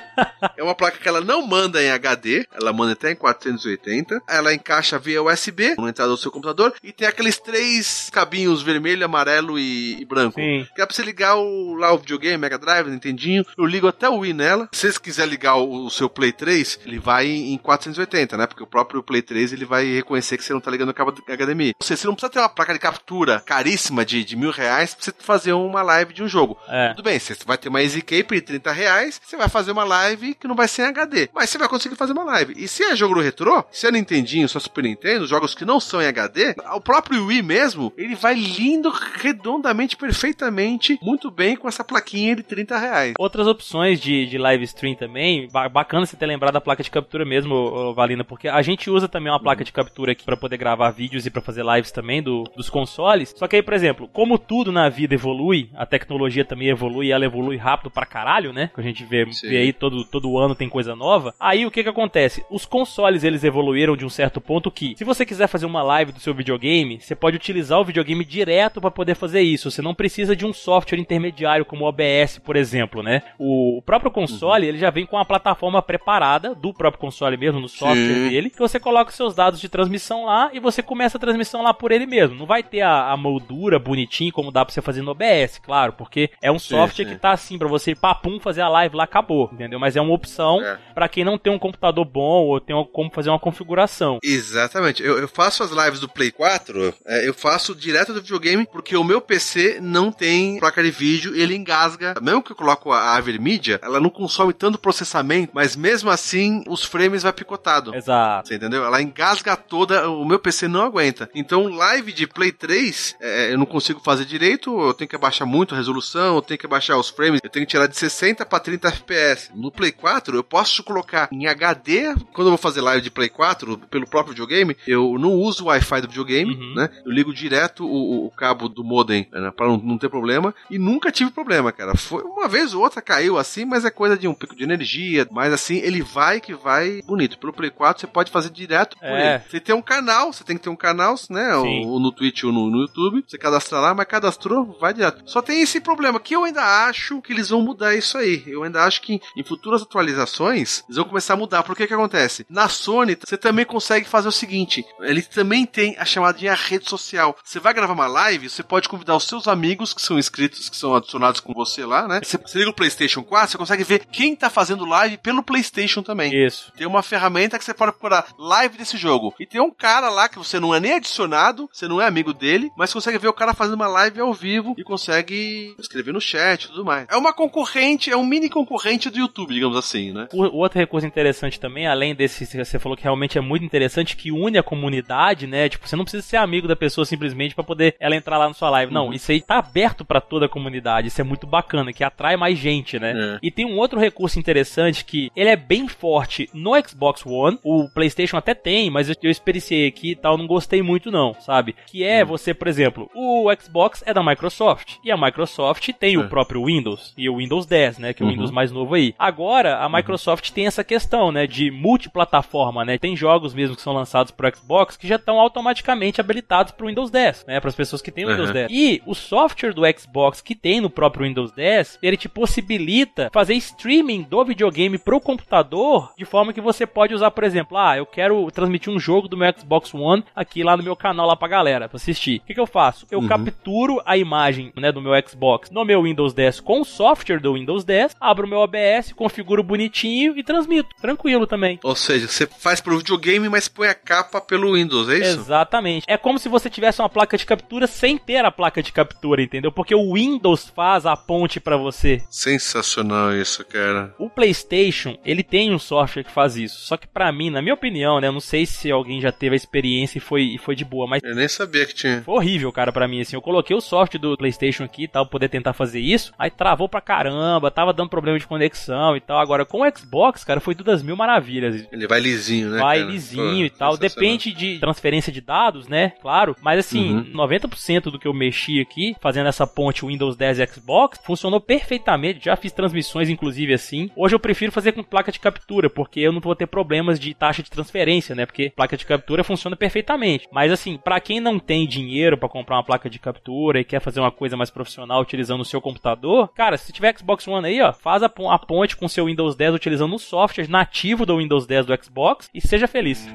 É 0.57 0.63
uma 0.63 0.75
placa 0.75 0.99
que 0.99 1.09
ela 1.09 1.21
não 1.21 1.47
manda 1.47 1.83
em 1.83 1.91
HD, 1.91 2.47
ela 2.53 2.73
manda 2.73 2.93
até 2.93 3.13
em 3.13 3.17
480. 3.17 3.78
Né? 3.87 4.21
Ela 4.29 4.55
encaixa 4.55 4.99
via 4.99 5.23
USB 5.23 5.75
na 5.77 5.89
entrada 5.89 6.11
do 6.11 6.17
seu 6.17 6.31
computador 6.31 6.75
e 6.83 6.93
tem 6.93 7.07
aqueles 7.07 7.39
três 7.39 8.11
cabinhos 8.13 8.63
vermelho, 8.63 9.05
amarelo 9.05 9.59
e, 9.59 10.01
e 10.01 10.05
branco. 10.05 10.41
Sim. 10.41 10.67
Que 10.75 10.83
é 10.83 10.87
pra 10.87 10.95
você 10.95 11.03
ligar 11.03 11.37
o, 11.37 11.75
lá 11.75 11.93
o 11.93 11.99
videogame, 11.99 12.37
Mega 12.39 12.59
Drive, 12.59 12.89
Nintendinho. 12.89 13.45
Eu 13.57 13.65
ligo 13.65 13.87
até 13.87 14.09
o 14.09 14.19
Wii 14.19 14.33
nela. 14.33 14.69
Se 14.73 14.93
você 14.93 15.01
quiser 15.01 15.27
ligar 15.27 15.57
o, 15.57 15.87
o 15.87 15.91
seu 15.91 16.09
Play 16.09 16.33
3, 16.33 16.81
ele 16.87 16.99
vai 16.99 17.27
em 17.27 17.57
480, 17.59 18.37
né? 18.37 18.47
Porque 18.47 18.63
o 18.63 18.67
próprio 18.67 19.03
Play 19.03 19.23
3 19.23 19.53
ele 19.53 19.65
vai 19.65 19.85
reconhecer 19.85 20.37
que 20.37 20.45
você 20.45 20.53
não 20.53 20.61
tá 20.61 20.71
ligando 20.71 20.91
o 20.91 20.95
cabo 20.95 21.13
HDMI. 21.13 21.75
Ou 21.81 21.87
seja, 21.87 22.03
você 22.03 22.07
não 22.07 22.15
precisa 22.15 22.33
ter 22.33 22.39
uma 22.39 22.49
placa 22.49 22.73
de 22.73 22.79
captura 22.79 23.41
caríssima 23.41 24.05
de, 24.05 24.25
de 24.25 24.37
mil 24.37 24.51
reais 24.51 24.95
pra 24.95 25.05
você 25.05 25.13
fazer 25.19 25.53
uma 25.53 25.83
live 25.83 26.13
de 26.13 26.23
um 26.23 26.29
jogo. 26.29 26.59
É. 26.69 26.91
Tudo 26.91 27.05
bem, 27.05 27.19
você 27.19 27.37
vai 27.47 27.59
ter 27.59 27.69
uma 27.69 27.83
EasyCape 27.83 28.35
de 28.37 28.41
30 28.41 28.73
reais, 28.73 29.21
você 29.25 29.37
vai 29.37 29.49
fazer 29.49 29.73
uma 29.73 29.85
live 29.85 30.35
que 30.35 30.49
não 30.49 30.55
vai 30.55 30.69
ser 30.69 30.83
em 30.83 30.87
HD. 30.87 31.29
Mas 31.35 31.51
você 31.51 31.59
vai 31.59 31.69
conseguir 31.69 31.97
fazer 31.97 32.13
uma 32.13 32.25
live. 32.25 32.55
E 32.57 32.69
se 32.69 32.83
é 32.83 32.97
jogo 32.97 33.15
no 33.15 33.21
retrô, 33.21 33.65
se 33.71 33.87
é 33.87 33.91
Nintendinho, 33.93 34.49
só 34.49 34.59
Super 34.59 34.85
Nintendo, 34.85 35.27
jogos 35.27 35.55
que 35.55 35.65
não 35.65 35.79
são 35.81 36.01
em 36.03 36.07
HD, 36.07 36.55
o 36.75 36.81
próprio 36.81 37.27
Wii 37.27 37.43
mesmo, 37.43 37.93
ele 37.97 38.15
vai 38.15 38.35
lindo, 38.35 38.91
redondamente, 39.17 39.97
perfeitamente, 39.97 40.99
muito 41.03 41.31
bem 41.31 41.57
com 41.57 41.69
essa 41.69 41.83
plaquinha 41.85 42.37
de 42.37 42.43
30 42.43 42.79
reais. 42.79 43.15
Outras 43.19 43.47
opções 43.47 44.01
de, 44.01 44.27
de 44.27 44.39
live 44.39 44.65
stream 44.65 44.95
também, 44.95 45.49
ba- 45.51 45.69
bacana 45.69 46.07
você 46.07 46.17
ter 46.17 46.27
lembrado 46.27 46.53
da 46.55 46.61
placa 46.61 46.83
de 46.83 46.91
captura 46.91 47.25
mesmo, 47.25 47.95
Valina, 47.95 48.25
porque 48.25 48.49
a 48.49 48.61
gente 48.63 48.91
usa 48.91 49.09
também 49.09 49.33
uma 49.33 49.41
placa 49.41 49.65
de 49.65 49.73
captura 49.73 50.13
aqui 50.13 50.25
pra 50.25 50.37
poder 50.37 50.57
gravar 50.57 50.91
vídeos 50.91 51.27
e 51.27 51.31
pra 51.31 51.43
fazer 51.43 51.65
lives 51.65 51.91
também 51.93 52.23
do, 52.23 52.45
dos 52.57 52.69
consoles. 52.71 53.35
Só 53.37 53.47
que 53.49 53.57
aí, 53.57 53.63
por 53.63 53.75
exemplo, 53.75 54.09
como 54.09 54.39
tudo 54.39 54.71
na 54.73 54.89
vida 54.89 55.15
evolui, 55.15 55.71
a 55.75 55.87
tecnologia 55.87 56.45
também 56.45 56.69
evolui 56.69 57.07
e 57.09 57.13
ela 57.13 57.25
evolui 57.25 57.57
rápido 57.57 57.91
pra 57.91 58.07
caralho, 58.07 58.53
né? 58.53 58.71
Que 58.75 58.81
a 58.81 58.85
gente 58.85 59.05
vê, 59.05 59.25
vê 59.49 59.57
aí 59.59 59.73
todo, 59.73 60.05
todo 60.05 60.39
ano 60.39 60.55
tem 60.55 60.69
coisa 60.69 60.95
nova. 60.95 61.35
Aí 61.39 61.65
o 61.67 61.71
que 61.71 61.83
que 61.83 61.89
acontece? 61.89 62.45
Os 62.51 62.65
consoles 62.67 63.25
eles 63.25 63.45
evoluíram 63.59 63.97
de 63.97 64.05
um 64.05 64.09
certo 64.09 64.41
ponto 64.41 64.71
que, 64.71 64.95
se 64.97 65.05
você 65.05 65.27
quiser 65.27 65.49
fazer 65.49 65.67
uma 65.67 65.83
live 65.83 66.13
do 66.13 66.21
seu 66.21 66.33
videogame, 66.33 67.01
você 67.01 67.15
pode 67.15 67.37
utilizar 67.37 67.81
o 67.81 67.85
videogame 67.85 68.25
direto 68.25 68.81
pra 68.81 68.91
poder 68.91 69.15
fazer 69.17 69.41
isso. 69.41 69.71
Você 69.71 69.83
não 69.83 69.95
precisa 69.95 70.37
de 70.37 70.47
um 70.47 70.53
software 70.53 70.99
intermediário 70.99 71.65
como 71.65 71.85
o 71.85 71.89
OBS, 71.89 72.39
por 72.39 72.57
exemplo, 72.57 73.03
né? 73.03 73.23
O, 73.39 73.83
próprio 73.85 74.11
console, 74.11 74.67
ele 74.67 74.79
já 74.79 74.91
vem 74.91 75.05
com 75.07 75.19
a 75.19 75.25
plataforma 75.25 75.83
preparada 75.83 76.55
do 76.55 76.73
próprio 76.73 77.01
console 77.01 77.37
mesmo, 77.37 77.61
no 77.61 77.69
software 77.69 77.97
Sim. 78.15 78.29
dele, 78.29 78.51
que 78.51 78.59
você 78.59 78.79
coloca 78.79 79.11
os 79.11 79.17
seus 79.17 79.35
dados 79.35 79.61
de 79.61 79.69
transmissão 79.69 80.25
lá 80.27 80.51
e 80.53 80.61
você 80.61 80.83
começa 80.83 81.17
a 81.17 81.21
transmissão 81.21 81.63
lá 81.63 81.75
por 81.75 81.91
ele 81.91 82.07
mesmo. 82.07 82.37
Não 82.37 82.47
vai 82.47 82.63
ter 82.63 82.83
a, 82.83 83.11
a 83.11 83.17
moldura 83.17 83.79
bonitinho 83.79 84.33
como 84.33 84.53
dá 84.53 84.65
pra 84.65 84.73
você 84.73 84.81
fazer 84.83 85.03
no 85.03 85.11
OBS, 85.13 85.59
claro, 85.59 85.93
porque 85.95 86.31
é 86.43 86.51
um 86.53 86.59
Sim, 86.59 86.77
software 86.77 87.05
sim. 87.07 87.13
que 87.13 87.19
tá 87.21 87.33
assim 87.33 87.59
pra 87.59 87.67
você 87.69 87.95
papum 87.95 88.39
fazer 88.39 88.61
a 88.61 88.69
live 88.69 88.97
lá 88.97 89.05
acabou, 89.05 89.49
entendeu? 89.53 89.79
Mas 89.81 89.97
é 89.97 90.01
uma 90.01 90.15
opção 90.15 90.61
É. 90.63 90.79
pra 90.95 91.09
quem 91.09 91.25
não 91.25 91.39
tem 91.39 91.53
um 91.53 91.59
computador 91.59 92.05
bom 92.05 92.45
ou 92.47 92.61
tem 92.61 92.77
como 92.93 93.11
fazer 93.11 93.31
uma 93.31 93.39
configuração. 93.49 94.19
Exatamente. 94.23 95.03
Eu, 95.03 95.19
eu 95.19 95.29
faço 95.29 95.63
as 95.63 95.71
lives 95.71 96.01
do 96.01 96.09
Play 96.09 96.31
4, 96.31 96.95
é, 97.07 97.29
eu 97.29 97.35
faço 97.35 97.75
direto 97.75 98.13
do 98.13 98.21
videogame, 98.21 98.67
porque 98.67 98.97
o 98.97 99.05
meu 99.05 99.21
PC 99.21 99.79
não 99.81 100.13
tem 100.13 100.59
placa 100.59 100.83
de 100.83 100.91
vídeo, 100.91 101.35
ele 101.35 101.55
engasga. 101.55 102.15
Mesmo 102.21 102.43
que 102.43 102.53
eu 102.53 102.57
coloco 102.57 102.93
a 102.93 103.17
AverMedia, 103.17 103.81
ela 103.83 104.01
não 104.01 104.11
consome 104.11 104.53
tanto 104.53 104.79
processamento, 104.79 105.53
mas 105.55 105.77
mesmo 105.77 106.11
assim 106.11 106.63
os 106.69 106.85
frames 106.85 107.23
vai 107.23 107.33
picotado. 107.33 107.95
Exato. 107.95 108.49
Você 108.49 108.57
entendeu? 108.57 108.85
Ela 108.85 109.01
engasga 109.03 109.57
toda, 109.57 110.09
o 110.11 110.25
meu 110.25 110.39
PC 110.39 110.69
não 110.69 110.83
aguenta. 110.83 111.31
Então, 111.35 111.69
live 111.69 112.13
de 112.13 112.27
Play 112.27 112.53
3, 112.53 113.17
é, 113.21 113.53
eu 113.53 113.59
não 113.59 113.67
consigo 113.67 114.01
fazer 114.01 114.25
direito, 114.25 114.79
eu 114.81 114.95
tenho 114.95 115.09
que 115.09 115.17
abaixar 115.17 115.47
muito 115.47 115.75
a 115.75 115.79
resolução, 115.79 116.37
eu 116.37 116.43
tenho 116.43 116.59
que 116.59 116.67
abaixar 116.67 116.99
os 116.99 117.09
frames, 117.09 117.41
eu 117.43 117.51
tenho 117.51 117.65
que 117.67 117.71
tirar 117.71 117.87
de 117.87 117.97
60 117.97 118.45
para 118.45 118.61
30 118.61 118.89
FPS. 118.89 119.51
No 119.55 119.71
Play 119.71 119.93
4, 119.93 120.37
eu 120.37 120.45
posso 120.45 120.83
colocar 120.83 121.29
em 121.33 121.47
HD, 121.47 122.15
quando 122.33 122.49
eu 122.49 122.53
vou 122.53 122.59
fazer 122.59 122.81
live 122.81 123.03
de 123.03 123.11
Play 123.11 123.28
4, 123.31 123.79
pelo 123.91 124.07
próprio 124.07 124.33
videogame, 124.33 124.77
eu 124.87 125.17
não 125.19 125.33
uso 125.35 125.65
o 125.65 125.67
Wi-Fi 125.69 126.01
do 126.03 126.09
videogame, 126.09 126.55
Uhum. 126.55 126.75
né? 126.75 126.89
Eu 127.05 127.13
ligo 127.13 127.33
direto 127.33 127.85
o, 127.87 128.27
o- 128.27 128.31
cabo 128.31 128.69
do 128.69 128.85
modem, 128.85 129.27
né, 129.33 129.51
para 129.51 129.67
não, 129.67 129.77
não 129.79 129.99
ter 129.99 130.09
problema, 130.09 130.55
e 130.71 130.79
nunca 130.79 131.11
tive 131.11 131.31
problema, 131.31 131.73
cara. 131.73 131.97
Foi 131.97 132.23
uma 132.23 132.47
vez 132.47 132.73
ou 132.73 132.83
outra 132.83 133.03
caiu 133.03 133.37
assim, 133.37 133.65
mas 133.65 133.85
é 133.85 133.91
coisa 133.91 134.17
de 134.17 134.29
um 134.29 134.35
pico 134.35 134.55
de 134.55 134.63
energia, 134.63 135.27
mas 135.31 135.53
assim, 135.53 135.77
ele 135.79 136.03
vai 136.03 136.41
que 136.41 136.55
vai 136.55 137.03
bonito. 137.03 137.37
Pelo 137.39 137.53
Play 137.53 137.71
4, 137.71 138.01
você 138.01 138.07
pode 138.07 138.31
fazer 138.31 138.51
direto 138.51 138.97
por 138.97 139.05
É. 139.07 139.35
ele. 139.37 139.45
Você 139.51 139.59
tem 139.61 139.75
um 139.75 139.83
canal, 139.83 140.33
você 140.33 140.45
tem 140.45 140.57
que 140.57 140.63
ter 140.63 140.71
um 140.71 140.77
canal, 140.77 141.17
né? 141.31 141.51
Sim. 141.63 141.87
Ou 141.87 141.99
no 141.99 142.13
Twitch 142.13 142.45
ou 142.45 142.53
no, 142.53 142.71
no 142.71 142.81
YouTube. 142.83 143.25
Você 143.27 143.37
cadastra 143.39 143.81
lá, 143.81 143.95
mas 143.95 144.07
cadastrou, 144.07 144.77
vai 144.81 144.95
direto. 144.95 145.23
Só 145.27 145.43
tem 145.43 145.61
esse 145.61 145.81
problema 145.81 146.21
que 146.21 146.37
eu 146.37 146.45
ainda 146.45 146.63
acho 146.87 147.21
que 147.21 147.33
eles 147.33 147.49
vão 147.49 147.61
mudar 147.63 147.95
isso 147.97 148.17
aí. 148.19 148.45
Eu 148.47 148.63
ainda 148.63 148.85
acho 148.85 149.03
que 149.03 149.21
em 149.37 149.43
futuras 149.43 149.83
atualizações 149.83 150.85
eles 150.89 150.97
vão 150.97 151.05
começar 151.07 151.35
a 151.35 151.37
mudar. 151.37 151.63
Porque 151.63 151.87
que 151.87 151.95
acontece? 151.95 152.47
Na 152.49 152.69
Sony, 152.69 153.17
você 153.25 153.37
também 153.37 153.65
consegue 153.65 154.07
fazer 154.09 154.29
o 154.29 154.33
seguinte: 154.33 154.85
ele 155.01 155.23
também 155.23 155.65
tem 155.65 155.97
a 155.99 156.05
chamadinha 156.05 156.55
rede 156.55 156.89
social. 156.89 157.37
Você 157.43 157.59
vai 157.59 157.73
gravar 157.73 157.95
uma 157.95 158.07
live, 158.07 158.49
você 158.49 158.63
pode 158.63 158.89
convidar 158.89 159.17
os 159.17 159.25
seus 159.25 159.49
amigos 159.49 159.95
que 159.95 160.03
são 160.03 160.19
inscritos, 160.19 160.69
que 160.69 160.77
são 160.77 160.95
adicionados 160.95 161.41
com 161.41 161.53
você 161.55 161.85
lá, 161.85 162.07
né? 162.07 162.21
Você, 162.23 162.37
você 162.37 162.59
liga 162.59 162.71
o 162.71 162.75
PlayStation 162.75 163.23
4, 163.23 163.53
você 163.53 163.59
consegue 163.59 163.85
ver 163.85 164.05
quem 164.07 164.37
tá 164.37 164.51
fazendo 164.51 164.85
live 164.85 165.17
pelo 165.19 165.43
PlayStation 165.43 166.03
também. 166.03 166.35
Isso. 166.35 166.73
Tem 166.77 166.87
uma 166.87 167.03
ferramenta 167.03 167.59
que 167.59 167.65
você 167.65 167.75
pode 167.75 167.93
procurar 167.93 168.27
live 168.39 168.77
desse 168.77 168.97
jogo. 168.97 169.35
E 169.41 169.47
tem 169.47 169.61
um 169.61 169.71
cara 169.71 170.11
lá 170.11 170.29
que 170.29 170.39
você 170.39 170.61
não 170.61 170.75
é 170.75 170.81
nem 170.81 170.95
adicionado, 170.95 171.69
você 171.73 171.89
não 171.89 172.01
é 172.01 172.07
amigo 172.07 172.33
dele, 172.33 172.71
mas 172.77 172.93
consegue 172.93 173.19
ver 173.19 173.29
o 173.29 173.33
cara 173.33 173.55
fazendo 173.55 173.75
uma 173.75 173.87
live 173.87 174.21
ao 174.21 174.35
vivo 174.35 174.75
e 174.77 174.85
consegue 174.85 175.75
escrever 175.79 176.13
no 176.13 176.21
chat 176.21 176.65
e 176.65 176.69
tudo 176.69 176.85
mais. 176.85 177.07
É 177.11 177.17
uma 177.17 177.33
concorrente, 177.33 178.11
é 178.11 178.17
um 178.17 178.27
mini 178.27 178.49
concorrente 178.49 179.09
do 179.09 179.19
YouTube, 179.19 179.55
digamos 179.55 179.77
assim, 179.77 180.13
né? 180.13 180.29
O 180.33 180.59
o 180.59 180.61
outro 180.61 180.79
recurso 180.79 181.07
interessante 181.07 181.61
também, 181.61 181.87
além 181.87 182.15
desse 182.15 182.47
que 182.47 182.65
você 182.65 182.79
falou 182.79 182.97
que 182.97 183.07
realmente 183.09 183.39
é 183.39 183.41
muito 183.41 183.65
interessante, 183.65 184.17
que 184.17 184.31
une 184.31 184.59
a 184.59 184.63
comunidade, 184.63 185.47
né? 185.47 185.69
Tipo, 185.69 185.89
você 185.89 185.97
não 185.97 186.05
precisa 186.05 186.23
ser 186.23 186.37
amigo 186.37 186.69
da 186.69 186.77
pessoa 186.77 187.05
simplesmente 187.05 187.55
pra 187.55 187.65
poder 187.65 187.95
ela 187.99 188.15
entrar 188.17 188.37
lá 188.39 188.47
na 188.49 188.55
sua 188.55 188.71
live. 188.71 188.93
Não, 188.93 189.13
isso 189.13 189.33
aí 189.33 189.41
tá 189.41 189.59
aberto 189.59 190.05
pra 190.05 190.21
toda 190.21 190.47
a 190.47 190.49
comunidade. 190.49 191.09
Isso 191.09 191.21
é 191.21 191.25
muito 191.25 191.47
bacana, 191.47 191.93
que 191.93 192.05
atrai 192.05 192.37
mais 192.37 192.59
gente, 192.59 192.99
né? 192.99 193.13
É. 193.17 193.39
E 193.43 193.51
tem 193.51 193.65
um 193.65 193.79
outro 193.79 193.99
recurso 193.99 194.39
interessante 194.39 195.05
que 195.05 195.31
ele 195.35 195.49
é 195.51 195.57
bem 195.57 195.89
forte 195.89 196.49
no 196.53 196.73
Xbox 196.87 197.25
One. 197.27 197.59
O 197.65 197.89
PlayStation 197.95 198.37
até 198.37 198.55
tem, 198.55 198.91
mas 198.91 199.09
eu, 199.09 199.17
eu 199.23 199.31
experienciei 199.31 199.87
aqui 199.89 200.11
e 200.13 200.17
tal, 200.17 200.37
não 200.37 200.47
gostei 200.47 200.83
muito 200.83 201.11
não, 201.11 201.35
sabe? 201.35 201.75
Que 201.87 202.05
é 202.05 202.25
você, 202.25 202.53
por 202.55 202.69
exemplo, 202.69 203.11
o 203.15 203.47
Xbox 203.61 204.03
é 204.07 204.13
da 204.15 204.23
Microsoft 204.23 204.97
e 205.05 205.11
a 205.11 205.17
Microsoft 205.17 205.89
tem 205.99 206.15
É. 206.15 206.19
o 206.19 206.29
próprio 206.29 206.65
Windows 206.67 207.15
e 207.17 207.29
o 207.29 207.37
Windows 207.39 207.67
10, 207.67 207.99
né? 207.99 208.13
Que 208.13 208.23
é 208.23 208.25
o 208.25 208.29
Uhum. 208.29 208.35
Windows 208.35 208.51
mais 208.51 208.71
novo 208.71 208.95
aí. 208.95 209.15
Agora, 209.19 209.79
a 209.79 209.89
Microsoft 209.89 210.51
tem 210.51 210.67
essa 210.67 210.85
questão, 210.85 211.33
né? 211.33 211.47
De 211.47 211.71
multiplataforma, 211.71 212.85
né? 212.85 212.98
Tem 213.01 213.17
jogos 213.17 213.55
mesmo 213.55 213.77
que 213.77 213.83
são 213.83 213.93
lançados 213.93 214.31
pro 214.33 214.51
Xbox 214.55 214.97
que 214.97 215.07
já 215.07 215.17
estão 215.17 215.39
automaticamente 215.41 216.21
habilitados 216.21 216.73
pro 216.73 216.87
Windows 216.89 217.11
10, 217.11 217.45
né? 217.47 217.61
Para 217.61 217.69
as 217.69 217.75
pessoas 217.77 218.03
que 218.03 218.11
têm 218.11 218.25
o 218.25 218.29
Windows 218.29 218.49
Uhum. 218.49 218.55
10. 218.55 218.69
E 218.71 219.03
o 219.07 219.15
software 219.15 219.73
do 219.75 219.83
Xbox 219.99 220.41
que 220.41 220.55
tem 220.55 220.81
no 220.81 220.91
próprio 220.91 221.27
Windows 221.27 221.53
10, 221.53 221.99
ele 222.03 222.17
te 222.17 222.29
possibilita 222.29 223.31
fazer 223.33 223.55
streaming 223.55 224.23
do 224.23 224.45
videogame 224.45 224.99
pro 224.99 225.21
computador 225.21 226.13
de 226.17 226.25
forma 226.25 226.53
que 226.53 226.61
você 226.61 226.87
pode 226.87 227.15
usar, 227.15 227.31
por 227.31 227.45
exemplo, 227.45 227.77
ah, 227.77 227.97
eu 227.97 228.07
quero 228.07 228.51
transmitir 228.51 228.93
um 228.93 228.99
jogo 228.99 229.29
do 229.29 229.37
meu 229.37 229.53
Xbox 229.59 229.95
One 229.95 230.25
aqui 230.35 230.63
lá 230.63 230.77
no 230.77 230.83
meu 230.83 230.97
canal 230.97 231.27
lá 231.27 231.37
pra 231.37 231.49
galera, 231.49 231.89
pra 231.89 231.97
assistir. 231.97 232.39
O 232.43 232.47
que, 232.47 232.55
que 232.55 232.61
eu 232.61 232.67
faço? 232.67 233.07
Eu 233.11 233.19
Uhum. 233.21 233.29
capturo 233.29 234.01
a 234.05 234.17
imagem, 234.17 234.73
né, 234.77 234.91
do 234.93 235.01
meu 235.01 235.13
Xbox 235.27 235.71
no 235.71 235.85
meu 235.85 236.03
Windows 236.03 236.33
10 236.35 236.61
com 236.61 236.81
o 236.81 236.85
software 236.85 237.41
do 237.41 237.55
Windows 237.55 237.85
10, 237.85 238.17
abro 238.21 238.47
o 238.47 238.49
meu 238.49 238.59
OBS, 238.61 239.13
configuro 239.13 239.63
bonitinho 239.63 240.37
e 240.37 240.43
transmito. 240.43 240.89
Tranquilo 241.01 241.47
também. 241.47 241.79
Ou 241.83 241.95
seja, 241.97 242.27
você 242.29 242.47
faz 242.47 242.81
pro 242.89 242.99
videogame, 242.99 243.49
mas 243.51 243.69
põe 243.69 243.89
a 243.89 243.95
capa 243.95 244.41
pelo 244.41 244.73
Windows, 244.73 245.09
é 245.11 245.19
isso? 245.19 245.41
Exatamente. 245.41 246.05
É 246.09 246.17
como 246.17 246.39
se 246.39 246.49
você 246.49 246.71
tivesse 246.71 247.03
uma 247.03 247.09
placa 247.09 247.37
de 247.37 247.45
captura 247.45 247.87
sem 247.87 248.17
ter 248.17 248.43
a 248.45 248.51
placa 248.51 248.83
de 248.83 248.93
captura, 248.93 249.43
entendeu? 249.43 249.71
Porque 249.71 249.95
o 249.95 250.15
Windows 250.15 250.73
faz 250.75 251.05
a 251.05 251.15
ponte 251.17 251.61
pra 251.61 251.77
você. 251.77 252.23
Sensacional 252.31 253.35
isso, 253.35 253.65
cara. 253.65 254.15
O 254.19 254.31
PlayStation, 254.31 255.19
ele 255.25 255.43
tem 255.43 255.75
um 255.75 255.79
software 255.79 256.25
que 256.25 256.31
faz 256.31 256.57
isso. 256.57 256.81
Só 256.81 256.97
que 256.97 257.07
pra 257.07 257.31
mim, 257.31 257.51
na 257.51 257.61
minha 257.61 257.75
opinião, 257.75 258.21
né, 258.21 258.29
eu 258.29 258.33
não 258.33 258.41
sei 258.41 258.65
se 258.65 258.91
alguém 258.91 259.21
já 259.21 259.31
teve 259.31 259.55
a 259.55 259.57
experiência 259.57 260.19
e 260.19 260.21
foi, 260.21 260.43
e 260.43 260.59
foi 260.59 260.75
de 260.75 260.85
boa, 260.85 261.07
mas 261.07 261.23
Eu 261.23 261.35
nem 261.35 261.47
sabia 261.49 261.85
que 261.85 261.95
tinha. 261.95 262.23
foi 262.23 262.35
horrível, 262.35 262.73
cara, 262.73 262.91
pra 262.93 263.07
mim, 263.07 263.21
assim. 263.21 263.37
Eu 263.37 263.43
coloquei 263.43 263.77
o 263.77 263.81
software 263.81 264.19
do 264.21 264.37
PlayStation 264.37 264.85
aqui 264.85 265.05
e 265.05 265.09
tal, 265.09 265.27
poder 265.27 265.49
tentar 265.49 265.73
fazer 265.75 266.01
isso. 266.01 266.33
Aí 266.39 266.51
travou 266.51 266.89
pra 266.89 267.01
caramba, 267.03 267.71
tava 267.71 267.93
dando 267.93 268.09
problema 268.09 268.39
de 268.39 268.47
conexão 268.47 269.15
e 269.17 269.21
tal. 269.21 269.39
Agora, 269.39 269.67
com 269.67 269.83
o 269.83 269.99
Xbox, 269.99 270.43
cara, 270.43 270.61
foi 270.61 270.75
tudo 270.75 270.91
as 270.91 271.03
mil 271.03 271.17
maravilhas. 271.17 271.87
Ele 271.93 272.07
vai 272.07 272.21
lisinho, 272.21 272.71
né? 272.71 272.78
Lisinho 273.05 273.69
Pô, 273.69 273.75
e 273.75 273.79
tal. 273.79 273.97
Depende 273.97 274.53
de 274.53 274.79
transferência 274.79 275.33
de 275.33 275.41
dados, 275.41 275.89
né? 275.89 276.11
Claro. 276.21 276.57
Mas 276.63 276.79
assim, 276.81 276.99
Uhum. 277.19 277.33
90% 277.33 278.11
do 278.11 278.19
que 278.19 278.27
eu 278.29 278.35
mexi 278.35 278.81
aqui, 278.81 279.15
fazendo 279.21 279.49
essa 279.49 279.67
ponte 279.67 280.05
Windows 280.05 280.37
10 280.37 280.59
e 280.61 280.67
Xbox, 280.67 281.19
funcionou 281.25 281.61
perfeitamente. 281.61 282.45
Já 282.45 282.57
fiz 282.57 282.73
transmissões, 282.73 283.29
inclusive, 283.29 283.73
assim. 283.73 284.11
Hoje 284.17 284.35
eu 284.35 284.41
prefiro 284.41 284.73
fazer 284.73 284.93
com 284.93 285.03
placa 285.03 285.33
de 285.33 285.39
captura, 285.41 285.89
porque 285.91 286.21
eu 286.21 286.33
não 286.33 286.41
vou 286.41 286.55
ter 286.55 286.67
problemas 286.67 287.19
de 287.19 287.35
taxa 287.35 287.63
de 287.63 287.71
transferência, 287.71 288.35
né? 288.35 288.45
Porque 288.47 288.71
placa 288.75 288.97
de 288.97 289.07
captura 289.07 289.43
funciona 289.45 289.77
perfeitamente. 289.77 290.47
Mas 290.53 290.71
assim, 290.73 290.97
pra 290.97 291.21
quem 291.21 291.41
não 291.41 291.59
tem 291.59 291.87
dinheiro 291.87 292.37
pra 292.37 292.49
comprar 292.49 292.77
uma 292.77 292.85
placa 292.85 293.09
de 293.09 293.19
captura 293.19 293.81
e 293.81 293.85
quer 293.85 294.01
fazer 294.01 294.21
uma 294.21 294.31
coisa 294.31 294.57
mais 294.57 294.71
profissional 294.71 295.21
utilizando 295.21 295.61
o 295.61 295.65
seu 295.65 295.81
computador, 295.81 296.49
cara, 296.55 296.77
se 296.77 296.93
tiver 296.93 297.17
Xbox 297.17 297.47
One 297.49 297.67
aí, 297.67 297.81
ó, 297.81 297.93
faz 297.93 298.23
a, 298.23 298.29
pon- 298.29 298.51
a 298.51 298.59
ponte 298.59 298.97
com 298.97 299.07
o 299.07 299.09
seu 299.09 299.27
Windows 299.27 299.55
10 299.57 299.75
utilizando 299.75 300.15
o 300.15 300.19
software 300.19 300.69
nativo 300.69 301.25
do 301.27 301.37
Windows 301.39 301.67
10 301.67 301.87
do 301.87 302.05
Xbox 302.05 302.49
e 302.55 302.61
seja 302.69 302.87
feliz. 302.87 303.27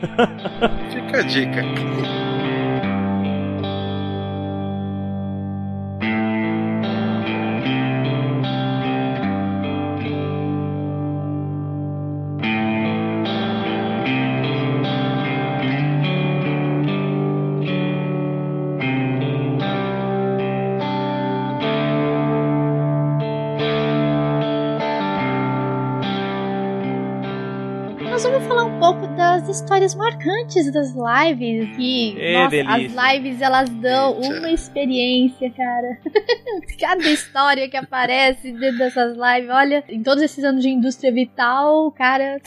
Fica 0.91 1.19
a 1.19 1.21
dica. 1.23 2.32
Histórias 29.61 29.95
marcantes 29.95 30.71
das 30.71 30.93
lives. 30.93 31.75
Que, 31.75 32.15
Ê, 32.17 32.33
nossa, 32.33 32.49
delícia. 32.49 33.01
as 33.01 33.13
lives 33.13 33.41
elas 33.41 33.69
dão 33.69 34.15
Eita. 34.21 34.39
uma 34.39 34.51
experiência, 34.51 35.49
cara. 35.51 35.99
Cada 36.79 37.09
história 37.09 37.69
que 37.69 37.77
aparece 37.77 38.51
dentro 38.51 38.77
dessas 38.79 39.15
lives, 39.15 39.49
olha, 39.49 39.83
em 39.89 40.01
todos 40.01 40.23
esses 40.23 40.43
anos 40.43 40.61
de 40.61 40.69
indústria 40.69 41.11
vital, 41.11 41.91
cara. 41.91 42.41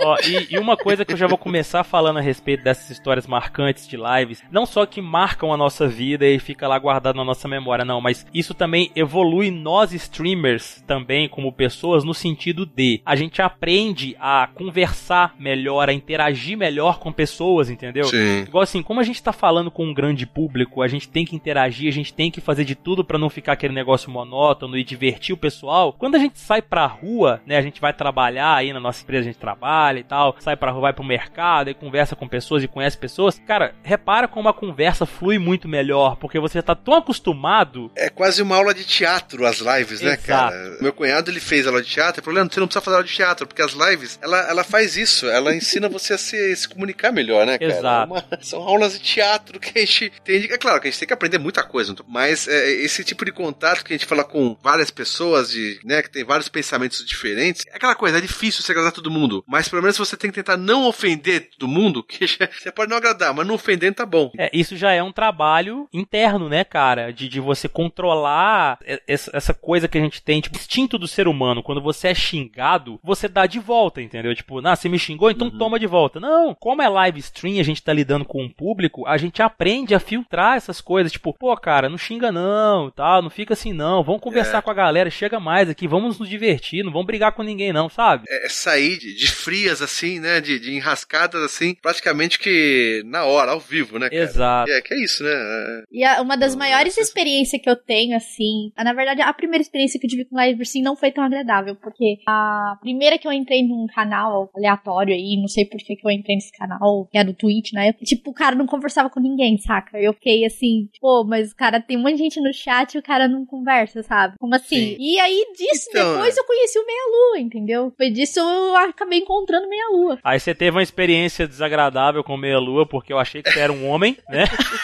Ó, 0.00 0.16
e, 0.24 0.54
e 0.54 0.58
uma 0.58 0.76
coisa 0.76 1.04
que 1.04 1.12
eu 1.12 1.16
já 1.16 1.26
vou 1.26 1.38
começar 1.38 1.84
falando 1.84 2.18
a 2.18 2.22
respeito 2.22 2.64
dessas 2.64 2.90
histórias 2.90 3.26
marcantes 3.26 3.86
de 3.86 3.96
lives, 3.96 4.42
não 4.50 4.66
só 4.66 4.84
que 4.84 5.00
marcam 5.00 5.52
a 5.52 5.56
nossa 5.56 5.86
vida 5.86 6.26
e 6.26 6.38
fica 6.38 6.66
lá 6.66 6.78
guardado 6.78 7.16
na 7.16 7.24
nossa 7.24 7.46
memória, 7.46 7.84
não, 7.84 8.00
mas 8.00 8.26
isso 8.34 8.54
também 8.54 8.90
evolui 8.96 9.50
nós 9.50 9.92
streamers 9.92 10.82
também 10.86 11.28
como 11.28 11.52
pessoas 11.52 12.04
no 12.04 12.14
sentido 12.14 12.66
de 12.66 13.00
a 13.04 13.14
gente 13.14 13.40
aprende 13.40 14.16
a 14.18 14.48
conversar 14.54 15.34
melhor, 15.38 15.88
a 15.88 15.92
interagir 15.92 16.31
melhor 16.56 16.98
com 16.98 17.12
pessoas, 17.12 17.70
entendeu? 17.70 18.04
Sim. 18.04 18.42
Igual 18.42 18.62
assim, 18.62 18.82
como 18.82 19.00
a 19.00 19.04
gente 19.04 19.22
tá 19.22 19.32
falando 19.32 19.70
com 19.70 19.84
um 19.86 19.94
grande 19.94 20.26
público, 20.26 20.82
a 20.82 20.88
gente 20.88 21.08
tem 21.08 21.24
que 21.24 21.36
interagir, 21.36 21.88
a 21.88 21.92
gente 21.92 22.12
tem 22.12 22.30
que 22.30 22.40
fazer 22.40 22.64
de 22.64 22.74
tudo 22.74 23.04
pra 23.04 23.18
não 23.18 23.30
ficar 23.30 23.52
aquele 23.52 23.74
negócio 23.74 24.10
monótono 24.10 24.76
e 24.76 24.84
divertir 24.84 25.34
o 25.34 25.38
pessoal. 25.38 25.92
Quando 25.92 26.14
a 26.14 26.18
gente 26.18 26.38
sai 26.38 26.62
pra 26.62 26.86
rua, 26.86 27.40
né, 27.46 27.56
a 27.56 27.62
gente 27.62 27.80
vai 27.80 27.92
trabalhar 27.92 28.54
aí 28.56 28.72
na 28.72 28.80
nossa 28.80 29.02
empresa, 29.02 29.22
a 29.22 29.32
gente 29.32 29.38
trabalha 29.38 29.98
e 29.98 30.04
tal, 30.04 30.36
sai 30.38 30.56
pra 30.56 30.70
rua, 30.70 30.82
vai 30.82 30.92
pro 30.92 31.04
mercado 31.04 31.70
e 31.70 31.74
conversa 31.74 32.16
com 32.16 32.28
pessoas 32.28 32.62
e 32.62 32.68
conhece 32.68 32.96
pessoas. 32.98 33.40
Cara, 33.46 33.74
repara 33.82 34.28
como 34.28 34.48
a 34.48 34.54
conversa 34.54 35.06
flui 35.06 35.38
muito 35.38 35.68
melhor, 35.68 36.16
porque 36.16 36.38
você 36.38 36.62
tá 36.62 36.74
tão 36.74 36.94
acostumado 36.94 37.90
É 37.96 38.08
quase 38.08 38.42
uma 38.42 38.56
aula 38.56 38.74
de 38.74 38.84
teatro 38.84 39.46
as 39.46 39.58
lives, 39.58 40.00
né, 40.00 40.12
Exato. 40.14 40.26
cara? 40.26 40.76
Meu 40.80 40.92
cunhado 40.92 41.30
ele 41.30 41.40
fez 41.40 41.66
aula 41.66 41.82
de 41.82 41.88
teatro. 41.88 42.20
Eu 42.20 42.24
falei, 42.24 42.36
Leandro, 42.36 42.54
você 42.54 42.60
não 42.60 42.66
precisa 42.66 42.84
fazer 42.84 42.96
aula 42.96 43.06
de 43.06 43.12
teatro, 43.14 43.46
porque 43.46 43.62
as 43.62 43.72
lives, 43.72 44.18
ela, 44.22 44.38
ela 44.48 44.64
faz 44.64 44.96
isso, 44.96 45.26
ela 45.28 45.54
ensina 45.54 45.88
você 45.88 46.14
a 46.14 46.18
se, 46.22 46.56
se 46.56 46.68
comunicar 46.68 47.12
melhor, 47.12 47.46
né, 47.46 47.58
cara? 47.58 47.72
Exato. 47.72 48.12
Uma- 48.12 48.24
são 48.40 48.62
aulas 48.62 48.94
de 48.94 49.00
teatro 49.00 49.58
que 49.60 49.78
a 49.78 49.84
gente 49.84 50.10
tem. 50.24 50.44
É 50.44 50.58
claro 50.58 50.80
que 50.80 50.88
a 50.88 50.90
gente 50.90 50.98
tem 51.00 51.06
que 51.08 51.14
aprender 51.14 51.38
muita 51.38 51.62
coisa, 51.62 51.94
mas 52.08 52.48
é, 52.48 52.70
esse 52.70 53.04
tipo 53.04 53.24
de 53.24 53.32
contato 53.32 53.84
que 53.84 53.92
a 53.92 53.96
gente 53.96 54.06
fala 54.06 54.24
com 54.24 54.56
várias 54.62 54.90
pessoas, 54.90 55.50
de, 55.50 55.78
né, 55.84 56.02
que 56.02 56.10
tem 56.10 56.24
vários 56.24 56.48
pensamentos 56.48 57.04
diferentes, 57.04 57.64
é 57.66 57.76
aquela 57.76 57.94
coisa, 57.94 58.18
é 58.18 58.20
difícil 58.20 58.62
você 58.62 58.72
agradar 58.72 58.92
todo 58.92 59.10
mundo, 59.10 59.44
mas 59.46 59.68
pelo 59.68 59.82
menos 59.82 59.98
você 59.98 60.16
tem 60.16 60.30
que 60.30 60.34
tentar 60.36 60.56
não 60.56 60.86
ofender 60.86 61.50
todo 61.58 61.68
mundo, 61.68 62.02
que 62.06 62.26
já- 62.26 62.48
você 62.52 62.70
pode 62.72 62.90
não 62.90 62.96
agradar, 62.96 63.34
mas 63.34 63.46
não 63.46 63.54
ofendendo 63.54 63.94
tá 63.96 64.06
bom. 64.06 64.30
É, 64.38 64.50
isso 64.52 64.76
já 64.76 64.92
é 64.92 65.02
um 65.02 65.12
trabalho 65.12 65.88
interno, 65.92 66.48
né, 66.48 66.64
cara? 66.64 67.12
De, 67.12 67.28
de 67.28 67.40
você 67.40 67.68
controlar 67.68 68.78
essa, 69.06 69.30
essa 69.34 69.54
coisa 69.54 69.88
que 69.88 69.98
a 69.98 70.00
gente 70.00 70.22
tem, 70.22 70.40
tipo, 70.40 70.56
instinto 70.56 70.98
do 70.98 71.06
ser 71.08 71.28
humano. 71.28 71.62
Quando 71.62 71.80
você 71.80 72.08
é 72.08 72.14
xingado, 72.14 72.98
você 73.02 73.28
dá 73.28 73.46
de 73.46 73.58
volta, 73.58 74.00
entendeu? 74.00 74.34
Tipo, 74.34 74.66
ah, 74.66 74.74
você 74.76 74.88
me 74.88 74.98
xingou, 74.98 75.30
então 75.30 75.50
toma 75.50 75.78
de 75.78 75.86
volta. 75.86 76.01
Não, 76.20 76.54
como 76.54 76.82
é 76.82 76.88
live 76.88 77.20
stream, 77.20 77.58
a 77.60 77.62
gente 77.62 77.82
tá 77.82 77.92
lidando 77.92 78.24
com 78.24 78.42
um 78.42 78.48
público, 78.48 79.06
a 79.06 79.16
gente 79.16 79.42
aprende 79.42 79.94
a 79.94 80.00
filtrar 80.00 80.56
essas 80.56 80.80
coisas. 80.80 81.12
Tipo, 81.12 81.32
pô, 81.32 81.54
cara, 81.56 81.88
não 81.88 81.98
xinga 81.98 82.30
não, 82.32 82.90
tal, 82.90 83.22
não 83.22 83.30
fica 83.30 83.54
assim 83.54 83.72
não. 83.72 84.02
Vamos 84.02 84.20
conversar 84.20 84.62
com 84.62 84.70
a 84.70 84.74
galera, 84.74 85.10
chega 85.10 85.38
mais 85.40 85.68
aqui, 85.68 85.86
vamos 85.88 86.18
nos 86.18 86.28
divertir, 86.28 86.84
não 86.84 86.92
vamos 86.92 87.06
brigar 87.06 87.32
com 87.32 87.42
ninguém 87.42 87.72
não, 87.72 87.88
sabe? 87.88 88.24
é 88.28 88.48
sair 88.48 88.98
de, 88.98 89.14
de 89.14 89.30
frias 89.30 89.80
assim, 89.82 90.18
né? 90.20 90.40
De, 90.40 90.58
de 90.58 90.74
enrascadas 90.74 91.42
assim, 91.42 91.74
praticamente 91.74 92.38
que 92.38 93.02
na 93.06 93.24
hora, 93.24 93.52
ao 93.52 93.60
vivo, 93.60 93.98
né? 93.98 94.08
Cara? 94.10 94.22
Exato. 94.22 94.70
É, 94.70 94.80
que 94.80 94.94
é 94.94 95.02
isso, 95.04 95.22
né? 95.22 95.30
É, 95.32 95.82
E 95.92 96.04
a- 96.04 96.20
uma 96.22 96.36
das 96.36 96.54
Nossa. 96.54 96.58
maiores 96.68 96.96
experiências 96.96 97.60
que 97.62 97.68
eu 97.68 97.76
tenho, 97.76 98.16
assim. 98.16 98.72
Na 98.76 98.92
verdade, 98.92 99.20
a 99.22 99.32
primeira 99.32 99.62
experiência 99.62 99.98
que 100.00 100.06
eu 100.06 100.10
tive 100.10 100.24
com 100.24 100.36
live 100.36 100.60
assim 100.62 100.82
não 100.82 100.96
foi 100.96 101.10
tão 101.10 101.24
agradável, 101.24 101.74
porque 101.76 102.18
a 102.28 102.76
primeira 102.80 103.18
que 103.18 103.26
eu 103.26 103.32
entrei 103.32 103.62
num 103.62 103.86
canal 103.94 104.50
aleatório 104.54 105.14
aí, 105.14 105.36
não 105.40 105.48
sei 105.48 105.64
por 105.64 105.80
que 105.96 106.02
que 106.02 106.06
eu 106.06 106.10
entrei 106.10 106.36
nesse 106.36 106.52
canal, 106.52 107.06
que 107.10 107.16
era 107.18 107.26
do 107.26 107.34
Twitch, 107.34 107.72
né? 107.72 107.92
Tipo, 107.94 108.30
o 108.30 108.34
cara 108.34 108.56
não 108.56 108.66
conversava 108.66 109.08
com 109.08 109.20
ninguém, 109.20 109.56
saca? 109.58 109.98
Eu 109.98 110.12
fiquei 110.12 110.44
assim, 110.44 110.88
pô, 111.00 111.24
mas 111.24 111.52
o 111.52 111.56
cara 111.56 111.80
tem 111.80 111.96
um 111.96 112.00
monte 112.02 112.14
de 112.16 112.22
gente 112.24 112.40
no 112.40 112.52
chat 112.52 112.94
e 112.94 112.98
o 112.98 113.02
cara 113.02 113.28
não 113.28 113.46
conversa, 113.46 114.02
sabe? 114.02 114.34
Como 114.38 114.54
assim? 114.54 114.76
Sim. 114.76 114.96
E 114.98 115.18
aí 115.20 115.46
disso, 115.56 115.88
Então, 115.90 116.14
depois 116.14 116.36
eu 116.36 116.44
conheci 116.44 116.78
o 116.78 116.86
Meia 116.86 117.04
Lua, 117.10 117.40
entendeu? 117.40 117.92
Foi 117.96 118.10
disso 118.10 118.40
eu 118.40 118.76
acabei 118.76 119.20
encontrando 119.20 119.68
Meia 119.68 119.88
Lua. 119.92 120.18
Aí 120.24 120.38
você 120.40 120.54
teve 120.54 120.76
uma 120.76 120.82
experiência 120.82 121.46
desagradável 121.46 122.24
com 122.24 122.36
meia 122.36 122.58
lua, 122.58 122.86
porque 122.86 123.12
eu 123.12 123.18
achei 123.18 123.42
que 123.42 123.50
você 123.50 123.60
era 123.60 123.72
um 123.72 123.88
homem, 123.88 124.16
né? 124.28 124.44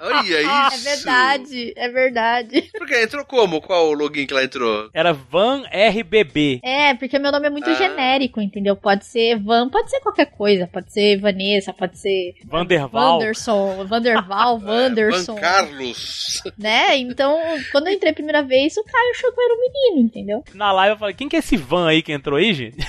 Olha 0.00 0.22
isso! 0.72 0.88
É 0.88 0.94
verdade, 0.94 1.72
é 1.76 1.88
verdade. 1.88 2.62
Por 2.76 2.86
quê? 2.86 3.02
Entrou 3.02 3.24
como? 3.24 3.60
Qual 3.60 3.88
o 3.88 3.92
login 3.92 4.26
que 4.26 4.32
ela 4.32 4.44
entrou? 4.44 4.88
Era 4.94 5.12
Van 5.12 5.62
RBB. 5.72 6.60
É, 6.62 6.94
porque 6.94 7.18
meu 7.18 7.32
nome 7.32 7.46
é 7.46 7.50
muito 7.50 7.68
Ah. 7.70 7.74
genérico, 7.74 8.40
entendeu? 8.40 8.76
Pode 8.76 9.04
ser 9.06 9.36
Van, 9.38 9.68
pode 9.68 9.90
ser 9.90 10.00
qualquer 10.00 10.27
coisa. 10.28 10.66
Pode 10.66 10.92
ser 10.92 11.18
Vanessa, 11.18 11.72
pode 11.72 11.98
ser 11.98 12.34
Vanderval. 12.44 13.14
Wanderson, 13.18 13.86
Vanderval, 13.86 14.60
Wanderson, 14.64 15.34
Van 15.34 15.40
Carlos. 15.40 16.42
né? 16.56 16.96
Então, 16.98 17.38
quando 17.72 17.88
eu 17.88 17.94
entrei 17.94 18.12
a 18.12 18.14
primeira 18.14 18.42
vez, 18.42 18.76
o 18.76 18.84
Caio 18.84 19.10
achou 19.10 19.32
que 19.32 19.40
eu 19.40 19.44
era 19.44 19.54
um 19.54 19.60
menino, 19.60 20.06
entendeu? 20.06 20.44
Na 20.54 20.72
live 20.72 20.94
eu 20.94 20.98
falei, 20.98 21.14
quem 21.14 21.28
que 21.28 21.36
é 21.36 21.38
esse 21.40 21.56
Van 21.56 21.88
aí 21.88 22.02
que 22.02 22.12
entrou 22.12 22.38
aí, 22.38 22.52
gente? 22.52 22.76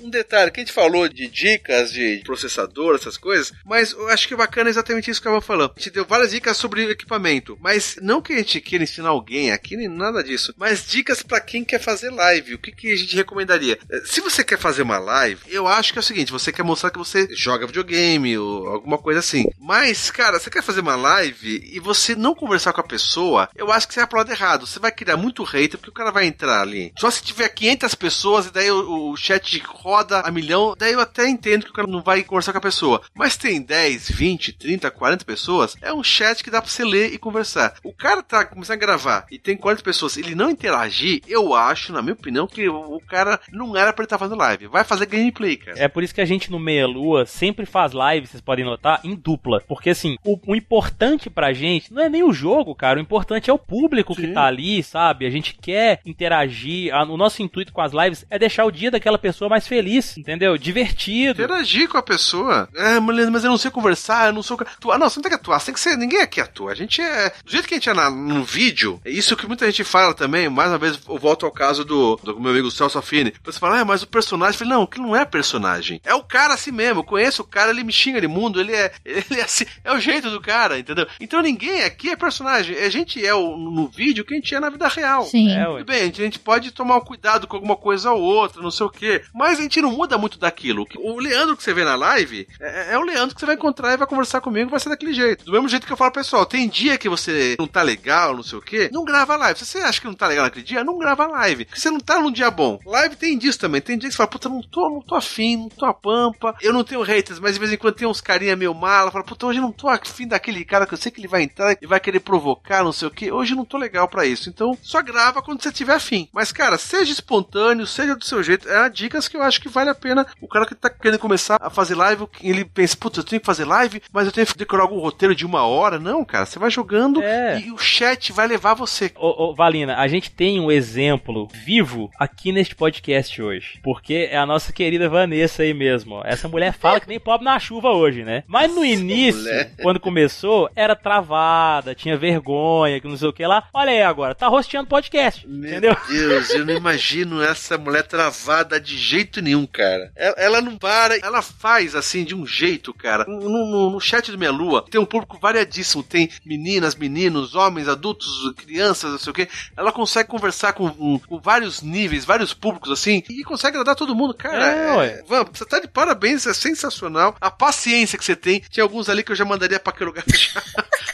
Um 0.00 0.10
detalhe, 0.10 0.50
que 0.50 0.60
a 0.60 0.64
gente 0.64 0.72
falou 0.72 1.08
de 1.08 1.26
dicas 1.26 1.92
de 1.92 2.20
processador, 2.24 2.94
essas 2.94 3.16
coisas, 3.16 3.52
mas 3.64 3.92
eu 3.92 4.08
acho 4.08 4.28
que 4.28 4.34
o 4.34 4.36
bacana 4.36 4.68
é 4.68 4.70
exatamente 4.70 5.10
isso 5.10 5.20
que 5.20 5.26
eu 5.28 5.32
vou 5.32 5.40
falando. 5.40 5.72
A 5.76 5.78
gente 5.80 5.90
deu 5.90 6.04
várias 6.04 6.30
dicas 6.30 6.56
sobre 6.56 6.90
equipamento, 6.90 7.58
mas 7.60 7.96
não 8.00 8.20
que 8.20 8.32
a 8.32 8.36
gente 8.36 8.60
queira 8.60 8.84
ensinar 8.84 9.08
alguém 9.08 9.50
aqui, 9.50 9.76
nem 9.76 9.88
nada 9.88 10.22
disso, 10.22 10.54
mas 10.56 10.86
dicas 10.86 11.22
pra 11.22 11.40
quem 11.40 11.64
quer 11.64 11.80
fazer 11.80 12.10
live. 12.10 12.54
O 12.54 12.58
que, 12.58 12.70
que 12.72 12.92
a 12.92 12.96
gente 12.96 13.16
recomendaria? 13.16 13.78
Se 14.04 14.20
você 14.20 14.44
quer 14.44 14.58
fazer 14.58 14.82
uma 14.82 14.98
live, 14.98 15.40
eu 15.48 15.66
acho 15.66 15.79
que 15.88 15.98
é 15.98 16.00
o 16.00 16.02
seguinte: 16.02 16.32
você 16.32 16.52
quer 16.52 16.62
mostrar 16.62 16.90
que 16.90 16.98
você 16.98 17.28
joga 17.32 17.66
videogame 17.66 18.36
ou 18.36 18.68
alguma 18.68 18.98
coisa 18.98 19.20
assim. 19.20 19.46
Mas, 19.58 20.10
cara, 20.10 20.38
você 20.38 20.50
quer 20.50 20.62
fazer 20.62 20.80
uma 20.80 20.96
live 20.96 21.70
e 21.72 21.80
você 21.80 22.14
não 22.14 22.34
conversar 22.34 22.72
com 22.72 22.80
a 22.80 22.86
pessoa, 22.86 23.48
eu 23.56 23.72
acho 23.72 23.88
que 23.88 23.94
você 23.94 24.06
pro 24.06 24.18
lado 24.18 24.30
errado. 24.30 24.66
Você 24.66 24.78
vai 24.78 24.92
criar 24.92 25.16
muito 25.16 25.42
hater 25.44 25.78
porque 25.78 25.90
o 25.90 25.94
cara 25.94 26.10
vai 26.10 26.26
entrar 26.26 26.60
ali. 26.60 26.92
Só 26.98 27.10
se 27.10 27.22
tiver 27.22 27.48
500 27.48 27.94
pessoas 27.94 28.46
e 28.46 28.52
daí 28.52 28.70
o, 28.70 29.10
o 29.10 29.16
chat 29.16 29.62
roda 29.66 30.20
a 30.20 30.30
milhão, 30.30 30.74
daí 30.76 30.92
eu 30.92 31.00
até 31.00 31.28
entendo 31.28 31.64
que 31.64 31.70
o 31.70 31.74
cara 31.74 31.88
não 31.88 32.02
vai 32.02 32.22
conversar 32.22 32.52
com 32.52 32.58
a 32.58 32.62
pessoa. 32.62 33.02
Mas 33.14 33.36
tem 33.36 33.62
10, 33.62 34.10
20, 34.10 34.52
30, 34.54 34.90
40 34.90 35.24
pessoas, 35.24 35.76
é 35.80 35.92
um 35.92 36.02
chat 36.02 36.42
que 36.42 36.50
dá 36.50 36.60
pra 36.60 36.70
você 36.70 36.84
ler 36.84 37.12
e 37.12 37.18
conversar. 37.18 37.74
O 37.84 37.92
cara 37.92 38.22
tá 38.22 38.44
começando 38.44 38.76
a 38.76 38.80
gravar 38.80 39.26
e 39.30 39.38
tem 39.38 39.56
40 39.56 39.82
pessoas, 39.82 40.16
ele 40.16 40.34
não 40.34 40.50
interagir, 40.50 41.22
eu 41.26 41.54
acho, 41.54 41.92
na 41.92 42.02
minha 42.02 42.14
opinião, 42.14 42.46
que 42.46 42.68
o, 42.68 42.96
o 42.96 43.00
cara 43.00 43.40
não 43.52 43.76
era 43.76 43.92
pra 43.92 44.02
ele 44.02 44.06
estar 44.06 44.18
fazendo 44.18 44.38
live. 44.38 44.66
Vai 44.66 44.84
fazer 44.84 45.06
gameplay, 45.06 45.56
cara. 45.56 45.69
É 45.76 45.88
por 45.88 46.02
isso 46.02 46.14
que 46.14 46.20
a 46.20 46.24
gente 46.24 46.50
no 46.50 46.58
Meia 46.58 46.86
Lua 46.86 47.26
sempre 47.26 47.66
faz 47.66 47.92
live, 47.92 48.26
vocês 48.26 48.40
podem 48.40 48.64
notar, 48.64 49.00
em 49.04 49.14
dupla. 49.14 49.62
Porque 49.68 49.90
assim, 49.90 50.16
o, 50.24 50.38
o 50.46 50.54
importante 50.56 51.28
pra 51.30 51.52
gente 51.52 51.92
não 51.92 52.02
é 52.02 52.08
nem 52.08 52.22
o 52.22 52.32
jogo, 52.32 52.74
cara. 52.74 52.98
O 52.98 53.02
importante 53.02 53.50
é 53.50 53.52
o 53.52 53.58
público 53.58 54.14
que 54.14 54.26
Sim. 54.26 54.32
tá 54.34 54.44
ali, 54.44 54.82
sabe? 54.82 55.26
A 55.26 55.30
gente 55.30 55.54
quer 55.60 56.00
interagir. 56.04 56.94
A- 56.94 57.04
o 57.04 57.16
nosso 57.16 57.42
intuito 57.42 57.72
com 57.72 57.80
as 57.80 57.92
lives 57.92 58.24
é 58.30 58.38
deixar 58.38 58.64
o 58.64 58.70
dia 58.70 58.90
daquela 58.90 59.18
pessoa 59.18 59.48
mais 59.48 59.66
feliz, 59.66 60.16
entendeu? 60.16 60.56
Divertido. 60.56 61.42
Interagir 61.42 61.88
com 61.88 61.98
a 61.98 62.02
pessoa. 62.02 62.68
É, 62.74 62.98
mas 63.00 63.28
mas 63.30 63.44
eu 63.44 63.50
não 63.50 63.58
sei 63.58 63.70
conversar, 63.70 64.26
eu 64.28 64.32
não 64.32 64.42
sou. 64.42 64.58
Atuar. 64.60 64.98
Não, 64.98 65.08
você 65.08 65.18
não 65.18 65.22
tem 65.22 65.30
que 65.30 65.36
atuar, 65.36 65.58
você 65.58 65.66
tem 65.66 65.74
que 65.74 65.80
ser. 65.80 65.96
Ninguém 65.96 66.20
aqui 66.20 66.40
atua. 66.40 66.72
A 66.72 66.74
gente 66.74 67.00
é. 67.00 67.30
Do 67.44 67.50
jeito 67.50 67.66
que 67.68 67.74
a 67.74 67.76
gente 67.76 67.88
é 67.88 67.94
na- 67.94 68.10
no 68.10 68.42
vídeo, 68.44 69.00
é 69.04 69.10
isso 69.10 69.36
que 69.36 69.46
muita 69.46 69.66
gente 69.66 69.84
fala 69.84 70.14
também. 70.14 70.48
Mais 70.48 70.70
uma 70.70 70.78
vez, 70.78 70.98
eu 71.08 71.18
volto 71.18 71.44
ao 71.46 71.52
caso 71.52 71.84
do, 71.84 72.16
do 72.22 72.40
meu 72.40 72.50
amigo 72.52 72.70
Celso 72.70 72.98
Affini. 72.98 73.32
Você 73.44 73.58
fala, 73.58 73.80
ah, 73.80 73.84
mas 73.84 74.02
o 74.02 74.08
personagem. 74.08 74.54
Eu 74.54 74.58
falei, 74.58 74.72
não, 74.74 74.86
que 74.86 75.00
não 75.00 75.14
é 75.16 75.24
personagem. 75.24 75.59
É 76.04 76.14
o 76.14 76.22
cara 76.22 76.54
assim 76.54 76.72
mesmo. 76.72 77.00
Eu 77.00 77.04
conheço 77.04 77.42
o 77.42 77.46
cara, 77.46 77.70
ele 77.70 77.84
me 77.84 77.92
xinga 77.92 78.20
de 78.20 78.28
mundo, 78.28 78.60
ele 78.60 78.74
é. 78.74 78.90
Ele 79.10 79.40
é 79.40 79.44
assim. 79.44 79.64
É 79.84 79.92
o 79.92 80.00
jeito 80.00 80.30
do 80.30 80.40
cara, 80.40 80.78
entendeu? 80.78 81.06
Então 81.20 81.42
ninguém 81.42 81.82
aqui 81.82 82.10
é 82.10 82.16
personagem. 82.16 82.76
A 82.76 82.88
gente 82.88 83.24
é 83.24 83.34
o, 83.34 83.56
no 83.56 83.88
vídeo 83.88 84.22
o 84.22 84.26
que 84.26 84.34
a 84.34 84.36
gente 84.36 84.54
é 84.54 84.60
na 84.60 84.70
vida 84.70 84.88
real. 84.88 85.24
Sim. 85.24 85.50
É. 85.52 85.64
Tudo 85.64 85.84
bem, 85.84 86.02
a 86.02 86.04
gente, 86.04 86.20
a 86.20 86.24
gente 86.24 86.38
pode 86.38 86.70
tomar 86.70 87.00
cuidado 87.00 87.46
com 87.46 87.56
alguma 87.56 87.76
coisa 87.76 88.12
ou 88.12 88.22
outra, 88.22 88.62
não 88.62 88.70
sei 88.70 88.80
sei 88.80 88.86
o 88.86 88.90
quê. 88.90 89.22
Mas 89.34 89.58
a 89.58 89.62
gente 89.62 89.80
não 89.82 89.92
muda 89.92 90.16
muito 90.16 90.38
daquilo. 90.38 90.86
O 90.96 91.18
Leandro 91.18 91.56
que 91.56 91.62
você 91.62 91.74
vê 91.74 91.84
na 91.84 91.94
live 91.94 92.48
é, 92.58 92.94
é 92.94 92.98
o 92.98 93.02
Leandro 93.02 93.34
que 93.34 93.40
você 93.40 93.46
vai 93.46 93.54
encontrar 93.54 93.92
e 93.92 93.96
vai 93.96 94.06
conversar 94.06 94.40
comigo, 94.40 94.70
vai 94.70 94.80
ser 94.80 94.88
daquele 94.88 95.12
jeito. 95.12 95.44
Do 95.44 95.52
mesmo 95.52 95.68
jeito 95.68 95.86
que 95.86 95.92
eu 95.92 95.96
falo, 95.96 96.12
pessoal, 96.12 96.46
tem 96.46 96.68
dia 96.68 96.96
que 96.96 97.08
você 97.08 97.56
não 97.58 97.66
tá 97.66 97.82
legal, 97.82 98.34
não 98.34 98.42
sei 98.42 98.58
o 98.58 98.62
quê, 98.62 98.88
não 98.92 99.04
grava 99.04 99.36
live. 99.36 99.58
Se 99.58 99.66
você 99.66 99.78
acha 99.78 100.00
que 100.00 100.06
não 100.06 100.14
tá 100.14 100.26
legal 100.26 100.44
naquele 100.44 100.64
dia, 100.64 100.82
não 100.82 100.98
grava 100.98 101.26
live. 101.26 101.66
Porque 101.66 101.80
você 101.80 101.90
não 101.90 102.00
tá 102.00 102.18
num 102.18 102.32
dia 102.32 102.50
bom. 102.50 102.78
Live 102.84 103.16
tem 103.16 103.36
disso 103.36 103.58
também. 103.58 103.80
Tem 103.80 103.98
dia 103.98 104.08
que 104.08 104.14
você 104.14 104.18
fala, 104.18 104.30
puta, 104.30 104.48
não 104.48 104.62
tô, 104.62 104.88
não 104.88 105.02
tô 105.02 105.14
afim, 105.14 105.49
não 105.56 105.68
tô 105.68 105.86
a 105.86 105.94
pampa. 105.94 106.54
Eu 106.60 106.72
não 106.72 106.84
tenho 106.84 107.02
haters, 107.02 107.38
mas 107.38 107.54
de 107.54 107.60
vez 107.60 107.72
em 107.72 107.76
quando 107.76 107.94
tem 107.94 108.08
uns 108.08 108.20
carinha 108.20 108.56
meio 108.56 108.74
mala. 108.74 109.10
Fala, 109.10 109.24
puta, 109.24 109.46
hoje 109.46 109.58
eu 109.58 109.62
não 109.62 109.72
tô 109.72 109.88
afim 109.88 110.26
daquele 110.26 110.64
cara 110.64 110.86
que 110.86 110.94
eu 110.94 110.98
sei 110.98 111.10
que 111.12 111.20
ele 111.20 111.28
vai 111.28 111.42
entrar 111.42 111.76
e 111.80 111.86
vai 111.86 112.00
querer 112.00 112.20
provocar, 112.20 112.82
não 112.84 112.92
sei 112.92 113.08
o 113.08 113.10
quê. 113.10 113.30
Hoje 113.32 113.52
eu 113.52 113.56
não 113.56 113.64
tô 113.64 113.76
legal 113.78 114.08
para 114.08 114.26
isso. 114.26 114.48
Então, 114.48 114.76
só 114.82 115.02
grava 115.02 115.42
quando 115.42 115.62
você 115.62 115.72
tiver 115.72 115.94
afim. 115.94 116.28
Mas, 116.32 116.52
cara, 116.52 116.78
seja 116.78 117.12
espontâneo, 117.12 117.86
seja 117.86 118.14
do 118.16 118.24
seu 118.24 118.42
jeito. 118.42 118.68
É 118.68 118.88
dicas 118.88 119.28
que 119.28 119.36
eu 119.36 119.42
acho 119.42 119.60
que 119.60 119.68
vale 119.68 119.90
a 119.90 119.94
pena. 119.94 120.26
O 120.40 120.48
cara 120.48 120.66
que 120.66 120.74
tá 120.74 120.88
querendo 120.90 121.18
começar 121.18 121.56
a 121.60 121.70
fazer 121.70 121.94
live, 121.94 122.26
ele 122.42 122.64
pensa, 122.64 122.96
puta, 122.96 123.20
eu 123.20 123.24
tenho 123.24 123.40
que 123.40 123.46
fazer 123.46 123.64
live, 123.64 124.02
mas 124.12 124.26
eu 124.26 124.32
tenho 124.32 124.46
que 124.46 124.56
decorar 124.58 124.82
algum 124.82 124.98
roteiro 125.00 125.34
de 125.34 125.46
uma 125.46 125.62
hora. 125.64 125.98
Não, 125.98 126.24
cara, 126.24 126.46
você 126.46 126.58
vai 126.58 126.70
jogando 126.70 127.22
É. 127.22 127.60
e 127.60 127.70
o 127.72 127.78
chat 127.78 128.32
vai 128.32 128.46
levar 128.46 128.74
você. 128.74 129.12
Ô, 129.16 129.50
ô, 129.50 129.54
Valina, 129.54 129.96
a 129.96 130.06
gente 130.08 130.30
tem 130.30 130.60
um 130.60 130.70
exemplo 130.70 131.48
vivo 131.64 132.10
aqui 132.18 132.52
neste 132.52 132.74
podcast 132.74 133.40
hoje. 133.40 133.80
Porque 133.82 134.28
é 134.30 134.36
a 134.38 134.46
nossa 134.46 134.72
querida 134.72 135.08
Vanessa 135.08 135.39
aí 135.62 135.72
mesmo. 135.74 136.16
ó. 136.16 136.22
Essa 136.24 136.48
mulher 136.48 136.72
fala 136.72 137.00
que 137.00 137.08
nem 137.08 137.20
pobre 137.20 137.44
na 137.44 137.58
chuva 137.58 137.90
hoje, 137.90 138.24
né? 138.24 138.44
Mas 138.46 138.74
no 138.74 138.84
início, 138.84 139.42
mulher. 139.42 139.72
quando 139.82 140.00
começou, 140.00 140.68
era 140.74 140.94
travada, 140.96 141.94
tinha 141.94 142.16
vergonha, 142.16 143.00
que 143.00 143.08
não 143.08 143.16
sei 143.16 143.28
o 143.28 143.32
que 143.32 143.46
lá. 143.46 143.68
Olha 143.72 143.90
aí 143.92 144.02
agora, 144.02 144.34
tá 144.34 144.46
rosteando 144.48 144.88
podcast, 144.88 145.46
entendeu? 145.46 145.96
Meu 146.08 146.18
Deus, 146.28 146.50
eu 146.50 146.64
não 146.66 146.74
imagino 146.76 147.42
essa 147.42 147.76
mulher 147.78 148.02
travada 148.06 148.80
de 148.80 148.96
jeito 148.96 149.40
nenhum, 149.40 149.66
cara. 149.66 150.10
Ela, 150.16 150.34
ela 150.38 150.60
não 150.60 150.76
para, 150.76 151.16
ela 151.18 151.42
faz 151.42 151.94
assim 151.94 152.24
de 152.24 152.34
um 152.34 152.46
jeito, 152.46 152.92
cara. 152.94 153.24
No, 153.26 153.40
no- 153.40 153.90
no 153.90 154.00
chat 154.00 154.30
do 154.30 154.38
Minha 154.38 154.50
Lua 154.50 154.84
tem 154.90 155.00
um 155.00 155.04
público 155.06 155.38
variadíssimo. 155.40 156.02
Tem 156.02 156.28
meninas, 156.44 156.94
meninos, 156.94 157.54
homens, 157.54 157.88
adultos, 157.88 158.28
crianças, 158.56 159.10
não 159.12 159.18
sei 159.18 159.30
o 159.30 159.34
quê. 159.34 159.48
Ela 159.76 159.92
consegue 159.92 160.28
conversar 160.28 160.72
com, 160.72 160.88
com- 160.90 161.18
com 161.18 161.38
vários 161.38 161.82
níveis, 161.82 162.24
vários 162.24 162.52
públicos 162.54 162.90
assim, 162.90 163.22
e 163.28 163.42
consegue 163.42 163.76
agradar 163.76 163.94
todo 163.96 164.14
mundo, 164.14 164.34
cara. 164.34 164.66
É, 164.66 164.96
ué. 164.96 165.19
Van, 165.26 165.44
você 165.52 165.64
tá 165.64 165.78
de 165.80 165.88
parabéns, 165.88 166.46
é 166.46 166.54
sensacional. 166.54 167.34
A 167.40 167.50
paciência 167.50 168.18
que 168.18 168.24
você 168.24 168.36
tem. 168.36 168.60
Tinha 168.70 168.84
alguns 168.84 169.08
ali 169.08 169.22
que 169.22 169.32
eu 169.32 169.36
já 169.36 169.44
mandaria 169.44 169.78
pra 169.80 169.92
aquele 169.92 170.06
lugar 170.10 170.24
já. 170.28 170.62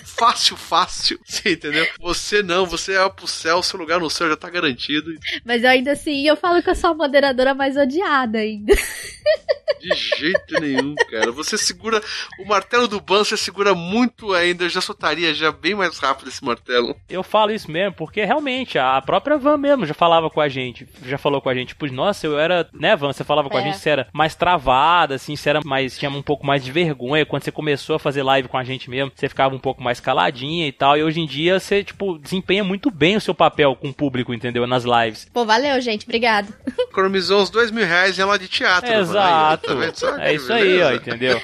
fácil, 0.04 0.56
fácil. 0.56 1.18
Você 1.24 1.52
entendeu? 1.52 1.86
Você 2.00 2.42
não, 2.42 2.66
você 2.66 2.94
é 2.94 3.08
pro 3.08 3.26
céu, 3.26 3.62
seu 3.62 3.78
lugar 3.78 4.00
no 4.00 4.10
céu 4.10 4.28
já 4.28 4.36
tá 4.36 4.48
garantido. 4.50 5.10
Mas 5.44 5.62
eu 5.62 5.70
ainda 5.70 5.92
assim, 5.92 6.26
eu 6.26 6.36
falo 6.36 6.62
que 6.62 6.70
eu 6.70 6.74
sou 6.74 6.90
a 6.90 6.94
moderadora 6.94 7.54
mais 7.54 7.76
odiada 7.76 8.38
ainda. 8.38 8.74
De 9.80 9.94
jeito 10.18 10.60
nenhum, 10.60 10.94
cara. 11.10 11.30
Você 11.32 11.56
segura 11.58 12.02
o 12.40 12.44
martelo 12.46 12.88
do 12.88 13.00
ban, 13.00 13.18
você 13.22 13.36
segura 13.36 13.74
muito 13.74 14.32
ainda. 14.32 14.64
Eu 14.64 14.68
já 14.68 14.80
soltaria 14.80 15.32
já 15.34 15.52
bem 15.52 15.74
mais 15.74 15.98
rápido 15.98 16.28
esse 16.28 16.42
martelo. 16.44 16.96
Eu 17.08 17.22
falo 17.22 17.52
isso 17.52 17.70
mesmo, 17.70 17.92
porque 17.94 18.24
realmente 18.24 18.78
a 18.78 19.00
própria 19.02 19.36
Van 19.36 19.56
mesmo 19.56 19.86
já 19.86 19.94
falava 19.94 20.30
com 20.30 20.40
a 20.40 20.48
gente, 20.48 20.88
já 21.04 21.18
falou 21.18 21.40
com 21.40 21.48
a 21.48 21.54
gente, 21.54 21.68
tipo, 21.68 21.86
nossa, 21.92 22.26
eu 22.26 22.38
era, 22.38 22.68
né, 22.72 22.96
Van, 22.96 23.12
você 23.12 23.22
falava 23.22 23.48
com 23.50 23.56
a 23.56 23.60
É. 23.60 23.64
gente, 23.64 23.78
você 23.78 23.90
era 23.90 23.95
mais 24.12 24.34
travada, 24.34 25.14
assim, 25.14 25.36
você 25.36 25.50
era 25.50 25.60
mais, 25.64 25.98
tinha 25.98 26.10
um 26.10 26.22
pouco 26.22 26.46
mais 26.46 26.64
de 26.64 26.72
vergonha, 26.72 27.26
quando 27.26 27.42
você 27.42 27.52
começou 27.52 27.96
a 27.96 27.98
fazer 27.98 28.22
live 28.22 28.48
com 28.48 28.58
a 28.58 28.64
gente 28.64 28.90
mesmo, 28.90 29.12
você 29.14 29.28
ficava 29.28 29.54
um 29.54 29.58
pouco 29.58 29.82
mais 29.82 30.00
caladinha 30.00 30.66
e 30.66 30.72
tal, 30.72 30.96
e 30.96 31.02
hoje 31.02 31.20
em 31.20 31.26
dia 31.26 31.58
você, 31.58 31.82
tipo, 31.82 32.18
desempenha 32.18 32.64
muito 32.64 32.90
bem 32.90 33.16
o 33.16 33.20
seu 33.20 33.34
papel 33.34 33.76
com 33.76 33.88
o 33.88 33.94
público, 33.94 34.34
entendeu, 34.34 34.66
nas 34.66 34.84
lives. 34.84 35.28
Pô, 35.32 35.44
valeu, 35.44 35.80
gente. 35.80 36.04
Obrigado. 36.04 36.52
Economizou 36.78 37.40
uns 37.40 37.50
dois 37.50 37.70
mil 37.70 37.86
reais 37.86 38.18
em 38.18 38.22
aula 38.22 38.38
de 38.38 38.48
teatro. 38.48 38.92
Exato. 38.92 39.72
Aí, 39.72 39.92
tá? 39.92 40.24
É 40.24 40.34
isso 40.34 40.52
aí, 40.52 40.82
ó, 40.82 40.92
entendeu? 40.92 41.40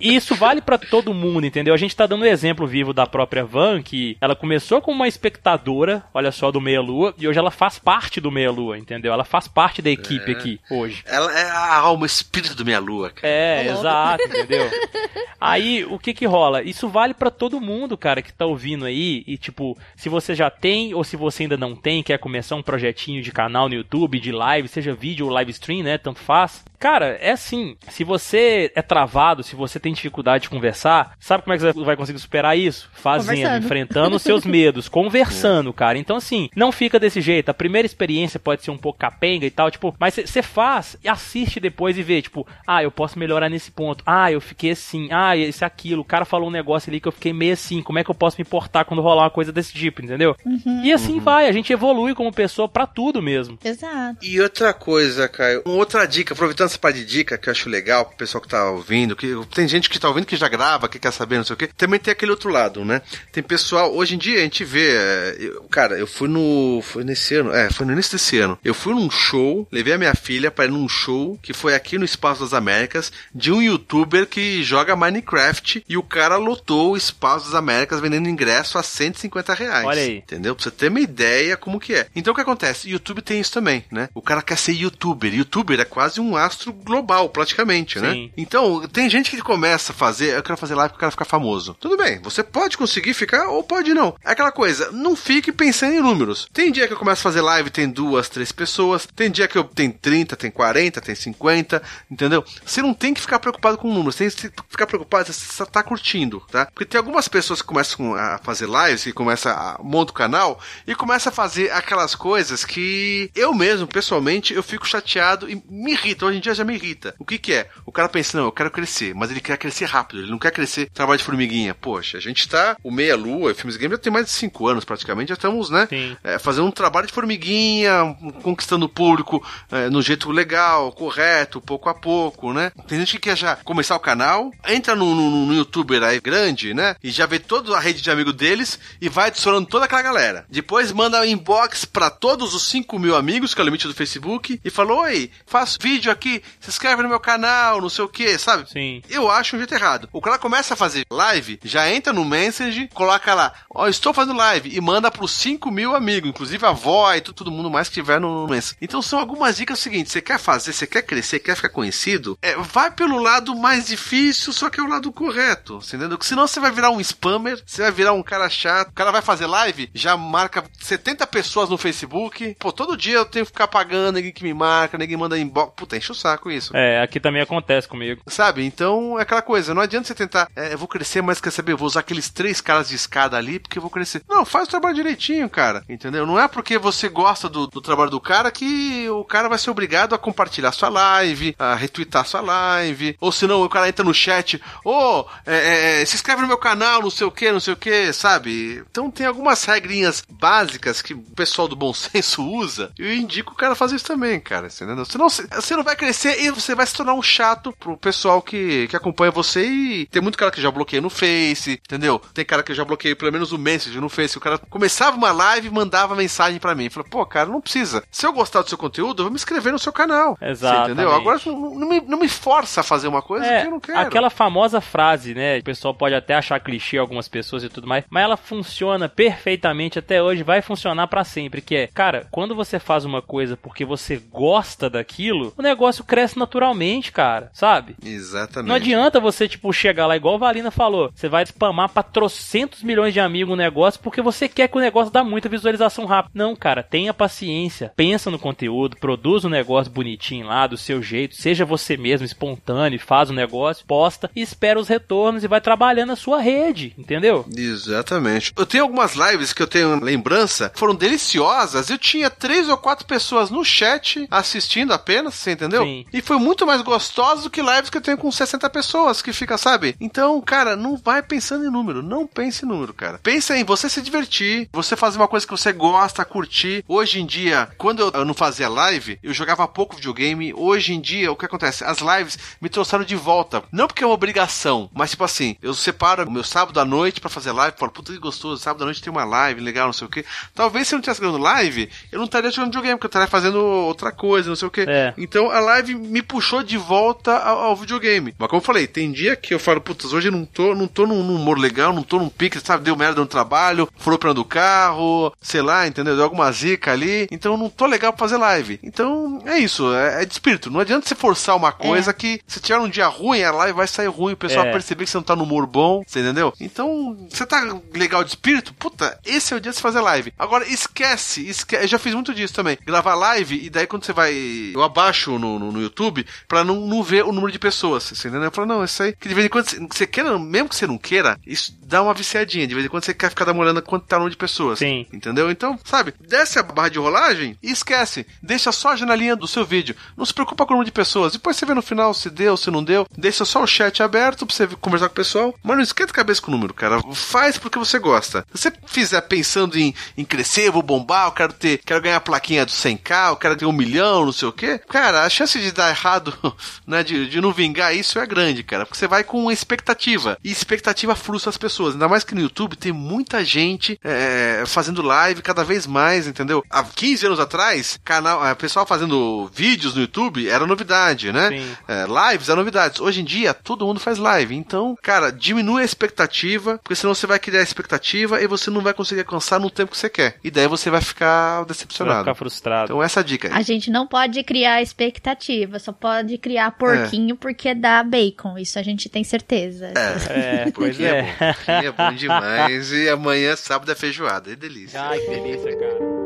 E 0.00 0.14
isso 0.14 0.34
vale 0.34 0.60
pra 0.60 0.76
todo 0.78 1.14
mundo, 1.14 1.46
entendeu? 1.46 1.72
A 1.72 1.76
gente 1.76 1.94
tá 1.94 2.06
dando 2.06 2.22
um 2.22 2.26
exemplo 2.26 2.66
vivo 2.66 2.92
da 2.92 3.06
própria 3.06 3.44
Van, 3.44 3.82
que 3.82 4.16
ela 4.20 4.34
começou 4.34 4.80
como 4.80 4.96
uma 4.96 5.08
espectadora, 5.08 6.02
olha 6.12 6.32
só, 6.32 6.50
do 6.50 6.60
Meia 6.60 6.80
Lua, 6.80 7.14
e 7.18 7.28
hoje 7.28 7.38
ela 7.38 7.50
faz 7.50 7.78
parte 7.78 8.20
do 8.20 8.30
Meia 8.30 8.50
Lua, 8.50 8.78
entendeu? 8.78 9.12
Ela 9.12 9.24
faz 9.24 9.46
parte 9.46 9.80
da 9.80 9.90
equipe 9.90 10.32
aqui, 10.32 10.60
hoje. 10.70 11.02
Ela 11.06 11.38
é 11.38 11.50
a 11.72 11.78
alma, 11.78 12.02
o 12.02 12.06
espírito 12.06 12.54
do 12.54 12.64
Minha 12.64 12.78
Lua, 12.78 13.10
cara. 13.10 13.26
É, 13.26 13.64
louco. 13.64 13.80
exato, 13.80 14.24
entendeu? 14.24 14.70
Aí, 15.40 15.84
o 15.84 15.98
que 15.98 16.14
que 16.14 16.24
rola? 16.24 16.62
Isso 16.62 16.88
vale 16.88 17.14
pra 17.14 17.30
todo 17.30 17.60
mundo, 17.60 17.96
cara, 17.98 18.22
que 18.22 18.32
tá 18.32 18.46
ouvindo 18.46 18.84
aí, 18.84 19.24
e 19.26 19.36
tipo, 19.36 19.76
se 19.96 20.08
você 20.08 20.36
já 20.36 20.48
tem, 20.48 20.94
ou 20.94 21.02
se 21.02 21.16
você 21.16 21.42
ainda 21.42 21.56
não 21.56 21.74
tem, 21.74 22.00
quer 22.00 22.16
começar 22.18 22.54
um 22.54 22.62
projetinho 22.62 23.20
de 23.20 23.32
canal 23.32 23.68
no 23.68 23.74
YouTube, 23.74 24.20
de 24.20 24.30
live, 24.30 24.68
seja 24.68 24.94
vídeo 24.94 25.26
ou 25.26 25.32
live 25.32 25.50
stream, 25.50 25.82
né, 25.82 25.98
tanto 25.98 26.20
faz. 26.20 26.64
Cara, 26.82 27.16
é 27.20 27.30
assim, 27.30 27.76
se 27.90 28.02
você 28.02 28.72
é 28.74 28.82
travado, 28.82 29.44
se 29.44 29.54
você 29.54 29.78
tem 29.78 29.92
dificuldade 29.92 30.42
de 30.42 30.50
conversar, 30.50 31.16
sabe 31.20 31.44
como 31.44 31.54
é 31.54 31.56
que 31.56 31.62
você 31.62 31.84
vai 31.84 31.96
conseguir 31.96 32.18
superar 32.18 32.58
isso? 32.58 32.90
Fazendo, 32.92 33.64
enfrentando 33.64 34.16
os 34.16 34.22
seus 34.22 34.44
medos, 34.44 34.88
conversando, 34.90 35.72
cara. 35.72 35.96
Então, 35.96 36.16
assim, 36.16 36.50
não 36.56 36.72
fica 36.72 36.98
desse 36.98 37.20
jeito. 37.20 37.50
A 37.50 37.54
primeira 37.54 37.86
experiência 37.86 38.40
pode 38.40 38.64
ser 38.64 38.72
um 38.72 38.76
pouco 38.76 38.98
capenga 38.98 39.46
e 39.46 39.50
tal, 39.50 39.70
tipo, 39.70 39.94
mas 39.96 40.16
você 40.16 40.42
faz 40.42 40.96
e 41.04 41.08
assiste 41.08 41.60
depois 41.60 41.96
e 41.96 42.02
vê, 42.02 42.20
tipo, 42.20 42.44
ah, 42.66 42.82
eu 42.82 42.90
posso 42.90 43.16
melhorar 43.16 43.48
nesse 43.48 43.70
ponto. 43.70 44.02
Ah, 44.04 44.32
eu 44.32 44.40
fiquei 44.40 44.72
assim. 44.72 45.06
Ah, 45.12 45.36
esse 45.36 45.64
aquilo. 45.64 46.02
O 46.02 46.04
cara 46.04 46.24
falou 46.24 46.48
um 46.48 46.52
negócio 46.52 46.90
ali 46.90 46.98
que 46.98 47.06
eu 47.06 47.12
fiquei 47.12 47.32
meio 47.32 47.52
assim. 47.52 47.80
Como 47.80 48.00
é 48.00 48.02
que 48.02 48.10
eu 48.10 48.14
posso 48.16 48.38
me 48.38 48.42
importar 48.42 48.84
quando 48.86 49.02
rolar 49.02 49.22
uma 49.22 49.30
coisa 49.30 49.52
desse 49.52 49.72
tipo, 49.72 50.02
entendeu? 50.02 50.34
E 50.82 50.92
assim 50.92 51.20
vai, 51.20 51.46
a 51.46 51.52
gente 51.52 51.72
evolui 51.72 52.12
como 52.12 52.32
pessoa 52.32 52.68
pra 52.68 52.88
tudo 52.88 53.22
mesmo. 53.22 53.56
Exato. 53.64 54.18
E 54.20 54.40
outra 54.40 54.74
coisa, 54.74 55.28
Caio, 55.28 55.62
uma 55.64 55.76
outra 55.76 56.04
dica, 56.06 56.34
aproveitando 56.34 56.71
essa 56.72 56.78
parte 56.78 56.98
de 57.00 57.04
dica 57.04 57.36
que 57.38 57.48
eu 57.48 57.52
acho 57.52 57.68
legal 57.68 58.04
pro 58.06 58.16
pessoal 58.16 58.40
que 58.40 58.48
tá 58.48 58.70
ouvindo, 58.70 59.14
que 59.16 59.34
tem 59.54 59.68
gente 59.68 59.88
que 59.90 59.98
tá 59.98 60.08
ouvindo 60.08 60.26
que 60.26 60.36
já 60.36 60.48
grava, 60.48 60.88
que 60.88 60.98
quer 60.98 61.12
saber, 61.12 61.36
não 61.36 61.44
sei 61.44 61.54
o 61.54 61.56
quê. 61.56 61.68
Também 61.76 62.00
tem 62.00 62.12
aquele 62.12 62.30
outro 62.30 62.50
lado, 62.50 62.84
né? 62.84 63.02
Tem 63.30 63.42
pessoal, 63.42 63.94
hoje 63.94 64.14
em 64.14 64.18
dia 64.18 64.38
a 64.38 64.42
gente 64.42 64.64
vê, 64.64 64.90
é, 64.96 65.36
eu- 65.38 65.62
cara, 65.64 65.98
eu 65.98 66.06
fui 66.06 66.28
no, 66.28 66.80
foi 66.82 67.04
nesse 67.04 67.34
ano, 67.34 67.52
é, 67.52 67.70
foi 67.70 67.84
no 67.86 67.92
início 67.92 68.12
desse 68.12 68.38
ano. 68.38 68.58
Eu 68.64 68.74
fui 68.74 68.94
num 68.94 69.10
show, 69.10 69.66
levei 69.70 69.92
a 69.92 69.98
minha 69.98 70.14
filha 70.14 70.50
para 70.50 70.64
ir 70.66 70.70
num 70.70 70.88
show 70.88 71.38
que 71.42 71.52
foi 71.52 71.74
aqui 71.74 71.98
no 71.98 72.04
Espaço 72.04 72.40
das 72.40 72.52
Américas 72.54 73.12
de 73.34 73.52
um 73.52 73.60
youtuber 73.62 74.26
que 74.26 74.62
joga 74.62 74.96
Minecraft 74.96 75.84
e 75.88 75.96
o 75.96 76.02
cara 76.02 76.36
lotou 76.36 76.92
o 76.92 76.96
Espaço 76.96 77.46
das 77.46 77.54
Américas 77.54 78.00
vendendo 78.00 78.28
ingresso 78.28 78.78
a 78.78 78.82
150 78.82 79.54
reais. 79.54 79.84
Olha 79.86 80.00
aí. 80.02 80.18
Entendeu? 80.18 80.54
Pra 80.54 80.64
você 80.64 80.70
ter 80.70 80.88
uma 80.88 81.00
ideia 81.00 81.56
como 81.56 81.80
que 81.80 81.94
é. 81.94 82.06
Então 82.14 82.32
o 82.32 82.34
que 82.34 82.40
acontece? 82.42 82.88
YouTube 82.90 83.22
tem 83.22 83.40
isso 83.40 83.52
também, 83.52 83.84
né? 83.90 84.08
O 84.14 84.22
cara 84.22 84.42
quer 84.42 84.56
ser 84.58 84.72
youtuber. 84.72 85.34
Youtuber 85.34 85.80
é 85.80 85.84
quase 85.84 86.20
um 86.20 86.36
astro 86.36 86.61
global, 86.70 87.28
praticamente, 87.28 87.98
né? 87.98 88.12
Sim. 88.12 88.32
Então, 88.36 88.86
tem 88.88 89.08
gente 89.08 89.30
que 89.30 89.40
começa 89.40 89.92
a 89.92 89.94
fazer, 89.94 90.36
eu 90.36 90.42
quero 90.42 90.58
fazer 90.58 90.74
live 90.74 90.90
porque 90.90 91.04
eu 91.04 91.08
quero 91.08 91.12
ficar 91.12 91.24
famoso. 91.24 91.76
Tudo 91.80 91.96
bem, 91.96 92.20
você 92.22 92.42
pode 92.42 92.76
conseguir 92.76 93.14
ficar 93.14 93.48
ou 93.48 93.62
pode 93.62 93.94
não. 93.94 94.14
É 94.24 94.32
aquela 94.32 94.52
coisa, 94.52 94.90
não 94.92 95.16
fique 95.16 95.50
pensando 95.50 95.94
em 95.94 96.00
números. 96.00 96.48
Tem 96.52 96.70
dia 96.70 96.86
que 96.86 96.92
eu 96.92 96.98
começo 96.98 97.20
a 97.20 97.22
fazer 97.22 97.40
live, 97.40 97.70
tem 97.70 97.88
duas, 97.88 98.28
três 98.28 98.52
pessoas. 98.52 99.06
Tem 99.14 99.30
dia 99.30 99.48
que 99.48 99.56
eu 99.56 99.64
tenho 99.64 99.92
30, 99.92 100.36
tem 100.36 100.50
40, 100.50 101.00
tem 101.00 101.14
50, 101.14 101.82
entendeu? 102.10 102.44
Você 102.64 102.82
não 102.82 102.94
tem 102.94 103.14
que 103.14 103.20
ficar 103.20 103.38
preocupado 103.38 103.78
com 103.78 103.92
números, 103.92 104.16
tem 104.16 104.28
que 104.28 104.50
ficar 104.68 104.86
preocupado 104.86 105.32
se 105.32 105.40
você 105.40 105.66
tá 105.66 105.82
curtindo, 105.82 106.42
tá? 106.50 106.66
Porque 106.66 106.84
tem 106.84 106.98
algumas 106.98 107.28
pessoas 107.28 107.62
que 107.62 107.68
começam 107.68 108.14
a 108.14 108.38
fazer 108.38 108.68
lives, 108.68 109.04
que 109.04 109.12
começam 109.12 109.52
a 109.52 109.78
monta 109.82 110.12
o 110.12 110.14
canal 110.14 110.60
e 110.86 110.94
começa 110.94 111.28
a 111.28 111.32
fazer 111.32 111.70
aquelas 111.72 112.14
coisas 112.14 112.64
que 112.64 113.30
eu 113.34 113.54
mesmo, 113.54 113.86
pessoalmente, 113.86 114.54
eu 114.54 114.62
fico 114.62 114.86
chateado 114.86 115.50
e 115.50 115.62
me 115.68 115.92
irrita. 115.92 116.26
Hoje 116.26 116.38
em 116.38 116.40
dia 116.40 116.51
já 116.54 116.64
me 116.64 116.74
irrita. 116.74 117.14
O 117.18 117.24
que 117.24 117.38
que 117.38 117.52
é? 117.52 117.68
O 117.84 117.92
cara 117.92 118.08
pensa, 118.08 118.38
não, 118.38 118.46
eu 118.46 118.52
quero 118.52 118.70
crescer, 118.70 119.14
mas 119.14 119.30
ele 119.30 119.40
quer 119.40 119.56
crescer 119.56 119.86
rápido, 119.86 120.22
ele 120.22 120.30
não 120.30 120.38
quer 120.38 120.50
crescer 120.50 120.90
trabalho 120.92 121.18
de 121.18 121.24
formiguinha. 121.24 121.74
Poxa, 121.74 122.18
a 122.18 122.20
gente 122.20 122.48
tá, 122.48 122.76
o 122.82 122.90
Meia 122.90 123.16
Lua, 123.16 123.54
Filmes 123.54 123.76
e 123.76 123.78
Games 123.78 123.96
já 123.98 124.02
tem 124.02 124.12
mais 124.12 124.26
de 124.26 124.32
5 124.32 124.68
anos 124.68 124.84
praticamente, 124.84 125.30
já 125.30 125.34
estamos, 125.34 125.70
né? 125.70 125.88
É, 126.22 126.38
fazendo 126.38 126.66
um 126.66 126.70
trabalho 126.70 127.06
de 127.06 127.12
formiguinha, 127.12 128.16
conquistando 128.42 128.86
o 128.86 128.88
público 128.88 129.44
é, 129.70 129.88
no 129.88 130.02
jeito 130.02 130.30
legal, 130.30 130.92
correto, 130.92 131.60
pouco 131.60 131.88
a 131.88 131.94
pouco, 131.94 132.52
né? 132.52 132.72
Tem 132.86 132.98
gente 132.98 133.14
que 133.14 133.30
quer 133.30 133.36
já 133.36 133.56
começar 133.56 133.96
o 133.96 134.00
canal, 134.00 134.52
entra 134.68 134.94
no, 134.94 135.14
no, 135.14 135.46
no 135.46 135.54
youtuber 135.54 136.02
aí 136.02 136.20
grande, 136.20 136.74
né? 136.74 136.96
E 137.02 137.10
já 137.10 137.26
vê 137.26 137.38
toda 137.38 137.76
a 137.76 137.80
rede 137.80 138.00
de 138.00 138.10
amigo 138.10 138.32
deles 138.32 138.78
e 139.00 139.08
vai 139.08 139.28
adicionando 139.28 139.66
toda 139.66 139.84
aquela 139.84 140.02
galera. 140.02 140.46
Depois 140.48 140.92
manda 140.92 141.26
inbox 141.26 141.84
pra 141.84 142.10
todos 142.10 142.54
os 142.54 142.62
5 142.64 142.98
mil 142.98 143.16
amigos, 143.16 143.54
que 143.54 143.60
é 143.60 143.62
o 143.62 143.64
limite 143.64 143.88
do 143.88 143.94
Facebook, 143.94 144.60
e 144.64 144.70
falou: 144.70 145.02
Oi, 145.02 145.30
faço 145.46 145.78
vídeo 145.80 146.10
aqui 146.10 146.31
aqui, 146.32 146.42
se 146.60 146.70
inscreve 146.70 147.02
no 147.02 147.08
meu 147.08 147.20
canal, 147.20 147.80
não 147.80 147.88
sei 147.88 148.04
o 148.04 148.08
que, 148.08 148.38
sabe? 148.38 148.68
Sim. 148.70 149.02
Eu 149.08 149.30
acho 149.30 149.56
um 149.56 149.58
jeito 149.58 149.74
errado. 149.74 150.08
O 150.12 150.20
cara 150.20 150.38
começa 150.38 150.74
a 150.74 150.76
fazer 150.76 151.04
live, 151.10 151.58
já 151.64 151.90
entra 151.90 152.12
no 152.12 152.24
Message, 152.24 152.88
coloca 152.94 153.34
lá, 153.34 153.52
ó, 153.70 153.88
estou 153.88 154.14
fazendo 154.14 154.36
live, 154.36 154.74
e 154.74 154.80
manda 154.80 155.10
pros 155.10 155.32
5 155.32 155.70
mil 155.70 155.94
amigos, 155.94 156.30
inclusive 156.30 156.64
a 156.64 156.70
avó 156.70 157.12
e 157.14 157.20
tudo, 157.20 157.34
todo 157.34 157.50
mundo 157.50 157.70
mais 157.70 157.88
que 157.88 157.94
tiver 157.94 158.20
no 158.20 158.46
Message. 158.46 158.76
Então 158.80 159.02
são 159.02 159.18
algumas 159.18 159.56
dicas 159.56 159.78
seguintes, 159.78 160.12
você 160.12 160.22
quer 160.22 160.38
fazer, 160.38 160.72
você 160.72 160.86
quer 160.86 161.02
crescer, 161.02 161.40
quer 161.40 161.56
ficar 161.56 161.68
conhecido, 161.68 162.38
é, 162.40 162.56
vai 162.56 162.90
pelo 162.90 163.18
lado 163.18 163.54
mais 163.54 163.86
difícil, 163.86 164.52
só 164.52 164.70
que 164.70 164.80
é 164.80 164.82
o 164.82 164.88
lado 164.88 165.12
correto, 165.12 165.80
entendeu? 165.82 166.10
Porque 166.10 166.26
senão 166.26 166.46
você 166.46 166.60
vai 166.60 166.70
virar 166.70 166.90
um 166.90 167.00
spammer, 167.00 167.62
você 167.66 167.82
vai 167.82 167.92
virar 167.92 168.12
um 168.12 168.22
cara 168.22 168.48
chato, 168.48 168.90
o 168.90 168.94
cara 168.94 169.10
vai 169.10 169.22
fazer 169.22 169.46
live, 169.46 169.90
já 169.94 170.16
marca 170.16 170.64
70 170.80 171.26
pessoas 171.26 171.68
no 171.68 171.78
Facebook, 171.78 172.56
pô, 172.58 172.72
todo 172.72 172.96
dia 172.96 173.16
eu 173.16 173.24
tenho 173.24 173.44
que 173.44 173.52
ficar 173.52 173.68
pagando, 173.68 174.16
ninguém 174.16 174.32
que 174.32 174.44
me 174.44 174.54
marca, 174.54 174.98
ninguém 174.98 175.16
manda 175.16 175.38
inbox, 175.38 175.72
puta, 175.76 175.96
enche 175.96 176.12
o 176.12 176.14
saco 176.22 176.50
isso. 176.50 176.76
É, 176.76 177.02
aqui 177.02 177.18
também 177.18 177.42
acontece 177.42 177.88
comigo. 177.88 178.22
Sabe? 178.26 178.64
Então 178.64 179.18
é 179.18 179.22
aquela 179.22 179.42
coisa, 179.42 179.74
não 179.74 179.82
adianta 179.82 180.06
você 180.06 180.14
tentar, 180.14 180.48
é, 180.54 180.72
eu 180.72 180.78
vou 180.78 180.88
crescer, 180.88 181.20
mas 181.20 181.40
quer 181.40 181.50
saber, 181.50 181.72
eu 181.72 181.76
vou 181.76 181.86
usar 181.86 182.00
aqueles 182.00 182.30
três 182.30 182.60
caras 182.60 182.88
de 182.88 182.94
escada 182.94 183.36
ali 183.36 183.58
porque 183.58 183.78
eu 183.78 183.82
vou 183.82 183.90
crescer. 183.90 184.22
Não, 184.28 184.44
faz 184.44 184.68
o 184.68 184.70
trabalho 184.70 184.94
direitinho, 184.94 185.48
cara. 185.50 185.84
Entendeu? 185.88 186.26
Não 186.26 186.38
é 186.38 186.46
porque 186.46 186.78
você 186.78 187.08
gosta 187.08 187.48
do, 187.48 187.66
do 187.66 187.80
trabalho 187.80 188.10
do 188.10 188.20
cara 188.20 188.50
que 188.50 189.08
o 189.10 189.24
cara 189.24 189.48
vai 189.48 189.58
ser 189.58 189.70
obrigado 189.70 190.14
a 190.14 190.18
compartilhar 190.18 190.72
sua 190.72 190.88
live, 190.88 191.54
a 191.58 191.74
retweetar 191.74 192.26
sua 192.26 192.40
live, 192.40 193.16
ou 193.20 193.32
senão 193.32 193.62
o 193.62 193.68
cara 193.68 193.88
entra 193.88 194.04
no 194.04 194.14
chat, 194.14 194.62
ô, 194.84 194.90
oh, 194.92 195.26
é, 195.44 196.02
é, 196.02 196.04
se 196.04 196.14
inscreve 196.14 196.42
no 196.42 196.48
meu 196.48 196.58
canal, 196.58 197.02
não 197.02 197.10
sei 197.10 197.26
o 197.26 197.30
que, 197.30 197.50
não 197.50 197.60
sei 197.60 197.74
o 197.74 197.76
que, 197.76 198.12
sabe? 198.12 198.82
Então 198.90 199.10
tem 199.10 199.26
algumas 199.26 199.64
regrinhas 199.64 200.22
básicas 200.30 201.02
que 201.02 201.14
o 201.14 201.22
pessoal 201.34 201.66
do 201.66 201.76
bom 201.76 201.92
senso 201.94 202.44
usa, 202.44 202.92
e 202.98 203.02
eu 203.02 203.14
indico 203.14 203.52
o 203.52 203.56
cara 203.56 203.74
fazer 203.74 203.96
isso 203.96 204.04
também, 204.04 204.38
cara, 204.40 204.68
entendeu? 204.68 205.04
Senão 205.04 205.28
você 205.28 205.76
não 205.76 205.84
vai 205.84 205.96
crescer 205.96 206.11
e 206.12 206.50
você 206.50 206.74
vai 206.74 206.86
se 206.86 206.94
tornar 206.94 207.14
um 207.14 207.22
chato 207.22 207.72
pro 207.72 207.96
pessoal 207.96 208.42
que, 208.42 208.86
que 208.88 208.96
acompanha 208.96 209.30
você 209.30 209.66
e 209.66 210.06
tem 210.06 210.22
muito 210.22 210.38
cara 210.38 210.50
que 210.50 210.60
já 210.60 210.70
bloqueia 210.70 211.00
no 211.00 211.10
Face, 211.10 211.72
entendeu? 211.72 212.20
Tem 212.34 212.44
cara 212.44 212.62
que 212.62 212.74
já 212.74 212.84
bloqueia 212.84 213.16
pelo 213.16 213.32
menos 213.32 213.52
o 213.52 213.58
Message 213.58 214.00
no 214.00 214.08
Face. 214.08 214.36
O 214.36 214.40
cara 214.40 214.58
começava 214.58 215.16
uma 215.16 215.32
live 215.32 215.68
e 215.68 215.70
mandava 215.70 216.14
mensagem 216.14 216.58
para 216.58 216.74
mim. 216.74 216.90
Falei, 216.90 217.08
pô, 217.08 217.24
cara, 217.26 217.48
não 217.48 217.60
precisa. 217.60 218.02
Se 218.10 218.26
eu 218.26 218.32
gostar 218.32 218.62
do 218.62 218.68
seu 218.68 218.78
conteúdo, 218.78 219.20
eu 219.20 219.24
vou 219.24 219.30
me 219.30 219.36
inscrever 219.36 219.72
no 219.72 219.78
seu 219.78 219.92
canal. 219.92 220.38
Exato. 220.40 220.90
Entendeu? 220.90 221.12
Agora 221.12 221.40
não, 221.46 221.74
não, 221.74 221.88
me, 221.88 222.00
não 222.00 222.18
me 222.18 222.28
força 222.28 222.80
a 222.80 222.84
fazer 222.84 223.08
uma 223.08 223.22
coisa 223.22 223.46
é, 223.46 223.60
que 223.60 223.66
eu 223.66 223.70
não 223.70 223.80
quero. 223.80 223.98
Aquela 223.98 224.30
famosa 224.30 224.80
frase, 224.80 225.34
né? 225.34 225.58
O 225.58 225.64
pessoal 225.64 225.94
pode 225.94 226.14
até 226.14 226.34
achar 226.34 226.60
clichê 226.60 226.98
algumas 226.98 227.28
pessoas 227.28 227.64
e 227.64 227.68
tudo 227.68 227.86
mais, 227.86 228.04
mas 228.10 228.24
ela 228.24 228.36
funciona 228.36 229.08
perfeitamente 229.08 229.98
até 229.98 230.22
hoje, 230.22 230.42
vai 230.42 230.62
funcionar 230.62 231.06
para 231.06 231.24
sempre. 231.24 231.60
Que 231.60 231.76
é, 231.76 231.86
cara, 231.86 232.26
quando 232.30 232.54
você 232.54 232.78
faz 232.78 233.04
uma 233.04 233.22
coisa 233.22 233.56
porque 233.56 233.84
você 233.84 234.16
gosta 234.30 234.88
daquilo, 234.90 235.52
o 235.56 235.62
negócio 235.62 236.01
cresce 236.02 236.38
naturalmente, 236.38 237.12
cara, 237.12 237.50
sabe? 237.52 237.96
Exatamente. 238.04 238.68
Não 238.68 238.74
adianta 238.74 239.20
você, 239.20 239.48
tipo, 239.48 239.72
chegar 239.72 240.06
lá, 240.06 240.16
igual 240.16 240.34
a 240.34 240.38
Valina 240.38 240.70
falou, 240.70 241.10
você 241.14 241.28
vai 241.28 241.44
spamar 241.46 241.88
pra 241.88 242.02
trocentos 242.02 242.82
milhões 242.82 243.12
de 243.12 243.20
amigos 243.20 243.52
um 243.52 243.56
negócio 243.56 244.00
porque 244.00 244.22
você 244.22 244.48
quer 244.48 244.68
que 244.68 244.76
o 244.76 244.80
negócio 244.80 245.12
dá 245.12 245.24
muita 245.24 245.48
visualização 245.48 246.04
rápida. 246.04 246.32
Não, 246.34 246.54
cara, 246.56 246.82
tenha 246.82 247.14
paciência, 247.14 247.92
pensa 247.96 248.30
no 248.30 248.38
conteúdo, 248.38 248.96
produz 248.96 249.44
um 249.44 249.48
negócio 249.48 249.92
bonitinho 249.92 250.46
lá, 250.46 250.66
do 250.66 250.76
seu 250.76 251.02
jeito, 251.02 251.36
seja 251.36 251.64
você 251.64 251.96
mesmo, 251.96 252.24
espontâneo, 252.24 252.98
faz 253.00 253.30
o 253.30 253.32
um 253.32 253.36
negócio, 253.36 253.86
posta 253.86 254.30
e 254.34 254.40
espera 254.40 254.78
os 254.78 254.88
retornos 254.88 255.44
e 255.44 255.48
vai 255.48 255.60
trabalhando 255.60 256.12
a 256.12 256.16
sua 256.16 256.40
rede, 256.40 256.94
entendeu? 256.98 257.46
Exatamente. 257.56 258.52
Eu 258.56 258.66
tenho 258.66 258.84
algumas 258.84 259.14
lives 259.14 259.52
que 259.52 259.62
eu 259.62 259.66
tenho 259.66 260.02
lembrança, 260.02 260.72
foram 260.74 260.94
deliciosas, 260.94 261.90
eu 261.90 261.98
tinha 261.98 262.30
três 262.30 262.68
ou 262.68 262.76
quatro 262.76 263.06
pessoas 263.06 263.50
no 263.50 263.64
chat 263.64 264.26
assistindo 264.30 264.92
apenas, 264.92 265.34
você 265.34 265.52
entendeu? 265.52 265.84
Sim. 265.84 265.91
E 266.12 266.20
foi 266.20 266.38
muito 266.38 266.66
mais 266.66 266.80
gostoso 266.82 267.44
do 267.44 267.50
que 267.50 267.62
lives 267.62 267.90
que 267.90 267.98
eu 267.98 268.02
tenho 268.02 268.18
com 268.18 268.30
60 268.30 268.68
pessoas, 268.70 269.22
que 269.22 269.32
fica, 269.32 269.58
sabe? 269.58 269.96
Então, 270.00 270.40
cara, 270.40 270.76
não 270.76 270.96
vai 270.96 271.22
pensando 271.22 271.64
em 271.64 271.70
número, 271.70 272.02
não 272.02 272.26
pense 272.26 272.64
em 272.64 272.68
número, 272.68 272.94
cara. 272.94 273.18
Pensa 273.22 273.56
em 273.56 273.64
você 273.64 273.88
se 273.88 274.02
divertir, 274.02 274.68
você 274.72 274.96
fazer 274.96 275.18
uma 275.18 275.28
coisa 275.28 275.46
que 275.46 275.52
você 275.52 275.72
gosta, 275.72 276.24
curtir. 276.24 276.84
Hoje 276.88 277.20
em 277.20 277.26
dia, 277.26 277.68
quando 277.76 278.10
eu 278.14 278.24
não 278.24 278.34
fazia 278.34 278.68
live, 278.68 279.18
eu 279.22 279.32
jogava 279.32 279.66
pouco 279.68 279.96
videogame. 279.96 280.52
Hoje 280.54 280.94
em 280.94 281.00
dia, 281.00 281.30
o 281.30 281.36
que 281.36 281.46
acontece? 281.46 281.84
As 281.84 281.98
lives 281.98 282.38
me 282.60 282.68
trouxeram 282.68 283.04
de 283.04 283.16
volta. 283.16 283.62
Não 283.72 283.86
porque 283.86 284.04
é 284.04 284.06
uma 284.06 284.14
obrigação, 284.14 284.90
mas 284.94 285.10
tipo 285.10 285.24
assim, 285.24 285.56
eu 285.62 285.74
separo 285.74 286.26
o 286.26 286.30
meu 286.30 286.44
sábado 286.44 286.78
à 286.78 286.84
noite 286.84 287.20
para 287.20 287.30
fazer 287.30 287.52
live, 287.52 287.76
falo, 287.76 287.92
puta 287.92 288.12
que 288.12 288.18
gostoso, 288.18 288.62
sábado 288.62 288.82
à 288.82 288.84
noite 288.84 289.02
tem 289.02 289.10
uma 289.10 289.24
live, 289.24 289.60
legal, 289.60 289.86
não 289.86 289.92
sei 289.92 290.06
o 290.06 290.10
que. 290.10 290.24
Talvez 290.54 290.88
se 290.88 290.94
eu 290.94 290.98
não 290.98 291.02
tivesse 291.02 291.20
jogando 291.20 291.42
live, 291.42 291.90
eu 292.10 292.18
não 292.18 292.26
estaria 292.26 292.50
jogando 292.50 292.68
videogame, 292.68 292.96
porque 292.96 293.06
eu 293.06 293.08
estaria 293.08 293.28
fazendo 293.28 293.58
outra 293.58 294.12
coisa, 294.12 294.48
não 294.48 294.56
sei 294.56 294.68
o 294.68 294.70
que. 294.70 294.82
É. 294.82 295.14
Então 295.16 295.50
a 295.50 295.60
live 295.60 295.81
me 295.82 296.22
puxou 296.22 296.62
de 296.62 296.76
volta 296.76 297.36
ao, 297.36 297.58
ao, 297.58 297.76
videogame. 297.76 298.34
Mas 298.38 298.48
como 298.48 298.60
eu 298.60 298.64
falei, 298.64 298.86
tem 298.86 299.12
dia 299.12 299.36
que 299.36 299.54
eu 299.54 299.58
falo, 299.58 299.80
putz, 299.80 300.12
hoje 300.12 300.28
eu 300.28 300.32
não 300.32 300.44
tô, 300.44 300.74
não 300.74 300.86
tô 300.86 301.06
num, 301.06 301.22
num 301.22 301.36
humor 301.36 301.58
legal, 301.58 301.92
não 301.92 302.02
tô 302.02 302.18
num 302.18 302.28
pique, 302.28 302.60
sabe? 302.60 302.84
Deu 302.84 302.96
merda 302.96 303.20
no 303.20 303.26
trabalho, 303.26 303.88
furou 303.96 304.18
pra 304.18 304.32
do 304.32 304.44
carro, 304.44 305.32
sei 305.40 305.62
lá, 305.62 305.86
entendeu? 305.86 306.14
Deu 306.14 306.24
alguma 306.24 306.50
zica 306.52 306.92
ali. 306.92 307.26
Então 307.30 307.52
eu 307.52 307.58
não 307.58 307.68
tô 307.68 307.86
legal 307.86 308.12
pra 308.12 308.20
fazer 308.20 308.36
live. 308.36 308.78
Então 308.82 309.42
é 309.46 309.58
isso, 309.58 309.92
é, 309.94 310.22
é 310.22 310.24
de 310.24 310.32
espírito. 310.32 310.70
Não 310.70 310.80
adianta 310.80 311.06
você 311.06 311.14
forçar 311.14 311.56
uma 311.56 311.72
coisa 311.72 312.10
é. 312.10 312.14
que 312.14 312.40
se 312.46 312.60
tiver 312.60 312.78
um 312.78 312.88
dia 312.88 313.06
ruim, 313.06 313.42
a 313.42 313.50
live 313.50 313.76
vai 313.76 313.86
sair 313.86 314.08
ruim, 314.08 314.34
o 314.34 314.36
pessoal 314.36 314.66
É. 314.66 314.72
perceber 314.72 315.04
que 315.04 315.10
você 315.10 315.16
não 315.16 315.24
tá 315.24 315.36
no 315.36 315.44
humor 315.44 315.66
bom, 315.66 316.02
você 316.06 316.20
entendeu? 316.20 316.52
Então, 316.60 317.16
você 317.28 317.44
tá 317.46 317.80
legal 317.92 318.22
de 318.24 318.30
espírito, 318.30 318.74
puta, 318.74 319.18
esse 319.24 319.52
é 319.52 319.56
o 319.56 319.60
dia 319.60 319.70
de 319.70 319.76
você 319.76 319.82
fazer 319.82 320.00
live. 320.00 320.32
Agora, 320.38 320.66
esquece, 320.66 321.48
esquece. 321.48 321.84
Eu 321.84 321.88
já 321.88 321.98
fiz 321.98 322.14
muito 322.14 322.34
disso 322.34 322.54
também. 322.54 322.78
Gravar 322.84 323.14
live 323.14 323.64
e 323.64 323.70
daí 323.70 323.86
quando 323.86 324.04
você 324.04 324.12
vai. 324.12 324.32
Eu 324.74 324.82
abaixo 324.82 325.38
no, 325.38 325.58
no, 325.58 325.71
no 325.72 325.80
YouTube 325.80 326.26
pra 326.46 326.64
não, 326.64 326.86
não 326.86 327.02
ver 327.02 327.24
o 327.24 327.32
número 327.32 327.52
de 327.52 327.58
pessoas. 327.58 328.04
Você 328.04 328.28
entendeu? 328.28 328.44
Eu 328.44 328.52
falo, 328.52 328.68
não, 328.68 328.84
isso 328.84 329.02
aí. 329.02 329.14
Que 329.14 329.28
de 329.28 329.34
vez 329.34 329.46
em 329.46 329.50
quando 329.50 329.68
você, 329.68 329.86
você 329.90 330.06
queira, 330.06 330.38
mesmo 330.38 330.68
que 330.68 330.76
você 330.76 330.86
não 330.86 330.98
queira, 330.98 331.38
isso 331.46 331.76
dá 331.82 332.02
uma 332.02 332.14
viciadinha. 332.14 332.66
De 332.66 332.74
vez 332.74 332.86
em 332.86 332.88
quando 332.88 333.04
você 333.04 333.14
quer 333.14 333.30
ficar 333.30 333.44
dando 333.44 333.56
uma 333.56 333.64
olhada 333.64 333.82
quanto 333.82 334.06
tá 334.06 334.16
o 334.16 334.20
número 334.20 334.32
de 334.32 334.36
pessoas. 334.36 334.78
Sim. 334.78 335.06
Entendeu? 335.12 335.50
Então, 335.50 335.78
sabe, 335.84 336.14
desce 336.20 336.58
a 336.58 336.62
barra 336.62 336.88
de 336.88 336.98
rolagem 336.98 337.56
e 337.62 337.70
esquece. 337.70 338.26
Deixa 338.42 338.72
só 338.72 338.90
a 338.90 338.96
janelinha 338.96 339.36
do 339.36 339.48
seu 339.48 339.64
vídeo. 339.64 339.96
Não 340.16 340.24
se 340.24 340.34
preocupa 340.34 340.64
com 340.64 340.72
o 340.72 340.76
número 340.76 340.86
de 340.86 340.92
pessoas. 340.92 341.32
Depois 341.32 341.56
você 341.56 341.66
vê 341.66 341.74
no 341.74 341.82
final 341.82 342.14
se 342.14 342.30
deu, 342.30 342.56
se 342.56 342.70
não 342.70 342.82
deu. 342.82 343.06
Deixa 343.16 343.44
só 343.44 343.62
o 343.62 343.66
chat 343.66 344.02
aberto 344.02 344.46
pra 344.46 344.54
você 344.54 344.66
conversar 344.66 345.08
com 345.08 345.12
o 345.12 345.16
pessoal. 345.16 345.54
Mas 345.62 345.76
não 345.76 345.82
esquenta 345.82 346.12
a 346.12 346.16
cabeça 346.16 346.40
com 346.40 346.48
o 346.48 346.54
número, 346.54 346.74
cara. 346.74 347.00
Faz 347.12 347.58
porque 347.58 347.78
você 347.78 347.98
gosta. 347.98 348.44
Se 348.54 348.70
você 348.70 348.72
fizer 348.86 349.20
pensando 349.22 349.78
em, 349.78 349.94
em 350.16 350.24
crescer, 350.24 350.70
vou 350.70 350.82
bombar, 350.82 351.26
eu 351.26 351.32
quero 351.32 351.52
ter, 351.52 351.78
quero 351.84 352.02
ganhar 352.02 352.16
a 352.16 352.20
plaquinha 352.20 352.64
do 352.64 352.72
100k, 352.72 353.30
eu 353.30 353.36
quero 353.36 353.56
ter 353.56 353.66
um 353.66 353.72
milhão, 353.72 354.24
não 354.24 354.32
sei 354.32 354.48
o 354.48 354.52
quê. 354.52 354.80
Cara, 354.88 355.24
a 355.24 355.30
chance 355.30 355.58
de 355.62 355.72
dar 355.72 355.90
errado, 355.90 356.34
né, 356.86 357.02
de, 357.02 357.28
de 357.28 357.40
não 357.40 357.52
vingar 357.52 357.94
isso 357.94 358.18
é 358.18 358.26
grande, 358.26 358.62
cara. 358.62 358.84
Porque 358.84 358.98
você 358.98 359.06
vai 359.08 359.24
com 359.24 359.50
expectativa. 359.50 360.38
E 360.42 360.50
expectativa 360.50 361.14
frustra 361.14 361.50
as 361.50 361.56
pessoas. 361.56 361.94
Ainda 361.94 362.08
mais 362.08 362.24
que 362.24 362.34
no 362.34 362.40
YouTube 362.40 362.76
tem 362.76 362.92
muita 362.92 363.44
gente 363.44 363.98
é, 364.04 364.64
fazendo 364.66 365.02
live 365.02 365.42
cada 365.42 365.64
vez 365.64 365.86
mais, 365.86 366.26
entendeu? 366.26 366.64
Há 366.70 366.82
15 366.84 367.26
anos 367.26 367.40
atrás, 367.40 367.98
canal, 368.04 368.44
é, 368.46 368.54
pessoal 368.54 368.86
fazendo 368.86 369.50
vídeos 369.54 369.94
no 369.94 370.02
YouTube 370.02 370.48
era 370.48 370.66
novidade, 370.66 371.32
né? 371.32 371.50
É, 371.88 372.04
lives 372.32 372.48
eram 372.48 372.58
novidades. 372.58 373.00
Hoje 373.00 373.20
em 373.20 373.24
dia, 373.24 373.54
todo 373.54 373.86
mundo 373.86 374.00
faz 374.00 374.18
live. 374.18 374.54
Então, 374.54 374.96
cara, 375.02 375.30
diminui 375.30 375.82
a 375.82 375.84
expectativa, 375.84 376.78
porque 376.82 376.94
senão 376.94 377.14
você 377.14 377.26
vai 377.26 377.38
criar 377.38 377.60
a 377.60 377.62
expectativa 377.64 378.40
e 378.40 378.46
você 378.46 378.70
não 378.70 378.80
vai 378.80 378.94
conseguir 378.94 379.20
alcançar 379.20 379.58
no 379.58 379.70
tempo 379.70 379.92
que 379.92 379.98
você 379.98 380.08
quer. 380.08 380.36
E 380.42 380.50
daí 380.50 380.66
você 380.66 380.90
vai 380.90 381.00
ficar 381.00 381.56
Vai 381.58 381.66
decepcionado. 381.66 382.20
ficar 382.20 382.34
frustrado. 382.34 382.84
Então, 382.84 383.02
essa 383.02 383.20
é 383.20 383.22
a 383.22 383.24
dica 383.24 383.48
aí. 383.48 383.54
A 383.54 383.62
gente 383.62 383.90
não 383.90 384.06
pode 384.06 384.42
criar 384.44 384.82
expectativa, 384.82 385.51
só 385.78 385.92
pode 385.92 386.38
criar 386.38 386.70
porquinho 386.72 387.36
porque 387.36 387.74
dá 387.74 388.02
bacon. 388.02 388.58
Isso 388.58 388.78
a 388.78 388.82
gente 388.82 389.08
tem 389.08 389.24
certeza. 389.24 389.92
É, 390.28 390.70
pois 390.74 390.96
Porquinho 390.96 391.08
é. 391.08 391.36
é. 391.40 391.54
bom. 391.66 391.72
É 391.72 391.92
bom 392.10 392.16
demais. 392.16 392.92
e 392.92 393.08
amanhã, 393.08 393.56
sábado, 393.56 393.90
é 393.90 393.94
feijoada. 393.94 394.52
É 394.52 394.56
delícia. 394.56 395.00
Ai, 395.00 395.18
que 395.18 395.30
delícia, 395.30 395.76
cara. 395.76 396.21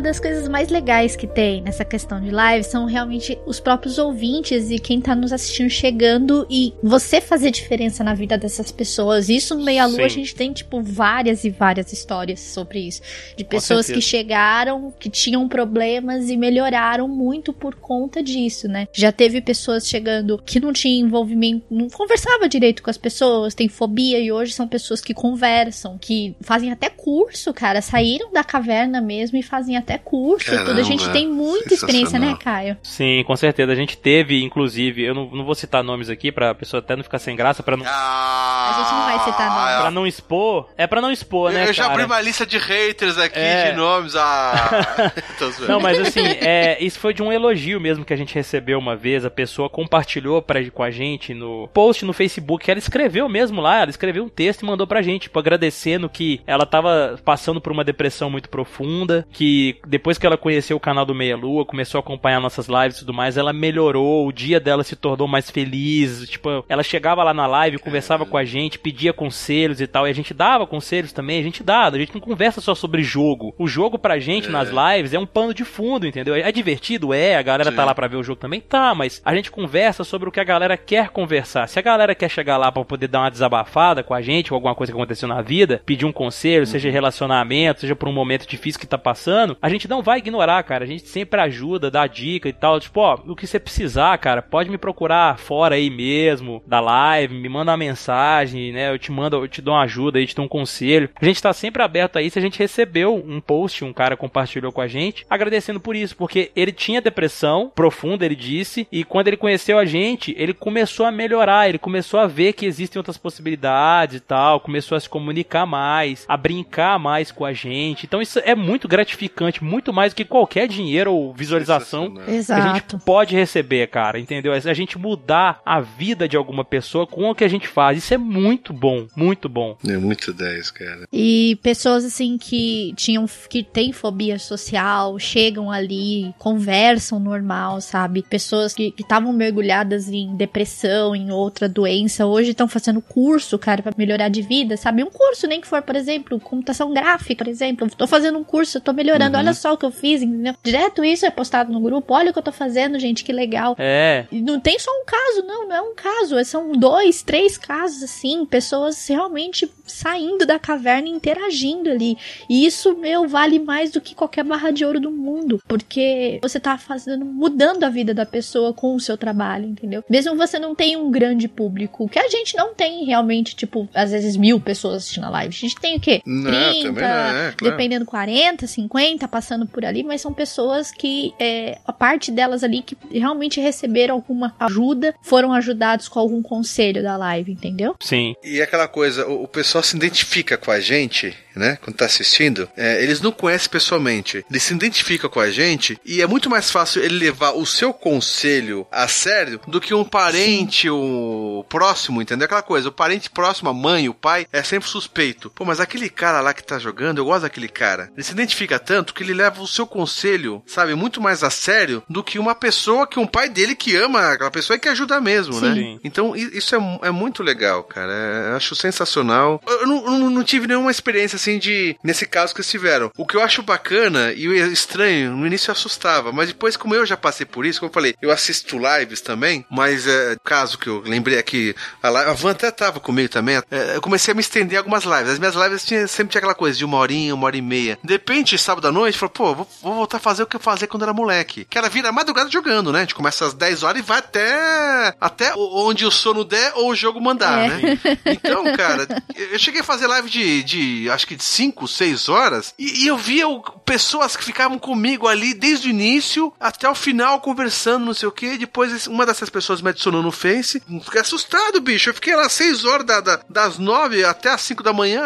Uma 0.00 0.08
das 0.08 0.18
coisas 0.18 0.48
mais 0.48 0.70
legais 0.70 1.14
que 1.14 1.26
tem 1.26 1.60
nessa 1.60 1.84
questão 1.84 2.18
de 2.22 2.30
live 2.30 2.64
são 2.64 2.86
realmente 2.86 3.38
os 3.44 3.60
próprios 3.60 3.98
ouvintes 3.98 4.70
e 4.70 4.78
quem 4.78 4.98
tá 4.98 5.14
nos 5.14 5.30
assistindo 5.30 5.68
chegando 5.68 6.46
e 6.48 6.72
você 6.82 7.20
fazer 7.20 7.50
diferença 7.50 8.02
na 8.02 8.14
vida 8.14 8.38
dessas 8.38 8.72
pessoas. 8.72 9.28
Isso 9.28 9.54
no 9.54 9.62
Meia 9.62 9.84
Lua 9.84 9.98
Sim. 9.98 10.04
a 10.04 10.08
gente 10.08 10.34
tem, 10.34 10.54
tipo, 10.54 10.80
várias 10.80 11.44
e 11.44 11.50
várias 11.50 11.92
histórias 11.92 12.40
sobre 12.40 12.78
isso. 12.78 13.02
De 13.36 13.44
pessoas 13.44 13.88
que 13.88 14.00
chegaram, 14.00 14.90
que 14.98 15.10
tinham 15.10 15.46
problemas 15.46 16.30
e 16.30 16.36
melhoraram 16.38 17.06
muito 17.06 17.52
por 17.52 17.74
conta 17.74 18.22
disso, 18.22 18.68
né? 18.68 18.88
Já 18.94 19.12
teve 19.12 19.42
pessoas 19.42 19.86
chegando 19.86 20.40
que 20.42 20.58
não 20.58 20.72
tinham 20.72 21.06
envolvimento, 21.06 21.66
não 21.70 21.90
conversava 21.90 22.48
direito 22.48 22.82
com 22.82 22.88
as 22.88 22.96
pessoas, 22.96 23.54
tem 23.54 23.68
fobia 23.68 24.18
e 24.18 24.32
hoje 24.32 24.54
são 24.54 24.66
pessoas 24.66 25.02
que 25.02 25.12
conversam, 25.12 25.98
que 25.98 26.34
fazem 26.40 26.72
até 26.72 26.88
curso, 26.88 27.52
cara, 27.52 27.82
saíram 27.82 28.32
da 28.32 28.42
caverna 28.42 28.98
mesmo 29.02 29.36
e 29.36 29.42
fazem 29.42 29.76
até 29.76 29.89
até 29.90 29.98
curso, 29.98 30.46
Caramba, 30.46 30.66
tudo. 30.66 30.80
A 30.80 30.84
gente 30.84 31.08
tem 31.10 31.28
muita 31.28 31.74
experiência, 31.74 32.18
né. 32.18 32.36
Caio? 32.42 32.76
Sim, 32.82 33.22
com 33.26 33.34
certeza. 33.36 33.72
A 33.72 33.74
gente 33.74 33.96
teve, 33.96 34.42
inclusive, 34.42 35.02
eu 35.02 35.14
não, 35.14 35.26
não 35.30 35.44
vou 35.44 35.54
citar 35.54 35.82
nomes 35.82 36.08
aqui 36.08 36.30
pra 36.32 36.54
pessoa 36.54 36.78
até 36.80 36.94
não 36.96 37.02
ficar 37.02 37.18
sem 37.18 37.34
graça, 37.36 37.62
pra 37.62 37.76
não, 37.76 37.84
Ah, 37.86 38.70
A 38.70 38.82
gente 38.82 38.92
não 38.92 39.04
vai 39.04 39.24
citar 39.32 39.48
nome. 39.50 39.80
pra 39.82 39.90
não 39.90 40.06
expor. 40.06 40.68
É 40.76 40.86
pra 40.86 41.00
não 41.00 41.10
expor, 41.10 41.52
né, 41.52 41.68
Eu 41.68 41.72
já 41.72 41.82
cara? 41.84 41.94
abri 41.94 42.04
uma 42.06 42.20
lista 42.20 42.46
de 42.46 42.58
haters 42.58 43.18
aqui, 43.18 43.38
É. 43.38 43.70
de 43.70 43.76
nomes. 43.76 44.14
Ah. 44.16 45.12
Não, 45.68 45.80
mas 45.80 45.98
assim, 45.98 46.20
é, 46.24 46.76
isso 46.82 46.98
foi 46.98 47.14
de 47.14 47.22
um 47.22 47.32
elogio 47.32 47.80
mesmo 47.80 48.04
que 48.04 48.12
a 48.12 48.16
gente 48.16 48.34
recebeu 48.34 48.78
uma 48.78 48.94
vez. 48.96 49.24
A 49.24 49.30
pessoa 49.30 49.68
compartilhou 49.68 50.42
pra, 50.42 50.62
com 50.70 50.82
a 50.82 50.90
gente 50.90 51.32
no 51.34 51.68
post 51.72 52.04
no 52.04 52.12
Facebook. 52.12 52.70
Ela 52.70 52.78
escreveu 52.78 53.28
mesmo 53.28 53.60
lá, 53.60 53.80
ela 53.80 53.90
escreveu 53.90 54.24
um 54.24 54.28
texto 54.28 54.62
e 54.62 54.66
mandou 54.66 54.86
pra 54.86 55.02
gente, 55.02 55.22
tipo, 55.22 55.38
agradecendo 55.38 56.08
que 56.08 56.40
ela 56.46 56.66
tava 56.66 57.18
passando 57.24 57.60
por 57.60 57.72
uma 57.72 57.84
depressão 57.84 58.30
muito 58.30 58.48
profunda. 58.48 59.26
Que 59.32 59.79
depois 59.86 60.18
que 60.18 60.26
ela 60.26 60.36
conheceu 60.36 60.76
o 60.76 60.80
canal 60.80 61.04
do 61.04 61.14
Meia 61.14 61.36
Lua, 61.36 61.64
começou 61.64 61.98
a 61.98 62.00
acompanhar 62.00 62.40
nossas 62.40 62.66
lives 62.66 62.96
e 62.96 63.00
tudo 63.00 63.14
mais, 63.14 63.36
ela 63.36 63.52
melhorou. 63.52 64.26
O 64.26 64.32
dia 64.32 64.60
dela 64.60 64.84
se 64.84 64.96
tornou 64.96 65.26
mais 65.26 65.50
feliz. 65.50 66.28
Tipo, 66.28 66.64
ela 66.68 66.82
chegava 66.82 67.22
lá 67.22 67.32
na 67.34 67.46
live, 67.46 67.78
conversava 67.78 68.26
com 68.26 68.36
a 68.36 68.44
gente, 68.44 68.78
pedia 68.78 69.12
conselhos 69.12 69.80
e 69.80 69.86
tal. 69.86 70.06
E 70.06 70.10
a 70.10 70.14
gente 70.14 70.34
dava 70.34 70.66
conselhos 70.66 71.12
também, 71.12 71.40
a 71.40 71.42
gente 71.42 71.62
dá. 71.62 71.86
A 71.86 71.98
gente 71.98 72.14
não 72.14 72.20
conversa 72.20 72.60
só 72.60 72.74
sobre 72.74 73.02
jogo. 73.02 73.54
O 73.58 73.66
jogo 73.66 73.98
pra 73.98 74.18
gente 74.18 74.48
nas 74.48 74.70
lives 74.70 75.14
é 75.14 75.18
um 75.18 75.26
pano 75.26 75.54
de 75.54 75.64
fundo, 75.64 76.06
entendeu? 76.06 76.34
É 76.34 76.52
divertido, 76.52 77.12
é. 77.12 77.36
A 77.36 77.42
galera 77.42 77.72
tá 77.72 77.82
Sim. 77.82 77.86
lá 77.86 77.94
pra 77.94 78.08
ver 78.08 78.16
o 78.16 78.22
jogo 78.22 78.40
também, 78.40 78.60
tá. 78.60 78.94
Mas 78.94 79.20
a 79.24 79.34
gente 79.34 79.50
conversa 79.50 80.04
sobre 80.04 80.28
o 80.28 80.32
que 80.32 80.40
a 80.40 80.44
galera 80.44 80.76
quer 80.76 81.08
conversar. 81.08 81.68
Se 81.68 81.78
a 81.78 81.82
galera 81.82 82.14
quer 82.14 82.28
chegar 82.28 82.56
lá 82.56 82.70
pra 82.70 82.84
poder 82.84 83.08
dar 83.08 83.20
uma 83.20 83.30
desabafada 83.30 84.02
com 84.02 84.14
a 84.14 84.20
gente, 84.20 84.52
ou 84.52 84.56
alguma 84.56 84.74
coisa 84.74 84.92
que 84.92 84.98
aconteceu 84.98 85.28
na 85.28 85.42
vida, 85.42 85.82
pedir 85.84 86.06
um 86.06 86.12
conselho, 86.12 86.66
seja 86.66 86.88
em 86.88 86.92
relacionamento, 86.92 87.80
seja 87.80 87.96
por 87.96 88.08
um 88.08 88.12
momento 88.12 88.46
difícil 88.46 88.80
que 88.80 88.86
tá 88.86 88.98
passando, 88.98 89.56
a 89.60 89.68
gente 89.68 89.88
não 89.88 90.02
vai 90.02 90.18
ignorar, 90.18 90.62
cara. 90.62 90.84
A 90.84 90.86
gente 90.86 91.06
sempre 91.06 91.40
ajuda, 91.40 91.90
dá 91.90 92.06
dica 92.06 92.48
e 92.48 92.52
tal. 92.52 92.80
Tipo, 92.80 93.00
ó, 93.00 93.18
o 93.26 93.36
que 93.36 93.46
você 93.46 93.58
precisar, 93.58 94.16
cara, 94.18 94.42
pode 94.42 94.70
me 94.70 94.78
procurar 94.78 95.38
fora 95.38 95.74
aí 95.74 95.90
mesmo, 95.90 96.62
da 96.66 96.80
live, 96.80 97.34
me 97.34 97.48
manda 97.48 97.70
uma 97.70 97.76
mensagem, 97.76 98.72
né? 98.72 98.90
Eu 98.90 98.98
te 98.98 99.12
mando, 99.12 99.36
eu 99.36 99.48
te 99.48 99.62
dou 99.62 99.74
uma 99.74 99.82
ajuda 99.82 100.18
aí, 100.18 100.26
te 100.26 100.34
dou 100.34 100.44
um 100.44 100.48
conselho. 100.48 101.10
A 101.20 101.24
gente 101.24 101.42
tá 101.42 101.52
sempre 101.52 101.82
aberto 101.82 102.16
a 102.16 102.22
isso. 102.22 102.38
A 102.38 102.42
gente 102.42 102.58
recebeu 102.58 103.14
um 103.14 103.40
post, 103.40 103.84
um 103.84 103.92
cara 103.92 104.16
compartilhou 104.16 104.70
com 104.72 104.80
a 104.80 104.86
gente, 104.86 105.26
agradecendo 105.28 105.80
por 105.80 105.96
isso, 105.96 106.16
porque 106.16 106.50
ele 106.54 106.72
tinha 106.72 107.00
depressão 107.00 107.72
profunda, 107.74 108.24
ele 108.24 108.36
disse, 108.36 108.86
e 108.92 109.02
quando 109.04 109.28
ele 109.28 109.36
conheceu 109.36 109.78
a 109.78 109.84
gente, 109.84 110.34
ele 110.38 110.52
começou 110.52 111.06
a 111.06 111.10
melhorar, 111.10 111.68
ele 111.68 111.78
começou 111.78 112.20
a 112.20 112.26
ver 112.26 112.52
que 112.52 112.66
existem 112.66 112.98
outras 112.98 113.16
possibilidades 113.16 114.16
e 114.16 114.20
tal, 114.20 114.60
começou 114.60 114.96
a 114.96 115.00
se 115.00 115.08
comunicar 115.08 115.66
mais, 115.66 116.24
a 116.28 116.36
brincar 116.36 116.98
mais 116.98 117.32
com 117.32 117.44
a 117.44 117.52
gente. 117.52 118.06
Então 118.06 118.20
isso 118.20 118.38
é 118.44 118.54
muito 118.54 118.86
gratificante, 118.86 119.49
muito 119.62 119.92
mais 119.92 120.12
do 120.12 120.16
que 120.16 120.24
qualquer 120.24 120.68
dinheiro 120.68 121.12
ou 121.12 121.34
visualização 121.34 122.14
que 122.14 122.52
a 122.52 122.74
gente 122.74 122.96
pode 123.04 123.34
receber, 123.34 123.88
cara, 123.88 124.18
entendeu? 124.18 124.52
A 124.52 124.74
gente 124.74 124.98
mudar 124.98 125.60
a 125.64 125.80
vida 125.80 126.28
de 126.28 126.36
alguma 126.36 126.64
pessoa 126.64 127.06
com 127.06 127.28
o 127.28 127.34
que 127.34 127.44
a 127.44 127.48
gente 127.48 127.66
faz. 127.66 127.98
Isso 127.98 128.14
é 128.14 128.18
muito 128.18 128.72
bom, 128.72 129.06
muito 129.16 129.48
bom. 129.48 129.76
É 129.86 129.96
muito 129.96 130.32
10, 130.32 130.70
cara. 130.70 131.08
E 131.12 131.58
pessoas 131.62 132.04
assim 132.04 132.38
que 132.38 132.92
tinham 132.96 133.26
que 133.48 133.62
têm 133.62 133.92
fobia 133.92 134.38
social, 134.38 135.18
chegam 135.18 135.70
ali, 135.70 136.32
conversam 136.38 137.18
normal, 137.18 137.80
sabe? 137.80 138.22
Pessoas 138.22 138.74
que 138.74 138.94
estavam 138.98 139.32
mergulhadas 139.32 140.08
em 140.08 140.36
depressão, 140.36 141.14
em 141.16 141.30
outra 141.30 141.68
doença, 141.68 142.26
hoje 142.26 142.50
estão 142.50 142.68
fazendo 142.68 143.00
curso, 143.00 143.58
cara, 143.58 143.82
pra 143.82 143.92
melhorar 143.96 144.28
de 144.28 144.42
vida, 144.42 144.76
sabe? 144.76 145.02
Um 145.02 145.10
curso 145.10 145.46
nem 145.46 145.60
que 145.60 145.66
for, 145.66 145.82
por 145.82 145.96
exemplo, 145.96 146.38
computação 146.38 146.92
gráfica, 146.92 147.44
por 147.44 147.50
exemplo. 147.50 147.88
Tô 147.96 148.06
fazendo 148.06 148.38
um 148.38 148.44
curso, 148.44 148.78
eu 148.78 148.80
tô 148.80 148.92
melhorando, 148.92 149.36
olha 149.40 149.54
só 149.54 149.72
o 149.72 149.76
que 149.76 149.84
eu 149.84 149.90
fiz, 149.90 150.22
entendeu? 150.22 150.54
Direto 150.62 151.04
isso 151.04 151.26
é 151.26 151.30
postado 151.30 151.72
no 151.72 151.80
grupo, 151.80 152.14
olha 152.14 152.30
o 152.30 152.32
que 152.32 152.38
eu 152.38 152.42
tô 152.42 152.52
fazendo, 152.52 152.98
gente, 152.98 153.24
que 153.24 153.32
legal. 153.32 153.74
É, 153.78 154.26
E 154.30 154.40
não 154.40 154.60
tem 154.60 154.78
só 154.78 154.90
um 154.90 155.04
caso, 155.04 155.42
não, 155.46 155.68
não 155.68 155.76
é 155.76 155.80
um 155.80 155.94
caso, 155.94 156.42
são 156.44 156.72
dois, 156.72 157.22
três 157.22 157.58
casos 157.58 158.02
assim, 158.02 158.44
pessoas 158.44 159.06
realmente 159.08 159.70
saindo 159.90 160.46
da 160.46 160.58
caverna 160.58 161.08
e 161.08 161.12
interagindo 161.12 161.90
ali. 161.90 162.16
E 162.48 162.64
isso, 162.64 162.96
meu, 162.96 163.28
vale 163.28 163.58
mais 163.58 163.90
do 163.90 164.00
que 164.00 164.14
qualquer 164.14 164.44
barra 164.44 164.70
de 164.70 164.84
ouro 164.84 165.00
do 165.00 165.10
mundo, 165.10 165.60
porque 165.66 166.38
você 166.42 166.58
tá 166.58 166.78
fazendo, 166.78 167.24
mudando 167.24 167.84
a 167.84 167.88
vida 167.88 168.14
da 168.14 168.24
pessoa 168.24 168.72
com 168.72 168.94
o 168.94 169.00
seu 169.00 169.16
trabalho, 169.16 169.66
entendeu? 169.66 170.04
Mesmo 170.08 170.36
você 170.36 170.58
não 170.58 170.74
tem 170.74 170.96
um 170.96 171.10
grande 171.10 171.48
público, 171.48 172.08
que 172.08 172.18
a 172.18 172.28
gente 172.28 172.56
não 172.56 172.74
tem 172.74 173.04
realmente, 173.04 173.54
tipo, 173.54 173.88
às 173.94 174.10
vezes 174.10 174.36
mil 174.36 174.60
pessoas 174.60 174.98
assistindo 174.98 175.24
a 175.24 175.30
live. 175.30 175.54
A 175.54 175.60
gente 175.60 175.76
tem 175.76 175.96
o 175.96 176.00
quê? 176.00 176.22
Não, 176.24 176.50
30, 176.50 176.88
também 176.88 177.02
não, 177.02 177.08
é, 177.08 177.52
claro. 177.52 177.56
dependendo 177.58 178.04
40, 178.04 178.66
50, 178.66 179.28
passando 179.28 179.66
por 179.66 179.84
ali, 179.84 180.02
mas 180.02 180.20
são 180.20 180.32
pessoas 180.32 180.90
que 180.90 181.34
é, 181.38 181.78
a 181.86 181.92
parte 181.92 182.30
delas 182.30 182.62
ali 182.64 182.82
que 182.82 182.96
realmente 183.10 183.60
receberam 183.60 184.14
alguma 184.14 184.54
ajuda, 184.58 185.14
foram 185.22 185.52
ajudados 185.52 186.08
com 186.08 186.18
algum 186.18 186.42
conselho 186.42 187.02
da 187.02 187.16
live, 187.16 187.52
entendeu? 187.52 187.94
sim. 188.00 188.34
E 188.42 188.60
aquela 188.60 188.88
coisa, 188.88 189.26
o, 189.26 189.44
o 189.44 189.48
pessoal 189.48 189.79
se 189.82 189.96
identifica 189.96 190.56
com 190.56 190.70
a 190.70 190.80
gente, 190.80 191.36
né? 191.54 191.78
Quando 191.82 191.96
tá 191.96 192.04
assistindo, 192.06 192.68
é, 192.76 193.02
eles 193.02 193.20
não 193.20 193.32
conhecem 193.32 193.68
pessoalmente. 193.70 194.44
Eles 194.50 194.62
se 194.62 194.74
identificam 194.74 195.28
com 195.30 195.40
a 195.40 195.50
gente 195.50 195.98
e 196.04 196.20
é 196.22 196.26
muito 196.26 196.48
mais 196.50 196.70
fácil 196.70 197.02
ele 197.02 197.18
levar 197.18 197.52
o 197.52 197.66
seu 197.66 197.92
conselho 197.92 198.86
a 198.90 199.08
sério 199.08 199.60
do 199.66 199.80
que 199.80 199.94
um 199.94 200.04
parente 200.04 200.88
o 200.90 201.64
próximo, 201.68 202.20
entendeu? 202.22 202.44
Aquela 202.46 202.62
coisa, 202.62 202.88
o 202.88 202.92
parente 202.92 203.30
próximo, 203.30 203.68
a 203.70 203.74
mãe, 203.74 204.08
o 204.08 204.14
pai, 204.14 204.46
é 204.52 204.62
sempre 204.62 204.88
suspeito. 204.88 205.50
Pô, 205.50 205.64
mas 205.64 205.80
aquele 205.80 206.08
cara 206.08 206.40
lá 206.40 206.52
que 206.54 206.62
tá 206.62 206.78
jogando, 206.78 207.18
eu 207.18 207.24
gosto 207.24 207.42
daquele 207.42 207.68
cara. 207.68 208.10
Ele 208.14 208.22
se 208.22 208.32
identifica 208.32 208.78
tanto 208.78 209.14
que 209.14 209.22
ele 209.22 209.34
leva 209.34 209.62
o 209.62 209.66
seu 209.66 209.86
conselho, 209.86 210.62
sabe, 210.66 210.94
muito 210.94 211.20
mais 211.20 211.42
a 211.42 211.50
sério 211.50 212.02
do 212.08 212.22
que 212.22 212.38
uma 212.38 212.54
pessoa 212.54 213.06
que 213.06 213.18
um 213.18 213.26
pai 213.26 213.48
dele 213.48 213.74
que 213.74 213.96
ama 213.96 214.32
aquela 214.32 214.50
pessoa 214.50 214.76
e 214.76 214.80
que 214.80 214.88
ajuda 214.88 215.20
mesmo, 215.20 215.60
né? 215.60 215.74
Sim. 215.74 216.00
Então 216.04 216.36
i- 216.36 216.56
isso 216.56 216.74
é, 216.74 216.78
é 217.02 217.10
muito 217.10 217.42
legal, 217.42 217.82
cara. 217.84 218.12
É, 218.12 218.50
eu 218.52 218.56
acho 218.56 218.74
sensacional. 218.74 219.60
Eu 219.66 219.86
não, 219.86 220.02
não- 220.04 220.30
não 220.30 220.44
tive 220.44 220.66
nenhuma 220.66 220.90
experiência 220.90 221.38
assim 221.40 221.58
de. 221.58 221.96
Nesse 222.04 222.26
caso 222.26 222.54
que 222.54 222.60
eles 222.60 222.70
tiveram. 222.70 223.10
O 223.16 223.26
que 223.26 223.36
eu 223.36 223.42
acho 223.42 223.62
bacana 223.62 224.32
e 224.32 224.46
o 224.48 224.54
estranho, 224.72 225.36
no 225.36 225.46
início 225.46 225.72
assustava, 225.72 226.32
mas 226.32 226.48
depois, 226.48 226.76
como 226.76 226.94
eu 226.94 227.06
já 227.06 227.16
passei 227.16 227.46
por 227.46 227.64
isso, 227.64 227.80
como 227.80 227.88
eu 227.90 227.94
falei, 227.94 228.14
eu 228.20 228.30
assisto 228.30 228.78
lives 228.78 229.20
também, 229.20 229.64
mas 229.70 230.06
é, 230.06 230.36
caso 230.44 230.78
que 230.78 230.86
eu 230.88 231.00
lembrei 231.04 231.38
aqui, 231.38 231.74
a, 232.02 232.10
li- 232.10 232.16
a 232.18 232.32
Van 232.32 232.50
até 232.52 232.70
tava 232.70 233.00
comigo 233.00 233.28
também, 233.28 233.56
é, 233.70 233.96
eu 233.96 234.00
comecei 234.00 234.32
a 234.32 234.34
me 234.34 234.40
estender 234.40 234.78
algumas 234.78 235.04
lives. 235.04 235.30
As 235.32 235.38
minhas 235.38 235.54
lives 235.54 235.84
tinha, 235.84 236.06
sempre 236.06 236.32
tinha 236.32 236.40
aquela 236.40 236.54
coisa 236.54 236.76
de 236.76 236.84
uma 236.84 236.98
horinha, 236.98 237.34
uma 237.34 237.46
hora 237.46 237.56
e 237.56 237.62
meia. 237.62 237.98
De 238.04 238.12
repente, 238.12 238.56
sábado 238.58 238.86
à 238.88 238.92
noite, 238.92 239.18
falei, 239.18 239.32
pô, 239.34 239.54
vou, 239.54 239.68
vou 239.82 239.94
voltar 239.94 240.18
a 240.18 240.20
fazer 240.20 240.42
o 240.42 240.46
que 240.46 240.56
eu 240.56 240.60
fazia 240.60 240.86
quando 240.86 241.02
era 241.02 241.12
moleque. 241.12 241.64
Que 241.68 241.78
era 241.78 241.88
vir 241.88 242.04
a 242.06 242.12
madrugada 242.12 242.50
jogando, 242.50 242.92
né? 242.92 242.98
A 242.98 243.02
gente 243.02 243.14
começa 243.14 243.46
às 243.46 243.54
10 243.54 243.82
horas 243.82 244.00
e 244.02 244.04
vai 244.04 244.18
até, 244.18 245.14
até 245.20 245.52
onde 245.56 246.04
o 246.04 246.10
sono 246.10 246.44
der 246.44 246.72
ou 246.76 246.90
o 246.90 246.94
jogo 246.94 247.20
mandar, 247.20 247.58
É. 247.64 247.68
né? 247.68 247.98
Então, 248.26 248.64
cara, 248.76 249.06
eu 249.50 249.58
cheguei 249.58 249.80
a 249.80 249.84
fazer 249.84 250.06
live 250.06 250.28
de, 250.28 250.62
de 250.62 251.10
acho 251.10 251.26
que 251.26 251.29
de 251.36 251.44
5, 251.44 251.86
6 251.88 252.28
horas 252.28 252.74
e, 252.78 253.04
e 253.04 253.06
eu 253.06 253.16
via 253.16 253.48
o- 253.48 253.60
pessoas 253.80 254.36
que 254.36 254.44
ficavam 254.44 254.78
comigo 254.78 255.26
ali 255.26 255.54
desde 255.54 255.88
o 255.88 255.90
início 255.90 256.52
até 256.60 256.88
o 256.88 256.94
final 256.94 257.40
conversando, 257.40 258.04
não 258.06 258.14
sei 258.14 258.28
o 258.28 258.32
que. 258.32 258.56
Depois 258.58 259.06
uma 259.06 259.26
dessas 259.26 259.50
pessoas 259.50 259.80
me 259.80 259.90
adicionou 259.90 260.22
no 260.22 260.30
Face. 260.32 260.82
Fiquei 261.04 261.20
assustado, 261.20 261.80
bicho. 261.80 262.10
Eu 262.10 262.14
fiquei 262.14 262.34
lá 262.36 262.48
6 262.48 262.84
horas 262.84 263.06
da- 263.06 263.20
da- 263.20 263.40
das 263.48 263.78
9 263.78 264.24
até 264.24 264.50
as 264.50 264.60
5 264.62 264.82
da 264.82 264.92
manhã. 264.92 265.22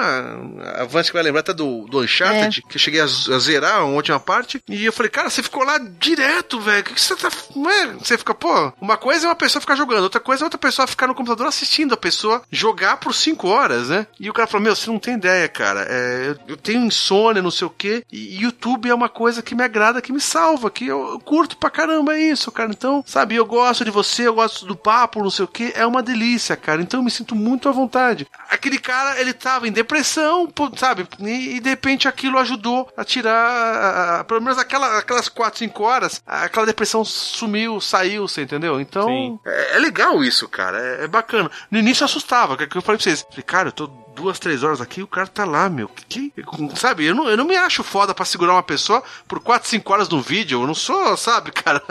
A 0.76 0.84
Vance 0.84 1.12
vai 1.12 1.22
lembrar 1.22 1.40
até 1.40 1.52
do, 1.52 1.86
do 1.86 2.00
Uncharted, 2.00 2.62
que 2.68 2.76
eu 2.76 2.80
cheguei 2.80 3.00
a, 3.00 3.04
a 3.04 3.38
zerar 3.38 3.76
a 3.76 3.84
última 3.84 4.18
parte. 4.20 4.62
E 4.68 4.84
eu 4.84 4.92
falei, 4.92 5.10
cara, 5.10 5.30
você 5.30 5.42
ficou 5.42 5.64
lá 5.64 5.78
direto, 5.78 6.60
velho. 6.60 6.80
O 6.80 6.84
que, 6.84 6.94
que 6.94 7.00
você 7.00 7.16
tá. 7.16 7.30
Não 7.54 7.70
é? 7.70 7.86
Você 7.94 8.16
fica, 8.18 8.34
pô, 8.34 8.72
uma 8.80 8.96
coisa 8.96 9.26
é 9.26 9.28
uma 9.28 9.34
pessoa 9.36 9.60
ficar 9.60 9.76
jogando, 9.76 10.02
outra 10.04 10.20
coisa 10.20 10.42
é 10.42 10.46
outra 10.46 10.58
pessoa 10.58 10.86
ficar 10.86 11.06
no 11.06 11.14
computador 11.14 11.46
assistindo 11.46 11.94
a 11.94 11.96
pessoa 11.96 12.42
jogar 12.50 12.96
por 12.98 13.14
5 13.14 13.48
horas, 13.48 13.88
né? 13.88 14.06
E 14.18 14.28
o 14.28 14.32
cara 14.32 14.46
falou, 14.48 14.64
meu, 14.64 14.74
você 14.76 14.90
não 14.90 14.98
tem 14.98 15.14
ideia, 15.14 15.48
cara. 15.48 15.82
É, 15.94 16.28
eu, 16.30 16.36
eu 16.48 16.56
tenho 16.56 16.84
insônia, 16.84 17.40
não 17.42 17.50
sei 17.50 17.66
o 17.66 17.70
quê. 17.70 18.04
E 18.10 18.40
YouTube 18.42 18.88
é 18.88 18.94
uma 18.94 19.08
coisa 19.08 19.42
que 19.42 19.54
me 19.54 19.62
agrada, 19.62 20.02
que 20.02 20.12
me 20.12 20.20
salva, 20.20 20.70
que 20.70 20.86
eu, 20.86 21.12
eu 21.12 21.20
curto 21.20 21.56
pra 21.56 21.70
caramba 21.70 22.18
isso, 22.18 22.50
cara. 22.50 22.70
Então, 22.70 23.02
sabe, 23.06 23.36
eu 23.36 23.44
gosto 23.46 23.84
de 23.84 23.90
você, 23.90 24.26
eu 24.26 24.34
gosto 24.34 24.66
do 24.66 24.74
papo, 24.76 25.22
não 25.22 25.30
sei 25.30 25.44
o 25.44 25.48
quê. 25.48 25.72
É 25.76 25.86
uma 25.86 26.02
delícia, 26.02 26.56
cara. 26.56 26.82
Então 26.82 27.00
eu 27.00 27.04
me 27.04 27.10
sinto 27.10 27.34
muito 27.34 27.68
à 27.68 27.72
vontade. 27.72 28.26
Aquele 28.50 28.78
cara, 28.78 29.20
ele 29.20 29.32
tava 29.32 29.68
em 29.68 29.72
depressão, 29.72 30.48
sabe? 30.76 31.06
E, 31.20 31.56
e 31.56 31.60
de 31.60 31.68
repente 31.70 32.08
aquilo 32.08 32.38
ajudou 32.38 32.88
a 32.96 33.04
tirar, 33.04 33.34
a- 33.34 34.20
a- 34.20 34.24
pelo 34.24 34.40
menos 34.40 34.58
aquela, 34.58 34.98
aquelas 34.98 35.28
4, 35.28 35.58
5 35.60 35.82
horas, 35.82 36.22
aquela 36.26 36.66
depressão 36.66 37.04
sumiu, 37.04 37.80
saiu, 37.80 38.26
você 38.28 38.42
entendeu? 38.42 38.80
Então, 38.80 39.06
Sim. 39.08 39.38
é, 39.46 39.76
é 39.76 39.78
legal 39.78 40.22
isso, 40.24 40.48
cara. 40.48 40.78
É, 40.78 41.04
é 41.04 41.08
bacana. 41.08 41.50
No 41.70 41.78
início 41.78 42.02
eu 42.02 42.06
assustava, 42.06 42.56
que, 42.56 42.66
que 42.66 42.76
eu 42.76 42.82
falei 42.82 42.98
pra 42.98 43.04
vocês. 43.04 43.26
Falei, 43.28 43.42
cara, 43.42 43.68
eu 43.68 43.72
tô 43.72 43.86
duas, 44.14 44.38
três 44.38 44.62
horas 44.62 44.80
aqui 44.80 45.00
e 45.00 45.02
o 45.02 45.08
cara 45.08 45.26
tá 45.26 45.44
lá, 45.44 45.68
meu. 45.68 45.83
Meu? 45.84 45.88
Que, 46.08 46.32
sabe, 46.76 47.04
eu 47.04 47.14
não, 47.14 47.28
eu 47.28 47.36
não 47.36 47.44
me 47.44 47.56
acho 47.56 47.84
foda 47.84 48.14
pra 48.14 48.24
segurar 48.24 48.54
uma 48.54 48.62
pessoa 48.62 49.02
por 49.28 49.40
4, 49.40 49.68
5 49.68 49.92
horas 49.92 50.08
no 50.08 50.20
vídeo. 50.20 50.62
Eu 50.62 50.66
não 50.66 50.74
sou, 50.74 51.16
sabe, 51.16 51.52
cara? 51.52 51.82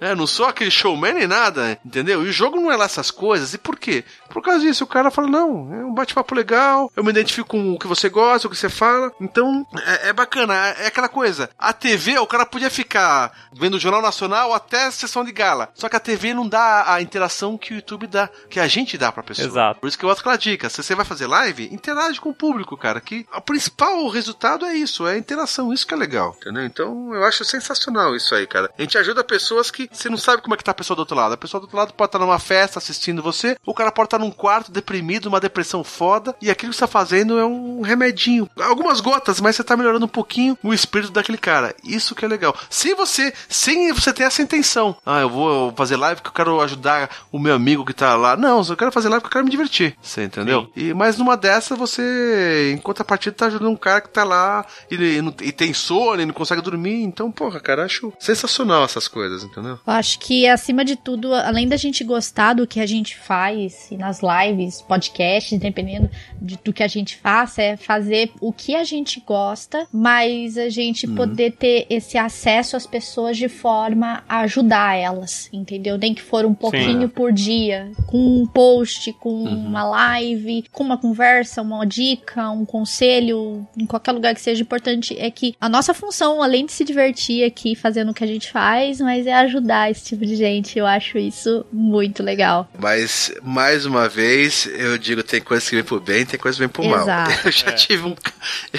É, 0.00 0.14
não 0.14 0.26
sou 0.26 0.46
aquele 0.46 0.70
showman 0.70 1.14
nem 1.14 1.26
nada, 1.26 1.78
entendeu? 1.84 2.24
E 2.24 2.28
o 2.28 2.32
jogo 2.32 2.60
não 2.60 2.70
é 2.70 2.76
lá 2.76 2.84
essas 2.84 3.10
coisas. 3.10 3.54
E 3.54 3.58
por 3.58 3.78
quê? 3.78 4.04
Por 4.28 4.42
causa 4.42 4.60
disso, 4.60 4.84
o 4.84 4.86
cara 4.86 5.10
fala, 5.10 5.28
não, 5.28 5.72
é 5.72 5.84
um 5.84 5.94
bate-papo 5.94 6.34
legal, 6.34 6.90
eu 6.96 7.04
me 7.04 7.10
identifico 7.10 7.50
com 7.50 7.72
o 7.72 7.78
que 7.78 7.86
você 7.86 8.08
gosta, 8.08 8.46
o 8.46 8.50
que 8.50 8.56
você 8.56 8.68
fala. 8.68 9.12
Então, 9.20 9.66
é, 9.84 10.08
é 10.08 10.12
bacana, 10.12 10.54
é, 10.54 10.84
é 10.84 10.86
aquela 10.86 11.08
coisa. 11.08 11.50
A 11.58 11.72
TV, 11.72 12.18
o 12.18 12.26
cara 12.26 12.46
podia 12.46 12.70
ficar 12.70 13.32
vendo 13.52 13.74
o 13.74 13.80
Jornal 13.80 14.00
Nacional 14.00 14.54
até 14.54 14.86
a 14.86 14.90
sessão 14.90 15.24
de 15.24 15.32
gala. 15.32 15.70
Só 15.74 15.88
que 15.88 15.96
a 15.96 16.00
TV 16.00 16.32
não 16.32 16.48
dá 16.48 16.94
a 16.94 17.02
interação 17.02 17.58
que 17.58 17.74
o 17.74 17.76
YouTube 17.76 18.06
dá, 18.06 18.28
que 18.48 18.58
a 18.58 18.66
gente 18.66 18.96
dá 18.96 19.12
pra 19.12 19.22
pessoa. 19.22 19.46
Exato. 19.46 19.80
Por 19.80 19.86
isso 19.86 19.98
que 19.98 20.04
eu 20.04 20.08
gosto 20.08 20.20
aquela 20.20 20.36
dica. 20.36 20.70
Se 20.70 20.82
você 20.82 20.94
vai 20.94 21.04
fazer 21.04 21.26
live, 21.26 21.68
interage 21.72 22.20
com 22.20 22.30
o 22.30 22.34
público, 22.34 22.76
cara. 22.76 23.00
Que 23.00 23.26
principal 23.42 24.08
resultado 24.08 24.64
é 24.64 24.74
isso, 24.74 25.06
é 25.06 25.14
a 25.14 25.18
interação. 25.18 25.72
Isso 25.72 25.86
que 25.86 25.94
é 25.94 25.96
legal, 25.96 26.36
entendeu? 26.40 26.64
Então 26.64 27.14
eu 27.14 27.24
acho 27.24 27.44
sensacional 27.44 28.14
isso 28.16 28.34
aí, 28.34 28.46
cara. 28.46 28.70
A 28.78 28.82
gente 28.82 28.96
ajuda 28.96 29.24
pessoas 29.24 29.70
que 29.70 29.88
você 29.92 30.08
não 30.08 30.16
sabe 30.16 30.42
como 30.42 30.54
é 30.54 30.56
que 30.56 30.64
tá 30.64 30.70
a 30.70 30.74
pessoa 30.74 30.96
do 30.96 31.00
outro 31.00 31.16
lado. 31.16 31.34
A 31.34 31.36
pessoa 31.36 31.60
do 31.60 31.64
outro 31.64 31.76
lado 31.76 31.92
pode 31.94 32.08
estar 32.08 32.18
numa 32.18 32.38
festa 32.38 32.78
assistindo 32.78 33.22
você, 33.22 33.56
o 33.64 33.74
cara 33.74 33.92
pode 33.92 34.06
estar 34.06 34.18
num 34.18 34.30
quarto 34.30 34.72
deprimido, 34.72 35.26
uma 35.26 35.40
depressão 35.40 35.84
foda, 35.84 36.34
e 36.40 36.50
aquilo 36.50 36.70
que 36.70 36.76
você 36.76 36.80
tá 36.80 36.86
fazendo 36.86 37.38
é 37.38 37.44
um 37.44 37.80
remedinho. 37.82 38.48
Algumas 38.60 39.00
gotas, 39.00 39.40
mas 39.40 39.56
você 39.56 39.64
tá 39.64 39.76
melhorando 39.76 40.06
um 40.06 40.08
pouquinho 40.08 40.56
o 40.62 40.72
espírito 40.72 41.12
daquele 41.12 41.38
cara. 41.38 41.74
Isso 41.84 42.14
que 42.14 42.24
é 42.24 42.28
legal. 42.28 42.56
Se 42.70 42.94
você, 42.94 43.32
sem 43.48 43.92
você 43.92 44.12
ter 44.12 44.24
essa 44.24 44.42
intenção, 44.42 44.96
ah, 45.04 45.20
eu 45.20 45.28
vou 45.28 45.72
fazer 45.76 45.96
live 45.96 46.20
porque 46.20 46.28
eu 46.28 46.44
quero 46.44 46.60
ajudar 46.60 47.10
o 47.30 47.38
meu 47.38 47.54
amigo 47.54 47.84
que 47.84 47.92
tá 47.92 48.16
lá. 48.16 48.36
Não, 48.36 48.62
eu 48.62 48.76
quero 48.76 48.92
fazer 48.92 49.08
live 49.08 49.22
porque 49.22 49.36
eu 49.36 49.40
quero 49.40 49.44
me 49.44 49.50
divertir. 49.50 49.96
Você 50.02 50.24
entendeu? 50.24 50.70
E, 50.76 50.92
mas 50.94 51.16
numa 51.16 51.36
dessa, 51.36 51.74
você, 51.74 52.72
em 52.74 52.78
contrapartida, 52.78 53.31
tá 53.32 53.46
ajudando 53.46 53.70
um 53.70 53.76
cara 53.76 54.00
que 54.00 54.08
tá 54.10 54.24
lá 54.24 54.64
e, 54.90 54.94
e 54.94 55.48
e 55.48 55.52
tem 55.52 55.72
sono 55.72 56.20
e 56.22 56.26
não 56.26 56.34
consegue 56.34 56.62
dormir. 56.62 57.02
Então, 57.02 57.30
porra, 57.30 57.60
cara, 57.60 57.84
acho 57.84 58.12
sensacional 58.18 58.84
essas 58.84 59.08
coisas, 59.08 59.42
entendeu? 59.44 59.78
Eu 59.86 59.92
acho 59.92 60.18
que, 60.18 60.46
acima 60.46 60.84
de 60.84 60.96
tudo, 60.96 61.34
além 61.34 61.68
da 61.68 61.76
gente 61.76 62.04
gostar 62.04 62.54
do 62.54 62.66
que 62.66 62.80
a 62.80 62.86
gente 62.86 63.16
faz 63.16 63.90
e 63.90 63.96
nas 63.96 64.20
lives, 64.22 64.82
podcasts, 64.82 65.58
dependendo 65.58 66.08
de- 66.40 66.58
do 66.64 66.72
que 66.72 66.82
a 66.82 66.88
gente 66.88 67.16
faça, 67.16 67.62
é 67.62 67.76
fazer 67.76 68.30
o 68.40 68.52
que 68.52 68.74
a 68.74 68.84
gente 68.84 69.20
gosta, 69.26 69.86
mas 69.92 70.56
a 70.58 70.68
gente 70.68 71.06
poder 71.06 71.52
ter 71.52 71.86
esse 71.90 72.18
acesso 72.18 72.76
às 72.76 72.86
pessoas 72.86 73.36
de 73.36 73.48
forma 73.48 74.22
a 74.28 74.40
ajudar 74.40 74.96
elas, 74.96 75.48
entendeu? 75.52 75.96
Nem 75.98 76.14
que 76.14 76.22
for 76.22 76.44
um 76.44 76.54
pouquinho 76.54 77.08
por 77.08 77.32
dia, 77.32 77.90
com 78.06 78.18
um 78.42 78.46
post, 78.46 79.12
com 79.14 79.44
uma 79.44 79.84
live, 79.84 80.64
com 80.72 80.82
uma 80.84 80.98
conversa, 80.98 81.62
uma 81.62 81.84
dica, 81.86 82.50
um 82.50 82.64
conselho, 82.64 83.21
em 83.30 83.86
qualquer 83.86 84.12
lugar 84.12 84.34
que 84.34 84.40
seja 84.40 84.62
importante, 84.62 85.16
é 85.18 85.30
que 85.30 85.54
a 85.60 85.68
nossa 85.68 85.94
função, 85.94 86.42
além 86.42 86.66
de 86.66 86.72
se 86.72 86.84
divertir 86.84 87.44
aqui 87.44 87.74
fazendo 87.74 88.10
o 88.10 88.14
que 88.14 88.24
a 88.24 88.26
gente 88.26 88.50
faz, 88.50 89.00
mas 89.00 89.26
é 89.26 89.34
ajudar 89.34 89.90
esse 89.90 90.04
tipo 90.04 90.24
de 90.24 90.36
gente. 90.36 90.78
Eu 90.78 90.86
acho 90.86 91.18
isso 91.18 91.64
muito 91.72 92.22
legal. 92.22 92.68
Mas, 92.78 93.32
mais 93.42 93.86
uma 93.86 94.08
vez, 94.08 94.66
eu 94.66 94.98
digo, 94.98 95.22
tem 95.22 95.40
coisas 95.40 95.68
que 95.68 95.76
vêm 95.76 95.84
pro 95.84 96.00
bem, 96.00 96.24
tem 96.24 96.38
coisas 96.38 96.56
que 96.56 96.66
vêm 96.66 96.68
pro 96.68 96.84
mal. 96.84 97.02
Exato. 97.02 97.32
Eu 97.44 97.52
já, 97.52 97.72
tive, 97.72 98.06
um, 98.06 98.14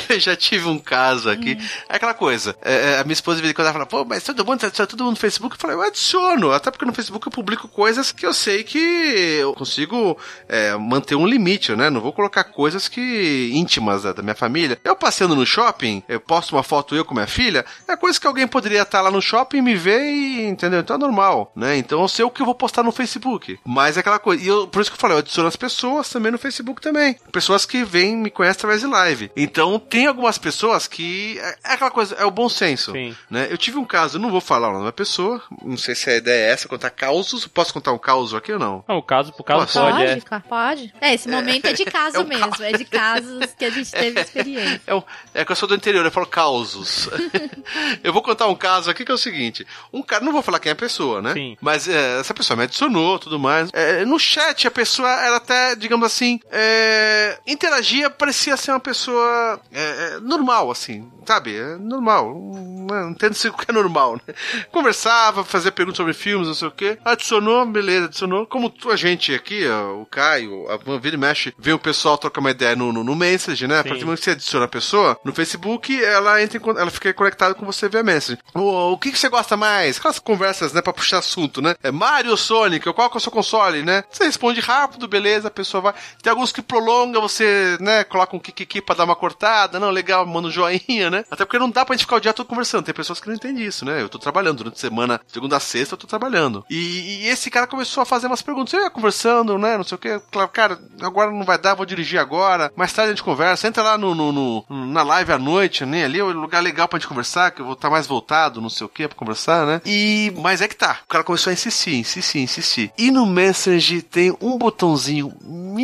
eu 0.09 0.19
já 0.19 0.35
tive 0.35 0.67
um 0.67 0.79
caso 0.79 1.29
aqui. 1.29 1.57
É 1.89 1.95
aquela 1.95 2.13
coisa, 2.13 2.55
é, 2.61 2.91
é, 2.93 2.99
a 2.99 3.03
minha 3.03 3.13
esposa 3.13 3.37
de 3.37 3.41
vez 3.41 3.51
em 3.51 3.55
quando 3.55 3.67
ela 3.67 3.73
fala, 3.73 3.85
pô, 3.85 4.05
mas 4.05 4.23
todo 4.23 4.45
mundo, 4.45 4.59
tá, 4.59 4.71
tá 4.71 4.87
todo 4.87 5.03
mundo 5.03 5.13
no 5.13 5.19
Facebook. 5.19 5.55
Eu 5.55 5.59
falei, 5.59 5.75
eu 5.75 5.81
adiciono, 5.81 6.51
até 6.51 6.71
porque 6.71 6.85
no 6.85 6.93
Facebook 6.93 7.27
eu 7.27 7.31
publico 7.31 7.67
coisas 7.67 8.11
que 8.11 8.25
eu 8.25 8.33
sei 8.33 8.63
que 8.63 8.77
eu 8.77 9.53
consigo 9.53 10.17
é, 10.47 10.75
manter 10.75 11.15
um 11.15 11.27
limite, 11.27 11.75
né? 11.75 11.89
Não 11.89 12.01
vou 12.01 12.13
colocar 12.13 12.43
coisas 12.45 12.87
que 12.87 13.51
íntimas 13.53 14.03
da, 14.03 14.13
da 14.13 14.21
minha 14.21 14.32
família. 14.35 14.79
Eu 14.83 14.95
passeando 14.95 15.35
no 15.35 15.45
shopping, 15.45 16.03
eu 16.07 16.19
posto 16.19 16.55
uma 16.55 16.63
foto 16.63 16.95
eu 16.95 17.05
com 17.05 17.13
minha 17.13 17.27
filha, 17.27 17.65
é 17.87 17.95
coisa 17.95 18.19
que 18.19 18.27
alguém 18.27 18.47
poderia 18.47 18.81
estar 18.81 19.01
lá 19.01 19.11
no 19.11 19.21
shopping, 19.21 19.61
me 19.61 19.75
ver 19.75 20.03
e, 20.03 20.47
entendeu? 20.47 20.79
Então 20.79 20.95
é 20.95 20.99
normal, 20.99 21.51
né? 21.55 21.77
Então 21.77 22.01
eu 22.01 22.07
sei 22.07 22.25
o 22.25 22.29
que 22.29 22.41
eu 22.41 22.45
vou 22.45 22.55
postar 22.55 22.83
no 22.83 22.91
Facebook. 22.91 23.59
Mas 23.65 23.97
é 23.97 23.99
aquela 23.99 24.19
coisa, 24.19 24.43
e 24.43 24.47
eu, 24.47 24.67
por 24.67 24.81
isso 24.81 24.91
que 24.91 24.95
eu 24.95 25.01
falei, 25.01 25.15
eu 25.15 25.19
adiciono 25.19 25.47
as 25.47 25.55
pessoas 25.55 26.09
também 26.09 26.31
no 26.31 26.37
Facebook 26.37 26.81
também. 26.81 27.15
Pessoas 27.31 27.65
que 27.65 27.83
vêm, 27.83 28.15
me 28.15 28.29
conhecem 28.29 28.59
através 28.59 28.81
de 28.81 28.87
live. 28.87 29.31
Então 29.35 29.79
tem 29.79 30.07
algumas 30.07 30.37
pessoas 30.37 30.87
que, 30.87 31.39
é, 31.39 31.57
é 31.63 31.73
aquela 31.73 31.91
coisa, 31.91 32.15
é 32.15 32.25
o 32.25 32.31
bom 32.31 32.49
senso. 32.49 32.91
Sim. 32.91 33.15
Né? 33.29 33.47
Eu 33.49 33.57
tive 33.57 33.77
um 33.77 33.85
caso, 33.85 34.17
eu 34.17 34.21
não 34.21 34.31
vou 34.31 34.41
falar 34.41 34.69
o 34.69 34.73
nome 34.73 34.85
da 34.85 34.91
pessoa, 34.91 35.41
não 35.63 35.77
sei 35.77 35.95
se 35.95 36.09
a 36.09 36.17
ideia 36.17 36.49
é 36.49 36.51
essa, 36.51 36.67
contar 36.67 36.89
causos. 36.89 37.47
Posso 37.47 37.73
contar 37.73 37.91
um 37.91 37.97
caos 37.97 38.33
aqui 38.33 38.51
ou 38.53 38.59
não? 38.59 38.83
Não, 38.87 38.97
o 38.97 39.03
caso, 39.03 39.33
pro 39.33 39.43
caso 39.43 39.59
Nossa. 39.61 39.81
pode, 39.81 40.03
é. 40.03 40.19
Pode, 40.19 40.43
pode. 40.47 40.93
É, 41.01 41.13
esse 41.13 41.29
momento 41.29 41.65
é 41.65 41.73
de 41.73 41.85
caso 41.89 42.17
é 42.17 42.19
um 42.19 42.27
mesmo, 42.27 42.63
é 42.63 42.71
de 42.71 42.85
casos 42.85 43.53
que 43.57 43.65
a 43.65 43.69
gente 43.69 43.91
teve 43.91 44.22
experiência. 44.23 44.81
É, 44.87 44.95
um- 44.95 45.03
é 45.33 45.45
que 45.45 45.51
eu 45.51 45.55
sou 45.55 45.67
do 45.67 45.75
interior, 45.75 46.05
eu 46.05 46.11
falo 46.11 46.25
causos. 46.27 47.09
eu 48.03 48.11
vou 48.13 48.21
contar 48.21 48.47
um 48.47 48.55
caso 48.55 48.89
aqui 48.89 49.05
que 49.05 49.11
é 49.11 49.15
o 49.15 49.17
seguinte: 49.17 49.65
um 49.91 50.01
cara, 50.01 50.23
não 50.23 50.31
vou 50.31 50.41
falar 50.41 50.59
quem 50.59 50.69
é 50.69 50.73
a 50.73 50.75
pessoa, 50.75 51.21
né? 51.21 51.33
Sim. 51.33 51.57
Mas 51.61 51.87
é, 51.87 52.19
essa 52.19 52.33
pessoa 52.33 52.57
me 52.57 52.63
adicionou 52.63 53.19
tudo 53.19 53.39
mais. 53.39 53.69
É, 53.73 54.05
no 54.05 54.19
chat, 54.19 54.67
a 54.67 54.71
pessoa 54.71 55.09
era 55.09 55.37
até, 55.37 55.75
digamos 55.75 56.05
assim, 56.05 56.39
é, 56.51 57.37
interagia, 57.47 58.09
parecia 58.09 58.57
ser 58.57 58.71
uma 58.71 58.79
pessoa 58.79 59.59
é, 59.71 59.81
é, 60.15 60.19
normal, 60.19 60.69
assim, 60.71 61.09
sabe? 61.25 61.55
É 61.55 61.77
normal. 61.77 62.33
Não, 62.33 62.85
não 62.85 63.11
entendo 63.11 63.33
se 63.33 63.47
o 63.47 63.53
que 63.53 63.69
é 63.69 63.73
normal, 63.73 64.15
né? 64.15 64.33
Conversava, 64.71 65.43
fazia 65.43 65.71
perguntas 65.71 65.97
sobre 65.97 66.13
filmes, 66.13 66.47
não 66.47 66.53
sei 66.53 66.67
o 66.67 66.71
quê. 66.71 66.97
Adicionou, 67.03 67.65
beleza, 67.65 68.05
adicionou. 68.05 68.45
Como 68.45 68.73
a 68.91 68.95
gente 68.95 69.33
aqui, 69.33 69.67
ó, 69.67 70.01
o 70.01 70.05
Caio, 70.05 70.65
a 70.69 70.97
Vira 70.97 71.15
e 71.15 71.19
Mexe, 71.19 71.53
vê 71.57 71.73
o 71.73 71.79
pessoal 71.79 72.17
trocar 72.17 72.41
uma 72.41 72.51
ideia 72.51 72.75
no, 72.75 72.91
no, 72.91 73.03
no 73.03 73.15
Message, 73.15 73.67
né? 73.67 73.79
A 73.79 73.83
partir 73.83 73.99
do 73.99 74.05
momento 74.05 74.19
que 74.19 74.25
você 74.25 74.31
adiciona 74.31 74.65
a 74.65 74.69
pessoa, 74.69 75.19
no 75.23 75.33
Facebook, 75.33 76.03
ela 76.03 76.41
entra 76.41 76.57
em, 76.57 76.69
ela 76.77 76.91
fica 76.91 77.13
conectada 77.13 77.53
com 77.53 77.65
você 77.65 77.87
via 77.87 78.03
Message. 78.03 78.39
O, 78.53 78.93
o 78.93 78.97
que, 78.97 79.11
que 79.11 79.19
você 79.19 79.29
gosta 79.29 79.55
mais? 79.55 79.97
Aquelas 79.97 80.19
conversas, 80.19 80.73
né, 80.73 80.81
pra 80.81 80.93
puxar 80.93 81.19
assunto, 81.19 81.61
né? 81.61 81.75
É 81.83 81.91
Mario 81.91 82.31
ou 82.31 82.37
Sonic? 82.37 82.91
Qual 82.93 83.09
que 83.09 83.17
é 83.17 83.19
o 83.19 83.21
seu 83.21 83.31
console, 83.31 83.83
né? 83.83 84.03
Você 84.09 84.25
responde 84.25 84.59
rápido, 84.59 85.07
beleza, 85.07 85.47
a 85.47 85.51
pessoa 85.51 85.81
vai. 85.81 85.93
Tem 86.21 86.31
alguns 86.31 86.51
que 86.51 86.61
prolongam, 86.61 87.21
você, 87.21 87.77
né, 87.79 88.03
coloca 88.03 88.35
um 88.35 88.39
kikiki 88.39 88.81
pra 88.81 88.95
dar 88.95 89.05
uma 89.05 89.15
cortada. 89.15 89.79
Não, 89.79 89.89
legal, 89.89 90.25
manda 90.25 90.47
um 90.47 90.51
joinha, 90.51 91.09
né? 91.09 91.12
Até 91.29 91.45
porque 91.45 91.59
não 91.59 91.69
dá 91.69 91.85
pra 91.85 91.95
gente 91.95 92.05
ficar 92.05 92.15
o 92.17 92.19
dia 92.19 92.33
todo 92.33 92.47
conversando. 92.47 92.83
Tem 92.85 92.93
pessoas 92.93 93.19
que 93.19 93.27
não 93.27 93.35
entendem 93.35 93.63
isso, 93.65 93.85
né? 93.85 94.01
Eu 94.01 94.09
tô 94.09 94.17
trabalhando 94.19 94.57
durante 94.57 94.75
a 94.75 94.79
semana, 94.79 95.19
segunda 95.27 95.57
a 95.57 95.59
sexta, 95.59 95.93
eu 95.93 95.97
tô 95.99 96.07
trabalhando. 96.07 96.65
E, 96.69 97.23
e 97.23 97.27
esse 97.27 97.49
cara 97.49 97.67
começou 97.67 98.01
a 98.01 98.05
fazer 98.05 98.27
umas 98.27 98.41
perguntas. 98.41 98.73
Eu 98.73 98.81
ia 98.81 98.89
conversando, 98.89 99.57
né? 99.57 99.77
Não 99.77 99.83
sei 99.83 99.95
o 99.95 99.99
que. 99.99 100.19
Claro, 100.31 100.49
cara, 100.49 100.79
agora 101.01 101.31
não 101.31 101.43
vai 101.43 101.57
dar, 101.57 101.73
vou 101.75 101.85
dirigir 101.85 102.19
agora. 102.19 102.71
Mais 102.75 102.91
tarde 102.93 103.11
a 103.11 103.15
gente 103.15 103.23
conversa. 103.23 103.67
Entra 103.67 103.83
lá 103.83 103.97
no, 103.97 104.13
no- 104.15 104.31
no- 104.31 104.65
na 104.87 105.03
live 105.03 105.31
à 105.31 105.37
noite, 105.37 105.85
né? 105.85 106.05
Ali 106.05 106.19
é 106.19 106.23
um 106.23 106.31
lugar 106.31 106.61
legal 106.61 106.87
pra 106.87 106.99
gente 106.99 107.07
conversar, 107.07 107.51
que 107.51 107.61
eu 107.61 107.65
vou 107.65 107.73
estar 107.73 107.89
mais 107.89 108.07
voltado, 108.07 108.61
não 108.61 108.69
sei 108.69 108.85
o 108.85 108.89
que, 108.89 109.07
pra 109.07 109.17
conversar, 109.17 109.65
né? 109.65 109.81
E. 109.85 110.31
Mas 110.37 110.61
é 110.61 110.67
que 110.67 110.75
tá. 110.75 110.99
O 111.05 111.07
cara 111.07 111.23
começou 111.23 111.49
a 111.49 111.53
insistir, 111.53 111.95
insistir, 111.95 112.39
insistir. 112.39 112.91
E 112.97 113.11
no 113.11 113.25
Message 113.25 114.01
tem 114.01 114.35
um 114.41 114.57
botãozinho 114.57 115.33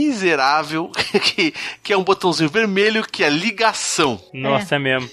miserável, 0.03 0.89
que, 1.23 1.53
que 1.83 1.93
é 1.93 1.97
um 1.97 2.03
botãozinho 2.03 2.49
vermelho, 2.49 3.05
que 3.09 3.23
é 3.23 3.29
ligação. 3.29 4.19
Nossa, 4.33 4.75
é, 4.75 4.79
mesmo. 4.79 5.09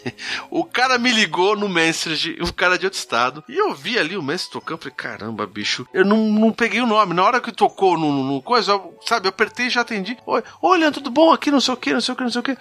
O 0.51 0.65
cara 0.65 0.99
me 0.99 1.11
ligou 1.11 1.57
no 1.57 1.69
Message, 1.69 2.39
o 2.41 2.53
cara 2.53 2.79
de 2.79 2.87
outro 2.87 2.99
estado, 2.99 3.43
e 3.49 3.57
eu 3.57 3.75
vi 3.75 3.99
ali 3.99 4.17
o 4.17 4.23
Message 4.23 4.51
tocando, 4.51 4.79
falei, 4.79 4.95
caramba, 4.97 5.47
bicho, 5.47 5.87
eu 5.93 6.05
não, 6.05 6.17
não 6.31 6.53
peguei 6.53 6.81
o 6.81 6.87
nome. 6.87 7.15
Na 7.15 7.25
hora 7.25 7.41
que 7.41 7.53
tocou 7.53 7.99
no, 7.99 8.23
no 8.25 8.43
coisa, 8.43 8.73
eu, 8.73 8.99
sabe, 9.07 9.27
eu 9.27 9.31
apertei 9.31 9.67
e 9.67 9.71
já 9.71 9.81
atendi. 9.81 10.17
Oi, 10.27 10.43
oi, 10.63 10.79
Leandro, 10.79 11.01
tudo 11.01 11.11
bom 11.11 11.33
aqui, 11.33 11.51
não 11.51 11.61
sei 11.61 11.75
o 11.75 11.77
que, 11.77 11.93
não 11.93 12.01
sei 12.01 12.13
o 12.13 12.17
que, 12.17 12.23
não 12.23 12.31
sei 12.31 12.41
o 12.41 12.45
que. 12.45 12.57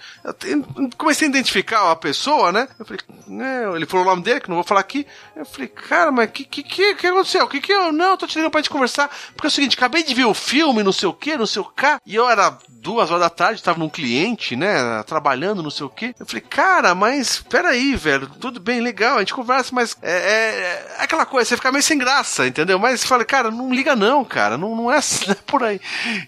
Comecei 0.96 1.26
a 1.26 1.30
identificar 1.30 1.90
a 1.90 1.96
pessoa, 1.96 2.52
né? 2.52 2.68
Eu 2.78 2.84
falei, 2.84 3.00
né, 3.26 3.74
ele 3.74 3.86
falou 3.86 4.06
o 4.06 4.08
nome 4.10 4.22
dele, 4.22 4.40
que 4.40 4.48
não 4.48 4.56
vou 4.56 4.64
falar 4.64 4.80
aqui. 4.80 5.06
Eu 5.34 5.44
falei, 5.44 5.68
cara, 5.68 6.10
mas 6.10 6.30
que 6.30 6.44
que, 6.44 6.62
que, 6.62 6.94
que 6.94 7.06
aconteceu? 7.06 7.46
Que 7.46 7.60
que 7.60 7.72
eu. 7.72 7.92
Não, 7.92 8.12
eu 8.12 8.16
tô 8.16 8.26
te 8.26 8.36
ligando 8.36 8.50
pra 8.50 8.60
gente 8.60 8.70
conversar. 8.70 9.10
Porque 9.34 9.46
é 9.46 9.48
o 9.48 9.50
seguinte, 9.50 9.76
acabei 9.76 10.02
de 10.02 10.14
ver 10.14 10.24
o 10.24 10.34
filme, 10.34 10.82
não 10.82 10.92
sei 10.92 11.08
o 11.08 11.12
que, 11.12 11.36
não 11.36 11.46
sei 11.46 11.62
o 11.62 11.64
que, 11.64 11.98
e 12.06 12.14
eu 12.14 12.28
era 12.28 12.56
duas 12.68 13.10
horas 13.10 13.22
da 13.22 13.30
tarde, 13.30 13.62
tava 13.62 13.78
num 13.78 13.88
cliente, 13.88 14.54
né, 14.54 15.02
trabalhando, 15.04 15.62
não 15.62 15.70
sei 15.70 15.84
o 15.86 15.90
que. 15.90 16.14
Eu 16.18 16.26
falei, 16.26 16.40
cara, 16.40 16.94
mas 16.94 17.35
peraí, 17.44 17.94
velho, 17.96 18.28
tudo 18.40 18.58
bem, 18.60 18.80
legal, 18.80 19.16
a 19.16 19.20
gente 19.20 19.34
conversa, 19.34 19.70
mas 19.74 19.96
é, 20.02 20.10
é- 20.12 20.96
é 20.98 21.02
aquela 21.04 21.26
coisa, 21.26 21.48
você 21.48 21.56
fica 21.56 21.70
meio 21.72 21.82
sem 21.82 21.98
graça, 21.98 22.46
entendeu? 22.46 22.78
Mas 22.78 23.04
falei, 23.04 23.24
cara, 23.26 23.50
não 23.50 23.72
liga 23.72 23.94
não, 23.96 24.24
cara, 24.24 24.56
não, 24.58 24.74
não 24.74 24.92
é 24.92 24.96
assim, 24.98 25.30
é 25.30 25.34
por 25.34 25.62
aí. 25.62 25.80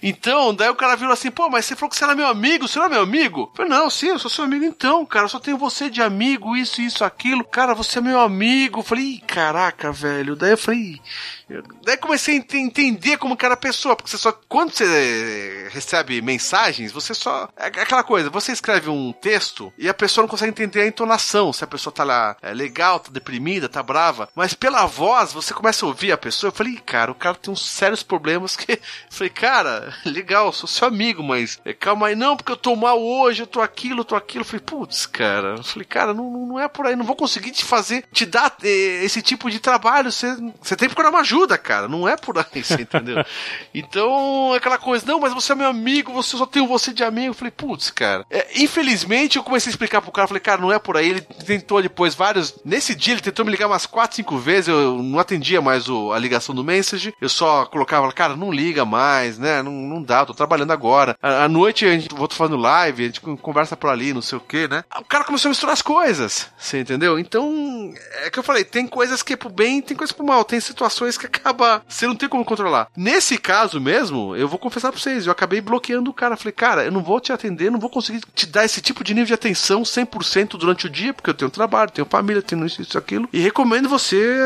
Então, 0.02 0.54
daí 0.54 0.68
o 0.68 0.74
cara 0.74 0.96
virou 0.96 1.12
assim, 1.12 1.30
pô, 1.30 1.48
mas 1.48 1.64
você 1.64 1.74
falou 1.76 1.90
que 1.90 1.96
você 1.96 2.04
era 2.04 2.14
meu 2.14 2.26
amigo, 2.26 2.66
você 2.68 2.78
não 2.78 2.86
é 2.86 2.90
meu 2.90 3.02
amigo? 3.02 3.42
Eu 3.52 3.56
falei, 3.56 3.70
não, 3.70 3.90
sim, 3.90 4.08
eu 4.08 4.18
sou 4.18 4.30
seu 4.30 4.44
amigo 4.44 4.64
então, 4.64 5.04
cara, 5.06 5.24
eu 5.24 5.28
só 5.28 5.38
tenho 5.40 5.56
você 5.58 5.88
de 5.90 6.02
amigo, 6.02 6.56
isso, 6.56 6.80
isso, 6.80 7.04
aquilo. 7.04 7.44
Cara, 7.44 7.74
você 7.74 7.98
é 7.98 8.02
meu 8.02 8.20
amigo. 8.20 8.80
Eu 8.80 8.84
falei, 8.84 9.22
caraca, 9.26 9.90
velho. 9.92 10.36
Daí 10.36 10.52
eu 10.52 10.58
falei, 10.58 10.80
"Ih, 10.80 11.00
eu- 11.48 11.62
Daí 11.84 11.96
comecei 11.96 12.34
a 12.34 12.38
ent- 12.38 12.54
entender 12.54 13.16
como 13.16 13.36
que 13.36 13.44
era 13.44 13.54
a 13.54 13.56
pessoa, 13.56 13.96
porque 13.96 14.10
você 14.10 14.18
só. 14.18 14.32
Quando 14.48 14.72
você 14.72 15.68
recebe 15.70 16.20
mensagens, 16.20 16.92
você 16.92 17.14
só. 17.14 17.48
É 17.56 17.66
aquela 17.66 18.02
coisa, 18.02 18.30
você 18.30 18.52
escreve 18.52 18.90
um 18.90 19.12
texto 19.12 19.72
e 19.78 19.88
a 19.88 19.94
pessoa 19.94 20.22
não 20.22 20.28
consegue 20.28 20.50
entender 20.50 20.82
a 20.82 20.86
entonação. 20.86 21.52
Se 21.52 21.64
a 21.64 21.66
pessoa 21.66 21.92
tá 21.92 22.04
lá 22.04 22.36
é, 22.42 22.52
legal, 22.52 23.00
tá 23.00 23.10
deprimida, 23.10 23.68
tá 23.68 23.82
brava. 23.82 24.28
Mas 24.34 24.54
pela 24.54 24.84
voz, 24.86 25.32
você 25.32 25.54
começa 25.54 25.84
a 25.84 25.88
ouvir 25.88 26.12
a 26.12 26.18
pessoa. 26.18 26.48
Eu 26.48 26.54
falei, 26.54 26.74
"Ih, 26.74 26.80
cara, 26.80 27.10
o 27.10 27.14
cara 27.14 27.36
tem 27.36 27.52
uns 27.52 27.68
sérios 27.68 28.02
problemas 28.02 28.54
que. 28.56 28.72
Eu 28.72 28.78
falei, 29.10 29.30
cara, 29.30 29.94
legal, 30.04 30.52
sou 30.52 30.68
seu 30.68 30.86
amigo, 30.88 31.22
mas 31.22 31.58
é, 31.64 31.72
calma 31.72 32.08
aí, 32.08 32.14
não, 32.14 32.36
porque 32.36 32.52
eu 32.52 32.56
tô 32.56 32.74
mal 32.76 33.00
hoje, 33.00 33.42
eu 33.42 33.46
tô 33.46 33.60
aqui. 33.60 33.78
aquilo, 33.78 34.04
tô 34.04 34.16
aquilo. 34.16 34.42
Eu 34.42 34.46
falei, 34.46 34.60
putz, 34.60 35.06
cara. 35.06 35.54
Eu 35.58 35.62
falei, 35.62 35.84
cara, 35.84 36.12
não, 36.12 36.28
não 36.48 36.58
é 36.58 36.66
por 36.66 36.84
aí, 36.84 36.96
não 36.96 37.04
vou 37.04 37.14
conseguir 37.14 37.52
te 37.52 37.64
fazer, 37.64 38.04
te 38.12 38.26
dar 38.26 38.56
eh, 38.64 39.04
esse 39.04 39.22
tipo 39.22 39.48
de 39.48 39.60
trabalho. 39.60 40.10
Você, 40.10 40.34
você 40.60 40.74
tem 40.74 40.88
que 40.88 40.94
procurar 40.96 41.10
uma 41.10 41.20
ajuda, 41.20 41.37
cara. 41.46 41.86
Não 41.86 42.08
é 42.08 42.16
por 42.16 42.38
aí, 42.38 42.64
você 42.64 42.82
entendeu? 42.82 43.24
Então, 43.74 44.52
aquela 44.54 44.78
coisa, 44.78 45.06
não, 45.06 45.20
mas 45.20 45.32
você 45.32 45.52
é 45.52 45.54
meu 45.54 45.68
amigo, 45.68 46.12
você 46.12 46.36
só 46.36 46.46
tem 46.46 46.66
você 46.66 46.92
de 46.92 47.04
amigo. 47.04 47.28
Eu 47.28 47.34
falei, 47.34 47.50
putz, 47.50 47.90
cara. 47.90 48.24
É, 48.30 48.62
infelizmente, 48.62 49.36
eu 49.36 49.44
comecei 49.44 49.70
a 49.70 49.72
explicar 49.72 50.00
pro 50.00 50.10
cara, 50.10 50.26
falei, 50.26 50.40
cara, 50.40 50.60
não 50.60 50.72
é 50.72 50.78
por 50.78 50.96
aí. 50.96 51.10
Ele 51.10 51.20
tentou 51.20 51.80
depois 51.80 52.14
vários. 52.14 52.58
Nesse 52.64 52.94
dia, 52.94 53.14
ele 53.14 53.20
tentou 53.20 53.44
me 53.44 53.50
ligar 53.50 53.66
umas 53.66 53.86
4, 53.86 54.16
5 54.16 54.38
vezes. 54.38 54.68
Eu 54.68 55.02
não 55.02 55.18
atendia 55.18 55.60
mais 55.60 55.88
o, 55.88 56.12
a 56.12 56.18
ligação 56.18 56.54
do 56.54 56.64
message. 56.64 57.14
Eu 57.20 57.28
só 57.28 57.66
colocava, 57.66 58.10
cara, 58.12 58.34
não 58.34 58.50
liga 58.50 58.84
mais, 58.84 59.38
né? 59.38 59.62
Não, 59.62 59.72
não 59.72 60.02
dá, 60.02 60.20
eu 60.20 60.26
tô 60.26 60.34
trabalhando 60.34 60.72
agora. 60.72 61.16
À, 61.22 61.44
à 61.44 61.48
noite 61.48 61.84
a 61.84 61.92
gente 61.92 62.14
vou 62.14 62.28
fazendo 62.30 62.56
live, 62.56 63.02
a 63.02 63.06
gente 63.06 63.20
conversa 63.20 63.76
por 63.76 63.90
ali, 63.90 64.12
não 64.12 64.22
sei 64.22 64.38
o 64.38 64.40
que, 64.40 64.66
né? 64.66 64.84
O 64.98 65.04
cara 65.04 65.24
começou 65.24 65.48
a 65.48 65.50
misturar 65.50 65.72
as 65.72 65.82
coisas, 65.82 66.48
você 66.58 66.80
entendeu? 66.80 67.18
Então, 67.18 67.92
é 68.24 68.30
que 68.30 68.38
eu 68.38 68.42
falei, 68.42 68.64
tem 68.64 68.86
coisas 68.86 69.22
que 69.22 69.34
é 69.34 69.36
pro 69.36 69.48
bem, 69.48 69.80
tem 69.80 69.96
coisas 69.96 70.14
pro 70.14 70.26
mal, 70.26 70.44
tem 70.44 70.60
situações 70.60 71.16
que 71.16 71.26
acaba, 71.28 71.82
você 71.88 72.06
não 72.06 72.14
tem 72.14 72.28
como 72.28 72.44
controlar. 72.44 72.88
Nesse 72.96 73.38
caso 73.38 73.80
mesmo, 73.80 74.34
eu 74.36 74.48
vou 74.48 74.58
confessar 74.58 74.90
pra 74.90 75.00
vocês, 75.00 75.26
eu 75.26 75.32
acabei 75.32 75.60
bloqueando 75.60 76.10
o 76.10 76.14
cara. 76.14 76.36
Falei, 76.36 76.52
cara, 76.52 76.84
eu 76.84 76.92
não 76.92 77.02
vou 77.02 77.20
te 77.20 77.32
atender, 77.32 77.70
não 77.70 77.78
vou 77.78 77.90
conseguir 77.90 78.20
te 78.34 78.46
dar 78.46 78.64
esse 78.64 78.80
tipo 78.80 79.04
de 79.04 79.14
nível 79.14 79.28
de 79.28 79.34
atenção 79.34 79.82
100% 79.82 80.58
durante 80.58 80.86
o 80.86 80.90
dia, 80.90 81.14
porque 81.14 81.30
eu 81.30 81.34
tenho 81.34 81.50
trabalho, 81.50 81.90
tenho 81.90 82.06
família, 82.06 82.42
tenho 82.42 82.66
isso, 82.66 82.82
isso, 82.82 82.98
aquilo. 82.98 83.28
E 83.32 83.38
recomendo 83.38 83.88
você 83.88 84.36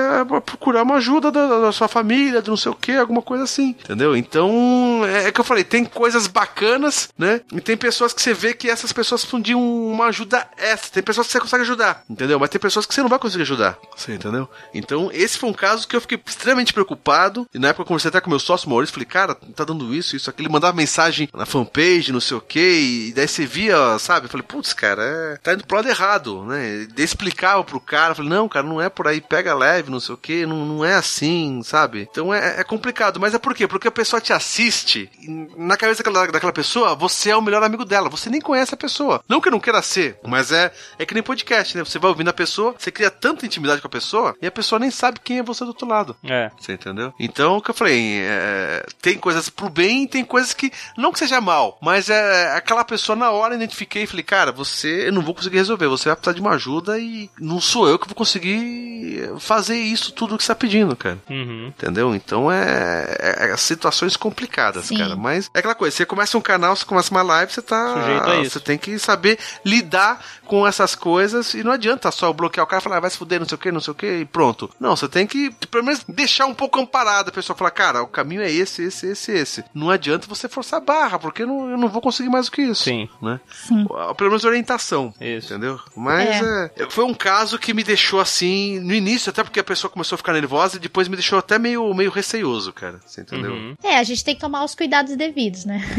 procurar 0.45 0.83
uma 0.83 0.97
ajuda 0.97 1.31
da, 1.31 1.61
da 1.61 1.73
sua 1.73 1.89
família, 1.89 2.43
de 2.43 2.51
não 2.51 2.57
sei 2.57 2.71
o 2.73 2.75
que, 2.75 2.93
alguma 2.93 3.23
coisa 3.23 3.45
assim, 3.45 3.71
entendeu? 3.71 4.17
Então, 4.17 5.03
é, 5.07 5.29
é 5.29 5.33
que 5.33 5.41
eu 5.41 5.45
falei, 5.45 5.65
tem 5.65 5.85
coisas 5.85 6.27
bacanas, 6.27 7.09
né? 7.17 7.41
E 7.53 7.61
tem 7.61 7.77
pessoas 7.77 8.13
que 8.13 8.21
você 8.21 8.35
vê 8.35 8.55
que 8.55 8.69
essas 8.69 8.93
pessoas 8.93 9.25
fundiam 9.25 9.61
uma 9.61 10.07
ajuda 10.07 10.47
extra. 10.57 10.91
Tem 10.93 11.03
pessoas 11.03 11.27
que 11.27 11.33
você 11.33 11.41
consegue 11.41 11.63
ajudar, 11.63 12.05
entendeu? 12.09 12.39
Mas 12.39 12.51
tem 12.51 12.61
pessoas 12.61 12.87
que 12.87 12.95
você 12.95 13.03
não 13.03 13.09
vai 13.09 13.19
conseguir 13.19 13.43
ajudar, 13.43 13.79
você 13.97 14.15
entendeu? 14.15 14.49
Então, 14.75 15.11
esse 15.13 15.39
foi 15.39 15.49
um 15.49 15.55
caso 15.55 15.87
que 15.87 15.97
eu 15.97 16.01
fiquei 16.01 16.21
extremamente 16.27 16.72
preocupado. 16.73 17.47
E 17.55 17.59
na 17.59 17.69
época 17.69 17.83
eu 17.83 17.87
conversei 17.87 18.09
até 18.09 18.21
com 18.21 18.31
meu 18.31 18.39
sócio 18.39 18.69
Maurício, 18.69 18.93
falei, 18.93 19.07
cara, 19.07 19.35
tá 19.35 19.65
dando 19.65 19.95
isso, 19.95 20.17
isso, 20.17 20.31
aquilo. 20.31 20.47
Ele 20.47 20.53
mandava 20.53 20.77
mensagem 20.77 21.29
na 21.33 21.47
fanpage, 21.47 22.13
não 22.13 22.21
sei 22.21 22.37
o 22.37 22.41
que, 22.41 23.09
e 23.09 23.13
daí 23.13 23.29
você 23.29 23.47
via, 23.47 23.99
sabe? 23.99 24.27
Eu 24.27 24.31
falei, 24.31 24.47
putz, 24.47 24.73
cara, 24.73 25.03
é... 25.03 25.37
tá 25.37 25.53
indo 25.55 25.67
pro 25.67 25.77
lado 25.77 25.89
errado, 25.89 26.45
né? 26.45 26.87
Daí 26.95 27.05
explicava 27.05 27.63
pro 27.63 27.81
cara, 27.81 28.15
falei, 28.15 28.31
não, 28.31 28.49
cara, 28.49 28.67
não 28.67 28.81
é 28.81 28.89
por 28.89 29.07
aí, 29.07 29.21
pega 29.21 29.55
leve, 29.55 29.91
não 29.91 30.01
sei 30.01 30.15
o 30.15 30.19
que, 30.19 30.47
não, 30.47 30.65
não 30.65 30.85
é 30.85 30.95
assim, 30.95 31.63
sabe? 31.63 32.09
Então 32.11 32.33
é, 32.33 32.61
é 32.61 32.65
complicado. 32.65 33.21
Mas 33.21 33.35
é 33.35 33.39
por 33.39 33.55
quê? 33.55 33.69
Porque 33.69 33.89
a 33.89 33.93
pessoa 33.93 34.21
te 34.21 34.33
assiste, 34.33 35.11
na 35.57 35.77
cabeça 35.77 36.03
daquela, 36.03 36.27
daquela 36.27 36.53
pessoa, 36.53 36.95
você 36.95 37.31
é 37.31 37.37
o 37.37 37.43
melhor 37.43 37.63
amigo 37.63 37.85
dela. 37.85 38.09
Você 38.09 38.29
nem 38.29 38.41
conhece 38.41 38.75
a 38.75 38.77
pessoa. 38.77 39.23
Não 39.29 39.41
que 39.41 39.51
não 39.51 39.61
queira 39.61 39.83
ser, 39.83 40.19
mas 40.27 40.53
é, 40.53 40.73
é 40.99 41.07
que 41.07 41.15
nem 41.15 41.23
podcast, 41.23 41.77
né? 41.77 41.85
Você 41.85 41.99
vai 41.99 42.11
ouvindo 42.11 42.29
a 42.29 42.33
pessoa, 42.33 42.75
você 42.79 42.91
cria 42.91 43.11
tanta 43.11 43.47
intimidade 43.47 43.81
com 43.81 43.87
a 43.87 43.91
pessoa, 43.91 44.37
e 44.41 44.47
a 44.47 44.51
pessoa 44.51 44.79
nem 44.79 44.91
sabe 44.91 45.21
quem 45.21 45.39
é 45.39 45.43
você 45.43 45.65
do 45.65 45.69
outro 45.69 45.87
lado. 45.87 46.17
É. 46.25 46.51
Você 46.63 46.75
entendeu? 46.75 47.13
Então, 47.19 47.57
o 47.57 47.63
que 47.63 47.71
eu 47.71 47.75
falei, 47.75 48.21
é, 48.21 48.87
tem 49.01 49.19
coisas 49.19 49.49
pro 49.49 49.69
bem, 49.69 50.07
tem 50.07 50.25
coisas 50.25 50.55
que, 50.55 50.73
não 50.97 51.13
que 51.13 51.19
seja 51.19 51.41
mal, 51.41 51.77
mas 51.83 52.09
é 52.09 52.57
aquela 52.57 52.85
pessoa 52.85 53.17
na 53.17 53.31
hora 53.31 53.57
identifiquei 53.57 54.05
e 54.05 54.07
falei, 54.07 54.23
cara, 54.23 54.53
você, 54.53 55.09
eu 55.09 55.13
não 55.13 55.23
vou 55.23 55.35
conseguir 55.35 55.57
resolver, 55.57 55.89
você 55.89 56.09
vai 56.09 56.17
precisar 56.17 56.35
de 56.35 56.41
uma 56.41 56.53
ajuda 56.53 56.99
e 56.99 57.29
não 57.39 57.61
sou 57.61 57.89
eu 57.89 57.99
que 57.99 58.07
vou 58.07 58.15
conseguir 58.15 59.29
fazer 59.39 59.77
isso 59.77 60.13
tudo 60.13 60.37
que 60.39 60.45
você 60.45 60.49
tá 60.49 60.55
pedindo, 60.55 60.95
cara. 60.95 61.19
Uhum. 61.29 61.69
Entendeu? 61.69 62.15
Então 62.15 62.51
é, 62.51 63.17
é, 63.19 63.51
é 63.51 63.57
situações 63.57 64.17
complicadas, 64.17 64.87
Sim. 64.87 64.99
cara. 64.99 65.17
Mas 65.17 65.51
é 65.55 65.59
aquela 65.59 65.75
coisa, 65.75 65.97
você 65.97 66.07
começa 66.07 66.39
um 66.39 66.41
canal, 66.41 66.77
você 66.77 66.85
começa 66.85 67.11
uma 67.11 67.23
live, 67.23 67.53
você 67.53 67.63
tá. 67.63 67.95
Sujeito 67.95 68.31
a 68.31 68.37
isso. 68.37 68.51
Você 68.53 68.61
tem 68.61 68.79
que 68.79 68.99
saber 68.99 69.39
lidar 69.65 70.25
com 70.45 70.67
essas 70.67 70.95
coisas 70.95 71.55
e 71.55 71.63
não 71.63 71.73
adianta 71.73 72.11
só 72.11 72.33
bloquear 72.33 72.65
o 72.65 72.69
cara 72.69 72.81
e 72.81 72.85
falar, 72.85 72.97
ah, 72.99 73.01
vai 73.01 73.11
se 73.11 73.19
fuder, 73.19 73.41
não 73.41 73.49
sei 73.49 73.57
o 73.57 73.59
que, 73.59 73.73
não 73.73 73.81
sei 73.81 73.93
o 73.93 73.95
que, 73.95 74.07
e 74.07 74.25
pronto. 74.25 74.71
Não, 74.79 74.95
você 74.97 75.09
tem 75.09 75.27
que, 75.27 75.51
pelo 75.71 75.85
menos, 75.85 76.05
deixar 76.09 76.47
um 76.47 76.52
pouco 76.55 76.81
amparado 76.81 77.29
a 77.29 77.33
pessoa 77.33 77.57
falar, 77.57 77.71
cara, 77.71 78.03
o 78.03 78.09
caminho 78.09 78.43
é 78.43 78.51
esse, 78.51 78.83
esse, 78.83 79.07
esse, 79.07 79.33
esse. 79.33 79.65
Não 79.75 79.91
adianta 79.91 80.27
você 80.27 80.49
forçar 80.49 80.81
a 80.81 80.85
barra, 80.85 81.19
porque 81.19 81.43
eu 81.43 81.47
não, 81.47 81.71
eu 81.71 81.79
não 81.79 81.89
vou 81.89 82.03
conseguir 82.03 82.29
mais 82.29 82.47
do 82.47 82.53
que 82.53 82.63
isso. 82.63 82.85
Sim. 82.85 83.09
Né? 83.21 83.41
Sim. 83.51 83.87
Pelo 84.17 84.31
menos 84.31 84.45
orientação. 84.45 85.15
Isso. 85.21 85.53
Entendeu? 85.53 85.79
Mas 85.97 86.43
é, 86.43 86.71
foi 86.91 87.05
um 87.05 87.15
caso 87.15 87.59
que 87.59 87.75
me 87.75 87.83
deixou 87.83 88.21
assim, 88.21 88.81
no 88.81 88.95
início, 88.95 89.31
até 89.31 89.43
porque 89.43 89.61
a 89.61 89.65
pessoa 89.65 89.91
começou 89.91 90.17
a 90.17 90.19
ficar 90.19 90.33
nervosa 90.33 90.77
e 90.77 90.81
depois 90.81 91.09
me 91.09 91.17
deixou 91.17 91.39
até 91.39 91.59
meio, 91.59 91.93
meio 91.95 92.11
receioso, 92.11 92.73
cara. 92.73 93.01
Você 93.05 93.23
entendeu? 93.23 93.53
Uhum. 93.53 93.77
É, 93.83 93.99
a 93.99 94.03
gente 94.03 94.25
tem 94.25 94.35
que 94.35 94.41
tomar 94.41 94.65
os 94.65 94.75
cuidados 94.75 95.17
devidos, 95.17 95.65
né? 95.65 95.83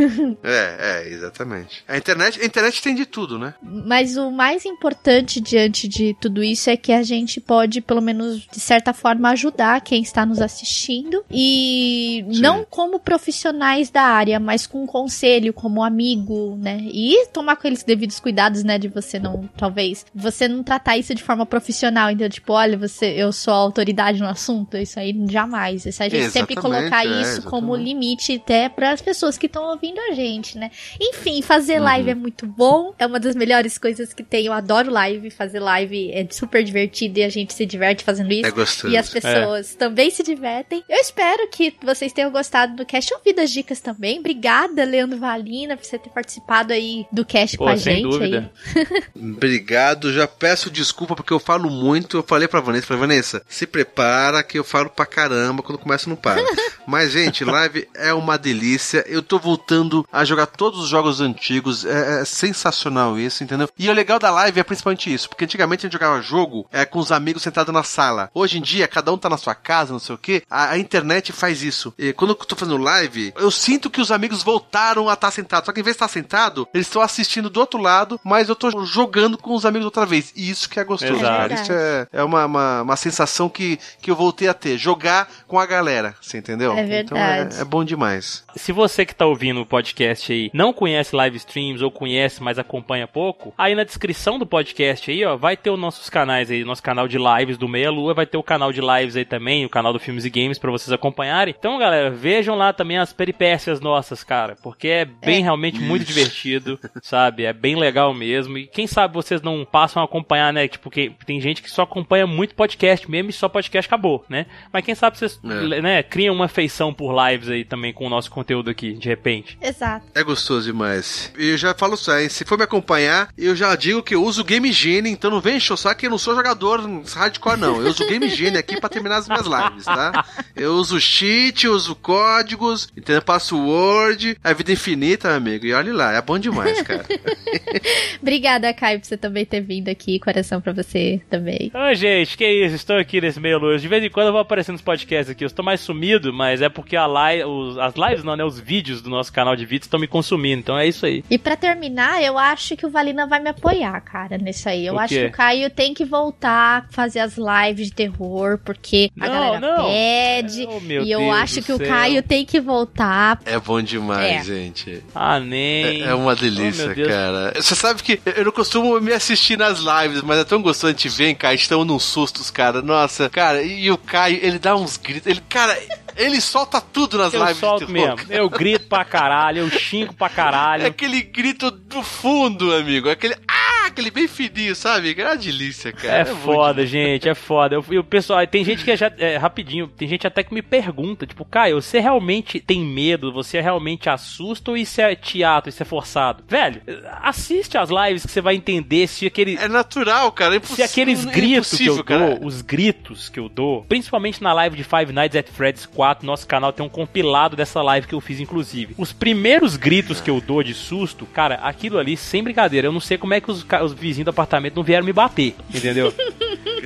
É, 0.44 1.04
é, 1.04 1.10
exatamente. 1.10 1.84
A 1.88 1.98
internet, 1.98 2.42
a 2.42 2.46
internet 2.46 2.82
tem 2.82 2.94
de 2.94 3.06
tudo, 3.06 3.40
né? 3.40 3.54
Mas 3.62 4.18
o 4.18 4.32
mais 4.32 4.66
importante 4.66 5.40
diante 5.40 5.88
de 5.88 6.16
tudo 6.20 6.44
isso 6.44 6.70
é 6.70 6.76
que 6.76 6.92
a 6.92 7.02
gente 7.04 7.40
pode, 7.40 7.82
pelo 7.82 8.02
menos 8.02 8.48
de 8.52 8.60
certa 8.60 8.94
forma, 8.94 9.30
ajudar 9.30 9.82
quem 9.82 10.02
está 10.02 10.26
nos 10.34 10.42
assistindo. 10.42 11.24
E 11.32 12.26
Sim. 12.32 12.42
não 12.42 12.66
como 12.66 13.00
profissionais 13.00 13.90
da 13.90 14.02
área, 14.02 14.40
mas 14.40 14.66
com 14.68 14.86
conselho, 14.86 15.54
como 15.54 15.84
amigo, 15.84 16.58
né? 16.60 16.80
E 16.84 17.28
tomar 17.28 17.54
aqueles 17.54 17.84
devidos 17.84 18.20
cuidados, 18.20 18.64
né? 18.64 18.78
De 18.78 18.88
você 18.88 19.20
não, 19.20 19.50
talvez, 19.56 20.06
você 20.14 20.48
não 20.48 20.64
tratar 20.64 20.98
isso 20.98 21.14
de 21.14 21.24
forma 21.24 21.46
profissional. 21.46 22.10
Então, 22.10 22.28
tipo, 22.28 22.54
olha, 22.54 22.78
você, 22.78 23.06
eu 23.18 23.32
sou 23.32 23.54
a 23.54 23.58
autoridade 23.58 24.20
no 24.20 24.28
assunto. 24.28 24.78
Isso 24.78 25.00
aí 25.00 25.16
jamais. 25.30 25.86
Isso 25.86 26.02
a 26.02 26.10
gente 26.10 26.32
sempre 26.32 26.54
Exatamente, 26.54 26.62
colocar 26.62 27.06
é, 27.06 27.22
isso 27.22 27.44
como 27.44 27.76
limite 27.76 28.34
até 28.36 28.70
para 28.70 28.92
as 28.92 29.02
pessoas 29.02 29.38
que 29.38 29.46
estão 29.46 29.64
ouvindo 29.70 30.00
a 30.00 30.14
gente, 30.14 30.58
né? 30.58 30.72
Enfim, 31.00 31.42
fazer 31.42 31.78
Uhum. 31.78 31.84
live 31.84 32.10
é 32.12 32.16
muito 32.16 32.46
bom. 32.48 32.94
É 32.98 33.06
uma 33.06 33.20
das 33.20 33.36
melhores 33.36 33.78
coisas 33.78 34.14
que 34.14 34.24
tem. 34.24 34.46
Eu 34.46 34.54
adoro 34.54 34.92
live. 34.92 35.30
Fazer 35.30 35.60
live 35.60 36.12
é 36.12 36.28
super 36.32 36.64
divertido 36.64 37.20
e 37.20 37.24
a 37.24 37.30
gente 37.30 37.54
se 37.54 37.66
diverte 37.66 38.04
fazendo 38.04 38.32
isso. 38.32 38.46
É 38.46 38.52
gostoso. 38.52 38.94
E 38.94 38.98
as 38.98 39.10
pessoas 39.10 39.76
também 39.76 40.10
se 40.10 40.23
divertem. 40.24 40.84
Eu 40.90 40.98
espero 40.98 41.48
que 41.50 41.76
vocês 41.84 42.12
tenham 42.12 42.32
gostado 42.32 42.76
do 42.76 42.86
cast. 42.86 43.14
Ouvido 43.14 43.42
as 43.42 43.52
dicas 43.52 43.80
também. 43.80 44.20
Obrigada, 44.20 44.84
Leandro 44.84 45.20
Valina, 45.20 45.78
por 45.78 45.86
você 45.86 46.00
ter 46.00 46.10
participado 46.10 46.74
aí 46.74 47.06
do 47.12 47.26
cast 47.26 47.58
Pô, 47.58 47.66
com 47.66 47.70
a 47.70 47.78
sem 47.78 47.98
gente. 47.98 48.10
dúvida. 48.10 48.52
Aí. 48.76 49.04
Obrigado, 49.34 50.12
já 50.12 50.28
peço 50.28 50.72
desculpa 50.72 51.16
porque 51.16 51.34
eu 51.34 51.40
falo 51.40 51.70
muito. 51.70 52.18
Eu 52.18 52.24
falei 52.24 52.48
pra 52.48 52.60
Vanessa, 52.60 52.88
falei, 52.88 53.02
Vanessa, 53.02 53.44
se 53.48 53.68
prepara 53.68 54.44
que 54.44 54.58
eu 54.58 54.64
falo 54.64 54.90
pra 54.90 55.06
caramba 55.06 55.62
quando 55.62 55.78
começa 55.78 56.10
não 56.10 56.16
para. 56.16 56.42
Mas, 56.88 57.12
gente, 57.12 57.46
live 57.46 57.88
é 57.96 58.14
uma 58.14 58.38
delícia. 58.38 59.04
Eu 59.08 59.22
tô 59.22 59.40
voltando 59.40 60.06
a 60.12 60.26
jogar 60.26 60.48
todos 60.48 60.80
os 60.80 60.90
jogos 60.90 61.22
antigos. 61.22 61.86
É, 61.86 62.22
é 62.22 62.26
sensacional 62.26 63.18
isso, 63.18 63.44
entendeu? 63.44 63.70
E 63.78 63.90
o 63.90 63.94
legal 63.94 64.20
da 64.20 64.32
live 64.32 64.60
é 64.60 64.64
principalmente 64.64 65.14
isso, 65.14 65.30
porque 65.30 65.46
antigamente 65.46 65.86
a 65.86 65.88
gente 65.88 65.94
jogava 65.94 66.22
jogo 66.22 66.68
é, 66.72 66.86
com 66.86 67.00
os 67.00 67.12
amigos 67.12 67.44
sentados 67.44 67.74
na 67.74 67.84
sala. 67.84 68.30
Hoje 68.34 68.58
em 68.58 68.62
dia, 68.62 68.88
cada 68.88 69.12
um 69.12 69.18
tá 69.18 69.30
na 69.30 69.38
sua 69.38 69.56
casa, 69.56 69.92
não 69.92 70.00
sei 70.14 70.36
o 70.36 70.40
que. 70.40 70.44
A, 70.50 70.72
a 70.72 70.78
internet 70.78 71.32
faz 71.32 71.62
isso. 71.64 71.94
E 71.98 72.14
quando 72.14 72.32
eu 72.32 72.36
tô 72.36 72.56
fazendo 72.56 72.78
live, 72.78 73.34
eu 73.38 73.52
sinto 73.52 73.90
que 73.90 74.02
os 74.02 74.12
amigos 74.12 74.44
voltaram 74.44 75.10
a 75.10 75.14
estar 75.14 75.32
sentados. 75.32 75.66
Só 75.66 75.72
que 75.72 75.80
em 75.80 75.84
vez 75.84 75.96
de 75.96 75.98
estar 75.98 76.08
sentado, 76.08 76.68
eles 76.74 76.88
estão 76.88 77.02
assistindo 77.02 77.50
do 77.50 77.60
outro 77.60 77.80
lado, 77.80 78.20
mas 78.24 78.50
eu 78.50 78.56
tô 78.56 78.86
jogando 78.86 79.38
com 79.38 79.54
os 79.54 79.66
amigos 79.66 79.86
outra 79.86 80.06
vez. 80.06 80.34
E 80.36 80.50
isso 80.50 80.70
que 80.70 80.80
é 80.80 80.84
gostoso, 80.84 81.14
Exato. 81.14 81.38
cara. 81.38 81.54
Isso 81.54 81.72
é, 81.72 82.08
é 82.12 82.24
uma, 82.24 82.46
uma, 82.46 82.82
uma 82.82 82.96
sensação 82.96 83.50
que, 83.50 83.80
que 84.02 84.12
eu 84.12 84.16
voltei 84.16 84.48
a 84.48 84.54
ter. 84.54 84.78
Jogar 84.78 85.28
com 85.48 85.60
a 85.60 85.66
galera, 85.66 86.16
você 86.22 86.38
entendeu? 86.38 86.74
É 86.74 86.84
verdade. 86.84 87.06
Então 87.06 87.18
é, 87.18 87.62
é 87.62 87.66
bom 87.66 87.84
demais. 87.84 88.44
Se 88.56 88.72
você 88.72 89.06
que 89.06 89.16
tá 89.16 89.26
ouvindo 89.26 89.62
o 89.62 89.66
podcast 89.66 90.32
aí 90.32 90.50
não 90.54 90.74
conhece 90.74 91.16
live 91.16 91.38
streams 91.38 91.84
ou 91.84 91.92
conhece, 91.92 92.42
mas 92.42 92.60
acompanha 92.60 93.08
pouco, 93.08 93.54
aí 93.58 93.76
na 93.76 93.84
descrição 93.84 94.38
do 94.38 94.46
podcast 94.46 95.10
aí, 95.10 95.24
ó, 95.26 95.36
vai 95.36 95.56
ter 95.56 95.70
os 95.70 95.80
nossos 95.80 96.10
canais 96.10 96.50
aí, 96.52 96.64
nosso 96.64 96.84
canal 96.84 97.08
de 97.08 97.18
lives 97.18 97.58
do 97.58 97.68
Meia 97.68 97.92
Lua, 97.92 98.14
vai 98.14 98.26
ter 98.26 98.38
o 98.38 98.44
canal 98.44 98.72
de 98.72 98.82
lives 98.82 99.16
aí 99.16 99.26
também, 99.26 99.66
o 99.66 99.70
canal 99.70 99.94
do 99.94 100.00
Filmes 100.04 100.26
e 100.26 100.30
Games 100.30 100.58
pra 100.60 100.72
vocês 100.72 100.92
acompanharem. 100.92 101.56
Então, 101.58 101.78
galera, 101.80 102.10
vejam 102.12 102.56
lá 102.56 102.72
também 102.74 102.98
as 102.98 103.14
peripécias 103.14 103.80
nossas, 103.80 104.24
cara, 104.24 104.56
porque 104.62 104.88
é 104.88 105.06
bem 105.06 105.42
realmente 105.44 105.80
muito 105.80 106.06
divertido, 106.06 106.80
sabe? 107.02 107.46
É 107.46 107.54
bem 107.54 107.76
legal 107.76 108.14
mesmo. 108.14 108.58
E 108.58 108.68
quem 108.68 108.86
sabe 108.88 109.14
vocês 109.14 109.42
não 109.42 109.66
passam 109.66 110.02
a 110.02 110.06
acompanhar, 110.06 110.52
né? 110.54 110.68
Tipo, 110.68 110.90
que 110.90 111.12
tem 111.26 111.40
gente 111.42 111.62
que 111.62 111.70
só 111.72 111.84
acompanha 111.84 112.28
muito 112.28 112.56
podcast 112.56 113.10
mesmo 113.10 113.30
e 113.30 113.34
só 113.34 113.48
podcast 113.50 113.88
acabou, 113.88 114.26
né? 114.30 114.46
Mas 114.72 114.84
quem 114.86 114.96
sabe 114.96 115.18
vocês, 115.18 115.40
É. 115.44 115.82
né, 115.82 116.04
criam 116.04 116.36
uma 116.36 116.48
feição 116.48 116.94
por 116.94 117.14
lives 117.30 117.50
aí 117.50 117.64
também 117.64 117.94
com 117.94 118.06
o 118.06 118.10
nosso 118.10 118.30
conteúdo 118.30 118.70
aqui, 118.70 118.94
de 118.94 119.08
repente. 119.08 119.58
Exato. 119.62 120.06
É 120.14 120.24
gostoso 120.24 120.66
demais. 120.66 121.32
E 121.38 121.50
eu 121.50 121.58
já 121.58 121.74
falo 121.74 121.96
só, 121.98 122.20
hein, 122.20 122.30
se 122.30 122.46
for 122.46 122.58
me 122.58 122.64
acompanhar, 122.64 123.30
eu 123.38 123.56
já 123.56 123.76
digo 123.76 124.04
que 124.04 124.16
eu 124.16 124.24
uso 124.24 124.42
o 124.42 124.46
Game 124.46 124.72
Genie, 124.72 125.12
então 125.12 125.32
não 125.32 125.40
vem 125.42 125.58
encher 125.58 125.74
o 125.74 125.78
saco 125.78 126.00
que 126.00 126.06
eu 126.08 126.12
não 126.12 126.18
sou 126.18 126.36
jogador 126.36 126.82
hardcore, 127.16 127.58
não. 127.60 127.82
Eu 127.82 127.88
uso 127.90 128.04
o 128.04 128.08
Game 128.08 128.28
Genie 128.30 128.58
aqui 128.58 128.80
pra 128.80 128.90
terminar 128.90 129.18
as 129.18 129.28
minhas 129.28 129.46
lives, 129.46 129.86
tá? 129.96 130.26
Eu 130.56 130.74
uso 130.74 131.00
cheat, 131.00 131.66
eu 131.66 131.74
uso 131.74 131.96
códigos, 131.96 132.88
entendeu? 132.96 133.22
Password, 133.22 134.38
a 134.44 134.54
vida 134.54 134.72
infinita, 134.72 135.28
meu 135.30 135.38
amigo. 135.38 135.66
E 135.66 135.74
olha 135.74 135.94
lá, 135.94 136.14
é 136.14 136.22
bom 136.22 136.38
demais, 136.40 136.82
cara. 136.82 137.06
Obrigada, 138.22 138.74
Caio, 138.74 139.00
por 139.00 139.06
você 139.06 139.18
também 139.18 139.46
ter 139.46 139.62
vindo 139.62 139.90
aqui. 139.90 140.20
Coração 140.20 140.62
pra 140.62 140.74
você 140.74 141.22
também. 141.30 141.72
Ô, 141.74 141.94
gente, 141.94 142.38
que 142.38 142.46
isso, 142.48 142.76
estou 142.76 142.98
aqui 142.98 143.22
nesse 143.22 143.40
meio 143.40 143.58
luz. 143.60 143.82
De 143.82 143.88
vez 143.88 144.04
em 144.04 144.10
quando 144.10 144.28
eu 144.28 144.32
vou 144.34 144.42
aparecer 144.42 144.72
nos 144.72 144.82
podcasts 144.82 145.30
aqui. 145.30 145.44
Eu 145.44 145.48
estou 145.48 145.64
mais 145.64 145.80
sumido, 145.82 146.34
mas 146.34 146.62
é 146.62 146.70
porque 146.70 146.96
a 146.96 147.06
live, 147.06 147.44
os- 147.46 147.78
as 147.78 147.94
lives, 147.96 148.24
não, 148.24 148.36
né? 148.36 148.44
Os 148.44 148.60
vídeos 148.60 149.02
do 149.02 149.10
nosso 149.10 149.32
canal 149.32 149.56
de 149.56 149.66
vídeos 149.66 149.86
estão 149.88 150.00
me 150.00 150.08
consumindo. 150.08 150.60
Então 150.60 150.78
é 150.78 150.88
isso 150.88 151.06
aí. 151.06 151.24
E 151.30 151.38
pra 151.38 151.56
terminar, 151.56 152.22
eu 152.24 152.38
acho 152.38 152.76
que 152.78 152.86
o 152.86 152.90
Valina 152.90 153.28
vai 153.28 153.40
me 153.40 153.50
apoiar, 153.50 154.00
cara, 154.02 154.38
nisso 154.38 154.68
aí. 154.70 154.86
Eu 154.86 154.96
O 154.96 155.00
acho 155.00 155.14
quê? 155.14 155.22
que 155.22 155.28
o 155.28 155.32
Caio 155.32 155.70
tem 155.70 155.94
que 155.94 156.06
voltar 156.06 156.54
a 156.90 156.94
fazer 156.94 157.20
as 157.20 157.38
lives 157.38 157.88
de 157.88 157.94
terror, 157.94 158.58
porque 158.64 159.10
a 159.20 159.28
Não, 159.28 159.34
galera 159.34 159.60
não. 159.60 159.83
Pede. 159.86 160.66
Oh, 160.70 160.80
meu 160.80 161.04
e 161.04 161.12
eu 161.12 161.20
Deus 161.20 161.36
acho 161.36 161.62
que 161.62 161.72
o 161.72 161.78
céu. 161.78 161.88
Caio 161.88 162.24
tem 162.24 162.46
que 162.46 162.60
voltar. 162.60 163.40
É 163.46 163.60
bom 163.60 163.82
demais, 163.82 164.42
É. 164.42 164.44
gente. 164.44 165.04
Ah, 165.14 165.38
É, 165.38 165.40
nem. 165.40 166.04
é 166.04 166.14
uma 166.14 166.32
Oh, 166.32 166.36
delícia, 166.36 166.94
Deus. 166.94 167.08
cara. 167.08 167.54
Você 167.56 167.76
sabe 167.76 168.02
que 168.04 168.20
eu 168.36 168.46
não 168.46 168.52
costumo 168.52 169.00
me 169.00 169.12
assistir 169.14 169.58
nas 169.58 169.80
lives, 169.80 170.22
mas 170.22 170.40
é 170.40 170.44
tão 170.44 170.62
gostoso 170.62 170.88
a 170.88 170.92
gente 170.92 171.10
ver, 171.10 171.34
cara. 171.36 171.54
Estamos 171.54 171.86
num 171.88 172.00
sustos, 172.00 172.50
cara. 172.52 172.82
Nossa, 172.82 173.30
cara, 173.30 173.62
e, 173.62 173.90
o 173.92 173.98
Caio, 173.98 174.40
ele 174.42 174.60
dá 174.60 174.76
uns 174.76 174.98
gritos. 174.98 175.28
Ele, 175.28 175.42
cara, 175.50 175.78
ele 176.16 176.40
solta 176.42 176.80
tudo 176.82 177.18
nas 177.18 177.34
Eu 177.34 177.42
lives 177.42 177.58
solto 177.58 177.86
de 177.86 177.94
terror. 177.94 178.16
mesmo. 178.18 178.32
Eu 178.34 178.50
grito 178.50 178.88
pra 178.88 179.04
caralho, 179.06 179.60
eu 179.60 179.70
xingo 179.70 180.14
pra 180.14 180.28
É 180.28 180.30
caralho. 180.30 180.86
aquele 180.88 181.22
grito 181.22 181.70
do 181.72 182.02
fundo, 182.04 182.74
amigo. 182.74 183.10
Aquele. 183.10 183.36
Ah, 183.48 183.83
aquele 183.88 184.12
bem 184.12 184.28
fininho, 184.28 184.76
sabe? 184.76 185.16
É 185.18 185.26
uma 185.26 185.36
delícia, 185.36 185.92
cara. 185.92 186.18
É 186.18 186.26
bom 186.26 186.36
foda, 186.36 186.86
gente, 186.86 187.28
é 187.28 187.36
foda. 187.36 187.76
Eu, 187.76 187.86
e 187.90 187.98
o 187.98 188.04
pessoal, 188.04 188.46
tem 188.48 188.64
gente 188.64 188.84
que 188.84 188.96
já. 188.96 189.12
É, 189.18 189.38
rapidinho, 189.38 189.88
tem 189.88 190.08
gente 190.08 190.26
até 190.28 190.44
que 190.44 190.54
me 190.54 190.62
pergunta, 190.62 191.26
tipo, 191.26 191.46
Caio, 191.46 191.82
você 191.82 192.00
realmente 192.00 192.60
tem 192.60 192.82
medo? 192.82 193.32
Você 193.34 193.60
realmente 193.60 194.10
assusta 194.10 194.72
ou 194.72 194.78
isso 194.78 195.02
é 195.02 195.16
teatro, 195.16 195.70
isso 195.70 195.82
é 195.82 195.86
forçado? 195.86 196.44
Velho, 196.48 196.82
assiste 197.22 197.78
as 197.78 197.90
lives 197.90 198.26
que 198.26 198.32
você 198.32 198.42
vai 198.42 198.56
entender 198.56 199.08
se 199.08 199.26
aquele. 199.26 199.58
É 199.58 199.68
natural, 199.68 200.32
cara. 200.32 200.56
É 200.56 200.58
imposs... 200.58 200.76
Se 200.76 200.84
aqueles 200.84 201.26
é 201.26 201.32
gritos 201.32 201.78
que 201.78 201.86
eu 201.86 201.94
impossível, 201.94 202.04
cara. 202.04 202.36
dou, 202.36 202.48
os 202.48 202.62
gritos 202.62 203.30
que 203.30 203.40
eu 203.40 203.50
dou, 203.50 203.84
principalmente 203.84 204.42
na 204.42 204.54
live 204.54 204.76
de 204.78 204.84
Five 204.84 205.12
Nights 205.12 205.38
at 205.38 205.50
Freddy's 205.50 205.86
4, 205.86 206.26
nosso 206.26 206.48
canal 206.48 206.72
tem 206.72 206.86
um 206.86 206.90
compilado 206.90 207.56
dessa 207.56 207.82
live 207.82 208.08
que 208.08 208.16
eu 208.16 208.22
fiz, 208.22 208.40
inclusive. 208.40 208.94
Os 208.98 209.12
primeiros 209.12 209.76
gritos 209.76 210.22
que 210.22 210.30
eu 210.30 210.40
dou 210.42 210.64
de 210.64 210.74
susto, 210.74 211.26
cara, 211.26 211.56
aquilo 211.56 211.98
ali, 211.98 212.16
sem 212.18 212.44
brincadeira, 212.44 212.88
eu 212.88 212.92
não 212.92 213.00
sei 213.00 213.18
como 213.18 213.34
é 213.34 213.42
que 213.42 213.52
os, 213.52 213.66
os 213.82 213.94
vizinhos 213.94 214.26
do 214.26 214.30
apartamento 214.30 214.76
não 214.76 214.84
vieram 214.84 215.06
me 215.06 215.14
bater, 215.14 215.56
entendeu? 215.74 216.14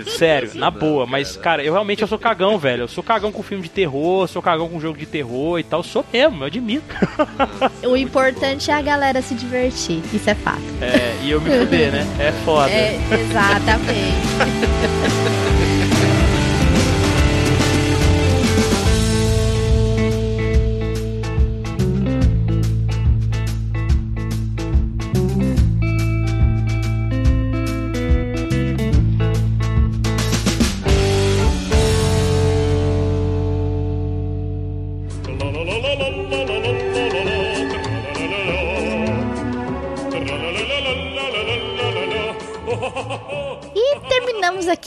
Sério, 0.06 0.52
na 0.54 0.70
boa, 0.70 1.08
mas, 1.08 1.36
cara, 1.36 1.64
eu 1.64 1.74
realmente 1.74 2.02
eu 2.04 2.08
sou 2.08 2.20
cagão, 2.20 2.58
velho. 2.60 2.84
Eu 2.84 2.88
sou 2.88 3.04
cagão 3.04 3.32
com 3.32 3.42
filme 3.42 3.64
de 3.64 3.70
terror, 3.70 4.28
sou 4.28 4.42
cagão 4.42 4.70
com 4.70 4.80
jogo 4.80 4.98
de 4.98 5.08
terror 5.08 5.60
e 5.60 5.64
tal. 5.64 5.82
Sou 5.82 6.06
mesmo, 6.14 6.44
eu 6.44 6.48
admito. 6.48 6.86
O 7.84 7.98
importante 7.98 8.70
é 8.70 8.74
a 8.76 8.82
galera 8.82 9.22
se 9.22 9.34
divertir. 9.34 10.02
Isso 10.14 10.30
é 10.30 10.36
fato. 10.36 10.62
É, 10.82 11.18
e 11.24 11.32
eu 11.32 11.42
me 11.42 11.50
fuder, 11.50 11.92
né? 11.92 12.06
É 12.20 12.32
foda. 12.46 12.70
É, 12.70 13.00
exatamente. 13.12 14.28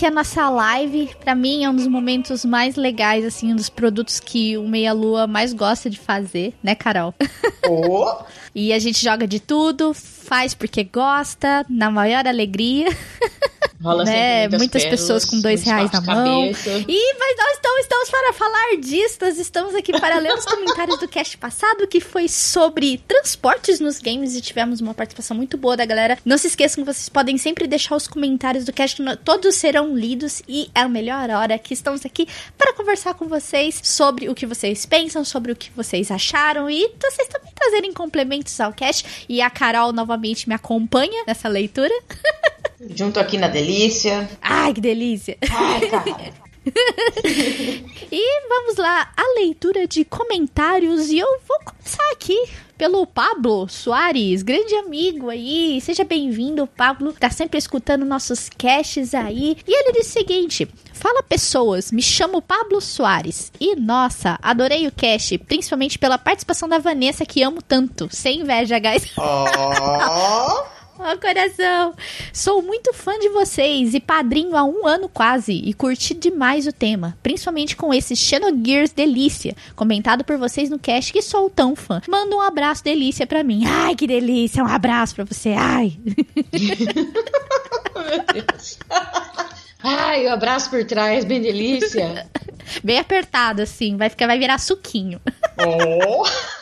aqui 0.01 0.07
a 0.07 0.11
nossa 0.11 0.49
live. 0.49 1.11
Pra 1.23 1.35
mim 1.35 1.63
é 1.63 1.69
um 1.69 1.77
dos 1.77 1.87
momentos 1.87 2.43
mais 2.43 2.75
legais, 2.75 3.23
assim, 3.23 3.53
um 3.53 3.57
dos 3.57 3.69
produtos 3.69 4.19
que 4.19 4.57
o 4.57 4.67
Meia 4.67 4.95
Lua 4.95 5.27
mais 5.27 5.53
gosta 5.53 5.91
de 5.91 5.99
fazer, 5.99 6.55
né, 6.63 6.75
Carol? 6.75 7.13
Ô, 7.69 8.25
E 8.55 8.73
a 8.73 8.79
gente 8.79 9.05
joga 9.05 9.27
de 9.27 9.39
tudo, 9.39 9.93
faz 9.93 10.55
porque 10.55 10.85
gosta, 10.85 11.67
na 11.69 11.91
maior 11.91 12.27
alegria. 12.27 12.87
rola 13.83 14.05
Né, 14.05 14.49
muitas 14.49 14.83
pérolas, 14.83 15.01
pessoas 15.01 15.25
com 15.25 15.41
dois 15.41 15.63
reais 15.63 15.91
na 15.91 16.01
mão. 16.01 16.53
cabeça. 16.53 16.85
E 16.89 17.15
mas 17.19 17.37
nós 17.37 17.61
então 17.61 17.79
estamos 17.79 18.11
para 18.11 18.33
falar 18.33 18.77
disso, 18.81 19.19
nós 19.21 19.39
estamos 19.39 19.75
aqui 19.75 19.93
para 19.93 20.19
ler 20.19 20.33
os 20.35 20.45
comentários 20.45 20.99
do 20.99 21.07
cast 21.07 21.37
passado, 21.39 21.87
que 21.87 22.01
foi 22.01 22.27
sobre 22.29 22.99
transportes 23.07 23.79
nos 23.79 23.99
games 24.01 24.35
e 24.35 24.41
tivemos 24.41 24.81
uma 24.81 24.95
participação 24.95 25.37
muito 25.37 25.57
boa 25.57 25.77
da 25.77 25.85
galera. 25.85 26.19
Não 26.25 26.39
se 26.39 26.47
esqueçam 26.47 26.83
que 26.83 26.93
vocês 26.93 27.09
podem 27.09 27.39
sempre 27.39 27.67
deixar 27.67 27.97
os 27.97 28.09
comentários 28.09 28.65
do 28.65 28.73
cast, 28.73 29.01
todos 29.25 29.55
serão 29.55 29.95
lidos 29.97 30.43
e 30.49 30.71
é 30.75 30.81
a 30.81 30.89
melhor 30.89 31.31
hora 31.31 31.59
que 31.59 31.75
estamos 31.75 32.05
aqui 32.05 32.27
para 32.57 32.73
conversar 32.73 33.15
com 33.15 33.29
vocês 33.29 33.81
sobre 33.83 34.29
o 34.29 34.35
que 34.35 34.47
vocês 34.47 34.87
pensam, 34.87 35.25
sobre 35.25 35.53
o 35.53 35.57
que 35.57 35.71
vocês 35.77 36.11
acharam 36.11 36.69
e 36.69 36.91
vocês 37.01 37.29
também 37.29 37.53
trazerem 37.55 37.93
complementos 37.93 38.59
ao 38.61 38.73
cast. 38.73 39.27
E 39.29 39.41
a 39.43 39.51
Carol 39.51 39.93
novamente 39.93 40.49
me 40.49 40.55
acompanha 40.55 41.25
nessa 41.27 41.49
leitura. 41.49 41.95
Junto 42.97 43.21
aqui 43.21 43.37
na 43.37 43.47
delícia. 43.47 43.70
Ai, 44.43 44.73
que 44.75 44.81
delícia! 44.81 45.37
Ai, 45.51 45.89
cara. 45.89 46.51
E 48.13 48.49
vamos 48.49 48.77
lá, 48.77 49.13
a 49.17 49.35
leitura 49.39 49.87
de 49.87 50.05
comentários. 50.05 51.11
E 51.11 51.19
eu 51.19 51.29
vou 51.47 51.59
começar 51.65 52.03
aqui 52.13 52.37
pelo 52.77 53.07
Pablo 53.07 53.69
Soares, 53.69 54.43
grande 54.43 54.75
amigo 54.75 55.31
aí. 55.31 55.81
Seja 55.81 56.03
bem-vindo, 56.03 56.67
Pablo. 56.67 57.13
Tá 57.13 57.31
sempre 57.31 57.59
escutando 57.59 58.05
nossos 58.05 58.51
casts 58.59 59.15
aí. 59.15 59.57
E 59.67 59.73
ele 59.73 59.93
diz 59.93 60.09
o 60.09 60.11
seguinte: 60.11 60.69
Fala 60.93 61.23
pessoas, 61.23 61.93
me 61.93 62.03
chamo 62.03 62.43
Pablo 62.43 62.81
Soares. 62.81 63.53
E 63.61 63.77
nossa, 63.77 64.39
adorei 64.43 64.87
o 64.87 64.93
cast, 64.93 65.39
principalmente 65.39 65.99
pela 65.99 66.19
participação 66.19 66.69
da 66.69 66.79
Vanessa, 66.79 67.25
que 67.25 67.43
amo 67.43 67.63
tanto. 67.63 68.09
Sem 68.11 68.41
inveja, 68.41 68.79
guys. 68.79 69.07
Ó. 71.01 71.17
Coração! 71.17 71.95
Sou 72.33 72.63
muito 72.63 72.93
fã 72.93 73.19
de 73.19 73.29
vocês 73.31 73.95
e 73.95 74.01
padrinho 74.01 74.57
há 74.57 74.65
um 74.65 74.87
ano 74.87 75.09
quase 75.09 75.53
e 75.53 75.73
curti 75.73 76.15
demais 76.15 76.67
o 76.67 76.73
tema, 76.73 77.17
principalmente 77.23 77.75
com 77.77 77.93
esse 77.93 78.15
Xenogears 78.15 78.93
Delícia, 78.93 79.57
comentado 79.75 80.25
por 80.25 80.37
vocês 80.37 80.69
no 80.69 80.79
cast 80.79 81.13
que 81.13 81.23
sou 81.23 81.49
tão 81.49 81.75
fã. 81.75 82.01
Manda 82.09 82.37
um 82.37 82.41
abraço 82.41 82.85
delícia 82.85 83.27
pra 83.27 83.43
mim. 83.43 83.65
Ai, 83.67 83.95
que 83.95 84.07
delícia! 84.07 84.63
Um 84.63 84.69
abraço 84.69 85.15
pra 85.15 85.25
você. 85.25 85.51
Ai! 85.51 85.99
Meu 88.07 88.25
Deus. 88.33 88.79
Ai, 89.83 90.27
o 90.27 90.33
abraço 90.33 90.71
por 90.71 90.85
trás, 90.85 91.25
bem 91.25 91.41
delícia. 91.41 92.27
Bem 92.85 93.01
apertado 93.01 93.63
assim, 93.63 93.97
vai 93.97 94.09
ficar 94.09 94.29
vai 94.29 94.39
virar 94.39 94.59
suquinho. 94.59 95.21
Ó. 95.59 96.25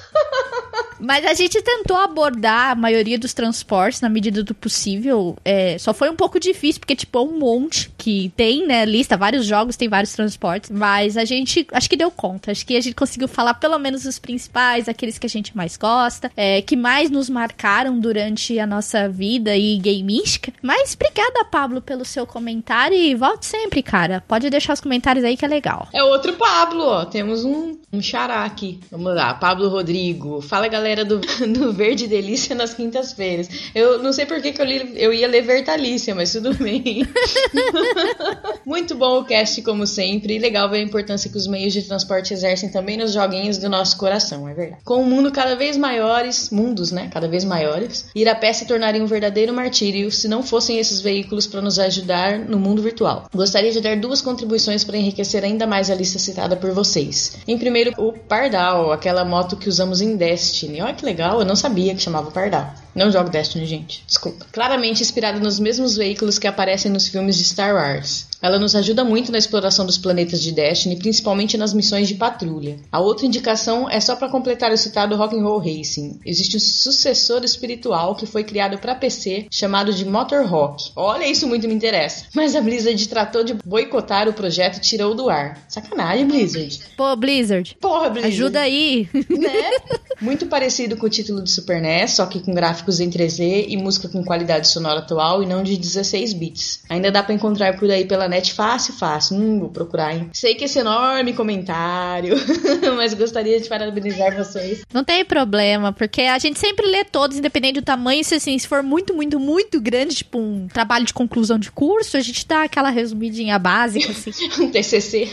Mas 1.01 1.25
a 1.25 1.33
gente 1.33 1.63
tentou 1.63 1.97
abordar 1.97 2.73
a 2.73 2.75
maioria 2.75 3.19
dos 3.19 3.33
transportes 3.33 4.01
na 4.01 4.09
medida 4.09 4.43
do 4.43 4.55
possível. 4.55 5.37
É, 5.45 5.79
só 5.79 5.95
foi 5.95 6.11
um 6.11 6.17
pouco 6.17 6.41
difícil, 6.41 6.81
porque, 6.81 6.97
tipo, 6.97 7.19
é 7.19 7.23
um 7.23 7.39
monte 7.39 7.91
que 7.97 8.33
tem, 8.37 8.67
né? 8.67 8.85
Lista, 8.85 9.17
vários 9.17 9.47
jogos, 9.47 9.77
tem 9.77 9.89
vários 9.89 10.13
transportes. 10.13 10.71
Mas 10.71 11.17
a 11.17 11.25
gente, 11.25 11.67
acho 11.73 11.89
que 11.89 11.97
deu 11.97 12.11
conta. 12.11 12.51
Acho 12.51 12.67
que 12.67 12.77
a 12.77 12.81
gente 12.81 12.95
conseguiu 12.95 13.29
falar 13.29 13.55
pelo 13.55 13.79
menos 13.79 14.05
os 14.05 14.19
principais, 14.19 14.89
aqueles 14.89 15.19
que 15.19 15.27
a 15.27 15.31
gente 15.31 15.57
mais 15.57 15.77
gosta, 15.77 16.33
é, 16.37 16.61
que 16.63 16.77
mais 16.77 17.11
nos 17.11 17.31
marcaram 17.31 17.99
durante 17.99 18.59
a 18.59 18.67
nossa 18.67 19.09
vida 19.09 19.57
e 19.57 19.79
gamística. 19.79 20.53
Mas 20.61 20.95
obrigada, 20.95 21.45
Pablo, 21.45 21.81
pelo 21.81 22.05
seu 22.05 22.27
comentário 22.27 22.97
e 22.97 23.08
volte 23.15 23.47
sempre, 23.47 23.83
cara. 23.83 24.23
Pode 24.27 24.49
deixar 24.51 24.73
os 24.75 24.81
comentários 24.81 25.25
aí 25.25 25.37
que 25.37 25.45
é 25.45 25.49
legal. 25.49 25.89
É 25.93 26.03
outro 26.03 26.35
Pablo, 26.35 26.83
ó. 26.85 27.05
Temos 27.05 27.45
um, 27.45 27.77
um 27.93 28.01
xará 28.03 28.45
aqui. 28.45 28.81
Vamos 28.91 29.15
lá, 29.15 29.35
Pablo 29.35 29.69
Rodrigo. 29.69 30.41
Fala, 30.41 30.69
galera 30.69 31.05
do, 31.05 31.19
do 31.49 31.73
Verde 31.73 32.07
Delícia 32.07 32.55
nas 32.55 32.75
quintas-feiras. 32.75 33.49
Eu 33.75 34.03
não 34.03 34.13
sei 34.13 34.27
por 34.27 34.41
que, 34.41 34.53
que 34.53 34.61
eu, 34.61 34.67
li- 34.67 34.93
eu 34.97 35.13
ia 35.13 35.29
ler 35.29 35.43
Vertalícia, 35.43 36.15
mas 36.15 36.33
tudo 36.33 36.55
bem. 36.59 37.07
Muito 38.65 38.95
bom 38.95 39.21
o 39.21 39.25
cast, 39.25 39.61
como 39.63 39.87
sempre. 39.87 40.39
Legal 40.39 40.69
ver 40.69 40.79
a 40.79 40.83
importância 40.83 41.31
que 41.31 41.37
os 41.37 41.47
meios 41.47 41.73
de 41.73 41.83
transporte 41.83 42.33
exercem 42.35 42.71
também 42.71 42.97
nos 42.97 43.13
joguinhos 43.13 43.59
do 43.59 43.69
nosso 43.69 43.97
coração, 43.97 44.49
é 44.49 44.55
verdade. 44.55 44.83
Com 44.85 45.03
o 45.03 45.07
mundo 45.07 45.33
cada 45.33 45.55
vez 45.57 45.77
maiores, 45.77 46.51
mundos, 46.51 46.93
né? 46.93 47.09
Cada 47.13 47.29
vez 47.29 47.45
maiores, 47.45 48.07
ir 48.15 48.29
a 48.29 48.35
pé 48.35 48.53
se 48.53 48.67
tornaria 48.67 49.03
um 49.03 49.07
verdadeiro 49.07 49.53
martírio 49.55 50.11
se 50.11 50.29
não 50.29 50.43
fossem 50.43 50.79
esses 50.79 51.01
veículos 51.01 51.47
para 51.47 51.61
nos 51.61 51.79
ajudar 51.79 52.39
no 52.39 52.59
mundo 52.59 52.83
virtual. 52.83 52.98
Gostaria 53.35 53.73
de 53.73 53.81
dar 53.81 53.97
duas 53.97 54.21
contribuições 54.23 54.85
para 54.85 54.97
enriquecer 54.97 55.45
ainda 55.45 55.67
mais 55.67 55.91
a 55.91 55.95
lista 55.95 56.19
citada 56.19 56.57
por 56.57 56.73
vocês. 56.73 57.39
Em 57.47 57.59
primeiro, 57.59 57.93
o 57.97 58.13
Pardal, 58.13 58.93
aquela 58.93 59.25
moto 59.25 59.57
que 59.57 59.69
usamos 59.69 60.01
em 60.01 60.17
Destiny. 60.17 60.81
Olha 60.81 60.95
que 60.95 61.05
legal, 61.05 61.41
eu 61.41 61.47
não 61.47 61.57
sabia 61.57 61.95
que 61.95 62.03
chamava 62.03 62.31
Pardal. 62.31 62.73
Não 62.95 63.13
jogo 63.13 63.31
Destiny, 63.31 63.67
gente. 63.67 64.03
Desculpa. 64.07 64.47
Claramente 64.51 65.03
inspirada 65.03 65.39
nos 65.39 65.61
mesmos 65.61 65.97
veículos 65.97 66.39
que 66.39 66.47
aparecem 66.47 66.91
nos 66.91 67.09
filmes 67.09 67.37
de 67.37 67.45
Star 67.45 67.75
Wars. 67.75 68.27
Ela 68.41 68.59
nos 68.59 68.75
ajuda 68.75 69.05
muito 69.05 69.31
na 69.31 69.39
exploração 69.39 69.85
dos 69.85 69.99
planetas 69.99 70.41
de 70.41 70.53
Destiny, 70.53 70.97
principalmente 70.97 71.57
nas 71.57 71.75
missões 71.75 72.09
de 72.09 72.15
patrulha. 72.15 72.79
A 72.91 73.01
outra 73.01 73.27
indicação 73.27 73.89
é 73.91 74.01
só 74.01 74.17
para 74.17 74.29
completar 74.29 74.73
o 74.73 74.77
citado 74.77 75.17
Rock'n'Roll 75.17 75.59
Racing. 75.59 76.21
Existe 76.25 76.57
um 76.57 76.61
sucessor 76.61 77.45
espiritual 77.45 78.15
que 78.15 78.27
foi 78.27 78.45
criado 78.45 78.79
para 78.79 78.95
PC, 78.95 79.47
chamado 79.51 79.93
de 79.93 80.05
Motor 80.05 80.47
Rock. 80.47 80.91
Olha, 80.97 81.27
isso 81.27 81.47
muito 81.47 81.69
me 81.69 81.75
interessa. 81.75 82.27
Mas 82.35 82.57
a 82.57 82.61
Blizzard 82.61 83.09
tratou 83.09 83.45
de 83.45 83.55
boicotar 83.55 84.29
o 84.29 84.33
projeto 84.33 84.79
e 84.79 84.81
tirou 84.81 85.15
do 85.15 85.29
ar. 85.29 85.63
Sacanagem, 85.69 86.27
Blizzard. 86.27 86.81
Pô, 86.97 87.15
Blizzard, 87.17 87.77
Porra, 87.81 88.09
Blizzard. 88.11 88.35
ajuda 88.35 88.61
aí. 88.61 89.09
Né? 89.13 89.99
Muito 90.21 90.47
parecido 90.47 90.97
com 90.97 91.07
o 91.07 91.11
título 91.11 91.43
de 91.43 91.51
Super 91.51 91.81
NES, 91.81 92.13
só 92.13 92.27
que 92.27 92.41
com 92.41 92.53
gráficos 92.53 92.79
gráficos 92.79 93.01
em 93.01 93.11
3D 93.11 93.67
e 93.69 93.77
música 93.77 94.09
com 94.09 94.25
qualidade 94.25 94.69
sonora 94.69 95.01
atual 95.01 95.43
e 95.43 95.47
não 95.47 95.63
de 95.63 95.77
16 95.77 96.33
bits. 96.33 96.83
Ainda 96.89 97.11
dá 97.11 97.23
para 97.23 97.35
encontrar 97.35 97.79
por 97.79 97.91
aí 97.91 98.05
pela 98.05 98.28
net 98.29 98.53
fácil, 98.53 98.95
fácil. 98.95 99.37
Hum, 99.37 99.61
vou 99.61 99.69
procurar, 99.69 100.15
hein? 100.15 100.31
Sei 100.33 100.55
que 100.55 100.65
esse 100.65 100.79
enorme 100.79 101.33
comentário, 101.33 102.35
mas 102.97 103.15
gostaria 103.15 103.61
de 103.61 103.69
parabenizar 103.69 104.37
vocês. 104.37 104.83
Não 104.93 105.05
tem 105.05 105.25
problema, 105.25 105.93
porque 105.93 106.23
a 106.23 106.39
gente 106.39 106.59
sempre 106.59 106.87
lê 106.87 107.05
todos, 107.05 107.39
independente 107.39 107.81
do 107.81 107.85
tamanho. 107.85 108.25
Se, 108.25 108.35
assim, 108.35 108.59
se 108.59 108.69
for 108.69 108.83
muito, 108.83 109.15
muito, 109.15 109.39
muito 109.41 109.81
grande, 109.81 110.17
tipo 110.17 110.39
um 110.39 110.69
trabalho 110.69 111.05
de 111.05 111.15
conclusão 111.15 111.59
de 111.59 111.71
curso, 111.71 112.17
a 112.17 112.21
gente 112.21 112.47
dá 112.47 112.65
aquela 112.65 112.91
resumidinha 112.91 113.59
básica, 113.59 114.11
assim. 114.13 114.31
um 114.63 114.71
TCC. 114.71 115.29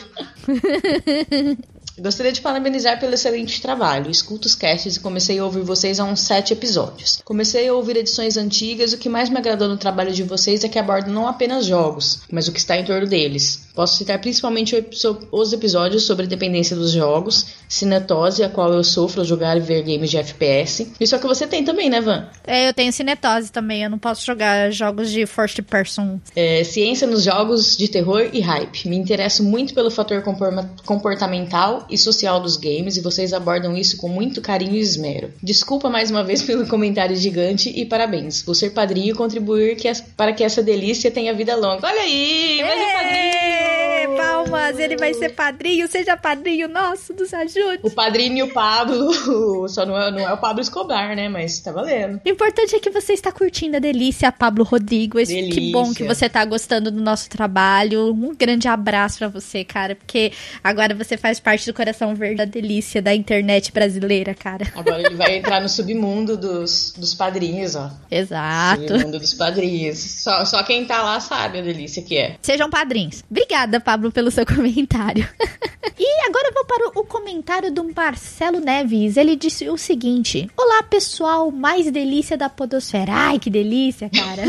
Gostaria 1.97 2.31
de 2.31 2.41
parabenizar 2.41 2.99
pelo 2.99 3.13
excelente 3.13 3.61
trabalho. 3.61 4.11
Escuto 4.11 4.47
os 4.47 4.55
casts 4.55 4.95
e 4.95 4.99
comecei 4.99 5.39
a 5.39 5.45
ouvir 5.45 5.61
vocês 5.61 5.99
há 5.99 6.03
uns 6.03 6.21
sete 6.21 6.53
episódios. 6.53 7.21
Comecei 7.23 7.67
a 7.67 7.73
ouvir 7.73 7.97
edições 7.97 8.37
antigas 8.37 8.91
e 8.91 8.95
o 8.95 8.97
que 8.97 9.09
mais 9.09 9.29
me 9.29 9.37
agradou 9.37 9.67
no 9.67 9.77
trabalho 9.77 10.11
de 10.11 10.23
vocês 10.23 10.63
é 10.63 10.69
que 10.69 10.79
abordam 10.79 11.13
não 11.13 11.27
apenas 11.27 11.65
jogos, 11.65 12.21
mas 12.31 12.47
o 12.47 12.51
que 12.51 12.59
está 12.59 12.77
em 12.77 12.83
torno 12.83 13.07
deles. 13.07 13.65
Posso 13.73 13.97
citar 13.97 14.19
principalmente 14.19 14.75
os 15.31 15.53
episódios 15.53 16.03
sobre 16.03 16.27
dependência 16.27 16.75
dos 16.75 16.91
jogos, 16.91 17.45
cinetose, 17.67 18.41
a 18.41 18.49
qual 18.49 18.71
eu 18.71 18.83
sofro 18.83 19.21
ao 19.21 19.25
jogar 19.25 19.57
e 19.57 19.59
ver 19.59 19.83
games 19.83 20.09
de 20.09 20.17
FPS. 20.17 20.93
Isso 20.99 21.13
é 21.13 21.17
o 21.17 21.21
que 21.21 21.27
você 21.27 21.45
tem 21.45 21.63
também, 21.63 21.89
né, 21.89 21.99
Van? 21.99 22.27
É, 22.47 22.69
eu 22.69 22.73
tenho 22.73 22.91
cinetose 22.93 23.51
também, 23.51 23.83
eu 23.83 23.89
não 23.89 23.99
posso 23.99 24.25
jogar 24.25 24.71
jogos 24.71 25.11
de 25.11 25.25
first 25.25 25.61
person. 25.63 26.19
É, 26.35 26.63
ciência 26.63 27.05
nos 27.05 27.23
jogos 27.23 27.75
de 27.75 27.89
terror 27.89 28.29
e 28.31 28.39
hype. 28.39 28.87
Me 28.87 28.95
interesso 28.95 29.43
muito 29.43 29.73
pelo 29.73 29.91
fator 29.91 30.23
comportamental 30.85 31.74
e 31.89 31.97
social 31.97 32.39
dos 32.39 32.57
games 32.57 32.97
e 32.97 33.01
vocês 33.01 33.33
abordam 33.33 33.75
isso 33.75 33.97
com 33.97 34.07
muito 34.07 34.41
carinho 34.41 34.75
e 34.75 34.79
esmero. 34.79 35.33
Desculpa 35.41 35.89
mais 35.89 36.11
uma 36.11 36.23
vez 36.23 36.41
pelo 36.43 36.67
comentário 36.67 37.15
gigante 37.15 37.69
e 37.69 37.85
parabéns. 37.85 38.41
Vou 38.41 38.55
ser 38.55 38.71
padrinho 38.71 39.11
e 39.11 39.17
contribuir 39.17 39.75
que 39.75 39.91
para 40.17 40.33
que 40.33 40.43
essa 40.43 40.61
delícia 40.61 41.11
tenha 41.11 41.33
vida 41.33 41.55
longa. 41.55 41.87
Olha 41.87 42.01
aí, 42.01 42.61
mais 42.61 42.79
um 42.79 42.93
padrinho! 42.93 43.65
palmas, 44.15 44.79
ele 44.79 44.97
vai 44.97 45.13
ser 45.13 45.29
padrinho, 45.29 45.87
seja 45.87 46.17
padrinho 46.17 46.67
nosso, 46.67 47.13
nos 47.13 47.33
ajude. 47.33 47.79
O 47.83 47.91
padrinho 47.91 48.37
e 48.37 48.43
o 48.43 48.53
Pablo, 48.53 49.67
só 49.69 49.85
não 49.85 49.99
é, 49.99 50.11
não 50.11 50.19
é 50.19 50.33
o 50.33 50.37
Pablo 50.37 50.61
Escobar, 50.61 51.15
né? 51.15 51.29
Mas 51.29 51.59
tá 51.59 51.71
valendo. 51.71 52.21
O 52.25 52.29
importante 52.29 52.75
é 52.75 52.79
que 52.79 52.89
você 52.89 53.13
está 53.13 53.31
curtindo 53.31 53.77
a 53.77 53.79
delícia, 53.79 54.31
Pablo 54.31 54.63
Rodrigues. 54.63 55.27
Delícia. 55.27 55.61
Que 55.61 55.71
bom 55.71 55.93
que 55.93 56.03
você 56.03 56.29
tá 56.29 56.43
gostando 56.45 56.91
do 56.91 57.01
nosso 57.01 57.29
trabalho. 57.29 58.11
Um 58.11 58.33
grande 58.35 58.67
abraço 58.67 59.19
para 59.19 59.27
você, 59.27 59.63
cara, 59.63 59.95
porque 59.95 60.31
agora 60.63 60.93
você 60.93 61.17
faz 61.17 61.39
parte 61.39 61.64
do 61.65 61.73
coração 61.73 62.15
verde 62.15 62.37
da 62.37 62.45
delícia 62.45 63.01
da 63.01 63.13
internet 63.13 63.71
brasileira, 63.71 64.33
cara. 64.33 64.65
Agora 64.75 65.01
ele 65.01 65.15
vai 65.15 65.37
entrar 65.37 65.61
no 65.61 65.69
submundo 65.69 66.37
dos, 66.37 66.93
dos 66.97 67.13
padrinhos, 67.13 67.75
ó. 67.75 67.91
Exato. 68.09 68.87
Submundo 68.87 69.19
dos 69.19 69.33
padrinhos. 69.33 69.99
Só, 69.99 70.45
só 70.45 70.63
quem 70.63 70.85
tá 70.85 71.01
lá 71.01 71.19
sabe 71.19 71.59
a 71.59 71.61
delícia 71.61 72.01
que 72.01 72.17
é. 72.17 72.37
Sejam 72.41 72.69
padrinhos. 72.69 73.23
Obrigada, 73.29 73.79
Pablo, 73.79 74.11
pelo 74.11 74.31
seu 74.31 74.45
comentário. 74.47 75.27
e 75.97 76.27
agora 76.27 76.47
eu 76.49 76.53
vou 76.53 76.65
para 76.65 76.99
o 76.99 77.05
comentário 77.05 77.71
do 77.71 77.83
Marcelo 77.95 78.59
Neves. 78.59 79.17
Ele 79.17 79.35
disse 79.35 79.69
o 79.69 79.77
seguinte: 79.77 80.49
Olá, 80.57 80.83
pessoal, 80.83 81.51
mais 81.51 81.89
delícia 81.91 82.37
da 82.37 82.49
Podosfera. 82.49 83.11
Ai, 83.11 83.39
que 83.39 83.49
delícia, 83.49 84.09
cara. 84.09 84.43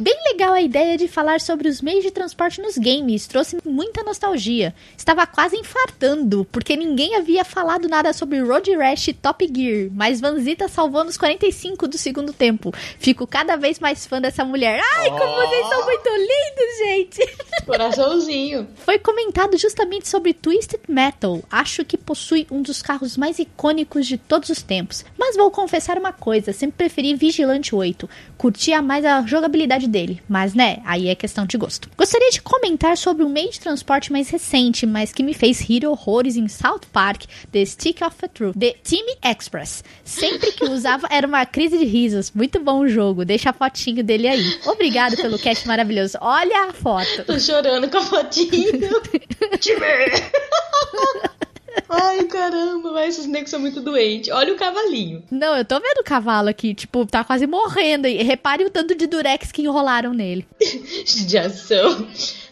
Bem 0.00 0.14
legal 0.30 0.52
a 0.52 0.62
ideia 0.62 0.96
de 0.96 1.08
falar 1.08 1.40
sobre 1.40 1.68
os 1.68 1.82
meios 1.82 2.04
de 2.04 2.12
transporte 2.12 2.62
nos 2.62 2.78
games, 2.78 3.26
trouxe 3.26 3.58
muita 3.64 4.04
nostalgia. 4.04 4.72
Estava 4.96 5.26
quase 5.26 5.56
infartando, 5.56 6.46
porque 6.52 6.76
ninguém 6.76 7.16
havia 7.16 7.44
falado 7.44 7.88
nada 7.88 8.12
sobre 8.12 8.38
Road 8.40 8.72
Rash 8.76 9.08
e 9.08 9.12
Top 9.12 9.44
Gear, 9.52 9.90
mas 9.92 10.20
Vanzita 10.20 10.68
salvou 10.68 11.02
nos 11.02 11.16
45 11.16 11.88
do 11.88 11.98
segundo 11.98 12.32
tempo. 12.32 12.72
Fico 13.00 13.26
cada 13.26 13.56
vez 13.56 13.80
mais 13.80 14.06
fã 14.06 14.20
dessa 14.20 14.44
mulher. 14.44 14.80
Ai, 14.98 15.10
como 15.10 15.32
oh. 15.32 15.36
vocês 15.36 15.68
são 15.68 15.84
muito 15.84 16.08
lindos, 16.10 16.78
gente! 16.78 17.36
Coraçãozinho. 17.66 18.68
Foi 18.86 19.00
comentado 19.00 19.58
justamente 19.58 20.08
sobre 20.08 20.32
Twisted 20.32 20.82
Metal. 20.88 21.42
Acho 21.50 21.84
que 21.84 21.98
possui 21.98 22.46
um 22.52 22.62
dos 22.62 22.80
carros 22.80 23.16
mais 23.16 23.40
icônicos 23.40 24.06
de 24.06 24.16
todos 24.16 24.48
os 24.48 24.62
tempos. 24.62 25.04
Mas 25.18 25.36
vou 25.36 25.50
confessar 25.50 25.98
uma 25.98 26.12
coisa, 26.12 26.52
sempre 26.52 26.78
preferi 26.78 27.16
Vigilante 27.16 27.74
8. 27.74 28.08
Curtia 28.36 28.80
mais 28.80 29.04
a 29.04 29.20
jogabilidade 29.26 29.87
dele, 29.88 30.20
mas 30.28 30.54
né, 30.54 30.78
aí 30.84 31.08
é 31.08 31.14
questão 31.14 31.46
de 31.46 31.56
gosto. 31.56 31.88
Gostaria 31.96 32.30
de 32.30 32.40
comentar 32.40 32.96
sobre 32.96 33.24
um 33.24 33.28
meio 33.28 33.50
de 33.50 33.60
transporte 33.60 34.12
mais 34.12 34.28
recente, 34.28 34.86
mas 34.86 35.12
que 35.12 35.22
me 35.22 35.34
fez 35.34 35.60
rir 35.60 35.86
horrores 35.86 36.36
em 36.36 36.48
South 36.48 36.82
Park, 36.92 37.24
The 37.50 37.64
Stick 37.64 38.02
of 38.02 38.16
the 38.16 38.28
Truth, 38.28 38.56
The 38.58 38.74
Team 38.82 39.06
Express. 39.24 39.82
Sempre 40.04 40.52
que 40.52 40.64
usava 40.64 41.08
era 41.10 41.26
uma 41.26 41.44
crise 41.46 41.78
de 41.78 41.84
risos. 41.84 42.30
Muito 42.32 42.60
bom 42.60 42.80
o 42.80 42.88
jogo, 42.88 43.24
deixa 43.24 43.50
a 43.50 43.52
fotinho 43.52 44.04
dele 44.04 44.28
aí. 44.28 44.58
Obrigado 44.66 45.16
pelo 45.16 45.38
cast 45.38 45.66
maravilhoso. 45.66 46.18
Olha 46.20 46.68
a 46.68 46.72
foto. 46.72 47.24
Tô 47.26 47.38
chorando 47.38 47.90
com 47.90 47.98
a 47.98 48.02
fotinho. 48.02 48.48
Ai, 51.88 52.24
caramba, 52.24 52.92
mas 52.92 53.14
esses 53.14 53.26
negros 53.26 53.50
são 53.50 53.60
muito 53.60 53.80
doentes. 53.80 54.32
Olha 54.32 54.52
o 54.52 54.56
cavalinho. 54.56 55.22
Não, 55.30 55.56
eu 55.56 55.64
tô 55.64 55.78
vendo 55.80 56.00
o 56.00 56.04
cavalo 56.04 56.48
aqui, 56.48 56.74
tipo, 56.74 57.06
tá 57.06 57.24
quase 57.24 57.46
morrendo. 57.46 58.06
E 58.06 58.22
repare 58.22 58.64
o 58.64 58.70
tanto 58.70 58.94
de 58.94 59.06
durex 59.06 59.52
que 59.52 59.62
enrolaram 59.62 60.12
nele. 60.12 60.46
de 61.26 61.38
ação. 61.38 62.06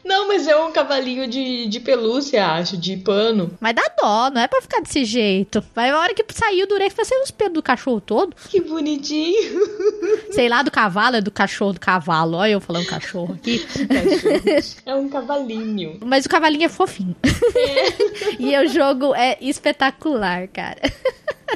Não, 0.06 0.28
mas 0.28 0.46
é 0.46 0.56
um 0.56 0.70
cavalinho 0.70 1.26
de, 1.26 1.66
de 1.66 1.80
pelúcia, 1.80 2.46
acho, 2.46 2.76
de 2.76 2.96
pano. 2.96 3.50
Mas 3.60 3.74
dá 3.74 3.82
dó, 4.00 4.30
não 4.30 4.40
é 4.40 4.46
pra 4.46 4.62
ficar 4.62 4.80
desse 4.80 5.04
jeito. 5.04 5.62
Vai 5.74 5.90
a 5.90 5.98
hora 5.98 6.14
que 6.14 6.24
saiu 6.32 6.64
do 6.64 6.76
Durex, 6.76 6.94
vai 6.94 7.04
sair 7.04 7.20
os 7.22 7.30
pelos 7.32 7.54
do 7.54 7.62
cachorro 7.62 8.00
todo. 8.00 8.36
Que 8.48 8.60
bonitinho. 8.60 9.60
Sei 10.30 10.48
lá, 10.48 10.62
do 10.62 10.70
cavalo, 10.70 11.16
é 11.16 11.20
do 11.20 11.30
cachorro, 11.30 11.72
do 11.72 11.80
cavalo. 11.80 12.36
Olha 12.36 12.52
eu 12.52 12.60
falando 12.60 12.86
cachorro 12.86 13.34
aqui. 13.34 13.66
É 14.86 14.94
um 14.94 15.08
cavalinho. 15.08 15.98
Mas 16.04 16.24
o 16.24 16.28
cavalinho 16.28 16.64
é 16.64 16.68
fofinho. 16.68 17.16
É. 17.24 18.36
e 18.38 18.56
o 18.58 18.68
jogo 18.68 19.14
é 19.14 19.36
espetacular, 19.40 20.46
cara. 20.48 20.80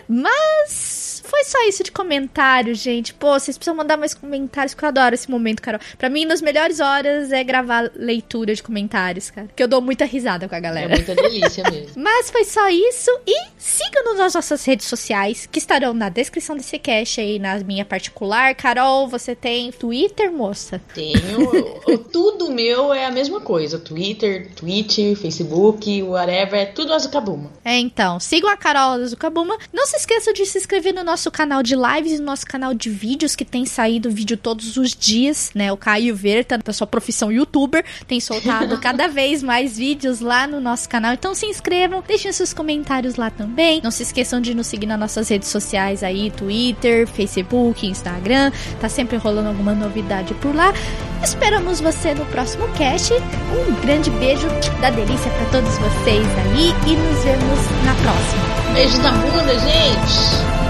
Mas 0.08 1.09
foi 1.22 1.44
só 1.44 1.58
isso 1.68 1.82
de 1.82 1.92
comentário, 1.92 2.74
gente. 2.74 3.14
Pô, 3.14 3.38
vocês 3.38 3.56
precisam 3.56 3.76
mandar 3.76 3.96
mais 3.96 4.14
comentários, 4.14 4.74
que 4.74 4.84
eu 4.84 4.88
adoro 4.88 5.14
esse 5.14 5.30
momento, 5.30 5.62
Carol. 5.62 5.80
Pra 5.98 6.08
mim, 6.08 6.24
nas 6.24 6.40
melhores 6.40 6.80
horas 6.80 7.32
é 7.32 7.42
gravar 7.44 7.90
leitura 7.94 8.54
de 8.54 8.62
comentários, 8.62 9.30
cara. 9.30 9.48
Que 9.54 9.62
eu 9.62 9.68
dou 9.68 9.80
muita 9.80 10.04
risada 10.04 10.48
com 10.48 10.54
a 10.54 10.60
galera. 10.60 10.92
É 10.92 10.96
muita 10.96 11.14
delícia 11.14 11.64
mesmo. 11.70 11.92
Mas 12.02 12.30
foi 12.30 12.44
só 12.44 12.68
isso. 12.68 13.10
E 13.26 13.48
siga-nos 13.58 14.18
nas 14.18 14.34
nossas 14.34 14.64
redes 14.64 14.86
sociais, 14.86 15.46
que 15.50 15.58
estarão 15.58 15.92
na 15.92 16.08
descrição 16.08 16.56
desse 16.56 16.78
cast 16.78 17.20
aí, 17.20 17.38
na 17.38 17.58
minha 17.58 17.84
particular. 17.84 18.54
Carol, 18.54 19.08
você 19.08 19.34
tem 19.34 19.70
Twitter, 19.72 20.32
moça? 20.32 20.80
Tenho. 20.94 21.20
tudo 22.12 22.50
meu 22.50 22.92
é 22.92 23.06
a 23.06 23.10
mesma 23.10 23.40
coisa. 23.40 23.78
Twitter, 23.78 24.50
Twitch, 24.54 24.98
Facebook, 25.16 26.02
whatever. 26.02 26.60
É 26.60 26.66
tudo 26.66 26.92
Azucabuma. 26.92 27.50
É, 27.64 27.78
então. 27.78 28.18
Sigam 28.20 28.50
a 28.50 28.56
Carol 28.56 29.02
Azucabuma. 29.02 29.56
Não 29.72 29.86
se 29.86 29.96
esqueçam 29.96 30.32
de 30.32 30.46
se 30.46 30.58
inscrever 30.58 30.94
no 30.94 31.04
nosso 31.10 31.28
canal 31.28 31.60
de 31.60 31.74
lives 31.74 32.12
e 32.12 32.18
no 32.18 32.26
nosso 32.26 32.46
canal 32.46 32.72
de 32.72 32.88
vídeos, 32.88 33.34
que 33.34 33.44
tem 33.44 33.66
saído 33.66 34.10
vídeo 34.10 34.36
todos 34.36 34.76
os 34.76 34.94
dias, 34.94 35.50
né? 35.56 35.72
O 35.72 35.76
Caio 35.76 36.14
Verta, 36.14 36.56
da 36.56 36.72
sua 36.72 36.86
profissão 36.86 37.32
youtuber, 37.32 37.84
tem 38.06 38.20
soltado 38.20 38.78
cada 38.80 39.08
vez 39.08 39.42
mais 39.42 39.76
vídeos 39.76 40.20
lá 40.20 40.46
no 40.46 40.60
nosso 40.60 40.88
canal. 40.88 41.12
Então 41.12 41.34
se 41.34 41.46
inscrevam, 41.46 42.02
deixem 42.06 42.32
seus 42.32 42.52
comentários 42.52 43.16
lá 43.16 43.28
também. 43.28 43.80
Não 43.82 43.90
se 43.90 44.04
esqueçam 44.04 44.40
de 44.40 44.54
nos 44.54 44.68
seguir 44.68 44.86
nas 44.86 45.00
nossas 45.00 45.28
redes 45.28 45.48
sociais 45.48 46.04
aí, 46.04 46.30
Twitter, 46.30 47.08
Facebook, 47.08 47.84
Instagram. 47.84 48.52
Tá 48.80 48.88
sempre 48.88 49.16
rolando 49.16 49.48
alguma 49.48 49.74
novidade 49.74 50.32
por 50.34 50.54
lá. 50.54 50.72
Esperamos 51.24 51.80
você 51.80 52.14
no 52.14 52.24
próximo 52.26 52.68
cast. 52.74 53.12
Um 53.14 53.80
grande 53.80 54.10
beijo 54.12 54.46
da 54.80 54.90
delícia 54.90 55.30
para 55.32 55.46
todos 55.46 55.76
vocês 55.76 56.26
aí 56.38 56.72
e 56.86 56.96
nos 56.96 57.24
vemos 57.24 57.58
na 57.84 57.94
próxima. 57.96 58.72
Beijo 58.74 59.02
na 59.02 59.10
bunda, 59.10 59.58
gente! 59.58 60.69